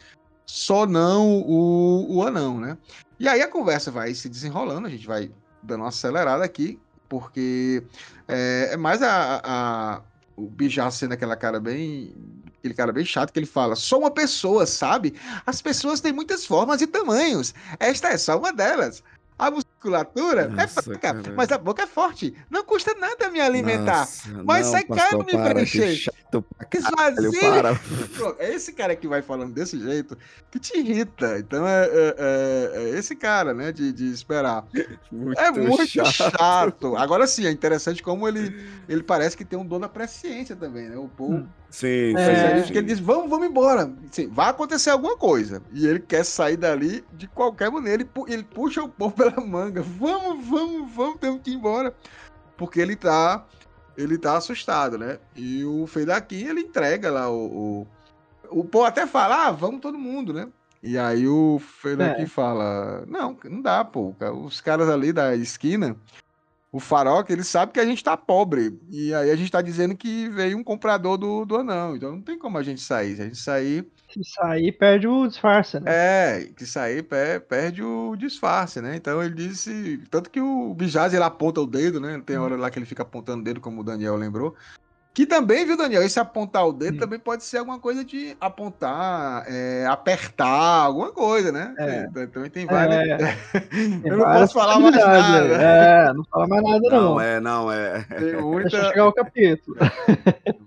só 0.46 0.86
não 0.86 1.42
o, 1.42 2.18
o 2.18 2.26
anão, 2.28 2.60
né? 2.60 2.78
E 3.20 3.28
aí 3.28 3.42
a 3.42 3.48
conversa 3.48 3.90
vai 3.92 4.14
se 4.14 4.28
desenrolando, 4.30 4.88
a 4.88 4.90
gente 4.90 5.08
vai 5.08 5.32
dando 5.62 5.82
uma 5.82 5.88
acelerada 5.90 6.44
aqui, 6.44 6.80
porque 7.08 7.84
é, 8.28 8.70
é 8.72 8.78
mais 8.78 9.02
a, 9.02 9.42
a- 9.44 10.02
o 10.36 10.48
Bijar 10.48 10.92
sendo 10.92 11.14
aquela 11.14 11.36
cara 11.36 11.60
bem 11.60 12.14
aquele 12.58 12.74
cara 12.74 12.92
bem 12.92 13.06
chato 13.06 13.32
que 13.32 13.40
ele 13.40 13.46
fala: 13.46 13.76
sou 13.76 14.00
uma 14.00 14.12
pessoa, 14.12 14.66
sabe? 14.66 15.14
As 15.46 15.62
pessoas 15.62 16.00
têm 16.02 16.12
muitas 16.14 16.46
formas 16.46 16.82
e 16.82 16.88
tamanhos. 16.88 17.54
Esta 17.80 18.10
é 18.10 18.18
só 18.18 18.38
uma 18.38 18.52
delas. 18.52 19.04
A 19.38 19.50
musculatura 19.52 20.44
é 20.44 20.48
Nossa, 20.48 20.82
fraca, 20.84 21.00
cara. 21.14 21.34
mas 21.36 21.52
a 21.52 21.58
boca 21.58 21.84
é 21.84 21.88
forte. 21.88 22.34
Não 22.50 22.64
custa 22.64 22.94
nada 22.96 23.30
me 23.32 23.42
alimentar. 23.42 24.00
Nossa, 24.02 24.44
Mas 24.44 24.66
não, 24.66 24.72
sai 24.74 24.86
pastor, 24.86 25.10
caro 25.10 25.26
me 25.26 25.54
preencher. 25.54 26.12
Chato 26.42 26.46
pra 26.58 26.66
caralho, 26.68 27.20
Esvazia. 27.20 27.50
para. 27.50 27.80
É 28.40 28.54
esse 28.54 28.74
cara 28.74 28.96
que 28.96 29.08
vai 29.08 29.22
falando 29.22 29.54
desse 29.54 29.80
jeito 29.80 30.18
que 30.52 30.60
te 30.60 30.78
irrita. 30.78 31.38
Então 31.40 31.68
é, 31.68 31.86
é- 31.86 32.16
é- 32.18 32.72
é 32.96 33.00
esse 33.00 33.16
cara, 33.16 33.54
né? 33.54 33.72
De, 33.72 33.92
de 33.92 34.12
esperar. 34.12 34.66
Muito 35.12 35.40
É 35.40 35.52
muito 35.52 35.86
chato. 35.88 36.12
chato. 36.12 36.96
Agora 36.98 37.26
sim, 37.28 37.46
é 37.46 37.52
interessante 37.52 38.02
como 38.04 38.28
ele, 38.28 38.56
ele 38.88 39.04
parece 39.04 39.36
que 39.38 39.46
tem 39.46 39.58
um 39.58 39.66
dom 39.66 39.80
da 39.80 39.90
presciência 39.90 40.56
também, 40.56 40.90
né? 40.90 40.98
O 40.98 41.08
Paul. 41.08 41.34
Hum. 41.34 41.48
Sim, 41.70 42.16
É. 42.16 42.62
que 42.62 42.78
ele 42.78 42.88
diz: 42.88 43.00
vamos, 43.00 43.28
vamos 43.30 43.48
embora. 43.48 43.92
Assim, 44.10 44.28
vai 44.28 44.50
acontecer 44.50 44.92
alguma 44.92 45.18
coisa. 45.18 45.62
E 45.72 45.88
ele 45.88 46.00
quer 46.00 46.24
sair 46.24 46.56
dali 46.56 47.04
de 47.14 47.28
qualquer 47.28 47.72
maneira. 47.72 48.04
Ele, 48.04 48.06
pu- 48.06 48.26
ele 48.30 48.44
puxa 48.44 48.84
o 48.84 48.88
povo 48.90 49.14
pela 49.18 49.40
manga. 49.44 49.82
Vamos, 49.82 50.46
vamos, 50.48 50.92
vamos, 50.94 51.20
temos 51.20 51.42
que 51.42 51.50
ir 51.50 51.56
embora. 51.56 51.92
Porque 52.56 52.80
ele 52.80 52.96
tá. 52.96 53.44
Ele 53.98 54.18
tá 54.18 54.38
assustado, 54.38 54.98
né? 54.98 55.20
E 55.36 55.64
o 55.64 55.86
Feidaquim, 55.88 56.46
ele 56.46 56.62
entrega 56.62 57.12
lá 57.12 57.30
o. 57.30 57.86
O, 58.52 58.60
o 58.60 58.64
Paul 58.64 58.86
até 58.86 59.06
fala: 59.06 59.48
ah, 59.48 59.52
vamos 59.52 59.82
todo 59.82 59.98
mundo, 59.98 60.34
né? 60.34 60.48
E 60.82 60.98
aí 60.98 61.28
o 61.28 61.60
Feidaquim 61.60 62.24
É. 62.24 62.28
fala: 62.28 63.06
não, 63.08 63.38
não 63.46 63.62
dá, 63.62 63.86
pô. 63.86 64.14
Os 64.44 64.60
caras 64.60 64.90
ali 64.90 65.14
da 65.14 65.36
esquina. 65.36 65.96
O 66.72 66.80
Faroque, 66.80 67.32
ele 67.32 67.44
sabe 67.44 67.72
que 67.72 67.80
a 67.80 67.86
gente 67.86 68.04
tá 68.04 68.18
pobre. 68.18 68.80
E 68.90 69.14
aí 69.14 69.30
a 69.30 69.36
gente 69.36 69.52
tá 69.52 69.62
dizendo 69.62 69.96
que 69.96 70.28
veio 70.30 70.58
um 70.58 70.64
comprador 70.64 71.18
do, 71.20 71.46
do 71.46 71.58
anão. 71.58 71.96
Então 71.96 72.14
não 72.14 72.22
tem 72.22 72.38
como 72.38 72.58
a 72.58 72.64
gente 72.64 72.82
sair. 72.82 73.16
Se 73.16 73.22
a 73.22 73.26
gente 73.26 73.38
sair. 73.38 73.88
Se 74.14 74.24
sair, 74.24 74.72
perde 74.72 75.08
o 75.08 75.28
disfarce, 75.28 75.80
né? 75.80 75.92
É, 75.92 76.46
que 76.56 76.66
sair 76.66 77.02
pe- 77.04 77.40
perde 77.40 77.82
o 77.82 78.16
disfarce, 78.16 78.80
né? 78.80 78.96
Então 78.96 79.24
ele 79.24 79.34
disse. 79.34 79.98
Tanto 80.10 80.30
que 80.30 80.40
o 80.40 80.74
Bijaz 80.76 81.14
ele 81.14 81.24
aponta 81.24 81.62
o 81.62 81.66
dedo, 81.68 82.00
né? 82.00 82.22
Tem 82.26 82.38
hora 82.38 82.56
lá 82.56 82.70
que 82.70 82.78
ele 82.78 82.86
fica 82.86 83.02
apontando 83.02 83.42
o 83.42 83.44
dedo, 83.44 83.60
como 83.60 83.82
o 83.82 83.84
Daniel 83.84 84.16
lembrou. 84.16 84.56
Que 85.14 85.28
também, 85.28 85.64
viu, 85.64 85.78
Daniel? 85.78 86.02
Esse 86.02 86.20
apontar 86.20 86.66
o 86.68 86.74
dedo 86.74 86.96
Hum. 86.96 87.00
também 87.00 87.20
pode 87.20 87.44
ser 87.44 87.58
alguma 87.60 87.78
coisa 87.78 88.04
de 88.04 88.36
apontar, 88.42 89.44
é, 89.48 89.86
apertar, 89.88 90.48
alguma 90.86 91.12
coisa, 91.12 91.52
né? 91.52 91.76
É. 91.78 92.08
Tem- 92.08 92.28
Também 92.28 92.50
tem 92.50 92.66
várias. 92.66 93.20
Tem 93.70 94.02
Eu 94.06 94.18
não 94.18 94.26
várias 94.26 94.42
posso 94.42 94.54
falar 94.56 94.80
mais 94.80 94.96
nada. 94.96 95.54
É, 95.54 96.14
não 96.14 96.24
fala 96.24 96.48
mais 96.48 96.64
nada, 96.64 96.90
não. 96.90 97.02
Não, 97.04 97.22
é, 97.22 97.40
não, 97.40 97.72
é. 97.72 98.02
Tem 98.10 98.20
Deixa 98.20 98.42
muita. 98.42 98.70
chegar 98.90 99.06
o 99.08 99.14
capítulo. 99.14 99.78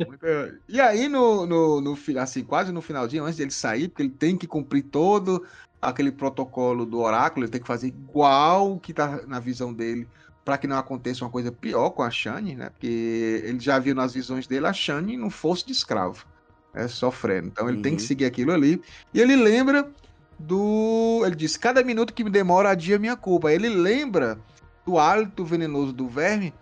Muita- 0.07 0.55
E 0.69 0.81
aí, 0.81 1.09
no, 1.09 1.45
no, 1.45 1.81
no, 1.81 1.99
assim, 2.21 2.45
quase 2.45 2.71
no 2.71 2.81
finalzinho, 2.81 3.25
antes 3.25 3.37
dele 3.39 3.51
sair, 3.51 3.89
porque 3.89 4.03
ele 4.03 4.11
tem 4.11 4.37
que 4.37 4.47
cumprir 4.47 4.85
todo 4.85 5.45
aquele 5.83 6.13
protocolo 6.13 6.87
do 6.87 7.01
oráculo, 7.01 7.45
ele 7.45 7.53
tem 7.53 7.61
que 7.61 7.67
fazer 7.67 7.89
igual 7.89 8.73
o 8.75 8.81
que 8.81 8.93
tá 8.93 9.21
na 9.27 9.39
visão 9.41 9.73
dele, 9.73 10.07
para 10.47 10.57
que 10.57 10.69
não 10.69 10.79
aconteça 10.79 11.25
uma 11.25 11.31
coisa 11.31 11.51
pior 11.51 11.91
com 11.91 12.05
a 12.05 12.11
Shani, 12.11 12.55
né? 12.55 12.71
Porque 12.71 13.43
ele 13.45 13.59
já 13.59 13.81
viu 13.81 13.97
nas 13.97 14.15
visões 14.15 14.47
dele 14.47 14.65
a 14.69 14.73
Shani 14.73 15.17
num 15.17 15.29
fosso 15.29 15.67
de 15.67 15.73
escravo, 15.73 16.25
né? 16.73 16.87
sofrendo. 16.87 17.49
Então 17.49 17.69
ele 17.69 17.83
tem 17.83 17.97
que 17.97 18.03
Uhum. 18.03 18.07
seguir 18.07 18.27
aquilo 18.27 18.53
ali. 18.53 18.81
E 19.13 19.21
ele 19.21 19.35
lembra 19.35 19.91
do. 20.39 21.23
Ele 21.27 21.35
diz: 21.35 21.57
cada 21.57 21.83
minuto 21.83 22.15
que 22.15 22.23
me 22.23 22.31
demora 22.31 22.71
adia 22.71 22.97
minha 22.99 23.17
culpa. 23.17 23.53
Ele 23.53 23.69
lembra 23.69 24.39
do 24.87 24.99
hálito 24.99 25.45
venenoso 25.45 25.93
do 25.93 26.07
verme 26.07 26.55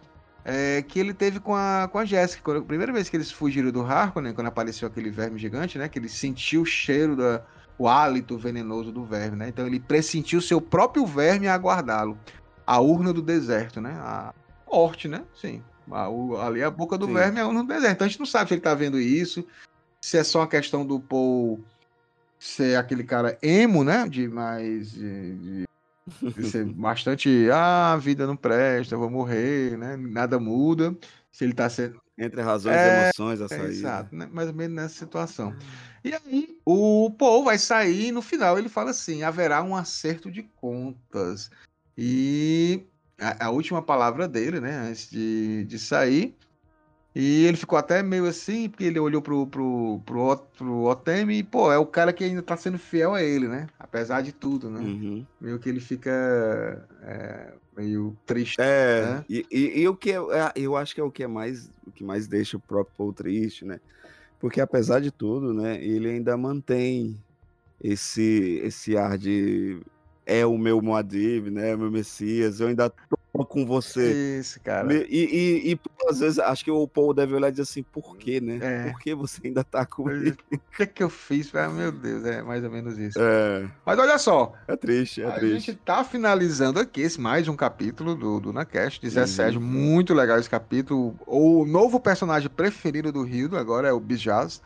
é, 0.47 0.83
que 0.83 0.99
ele 0.99 1.13
teve 1.13 1.39
com 1.39 1.55
a, 1.55 1.87
com 1.93 1.99
a 1.99 2.07
Jéssica. 2.07 2.43
Quando- 2.43 2.61
A 2.61 2.65
primeira 2.65 2.91
vez 2.93 3.11
que 3.11 3.17
eles 3.19 3.31
fugiram 3.31 3.71
do 3.71 3.83
Harkonnen, 3.83 4.33
quando 4.33 4.47
apareceu 4.47 4.89
aquele 4.89 5.11
verme 5.11 5.39
gigante, 5.39 5.77
né? 5.77 5.91
Que 5.91 5.99
ele 5.99 6.09
sentiu 6.09 6.63
o 6.63 6.67
cheiro, 6.67 7.17
da, 7.17 7.43
o 7.77 7.87
hálito 7.87 8.39
venenoso 8.39 8.91
do 8.91 9.05
verme, 9.05 9.37
né? 9.37 9.49
Então 9.49 9.67
ele 9.67 9.79
pressentiu 9.79 10.41
seu 10.41 10.59
próprio 10.59 11.05
verme 11.05 11.49
a 11.49 11.55
aguardá-lo. 11.55 12.17
A 12.67 12.81
urna 12.81 13.13
do 13.13 13.21
deserto, 13.23 13.81
né? 13.81 13.91
A 13.99 14.33
morte, 14.71 15.09
né? 15.09 15.25
Sim. 15.35 15.63
A- 15.91 16.09
o- 16.09 16.37
ali 16.41 16.63
a 16.63 16.71
boca 16.71 16.97
do 16.97 17.07
Sim. 17.07 17.15
verme 17.15 17.39
é 17.39 17.43
a 17.43 17.47
urna 17.47 17.63
do 17.63 17.69
deserto. 17.69 17.95
Então 17.95 18.05
a 18.07 18.09
gente 18.09 18.19
não 18.21 18.27
sabe 18.27 18.49
se 18.49 18.55
ele 18.55 18.61
tá 18.61 18.75
vendo 18.75 18.99
isso, 18.99 19.47
se 20.01 20.17
é 20.17 20.25
só 20.25 20.41
uma 20.41 20.49
questão 20.49 20.85
do 20.87 20.99
Paul 20.99 21.63
ser 22.39 22.77
aquele 22.79 23.05
cara 23.05 23.39
emo, 23.43 23.85
né? 23.85 24.09
De 24.09 24.29
mais. 24.29 24.93
de- 24.93 25.65
de- 26.37 26.49
ser 26.49 26.65
bastante. 26.73 27.49
Ah, 27.51 27.93
a 27.93 27.97
vida 27.97 28.27
não 28.27 28.37
presta, 28.37 28.95
eu 28.95 28.99
vou 28.99 29.11
morrer, 29.11 29.77
né? 29.79 29.97
Nada 29.97 30.39
muda. 30.39 30.97
Se 31.31 31.45
ele 31.45 31.53
tá 31.55 31.69
sendo. 31.69 32.03
Entre 32.17 32.41
razões 32.41 32.77
É, 32.77 32.87
e 32.87 32.97
emoções, 33.03 33.41
a 33.41 33.47
É, 33.47 33.49
saída. 33.49 33.65
exato, 33.67 34.15
né? 34.15 34.29
mais 34.33 34.49
ou 34.49 34.55
menos 34.55 34.77
nessa 34.77 34.95
situação. 34.95 35.53
E 36.05 36.15
aí, 36.15 36.57
o 36.65 37.11
Paul 37.11 37.43
vai 37.43 37.59
sair 37.59 38.07
e 38.09 38.13
no 38.13 38.23
final 38.23 38.57
ele 38.57 38.69
fala 38.69 38.91
assim: 38.91 39.25
haverá 39.25 39.63
um 39.65 39.75
acerto 39.75 40.31
de 40.31 40.45
contas. 40.45 41.51
E 41.97 42.85
a, 43.21 43.47
a 43.47 43.51
última 43.51 43.81
palavra 43.83 44.29
dele, 44.29 44.61
né, 44.61 44.89
antes 44.89 45.11
de, 45.11 45.65
de 45.65 45.79
sair. 45.79 46.35
E 47.15 47.45
ele 47.45 47.57
ficou 47.57 47.79
até 47.79 48.03
meio 48.03 48.27
assim, 48.27 48.69
porque 48.69 48.83
ele 48.83 48.99
olhou 48.99 49.23
pro, 49.23 49.47
pro, 49.47 50.01
pro, 50.05 50.37
pro 50.59 50.83
Otemi 50.83 51.39
e, 51.39 51.43
pô, 51.45 51.71
é 51.71 51.79
o 51.79 51.87
cara 51.87 52.13
que 52.13 52.25
ainda 52.25 52.43
tá 52.43 52.57
sendo 52.57 52.77
fiel 52.77 53.15
a 53.15 53.23
ele, 53.23 53.47
né? 53.47 53.69
Apesar 53.79 54.21
de 54.21 54.33
tudo, 54.33 54.69
né? 54.69 54.81
Uhum. 54.81 55.25
Meio 55.41 55.61
que 55.61 55.69
ele 55.69 55.79
fica 55.79 56.11
é, 57.03 57.53
meio 57.77 58.17
triste. 58.27 58.61
É, 58.61 59.03
né? 59.03 59.25
e, 59.29 59.47
e, 59.49 59.81
e 59.83 59.89
o 59.89 59.95
que 59.95 60.11
é, 60.11 60.17
é, 60.17 60.53
eu 60.57 60.77
acho 60.77 60.93
que 60.93 61.01
é 61.01 61.05
o 61.05 61.11
que 61.11 61.23
é 61.23 61.29
mais 61.29 61.71
o 61.87 61.93
que 61.93 62.03
mais 62.03 62.27
deixa 62.27 62.57
o 62.57 62.61
próprio 62.61 62.97
Paul 62.97 63.13
triste, 63.13 63.65
né? 63.65 63.79
Porque 64.41 64.61
apesar 64.61 65.01
de 65.01 65.13
tudo, 65.13 65.55
né, 65.55 65.83
ele 65.83 66.11
ainda 66.11 66.37
mantém 66.37 67.17
esse 67.81 68.61
esse 68.65 68.97
ar 68.97 69.17
de 69.17 69.81
é 70.27 70.45
o 70.47 70.57
meu 70.59 70.81
Moadib, 70.81 71.51
né, 71.51 71.77
meu 71.77 71.91
Messias, 71.91 72.61
eu 72.61 72.69
ainda 72.69 72.89
tô 72.91 73.45
com 73.45 73.67
você. 73.67 74.39
Isso, 74.41 74.61
cara. 74.61 74.93
E, 74.95 75.05
e, 75.11 75.71
e, 75.71 75.77
pô, 75.77 75.91
às 76.09 76.21
vezes 76.21 76.39
acho 76.39 76.65
que 76.65 76.71
o 76.71 76.87
Paul 76.87 77.13
deve 77.13 77.35
olhar 77.35 77.49
e 77.49 77.51
dizer 77.51 77.63
assim, 77.65 77.83
por 77.83 78.17
quê, 78.17 78.41
né? 78.41 78.59
É. 78.63 78.91
Por 78.91 79.01
que 79.01 79.15
você 79.15 79.41
ainda 79.49 79.65
tá 79.65 79.85
comigo? 79.85 80.37
O 80.53 80.59
que 80.77 80.83
é 80.85 80.87
que 80.87 81.03
eu 81.03 81.11
fiz? 81.11 81.53
Ah, 81.55 81.69
meu 81.69 81.91
Deus, 81.91 82.25
é 82.25 82.43
mais 82.43 82.63
ou 82.65 82.71
menos 82.71 82.97
isso. 82.97 83.19
É, 83.21 83.69
Mas 83.85 83.99
olha 83.99 84.17
só, 84.19 84.53
é 84.69 84.77
triste, 84.77 85.21
é 85.23 85.27
a 85.27 85.33
triste. 85.33 85.67
gente 85.73 85.79
tá 85.85 86.05
finalizando 86.05 86.79
aqui 86.79 87.01
esse 87.01 87.21
mais 87.21 87.49
um 87.49 87.57
capítulo 87.57 88.15
do, 88.15 88.39
do 88.41 88.53
NaCast, 88.53 89.01
17, 89.01 89.59
Uhum. 89.59 89.63
muito 89.65 90.15
legal 90.15 90.39
esse 90.39 90.49
capítulo. 90.51 91.19
O 91.27 91.65
novo 91.67 91.99
personagem 91.99 92.49
preferido 92.49 93.11
do 93.13 93.23
Rio 93.25 93.57
agora 93.57 93.89
é 93.89 93.93
o 93.93 93.99
Bijaz, 94.01 94.63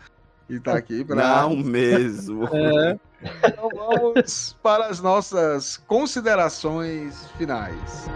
e 0.49 0.59
tá 0.59 0.75
aqui 0.75 1.05
pra... 1.05 1.17
Não 1.17 1.57
mesmo. 1.57 2.49
É, 2.53 2.99
Então 3.49 3.69
vamos 3.75 4.57
para 4.63 4.87
as 4.87 5.01
nossas 5.01 5.77
considerações 5.77 7.27
finais. 7.37 8.09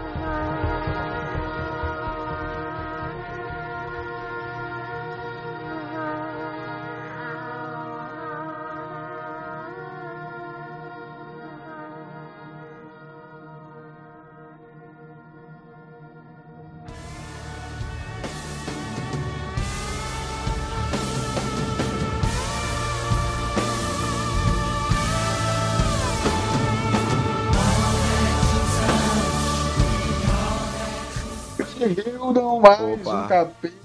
Mais 32.63 32.81
Opa. 32.81 33.25
um 33.25 33.27
capítulo 33.27 33.83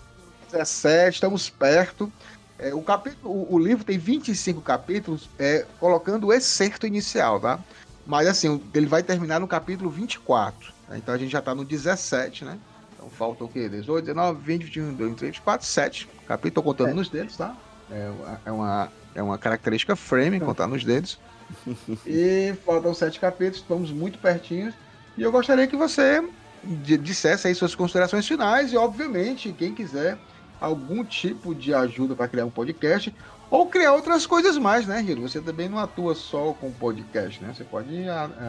17, 0.53 1.15
estamos 1.15 1.51
perto. 1.51 2.11
É, 2.59 2.75
o, 2.75 2.81
capítulo, 2.83 3.31
o, 3.33 3.55
o 3.55 3.59
livro 3.59 3.85
tem 3.85 3.99
25 3.99 4.61
capítulos, 4.61 5.29
é, 5.39 5.65
colocando 5.79 6.29
o 6.29 6.33
excerto 6.33 6.87
inicial, 6.87 7.39
tá? 7.39 7.59
Mas 8.07 8.27
assim, 8.27 8.61
ele 8.75 8.87
vai 8.87 9.03
terminar 9.03 9.39
no 9.41 9.47
capítulo 9.47 9.91
24. 9.91 10.73
né? 10.89 10.97
Então 10.99 11.15
a 11.15 11.19
gente 11.19 11.31
já 11.31 11.43
tá 11.43 11.55
no 11.55 11.65
17, 11.65 12.45
né? 12.45 12.59
Então 12.97 13.11
falta 13.11 13.45
o 13.45 13.49
quê? 13.49 13.69
18, 13.69 14.05
19, 14.07 14.41
20, 14.43 14.65
21, 14.65 14.83
22, 14.87 15.11
23, 15.11 15.31
24, 15.37 15.67
7. 15.67 16.09
Capítulo, 16.27 16.55
tô 16.55 16.63
contando 16.63 16.91
É. 16.91 16.95
nos 16.95 17.09
dedos, 17.09 17.37
tá? 17.37 17.55
É, 17.91 18.09
uma- 18.11 18.41
é, 18.47 18.53
uma, 18.53 18.93
é 19.17 19.23
uma 19.23 19.39
característica 19.39 19.95
frame, 19.95 20.41
contar 20.41 20.67
nos 20.67 20.85
dedos. 20.85 21.19
e 22.07 22.55
faltam 22.65 22.93
sete 22.93 23.21
capítulos, 23.21 23.59
estamos 23.59 23.91
muito 23.91 24.19
pertinhos. 24.19 24.75
E 25.17 25.23
eu 25.23 25.31
gostaria 25.33 25.67
que 25.67 25.77
você 25.77 26.23
dissesse 26.65 27.49
aí 27.49 27.55
suas 27.55 27.75
considerações 27.75 28.27
finais 28.27 28.73
e, 28.73 28.77
obviamente, 28.77 29.53
quem 29.53 29.75
quiser 29.75 30.19
algum 30.61 31.05
tipo 31.05 31.55
de 31.55 31.73
ajuda 31.73 32.15
para 32.15 32.29
criar 32.29 32.45
um 32.45 32.51
podcast 32.51 33.15
ou 33.51 33.67
criar 33.67 33.93
outras 33.93 34.27
coisas 34.27 34.59
mais, 34.59 34.87
né, 34.87 35.03
Hiro? 35.03 35.23
Você 35.23 35.41
também 35.41 35.69
não 35.69 35.79
atua 35.79 36.15
só 36.15 36.53
com 36.53 36.71
podcast, 36.71 37.43
né? 37.43 37.53
Você 37.55 37.65
pode 37.65 37.91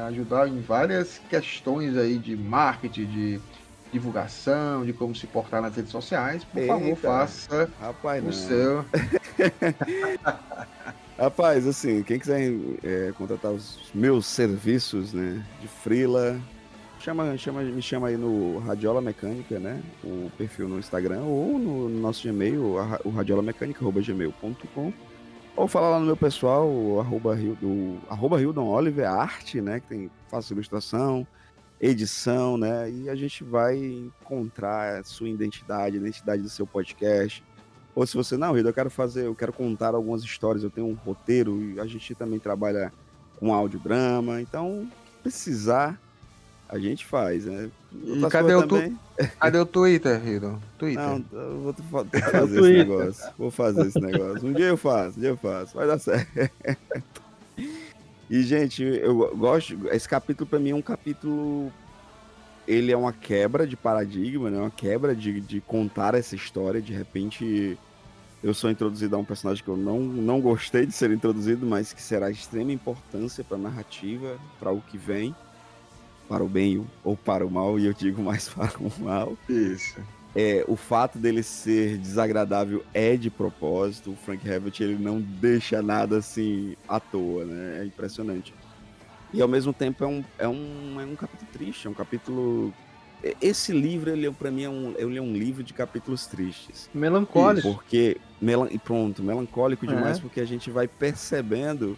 ajudar 0.08 0.48
em 0.48 0.60
várias 0.60 1.22
questões 1.30 1.96
aí 1.98 2.18
de 2.18 2.36
marketing, 2.36 3.06
de 3.06 3.42
divulgação, 3.92 4.86
de 4.86 4.94
como 4.94 5.16
se 5.16 5.26
portar 5.26 5.62
nas 5.62 5.76
redes 5.76 5.92
sociais, 5.92 6.44
por 6.44 6.60
Eita, 6.60 6.74
favor, 6.74 6.96
faça 6.98 7.70
rapaz, 7.80 8.22
o 8.22 8.26
não. 8.26 8.34
seu. 8.34 8.86
rapaz, 11.18 11.66
assim, 11.66 12.04
quem 12.04 12.20
quiser 12.20 12.54
é, 12.84 13.12
contratar 13.18 13.52
os 13.52 13.80
meus 13.94 14.26
serviços, 14.28 15.12
né, 15.14 15.44
de 15.60 15.68
frila, 15.68 16.40
chama, 17.00 17.38
chama, 17.38 17.62
me 17.62 17.82
chama 17.82 18.08
aí 18.08 18.18
no 18.18 18.60
Radiola 18.60 19.02
Mecânica, 19.02 19.60
né, 19.60 19.82
o 20.04 20.30
perfil 20.38 20.68
no 20.68 20.80
Instagram 20.80 21.22
ou 21.22 21.58
no, 21.58 21.90
nosso 21.90 22.28
Gmail, 22.28 22.76
o 23.04 23.10
radiolamecanica@gmail.com. 23.10 24.94
Ou 25.56 25.68
fala 25.68 25.90
lá 25.90 26.00
no 26.00 26.06
meu 26.06 26.16
pessoal, 26.16 26.70
o 26.70 27.02
arroba, 27.02 27.38
arroba 28.10 28.42
Hildon 28.42 28.68
Oliver 28.68 29.10
Arte, 29.10 29.60
né? 29.60 29.82
Que 29.82 29.88
tem, 29.88 30.12
faço 30.30 30.54
ilustração, 30.54 31.28
edição, 31.82 32.58
né? 32.58 32.90
E 32.90 33.10
a 33.10 33.16
gente 33.16 33.44
vai 33.44 33.78
encontrar 33.78 35.04
sua 35.04 35.28
identidade, 35.28 35.98
a 35.98 36.00
identidade 36.00 36.42
do 36.42 36.50
seu 36.50 36.66
podcast. 36.66 37.44
Ou 37.94 38.08
se 38.08 38.16
você, 38.16 38.38
não, 38.38 38.54
Rio, 38.54 38.66
eu 38.66 38.74
quero 38.74 38.90
fazer, 38.90 39.26
eu 39.26 39.36
quero 39.36 39.52
contar 39.52 39.96
algumas 39.96 40.24
histórias, 40.24 40.64
eu 40.64 40.70
tenho 40.70 40.88
um 40.88 40.94
roteiro, 40.94 41.62
e 41.62 41.80
a 41.80 41.86
gente 41.86 42.16
também 42.16 42.40
trabalha 42.40 42.94
com 43.38 43.54
audiodrama. 43.54 44.42
Então, 44.42 44.90
precisar, 45.22 46.00
a 46.70 46.78
gente 46.78 47.04
faz, 47.04 47.46
né? 47.46 47.70
E 47.92 48.30
cadê 48.30 48.54
o, 48.54 48.68
também... 48.68 48.92
tu... 49.18 49.28
cadê 49.40 49.58
o 49.58 49.66
Twitter, 49.66 50.24
Rio? 50.24 50.62
Twitter. 50.78 51.04
Não, 51.04 51.26
eu 51.32 51.60
vou 51.62 51.74
fazer 51.90 52.60
esse 52.60 52.78
negócio. 52.78 53.34
Vou 53.38 53.52
fazer 53.52 53.88
esse 53.88 54.00
negócio. 54.00 54.48
Um 54.48 54.54
dia 54.54 54.68
eu 54.68 54.78
faço, 54.78 55.18
um 55.18 55.22
dia 55.22 55.30
eu 55.30 55.38
faço. 55.38 55.76
Vai 55.76 55.88
dar 55.88 55.98
certo. 55.98 56.52
E, 58.30 58.44
gente, 58.44 58.84
eu 58.84 59.36
gosto. 59.36 59.76
Esse 59.88 60.08
capítulo, 60.08 60.48
para 60.48 60.60
mim, 60.60 60.70
é 60.70 60.76
um 60.76 60.82
capítulo. 60.82 61.74
Ele 62.68 62.92
é 62.92 62.98
uma 62.98 63.12
quebra 63.12 63.66
de 63.66 63.76
paradigma, 63.76 64.52
né? 64.52 64.60
Uma 64.60 64.70
quebra 64.70 65.16
de, 65.16 65.42
de 65.42 65.60
contar 65.62 66.14
essa 66.14 66.36
história. 66.36 66.80
De 66.80 66.94
repente, 66.94 67.76
eu 68.44 68.54
sou 68.54 68.70
introduzido 68.70 69.16
a 69.16 69.20
um 69.20 69.26
personagem 69.26 69.64
que 69.64 69.70
eu 69.70 69.76
não, 69.76 70.00
não 70.00 70.40
gostei 70.40 70.86
de 70.86 70.94
ser 70.94 71.10
introduzido, 71.10 71.66
mas 71.66 71.92
que 71.92 72.02
será 72.02 72.30
de 72.30 72.38
extrema 72.38 72.72
importância 72.72 73.44
para 73.44 73.58
a 73.58 73.60
narrativa, 73.60 74.38
para 74.60 74.72
o 74.72 74.80
que 74.80 75.00
vem, 75.00 75.36
para 76.30 76.44
o 76.44 76.48
bem 76.48 76.86
ou 77.04 77.18
para 77.18 77.46
o 77.46 77.52
mal, 77.52 77.80
e 77.80 77.88
eu 77.88 77.94
digo 77.94 78.22
mais 78.22 78.48
para 78.54 78.78
o 78.80 78.92
mal. 79.04 79.36
Isso 79.50 80.00
é, 80.36 80.64
o 80.68 80.76
fato 80.76 81.18
dele 81.18 81.42
ser 81.42 81.98
desagradável 81.98 82.84
é 82.94 83.16
de 83.16 83.30
propósito. 83.30 84.12
O 84.12 84.16
Frank 84.16 84.48
Herbert 84.48 84.74
ele 84.80 84.96
não 84.96 85.20
deixa 85.20 85.82
nada 85.82 86.18
assim 86.18 86.76
à 86.88 87.00
toa, 87.00 87.46
né? 87.46 87.82
É 87.82 87.86
impressionante. 87.86 88.54
E 89.34 89.42
ao 89.42 89.48
mesmo 89.48 89.74
tempo 89.74 90.04
é 90.04 90.08
um, 90.08 90.24
é 90.38 90.48
um, 90.48 91.02
é 91.02 91.06
um 91.06 91.16
capítulo 91.16 91.50
triste, 91.52 91.88
é 91.88 91.90
um 91.90 91.94
capítulo. 91.94 92.74
Esse 93.42 93.74
livro, 93.74 94.10
ele 94.10 94.32
para 94.32 94.50
mim 94.50 94.64
é 94.64 94.70
um, 94.70 94.94
ele 94.98 95.18
é 95.18 95.22
um 95.22 95.34
livro 95.34 95.64
de 95.64 95.74
capítulos 95.74 96.26
tristes. 96.26 96.90
Melancólico. 96.94 97.74
Porque. 97.74 98.18
Melan... 98.42 98.68
Pronto, 98.84 99.22
melancólico 99.22 99.86
demais, 99.86 100.18
é. 100.18 100.22
porque 100.22 100.40
a 100.40 100.46
gente 100.46 100.72
vai 100.72 100.88
percebendo 100.88 101.98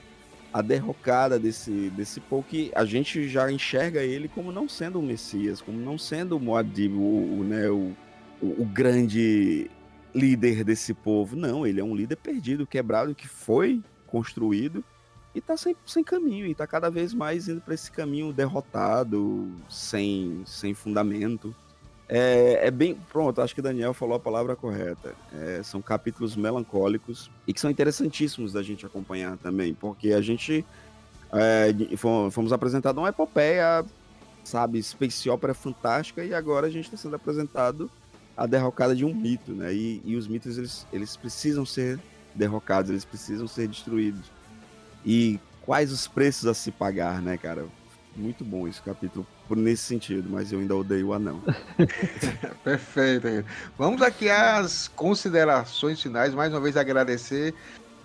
a 0.54 0.62
derrocada 0.62 1.40
desse, 1.40 1.90
desse 1.92 2.20
Paul 2.20 2.44
que 2.44 2.72
a 2.76 2.84
gente 2.84 3.28
já 3.28 3.52
enxerga 3.52 4.02
ele 4.02 4.28
como 4.28 4.52
não 4.52 4.68
sendo 4.68 5.00
o 5.00 5.04
Messias, 5.04 5.62
como 5.62 5.80
não 5.80 5.98
sendo 5.98 6.36
o 6.36 6.40
Moadib, 6.40 6.94
o, 6.94 7.40
o, 7.40 7.44
né, 7.44 7.70
o, 7.70 7.94
o 8.42 8.66
grande 8.66 9.70
líder 10.14 10.64
desse 10.64 10.94
povo. 10.94 11.36
Não, 11.36 11.66
ele 11.66 11.80
é 11.80 11.84
um 11.84 11.96
líder 11.96 12.18
perdido, 12.18 12.68
quebrado, 12.68 13.16
que 13.16 13.28
foi 13.28 13.82
construído 14.08 14.84
e 15.34 15.40
está 15.40 15.56
sem, 15.56 15.76
sem 15.86 16.04
caminho, 16.04 16.46
e 16.46 16.52
está 16.52 16.68
cada 16.68 16.90
vez 16.90 17.14
mais 17.14 17.48
indo 17.48 17.62
para 17.62 17.74
esse 17.74 17.90
caminho 17.90 18.34
derrotado, 18.34 19.50
sem, 19.70 20.44
sem 20.46 20.74
fundamento. 20.74 21.56
É, 22.14 22.68
é, 22.68 22.72
bem. 22.72 22.98
Pronto, 23.10 23.42
acho 23.42 23.56
que 23.56 23.62
Daniel 23.62 23.94
falou 23.94 24.16
a 24.16 24.20
palavra 24.20 24.54
correta. 24.54 25.16
É, 25.34 25.62
são 25.64 25.82
capítulos 25.82 26.36
melancólicos 26.36 27.32
e 27.48 27.54
que 27.54 27.62
são 27.62 27.72
interessantíssimos 27.72 28.52
da 28.52 28.62
gente 28.62 28.86
acompanhar 28.86 29.38
também, 29.38 29.74
porque 29.74 30.12
a 30.12 30.20
gente 30.20 30.66
é, 31.32 31.74
fomos 31.96 32.52
apresentados 32.52 33.02
uma 33.02 33.08
epopeia, 33.08 33.86
sabe, 34.44 34.84
space 34.84 35.30
opera 35.30 35.54
fantástica, 35.54 36.26
e 36.26 36.34
agora 36.34 36.68
a 36.68 36.70
gente 36.70 36.86
está 36.86 36.98
sendo 36.98 37.16
apresentado 37.16 37.90
a 38.36 38.46
derrocada 38.46 38.94
de 38.94 39.06
um 39.06 39.14
mito, 39.14 39.54
né? 39.54 39.74
E, 39.74 40.02
e 40.04 40.18
os 40.18 40.28
mitos 40.28 40.58
eles, 40.58 40.86
eles 40.92 41.16
precisam 41.16 41.66
ser 41.66 41.98
derrocados, 42.36 42.92
eles 42.92 43.06
precisam 43.06 43.48
ser 43.48 43.70
destruídos. 43.70 44.30
E 45.06 45.40
quais 45.62 45.94
os 45.94 46.10
preços 46.10 46.46
a 46.46 46.54
se 46.54 46.72
pagar, 46.72 47.22
né, 47.22 47.38
cara? 47.38 47.66
Muito 48.14 48.44
bom 48.44 48.68
esse 48.68 48.82
capítulo 48.82 49.26
por 49.52 49.58
nesse 49.58 49.84
sentido, 49.84 50.30
mas 50.30 50.50
eu 50.54 50.60
ainda 50.60 50.74
odeio 50.74 51.08
o 51.08 51.14
anão. 51.14 51.42
Perfeito. 52.64 53.28
Vamos 53.78 54.02
aqui 54.02 54.30
às 54.30 54.88
considerações 54.88 56.02
finais. 56.02 56.34
Mais 56.34 56.54
uma 56.54 56.62
vez 56.62 56.78
agradecer 56.78 57.54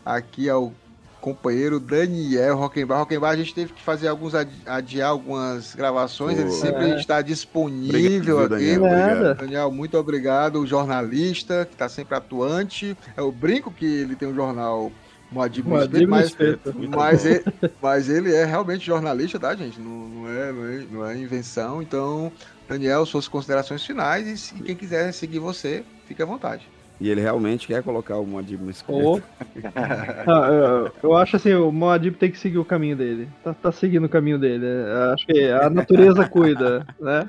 aqui 0.04 0.50
ao 0.50 0.72
companheiro 1.20 1.78
Daniel 1.78 2.56
Rockenbach. 2.56 2.98
Rockenbach, 2.98 3.32
a 3.32 3.36
gente 3.36 3.54
teve 3.54 3.72
que 3.72 3.80
fazer 3.80 4.08
alguns 4.08 4.32
adiar 4.34 5.10
algumas 5.10 5.72
gravações, 5.76 6.34
Pô, 6.34 6.42
ele 6.42 6.50
sempre 6.50 6.90
é. 6.90 6.96
está 6.96 7.22
disponível 7.22 8.38
obrigado, 8.40 8.54
aqui. 8.54 8.76
Daniel, 8.76 9.34
Daniel, 9.36 9.70
muito 9.70 9.96
obrigado. 9.96 10.58
O 10.58 10.66
jornalista, 10.66 11.64
que 11.64 11.74
está 11.74 11.88
sempre 11.88 12.16
atuante. 12.16 12.98
É 13.16 13.22
o 13.22 13.30
brinco 13.30 13.70
que 13.70 13.86
ele 13.86 14.16
tem 14.16 14.26
um 14.26 14.34
jornal 14.34 14.90
Moadib 15.30 15.68
Respeito, 15.68 16.08
mas, 16.08 16.36
mas, 16.88 17.26
ele, 17.26 17.44
mas 17.82 18.08
ele 18.08 18.34
é 18.34 18.44
realmente 18.44 18.86
jornalista, 18.86 19.38
tá, 19.38 19.54
gente? 19.54 19.80
Não, 19.80 20.08
não, 20.08 20.28
é, 20.28 20.52
não, 20.52 20.64
é, 20.64 20.86
não 20.90 21.06
é 21.06 21.16
invenção. 21.16 21.82
Então, 21.82 22.32
Daniel, 22.68 23.04
suas 23.06 23.28
considerações 23.28 23.84
finais 23.84 24.52
e, 24.52 24.58
e 24.58 24.62
quem 24.62 24.76
quiser 24.76 25.12
seguir 25.12 25.38
você, 25.38 25.84
fique 26.06 26.22
à 26.22 26.26
vontade. 26.26 26.68
E 26.98 27.10
ele 27.10 27.20
realmente 27.20 27.66
quer 27.66 27.82
colocar 27.82 28.16
o 28.16 28.26
Moadib 28.26 28.62
no 28.62 28.70
espeto. 28.70 28.98
Oh. 28.98 29.20
ah, 30.26 30.48
eu, 30.50 30.92
eu, 31.02 31.16
acho 31.16 31.36
assim, 31.36 31.52
o 31.52 31.70
Moadib 31.70 32.16
tem 32.16 32.30
que 32.30 32.38
seguir 32.38 32.56
o 32.56 32.64
caminho 32.64 32.96
dele. 32.96 33.28
Tá, 33.44 33.52
tá 33.52 33.70
seguindo 33.70 34.04
o 34.04 34.08
caminho 34.08 34.38
dele. 34.38 34.64
Acho 35.12 35.26
que 35.26 35.50
a 35.50 35.68
natureza 35.68 36.24
cuida, 36.28 36.86
né? 36.98 37.28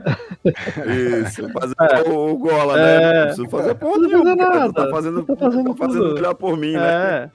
Isso, 1.25 1.49
fazer 1.49 1.75
é. 1.81 2.09
o, 2.09 2.29
o, 2.29 2.37
gola, 2.37 2.77
né? 2.77 2.95
é. 2.95 2.99
né? 2.99 3.13
Não 3.13 3.25
preciso 3.25 3.49
fazer 3.49 3.75
porra 3.75 4.07
nenhuma. 4.07 4.35
Nada. 4.37 4.73
Tá 4.73 4.89
fazendo, 4.89 5.23
tá 5.23 5.35
fazendo, 5.35 5.75
tá 5.75 5.85
fazendo 5.85 6.13
melhor 6.13 6.33
por 6.35 6.55
mim, 6.55 6.71
né? 6.71 6.79
é. 6.79 7.19
né? 7.21 7.31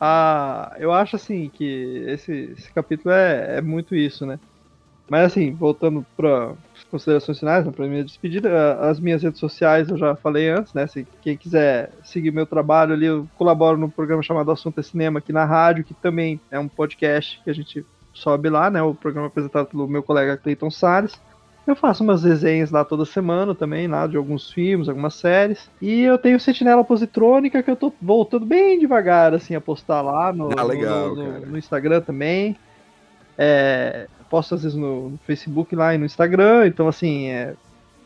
Ah, 0.00 0.74
eu 0.78 0.92
acho 0.92 1.16
assim 1.16 1.50
que 1.52 2.04
esse, 2.06 2.54
esse 2.56 2.72
capítulo 2.72 3.14
é, 3.14 3.58
é 3.58 3.60
muito 3.60 3.94
isso, 3.94 4.26
né? 4.26 4.38
Mas 5.08 5.26
assim, 5.26 5.52
voltando 5.52 6.04
para 6.16 6.54
considerações 6.90 7.38
finais, 7.38 7.66
né, 7.66 7.72
para 7.72 7.86
minha 7.86 8.04
despedida, 8.04 8.74
as 8.80 8.98
minhas 8.98 9.22
redes 9.22 9.38
sociais 9.38 9.88
eu 9.90 9.98
já 9.98 10.16
falei 10.16 10.48
antes, 10.48 10.72
né? 10.72 10.86
Se 10.86 11.06
quem 11.20 11.36
quiser 11.36 11.90
seguir 12.02 12.30
meu 12.30 12.46
trabalho 12.46 12.94
ali, 12.94 13.06
eu 13.06 13.28
colaboro 13.36 13.76
no 13.76 13.90
programa 13.90 14.22
chamado 14.22 14.50
Assunto 14.50 14.80
é 14.80 14.82
Cinema 14.82 15.18
aqui 15.18 15.32
na 15.32 15.44
rádio, 15.44 15.84
que 15.84 15.92
também 15.92 16.40
é 16.50 16.58
um 16.58 16.68
podcast 16.68 17.40
que 17.42 17.50
a 17.50 17.54
gente 17.54 17.84
sobe 18.14 18.48
lá, 18.48 18.70
né? 18.70 18.82
O 18.82 18.94
programa 18.94 19.26
apresentado 19.26 19.66
pelo 19.66 19.86
meu 19.86 20.02
colega 20.02 20.36
Cleiton 20.36 20.70
Salles. 20.70 21.20
Eu 21.66 21.74
faço 21.74 22.04
umas 22.04 22.24
resenhas 22.24 22.70
lá 22.70 22.84
toda 22.84 23.04
semana 23.04 23.54
também, 23.54 23.88
lá 23.88 24.06
de 24.06 24.16
alguns 24.16 24.50
filmes, 24.50 24.88
algumas 24.88 25.14
séries. 25.14 25.70
E 25.80 26.02
eu 26.02 26.18
tenho 26.18 26.38
Sentinela 26.38 26.84
Positrônica, 26.84 27.62
que 27.62 27.70
eu 27.70 27.76
tô 27.76 27.92
voltando 28.00 28.44
bem 28.44 28.78
devagar, 28.78 29.32
assim, 29.32 29.54
a 29.54 29.60
postar 29.60 30.02
lá 30.02 30.32
no, 30.32 30.50
ah, 30.58 30.62
legal, 30.62 31.14
no, 31.14 31.40
no, 31.40 31.46
no 31.46 31.58
Instagram 31.58 32.02
também. 32.02 32.56
É, 33.38 34.06
posto 34.34 34.54
às 34.54 34.62
vezes 34.62 34.76
no, 34.76 35.18
Facebook 35.24 35.74
lá 35.76 35.94
e 35.94 35.98
no 35.98 36.04
Instagram, 36.04 36.66
então 36.66 36.88
assim, 36.88 37.28
é, 37.28 37.54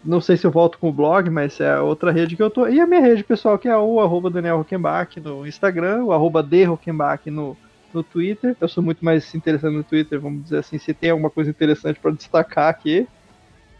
não 0.05 0.21
sei 0.21 0.37
se 0.37 0.47
eu 0.47 0.51
volto 0.51 0.79
com 0.79 0.89
o 0.89 0.93
blog, 0.93 1.31
mas 1.31 1.59
é 1.61 1.81
outra 1.81 2.13
rede 2.13 2.37
que 2.37 2.43
eu 2.43 2.51
tô. 2.51 2.69
E 2.69 2.81
a 2.81 2.87
minha 2.87 3.01
rede 3.01 3.25
pessoal, 3.25 3.59
que 3.59 3.69
é 3.69 3.77
o 3.77 4.01
arroba 4.01 4.31
Daniel 4.31 4.59
Rockenbach 4.59 5.19
no 5.21 5.47
Instagram, 5.47 6.05
o 6.05 6.13
arroba 6.13 6.47
Rockenbach 6.67 7.31
no, 7.31 7.57
no 7.93 8.03
Twitter. 8.03 8.57
Eu 8.61 8.69
sou 8.69 8.83
muito 8.83 9.05
mais 9.05 9.35
interessante 9.35 9.75
no 9.75 9.83
Twitter, 9.83 10.21
vamos 10.21 10.45
dizer 10.45 10.59
assim, 10.59 10.79
se 10.79 10.95
tem 10.95 11.11
alguma 11.11 11.31
coisa 11.31 11.51
interessante 11.51 11.99
para 11.99 12.13
destacar 12.13 12.69
aqui. 12.69 13.09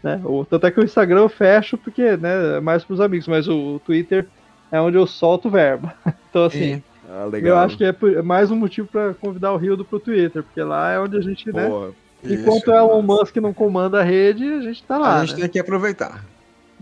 Né? 0.01 0.21
O, 0.23 0.45
tanto 0.45 0.65
é 0.65 0.71
que 0.71 0.79
o 0.79 0.83
Instagram 0.83 1.21
eu 1.21 1.29
fecho 1.29 1.77
porque 1.77 2.15
né, 2.17 2.57
é 2.57 2.59
mais 2.59 2.83
pros 2.83 3.01
amigos, 3.01 3.27
mas 3.27 3.47
o, 3.47 3.75
o 3.75 3.79
Twitter 3.79 4.25
é 4.71 4.79
onde 4.79 4.97
eu 4.97 5.05
solto 5.05 5.49
verba. 5.49 5.93
Então, 6.29 6.45
assim, 6.45 6.83
ah, 7.09 7.27
eu 7.41 7.57
acho 7.57 7.75
que 7.75 7.83
é 7.83 8.21
mais 8.21 8.51
um 8.51 8.55
motivo 8.55 8.87
para 8.87 9.15
convidar 9.15 9.51
o 9.51 9.57
Rildo 9.57 9.83
pro 9.83 9.99
Twitter, 9.99 10.43
porque 10.43 10.61
lá 10.61 10.91
é 10.91 10.99
onde 10.99 11.17
a 11.17 11.21
gente, 11.21 11.51
né, 11.51 11.67
Boa. 11.67 11.87
né? 11.87 11.93
Enquanto 12.35 12.67
o 12.67 12.71
Elon 12.71 13.01
Musk 13.01 13.35
não 13.37 13.51
comanda 13.51 13.99
a 13.99 14.03
rede, 14.03 14.43
a 14.43 14.61
gente 14.61 14.83
tá 14.83 14.95
lá. 14.95 15.21
A 15.21 15.25
gente 15.25 15.37
né? 15.37 15.41
tem 15.41 15.49
que 15.49 15.59
aproveitar. 15.59 16.23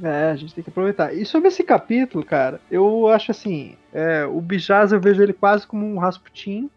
É, 0.04 0.32
a 0.32 0.36
gente 0.36 0.54
tem 0.54 0.64
que 0.64 0.70
aproveitar. 0.70 1.14
E 1.14 1.26
sobre 1.26 1.48
esse 1.48 1.64
capítulo, 1.64 2.26
cara, 2.26 2.60
eu 2.70 3.08
acho 3.08 3.32
assim, 3.32 3.78
é, 3.94 4.26
o 4.26 4.42
Bijaz 4.42 4.92
eu 4.92 5.00
vejo 5.00 5.24
ele 5.24 5.32
quase 5.32 5.66
como 5.66 5.86
um 5.86 5.98
Rasputin, 5.98 6.70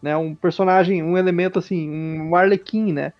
né? 0.00 0.16
Um 0.16 0.34
personagem, 0.34 1.02
um 1.02 1.18
elemento 1.18 1.58
assim, 1.58 1.90
um 1.90 2.36
Arlequim, 2.36 2.92
né? 2.92 3.12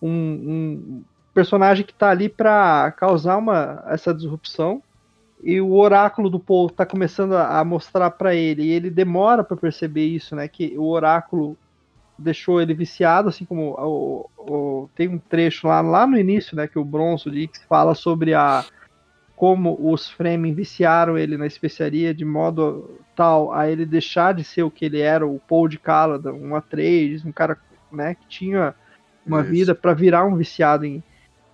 Um, 0.00 0.08
um 0.10 1.02
personagem 1.34 1.84
que 1.84 1.92
tá 1.92 2.10
ali 2.10 2.28
para 2.28 2.92
causar 2.92 3.36
uma 3.36 3.84
essa 3.88 4.14
disrupção. 4.14 4.82
E 5.42 5.60
o 5.60 5.74
oráculo 5.74 6.30
do 6.30 6.40
povo 6.40 6.72
tá 6.72 6.86
começando 6.86 7.34
a, 7.34 7.58
a 7.58 7.64
mostrar 7.64 8.10
para 8.12 8.34
ele, 8.34 8.62
e 8.62 8.70
ele 8.70 8.88
demora 8.88 9.44
para 9.44 9.56
perceber 9.56 10.06
isso, 10.06 10.34
né? 10.34 10.48
Que 10.48 10.78
o 10.78 10.86
oráculo 10.88 11.54
deixou 12.18 12.60
ele 12.60 12.74
viciado, 12.74 13.28
assim 13.28 13.44
como 13.44 13.72
o, 13.72 14.30
o, 14.38 14.88
tem 14.94 15.08
um 15.08 15.18
trecho 15.18 15.66
lá, 15.66 15.80
lá 15.80 16.06
no 16.06 16.16
início, 16.16 16.56
né, 16.56 16.66
que 16.68 16.78
o 16.78 16.84
Bronson 16.84 17.30
Dix 17.30 17.62
fala 17.68 17.94
sobre 17.94 18.34
a 18.34 18.64
como 19.36 19.76
os 19.80 20.08
Fremen 20.08 20.54
viciaram 20.54 21.18
ele 21.18 21.36
na 21.36 21.46
especiaria 21.46 22.14
de 22.14 22.24
modo 22.24 23.00
tal 23.16 23.52
a 23.52 23.68
ele 23.68 23.84
deixar 23.84 24.32
de 24.32 24.44
ser 24.44 24.62
o 24.62 24.70
que 24.70 24.84
ele 24.84 25.00
era, 25.00 25.26
o 25.26 25.40
Paul 25.40 25.66
de 25.66 25.76
Caladan, 25.76 26.34
um 26.34 26.54
Atreides, 26.54 27.24
um 27.24 27.32
cara 27.32 27.58
né, 27.90 28.14
que 28.14 28.26
tinha 28.28 28.74
uma 29.26 29.40
Isso. 29.40 29.50
vida 29.50 29.74
para 29.74 29.92
virar 29.92 30.24
um 30.24 30.36
viciado 30.36 30.84
em, 30.84 31.02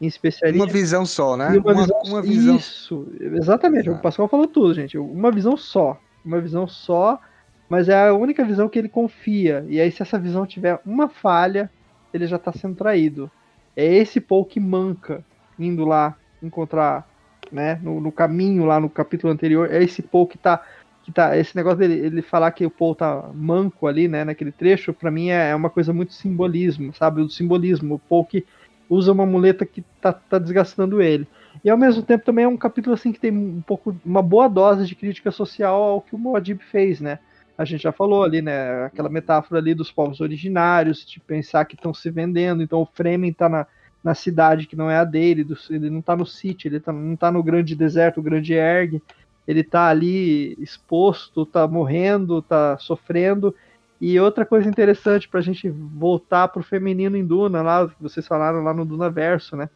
em 0.00 0.06
especiaria. 0.06 0.60
Uma 0.60 0.70
visão 0.70 1.04
só, 1.04 1.36
né? 1.36 1.48
Uma, 1.48 1.72
uma, 1.72 1.74
visão, 1.74 2.00
uma, 2.04 2.22
visão, 2.22 2.56
Isso, 2.56 3.08
exatamente. 3.20 3.88
Exato. 3.88 3.98
O 3.98 4.02
Pascoal 4.02 4.28
falou 4.28 4.46
tudo, 4.46 4.74
gente. 4.74 4.96
Uma 4.96 5.30
visão 5.30 5.56
só. 5.56 6.00
Uma 6.24 6.40
visão 6.40 6.66
só, 6.66 7.20
mas 7.68 7.88
é 7.88 8.08
a 8.08 8.14
única 8.14 8.44
visão 8.44 8.68
que 8.68 8.78
ele 8.78 8.88
confia. 8.88 9.64
E 9.68 9.80
aí, 9.80 9.90
se 9.90 10.02
essa 10.02 10.18
visão 10.18 10.46
tiver 10.46 10.80
uma 10.84 11.08
falha, 11.08 11.70
ele 12.12 12.26
já 12.26 12.36
está 12.36 12.52
sendo 12.52 12.74
traído. 12.74 13.30
É 13.76 13.84
esse 13.84 14.20
Paul 14.20 14.44
que 14.44 14.60
manca 14.60 15.24
indo 15.58 15.84
lá 15.84 16.16
encontrar 16.42 17.08
né, 17.52 17.78
no, 17.82 18.00
no, 18.00 18.12
caminho 18.12 18.64
lá 18.64 18.80
no 18.80 18.88
capítulo 18.88 19.32
anterior, 19.32 19.70
é 19.70 19.82
esse 19.82 20.02
Paul 20.02 20.26
que 20.26 20.38
tá, 20.38 20.62
que 21.02 21.12
tá 21.12 21.36
esse 21.36 21.54
negócio 21.56 21.78
dele 21.78 21.94
ele 21.94 22.22
falar 22.22 22.50
que 22.52 22.64
o 22.64 22.70
Paul 22.70 22.94
tá 22.94 23.30
manco 23.34 23.86
ali, 23.86 24.08
né, 24.08 24.24
naquele 24.24 24.52
trecho, 24.52 24.92
para 24.92 25.10
mim 25.10 25.30
é, 25.30 25.50
é, 25.50 25.54
uma 25.54 25.70
coisa 25.70 25.92
muito 25.92 26.12
simbolismo, 26.12 26.94
sabe, 26.94 27.20
o 27.20 27.28
simbolismo, 27.28 27.96
o 27.96 27.98
Paul 27.98 28.24
que 28.24 28.46
usa 28.90 29.12
uma 29.12 29.24
muleta 29.24 29.64
que 29.64 29.82
tá, 30.00 30.12
tá 30.12 30.38
desgastando 30.38 31.00
ele. 31.00 31.26
E 31.64 31.70
ao 31.70 31.78
mesmo 31.78 32.02
tempo 32.02 32.24
também 32.24 32.44
é 32.44 32.48
um 32.48 32.56
capítulo 32.56 32.94
assim 32.94 33.12
que 33.12 33.20
tem 33.20 33.30
um 33.30 33.62
pouco 33.62 33.96
uma 34.04 34.20
boa 34.20 34.48
dose 34.48 34.84
de 34.84 34.96
crítica 34.96 35.30
social 35.30 35.80
ao 35.80 36.00
que 36.00 36.14
o 36.14 36.18
Moadib 36.18 36.60
fez, 36.70 37.00
né? 37.00 37.20
A 37.56 37.64
gente 37.64 37.82
já 37.82 37.92
falou 37.92 38.24
ali, 38.24 38.42
né? 38.42 38.84
Aquela 38.84 39.08
metáfora 39.08 39.60
ali 39.60 39.74
dos 39.74 39.92
povos 39.92 40.20
originários, 40.20 41.04
de 41.04 41.20
pensar 41.20 41.64
que 41.66 41.74
estão 41.74 41.94
se 41.94 42.10
vendendo. 42.10 42.62
Então 42.62 42.80
o 42.80 42.86
Fremen 42.86 43.32
tá 43.32 43.48
na, 43.48 43.66
na 44.02 44.14
cidade 44.14 44.66
que 44.66 44.74
não 44.76 44.90
é 44.90 44.96
a 44.96 45.04
dele, 45.04 45.44
do, 45.44 45.56
ele 45.68 45.90
não 45.90 46.00
está 46.00 46.16
no 46.16 46.26
sítio, 46.26 46.68
ele 46.68 46.80
tá, 46.80 46.92
não 46.92 47.14
está 47.14 47.30
no 47.30 47.42
grande 47.42 47.76
deserto, 47.76 48.18
o 48.18 48.22
grande 48.22 48.54
erg, 48.54 49.00
ele 49.46 49.60
está 49.60 49.88
ali 49.88 50.56
exposto, 50.58 51.42
está 51.42 51.68
morrendo, 51.68 52.38
está 52.38 52.78
sofrendo. 52.78 53.54
E 54.00 54.18
outra 54.18 54.46
coisa 54.46 54.68
interessante 54.68 55.28
para 55.28 55.40
a 55.40 55.42
gente 55.42 55.68
voltar 55.68 56.48
para 56.48 56.60
o 56.60 56.64
feminino 56.64 57.16
em 57.16 57.24
Duna, 57.24 57.60
lá 57.60 57.86
que 57.86 58.02
vocês 58.02 58.26
falaram 58.26 58.62
lá 58.62 58.72
no 58.72 58.84
Duna 58.84 59.10
Verso, 59.10 59.56
né? 59.56 59.68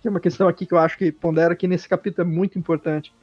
Que 0.00 0.08
é 0.08 0.10
uma 0.10 0.20
questão 0.20 0.46
aqui 0.46 0.66
que 0.66 0.74
eu 0.74 0.78
acho 0.78 0.98
que 0.98 1.10
pondera 1.10 1.54
aqui 1.54 1.66
nesse 1.66 1.88
capítulo 1.88 2.28
é 2.28 2.30
muito 2.30 2.58
importante. 2.58 3.14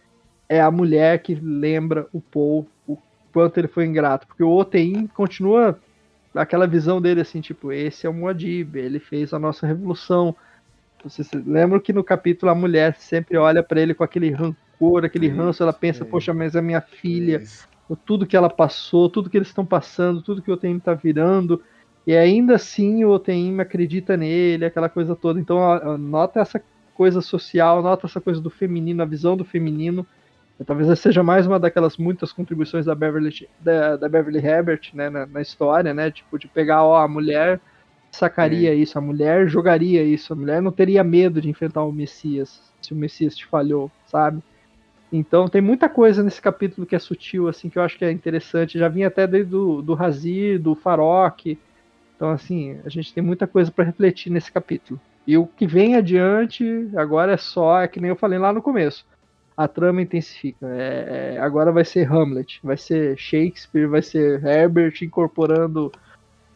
É 0.48 0.60
a 0.60 0.72
mulher 0.72 1.22
que 1.22 1.36
lembra 1.36 2.08
o 2.12 2.20
Paul 2.20 2.68
o 2.88 2.98
quanto 3.32 3.60
ele 3.60 3.68
foi 3.68 3.86
ingrato, 3.86 4.26
porque 4.26 4.44
o 4.44 4.50
Otein 4.50 5.06
continua 5.08 5.78
aquela 6.34 6.66
visão 6.66 7.00
dele 7.00 7.22
assim, 7.22 7.42
tipo, 7.42 7.72
esse 7.72 8.08
é 8.08 8.10
o 8.10 8.14
Muad'Dib, 8.14 8.76
ele 8.76 9.00
fez 9.00 9.34
a 9.34 9.40
nossa 9.40 9.68
revolução. 9.68 10.36
Vocês 11.04 11.30
lembram 11.32 11.80
que 11.80 11.94
no 11.94 12.04
capítulo 12.04 12.52
a 12.52 12.56
mulher 12.56 12.96
sempre 12.96 13.38
olha 13.38 13.62
para 13.62 13.82
ele 13.82 13.94
com 13.94 14.04
aquele 14.04 14.32
rancor, 14.32 15.06
aquele 15.06 15.28
isso, 15.28 15.38
ranço, 15.38 15.64
ela 15.64 15.74
pensa, 15.74 16.04
poxa, 16.04 16.34
mas 16.34 16.56
é 16.56 16.62
minha 16.62 16.82
filha, 16.82 17.44
tudo 17.96 18.26
que 18.26 18.38
ela 18.38 18.50
passou, 18.50 19.10
tudo 19.10 19.30
que 19.30 19.38
eles 19.38 19.48
estão 19.48 19.66
passando, 19.66 20.22
tudo 20.22 20.42
que 20.42 20.52
o 20.52 20.54
Oteim 20.54 20.80
tá 20.80 20.94
virando, 20.94 21.62
e 22.06 22.16
ainda 22.16 22.56
assim 22.56 23.04
o 23.04 23.10
Oteim 23.10 23.60
acredita 23.60 24.16
nele, 24.16 24.66
aquela 24.66 24.90
coisa 24.90 25.16
toda. 25.16 25.40
Então, 25.40 25.98
nota 25.98 26.40
essa 26.40 26.62
coisa 26.94 27.22
social, 27.22 27.82
nota 27.82 28.08
essa 28.08 28.22
coisa 28.22 28.42
do 28.42 28.50
feminino, 28.50 29.02
a 29.02 29.06
visão 29.06 29.36
do 29.36 29.46
feminino, 29.46 30.06
Talvez 30.66 31.00
seja 31.00 31.24
mais 31.24 31.48
uma 31.48 31.58
daquelas 31.58 31.96
muitas 31.96 32.34
contribuições 32.34 32.86
da 32.86 32.94
Beverly, 32.94 33.48
da, 33.62 33.96
da 33.96 34.10
Beverly 34.10 34.46
Herbert 34.46 34.92
né, 34.94 35.10
na, 35.10 35.26
na, 35.26 35.42
história, 35.42 35.94
né? 35.94 36.12
Tipo, 36.12 36.38
de 36.38 36.50
pegar, 36.50 36.84
ó, 36.84 36.98
a 36.98 37.08
mulher 37.08 37.62
sacaria 38.12 38.72
é. 38.72 38.76
isso, 38.76 38.98
a 38.98 39.02
mulher 39.02 39.48
jogaria 39.48 40.04
isso, 40.04 40.34
a 40.34 40.36
mulher 40.36 40.62
não 40.62 40.72
teria 40.72 41.04
medo 41.04 41.40
de 41.40 41.50
enfrentar 41.50 41.84
o 41.84 41.94
Messias, 41.94 42.62
se 42.82 42.92
o 42.92 42.96
Messias 42.96 43.38
te 43.38 43.46
falhou, 43.46 43.90
sabe? 44.08 44.44
Então 45.12 45.48
tem 45.48 45.62
muita 45.62 45.90
coisa 45.90 46.24
nesse 46.24 46.42
capítulo 46.42 46.86
que 46.86 46.96
é 46.96 47.00
sutil, 47.00 47.48
assim, 47.48 47.70
que 47.70 47.80
eu 47.80 47.84
acho 47.84 47.98
que 47.98 48.06
é 48.06 48.12
interessante. 48.12 48.78
Já 48.78 48.88
vinha 48.88 49.08
até 49.08 49.26
desde 49.26 49.50
do, 49.50 49.82
do 49.82 49.94
Razir, 49.94 50.60
do 50.60 50.76
Farok. 50.76 51.58
Então, 52.16 52.30
assim, 52.30 52.78
a 52.86 52.90
gente 52.90 53.14
tem 53.14 53.24
muita 53.24 53.48
coisa 53.48 53.72
para 53.72 53.86
refletir 53.86 54.30
nesse 54.30 54.52
capítulo. 54.52 55.00
E 55.26 55.38
o 55.38 55.48
que 55.48 55.66
vem 55.66 55.96
adiante, 55.96 56.90
agora 56.96 57.34
é 57.34 57.38
só, 57.38 57.82
é 57.82 57.88
que 57.88 58.00
nem 58.00 58.10
eu 58.10 58.16
falei 58.16 58.38
lá 58.38 58.52
no 58.52 58.62
começo 58.62 59.06
a 59.60 59.68
trama 59.68 60.02
intensifica. 60.02 60.66
É, 60.68 61.34
é, 61.36 61.40
agora 61.42 61.70
vai 61.70 61.84
ser 61.84 62.10
Hamlet, 62.10 62.62
vai 62.64 62.78
ser 62.78 63.18
Shakespeare, 63.18 63.90
vai 63.90 64.02
ser 64.02 64.42
Herbert 64.42 64.94
incorporando 65.02 65.92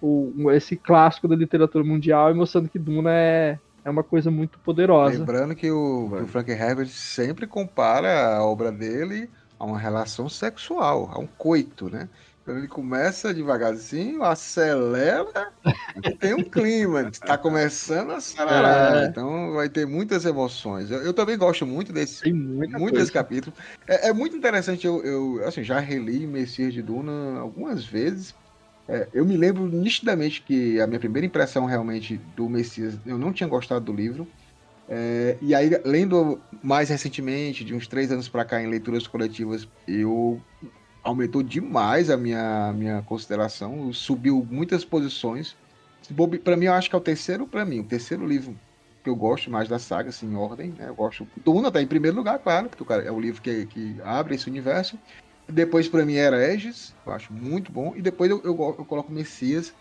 o, 0.01 0.49
esse 0.51 0.77
clássico 0.77 1.27
da 1.27 1.35
literatura 1.35 1.83
mundial 1.83 2.31
e 2.31 2.33
mostrando 2.33 2.69
que 2.69 2.79
Duna 2.79 3.11
é, 3.11 3.59
é 3.83 3.89
uma 3.89 4.03
coisa 4.03 4.31
muito 4.31 4.59
poderosa. 4.59 5.17
Lembrando 5.17 5.55
que 5.55 5.69
o, 5.69 6.09
que 6.09 6.23
o 6.23 6.27
Frank 6.27 6.51
Herbert 6.51 6.87
sempre 6.87 7.45
compara 7.45 8.37
a 8.37 8.45
obra 8.45 8.71
dele 8.71 9.29
a 9.59 9.65
uma 9.65 9.77
relação 9.77 10.27
sexual, 10.29 11.09
a 11.13 11.19
um 11.19 11.27
coito, 11.27 11.89
né? 11.89 12.09
Quando 12.43 12.57
ele 12.57 12.67
começa 12.67 13.33
devagarzinho, 13.33 14.21
acelera 14.21 15.49
e 16.03 16.11
tem 16.11 16.33
um 16.33 16.43
clima. 16.43 17.03
Está 17.03 17.37
começando 17.37 18.11
a 18.11 18.17
acelerar. 18.17 18.95
É. 18.95 19.05
Então 19.05 19.53
vai 19.53 19.69
ter 19.69 19.87
muitas 19.87 20.25
emoções. 20.25 20.91
Eu, 20.91 21.01
eu 21.03 21.13
também 21.13 21.37
gosto 21.37 21.65
muito 21.65 21.93
desse, 21.93 22.33
muito 22.33 22.95
desse 22.95 23.13
capítulo. 23.13 23.55
É, 23.87 24.09
é, 24.09 24.13
muito 24.13 24.35
interessante. 24.35 24.85
Eu, 24.85 25.01
eu 25.05 25.47
assim, 25.47 25.63
já 25.63 25.79
reli 25.79 26.27
Messias 26.27 26.73
de 26.73 26.81
Duna 26.81 27.39
algumas 27.39 27.85
vezes. 27.85 28.35
É, 28.87 29.07
eu 29.13 29.25
me 29.25 29.37
lembro 29.37 29.65
nitidamente 29.65 30.41
que 30.41 30.79
a 30.79 30.87
minha 30.87 30.99
primeira 30.99 31.25
impressão 31.25 31.65
realmente 31.65 32.17
do 32.35 32.49
Messias, 32.49 32.97
eu 33.05 33.17
não 33.17 33.31
tinha 33.31 33.47
gostado 33.47 33.85
do 33.85 33.93
livro. 33.93 34.27
É, 34.89 35.37
e 35.41 35.55
aí, 35.55 35.69
lendo 35.85 36.39
mais 36.61 36.89
recentemente, 36.89 37.63
de 37.63 37.73
uns 37.73 37.87
três 37.87 38.11
anos 38.11 38.27
para 38.27 38.43
cá, 38.43 38.61
em 38.61 38.67
leituras 38.67 39.07
coletivas, 39.07 39.67
eu 39.87 40.41
aumentou 41.01 41.41
demais 41.41 42.09
a 42.09 42.17
minha, 42.17 42.73
minha 42.73 43.01
consideração, 43.01 43.91
subiu 43.93 44.45
muitas 44.49 44.83
posições. 44.83 45.55
Para 46.43 46.57
mim, 46.57 46.65
eu 46.65 46.73
acho 46.73 46.89
que 46.89 46.95
é 46.95 46.99
o 46.99 47.01
terceiro, 47.01 47.47
para 47.47 47.63
mim, 47.63 47.79
o 47.79 47.83
terceiro 47.83 48.27
livro 48.27 48.55
que 49.03 49.09
eu 49.09 49.15
gosto 49.15 49.51
mais 49.51 49.67
da 49.67 49.77
saga, 49.77 50.09
assim, 50.09 50.25
em 50.25 50.35
ordem. 50.35 50.73
Né? 50.77 50.87
Eu 50.87 50.95
gosto. 50.95 51.27
Duna 51.43 51.71
tá 51.71 51.81
em 51.81 51.87
primeiro 51.87 52.15
lugar, 52.15 52.39
claro, 52.39 52.69
porque 52.69 52.93
é 52.93 53.11
o 53.11 53.19
livro 53.19 53.41
que, 53.41 53.65
que 53.65 53.97
abre 54.03 54.35
esse 54.35 54.49
universo. 54.49 54.97
Depois, 55.53 55.87
para 55.87 56.03
mim, 56.03 56.15
era 56.15 56.37
Aegis, 56.37 56.95
eu 57.05 57.13
acho 57.13 57.31
muito 57.31 57.71
bom. 57.71 57.93
E 57.95 58.01
depois 58.01 58.29
eu, 58.31 58.41
eu, 58.43 58.75
eu, 58.79 58.85
coloco 58.85 59.11
Messias, 59.11 59.73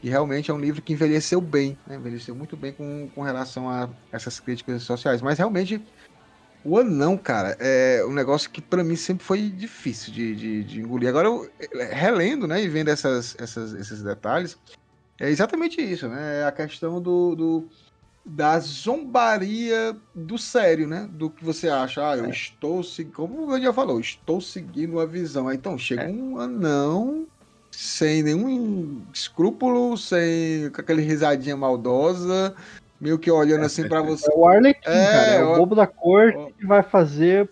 que 0.00 0.08
realmente 0.08 0.50
é 0.50 0.54
um 0.54 0.60
livro 0.60 0.82
que 0.82 0.92
envelheceu 0.92 1.40
bem, 1.40 1.78
né? 1.86 1.96
envelheceu 1.96 2.34
muito 2.34 2.56
bem 2.56 2.72
com, 2.72 3.08
com 3.14 3.22
relação 3.22 3.70
a 3.70 3.88
essas 4.12 4.38
críticas 4.38 4.82
sociais. 4.82 5.22
Mas 5.22 5.38
realmente 5.38 5.82
o 6.62 6.78
anão, 6.78 7.16
cara, 7.16 7.56
é 7.58 8.04
um 8.04 8.12
negócio 8.12 8.50
que 8.50 8.60
para 8.60 8.84
mim 8.84 8.96
sempre 8.96 9.24
foi 9.24 9.48
difícil 9.48 10.12
de, 10.12 10.36
de, 10.36 10.64
de, 10.64 10.80
engolir. 10.80 11.08
Agora, 11.08 11.28
eu, 11.28 11.50
é, 11.60 11.94
relendo, 11.94 12.46
né, 12.46 12.62
e 12.62 12.68
vendo 12.68 12.88
essas, 12.88 13.36
essas, 13.38 13.72
esses 13.72 14.02
detalhes, 14.02 14.58
é 15.18 15.30
exatamente 15.30 15.80
isso, 15.80 16.08
né? 16.08 16.40
É 16.40 16.44
a 16.44 16.52
questão 16.52 17.00
do, 17.00 17.34
do, 17.34 17.68
da 18.26 18.58
zombaria 18.58 19.96
do 20.12 20.36
sério, 20.36 20.88
né? 20.88 21.08
Do 21.12 21.30
que 21.30 21.44
você 21.44 21.68
acha, 21.68 22.10
ah, 22.10 22.16
eu 22.16 22.24
é. 22.24 22.30
estou 22.30 22.82
seguindo, 22.82 23.14
como 23.14 23.52
o 23.52 23.60
já 23.60 23.72
falou, 23.72 24.00
estou 24.00 24.40
seguindo 24.40 24.98
a 24.98 25.06
visão. 25.06 25.46
Aí, 25.46 25.56
então, 25.56 25.78
chega 25.78 26.02
é. 26.02 26.08
um 26.08 26.40
anão 26.40 27.24
sem 27.70 28.24
nenhum 28.24 29.02
escrúpulo, 29.12 29.96
sem 29.96 30.70
com 30.70 30.80
aquela 30.80 31.00
risadinha 31.00 31.56
maldosa, 31.56 32.54
meio 33.00 33.18
que 33.18 33.30
olhando 33.30 33.64
assim 33.64 33.86
para 33.86 34.02
você. 34.02 34.28
É 34.28 34.34
o 34.34 34.46
Arlequim, 34.48 34.90
é, 34.90 35.06
cara, 35.12 35.32
é 35.34 35.44
o 35.44 35.56
bobo 35.56 35.76
da 35.76 35.86
corte 35.86 36.52
que 36.58 36.66
vai 36.66 36.82
fazer 36.82 37.48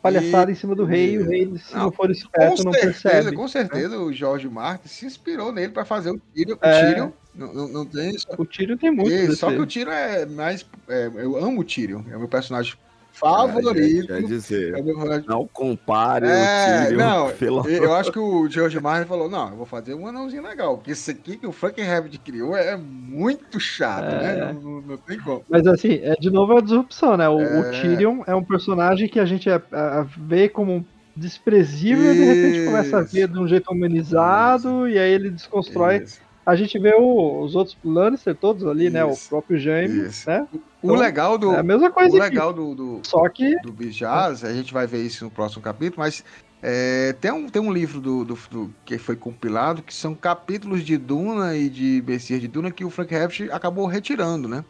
palhaçada 0.00 0.50
e... 0.50 0.54
em 0.54 0.56
cima 0.56 0.74
do 0.74 0.84
rei, 0.84 1.14
e 1.14 1.18
o 1.18 1.26
rei, 1.26 1.58
se 1.58 1.74
não, 1.74 1.84
não 1.84 1.92
for 1.92 2.10
esperto, 2.10 2.64
não 2.64 2.72
certeza, 2.72 3.10
percebe. 3.10 3.36
Com 3.36 3.48
certeza, 3.48 3.96
né? 3.96 3.96
o 3.96 4.12
Jorge 4.12 4.48
Marques 4.48 4.92
se 4.92 5.04
inspirou 5.04 5.50
nele 5.50 5.72
para 5.72 5.84
fazer 5.84 6.10
o 6.10 6.20
Tyrion. 6.20 7.10
É. 7.34 7.38
Não, 7.38 7.54
não, 7.54 7.68
não, 7.68 7.86
tem... 7.86 8.16
O 8.36 8.44
Tyrion 8.44 8.76
tem 8.76 8.90
muito. 8.90 9.10
E, 9.10 9.34
só 9.36 9.50
que 9.50 9.58
o 9.58 9.66
Tyrion 9.66 9.92
é 9.92 10.26
mais... 10.26 10.66
É, 10.88 11.10
eu 11.14 11.36
amo 11.36 11.60
o 11.60 11.64
Tyrion, 11.64 12.02
é 12.10 12.16
o 12.16 12.20
meu 12.20 12.28
personagem 12.28 12.74
favorito. 13.12 14.06
Quer 14.06 14.22
dizer, 14.22 14.74
é 14.74 15.22
não 15.26 15.46
compare 15.46 16.26
é, 16.26 16.30
o 16.30 16.84
Tyrion. 16.84 16.98
Não, 16.98 17.30
pelo... 17.36 17.68
eu 17.68 17.94
acho 17.94 18.10
que 18.10 18.18
o 18.18 18.48
George 18.48 18.80
Martin 18.80 19.06
falou, 19.06 19.28
não, 19.28 19.50
eu 19.50 19.56
vou 19.56 19.66
fazer 19.66 19.94
um 19.94 20.06
anãozinho 20.06 20.42
legal, 20.42 20.76
porque 20.76 20.92
esse 20.92 21.10
aqui 21.10 21.36
que 21.36 21.46
o 21.46 21.52
Frank 21.52 21.80
Herbert 21.80 22.18
criou 22.24 22.56
é 22.56 22.76
muito 22.76 23.60
chato, 23.60 24.04
né? 24.04 24.32
é. 24.32 24.36
né? 24.36 24.52
Não, 24.60 24.80
não, 24.80 24.96
tem 24.96 25.18
como. 25.20 25.44
Mas 25.48 25.66
assim, 25.66 26.00
é, 26.02 26.14
de 26.14 26.30
novo 26.30 26.54
é 26.54 26.58
a 26.58 26.62
disrupção, 26.62 27.16
né? 27.16 27.28
O, 27.28 27.40
é... 27.40 27.60
o 27.60 27.70
Tyrion 27.70 28.22
é 28.26 28.34
um 28.34 28.44
personagem 28.44 29.08
que 29.08 29.20
a 29.20 29.24
gente 29.24 29.48
é, 29.48 29.54
é, 29.54 30.06
vê 30.16 30.48
como 30.48 30.84
desprezível 31.14 32.12
Isso. 32.12 32.22
e 32.22 32.24
de 32.24 32.24
repente 32.24 32.64
começa 32.66 32.98
a 32.98 33.02
ver 33.02 33.28
de 33.28 33.38
um 33.38 33.46
jeito 33.46 33.70
humanizado 33.70 34.88
Isso. 34.88 34.96
e 34.96 34.98
aí 34.98 35.12
ele 35.12 35.30
desconstrói... 35.30 35.98
Isso 35.98 36.21
a 36.44 36.56
gente 36.56 36.78
vê 36.78 36.94
o, 36.94 37.40
os 37.40 37.54
outros 37.54 37.76
Lannister 37.84 38.34
todos 38.34 38.66
ali, 38.66 38.86
isso, 38.86 38.94
né? 38.94 39.04
O 39.04 39.16
próprio 39.28 39.58
Jaime, 39.58 40.10
né? 40.26 40.48
Então, 40.52 40.60
o 40.82 40.94
legal 40.94 41.38
do. 41.38 41.52
É 41.52 41.58
a 41.58 41.62
mesma 41.62 41.90
coisa. 41.90 42.14
O 42.14 42.18
legal 42.18 42.52
do, 42.52 42.74
do, 42.74 43.00
Só 43.04 43.28
que. 43.28 43.56
Do 43.60 43.72
Bijaz, 43.72 44.44
a 44.44 44.52
gente 44.52 44.72
vai 44.72 44.86
ver 44.86 45.02
isso 45.02 45.24
no 45.24 45.30
próximo 45.30 45.62
capítulo, 45.62 46.00
mas 46.00 46.24
É, 46.64 47.12
tem, 47.20 47.32
um, 47.32 47.48
tem 47.48 47.60
um 47.60 47.72
livro 47.72 48.00
do, 48.00 48.24
do, 48.24 48.38
do, 48.48 48.74
que 48.84 48.96
foi 48.96 49.16
compilado 49.16 49.82
que 49.82 49.92
são 49.92 50.14
capítulos 50.14 50.84
de 50.84 50.96
Duna 50.96 51.56
e 51.56 51.68
de 51.68 52.04
Messias 52.06 52.40
de 52.40 52.46
Duna 52.46 52.70
que 52.70 52.84
o 52.84 52.90
Frank 52.90 53.12
Herbert 53.12 53.48
acabou 53.52 53.84
retirando, 53.86 54.48
né? 54.48 54.64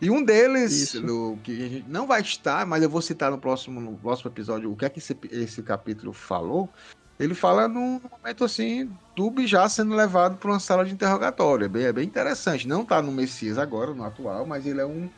E 0.00 0.10
um 0.10 0.22
deles, 0.22 0.92
do, 0.92 1.38
que 1.42 1.52
a 1.52 1.68
gente 1.68 1.84
não 1.88 2.06
vai 2.06 2.20
estar, 2.20 2.66
mas 2.66 2.82
eu 2.82 2.88
vou 2.88 3.00
citar 3.00 3.30
no 3.30 3.38
próximo, 3.38 3.80
no 3.80 3.96
próximo 3.96 4.30
episódio 4.30 4.70
o 4.70 4.76
que 4.76 4.84
é 4.84 4.88
que 4.90 4.98
esse, 4.98 5.16
esse 5.30 5.62
capítulo 5.62 6.12
falou. 6.12 6.70
Ele 7.18 7.34
fala 7.34 7.66
num 7.66 8.00
momento 8.10 8.44
assim, 8.44 8.90
do 9.14 9.32
já 9.46 9.68
sendo 9.68 9.94
levado 9.94 10.36
para 10.36 10.50
uma 10.50 10.60
sala 10.60 10.84
de 10.84 10.92
interrogatório. 10.92 11.64
É 11.64 11.68
bem, 11.68 11.84
é 11.84 11.92
bem 11.92 12.04
interessante. 12.04 12.68
Não 12.68 12.82
está 12.82 13.00
no 13.00 13.10
Messias 13.10 13.56
agora, 13.56 13.94
no 13.94 14.04
atual, 14.04 14.44
mas 14.44 14.66
ele 14.66 14.80
é 14.80 14.86
um, 14.86 15.08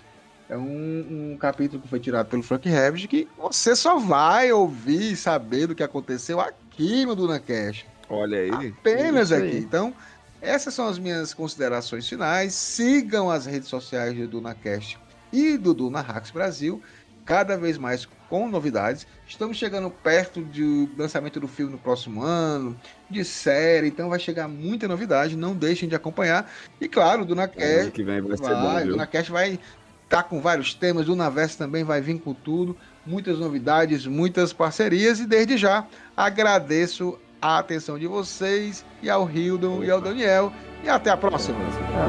é 0.48 0.56
um, 0.56 1.32
um, 1.32 1.36
capítulo 1.38 1.82
que 1.82 1.88
foi 1.88 1.98
tirado 1.98 2.28
pelo 2.28 2.42
Frank 2.42 2.68
Herbert 2.68 3.08
que 3.08 3.26
você 3.36 3.74
só 3.74 3.98
vai 3.98 4.52
ouvir 4.52 5.12
e 5.12 5.16
saber 5.16 5.66
do 5.66 5.74
que 5.74 5.82
aconteceu 5.82 6.40
aqui 6.40 7.04
no 7.04 7.16
DunaCast. 7.16 7.86
Olha 8.08 8.38
aí. 8.38 8.74
Apenas 8.78 9.32
aqui. 9.32 9.56
Então, 9.56 9.92
essas 10.40 10.72
são 10.72 10.86
as 10.86 10.98
minhas 10.98 11.34
considerações 11.34 12.08
finais. 12.08 12.54
Sigam 12.54 13.28
as 13.28 13.44
redes 13.44 13.68
sociais 13.68 14.16
do 14.16 14.28
DunaCast 14.28 14.98
e 15.32 15.58
do 15.58 15.74
Duna 15.74 16.00
Hacks 16.00 16.30
Brasil, 16.30 16.82
cada 17.28 17.58
vez 17.58 17.76
mais 17.76 18.08
com 18.30 18.48
novidades. 18.48 19.06
Estamos 19.26 19.58
chegando 19.58 19.90
perto 19.90 20.40
do 20.40 20.88
lançamento 20.96 21.38
do 21.38 21.46
filme 21.46 21.72
no 21.72 21.78
próximo 21.78 22.22
ano, 22.22 22.74
de 23.08 23.22
série, 23.22 23.88
então 23.88 24.08
vai 24.08 24.18
chegar 24.18 24.48
muita 24.48 24.88
novidade. 24.88 25.36
Não 25.36 25.54
deixem 25.54 25.86
de 25.86 25.94
acompanhar. 25.94 26.50
E 26.80 26.88
claro, 26.88 27.22
o 27.22 27.24
DunaCast 27.26 27.90
que 27.90 28.02
vem 28.02 28.22
vai, 28.22 28.34
vai, 28.34 28.54
bom, 28.54 28.88
o 28.88 28.92
DunaCast 28.92 29.30
vai 29.30 29.50
estar 29.50 29.60
tá 30.08 30.22
com 30.22 30.40
vários 30.40 30.72
temas. 30.72 31.02
O 31.02 31.12
Dunaverso 31.12 31.58
também 31.58 31.84
vai 31.84 32.00
vir 32.00 32.18
com 32.18 32.32
tudo. 32.32 32.74
Muitas 33.04 33.38
novidades, 33.38 34.06
muitas 34.06 34.54
parcerias. 34.54 35.20
E 35.20 35.26
desde 35.26 35.58
já 35.58 35.86
agradeço 36.16 37.18
a 37.42 37.58
atenção 37.58 37.98
de 37.98 38.06
vocês 38.06 38.86
e 39.02 39.10
ao 39.10 39.30
Hildon 39.30 39.84
e 39.84 39.90
ao 39.90 40.00
Daniel. 40.00 40.50
E 40.82 40.88
até 40.88 41.10
a 41.10 41.16
próxima. 41.16 41.58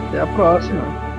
Até 0.07 0.21
a 0.21 0.27
próxima. 0.27 1.18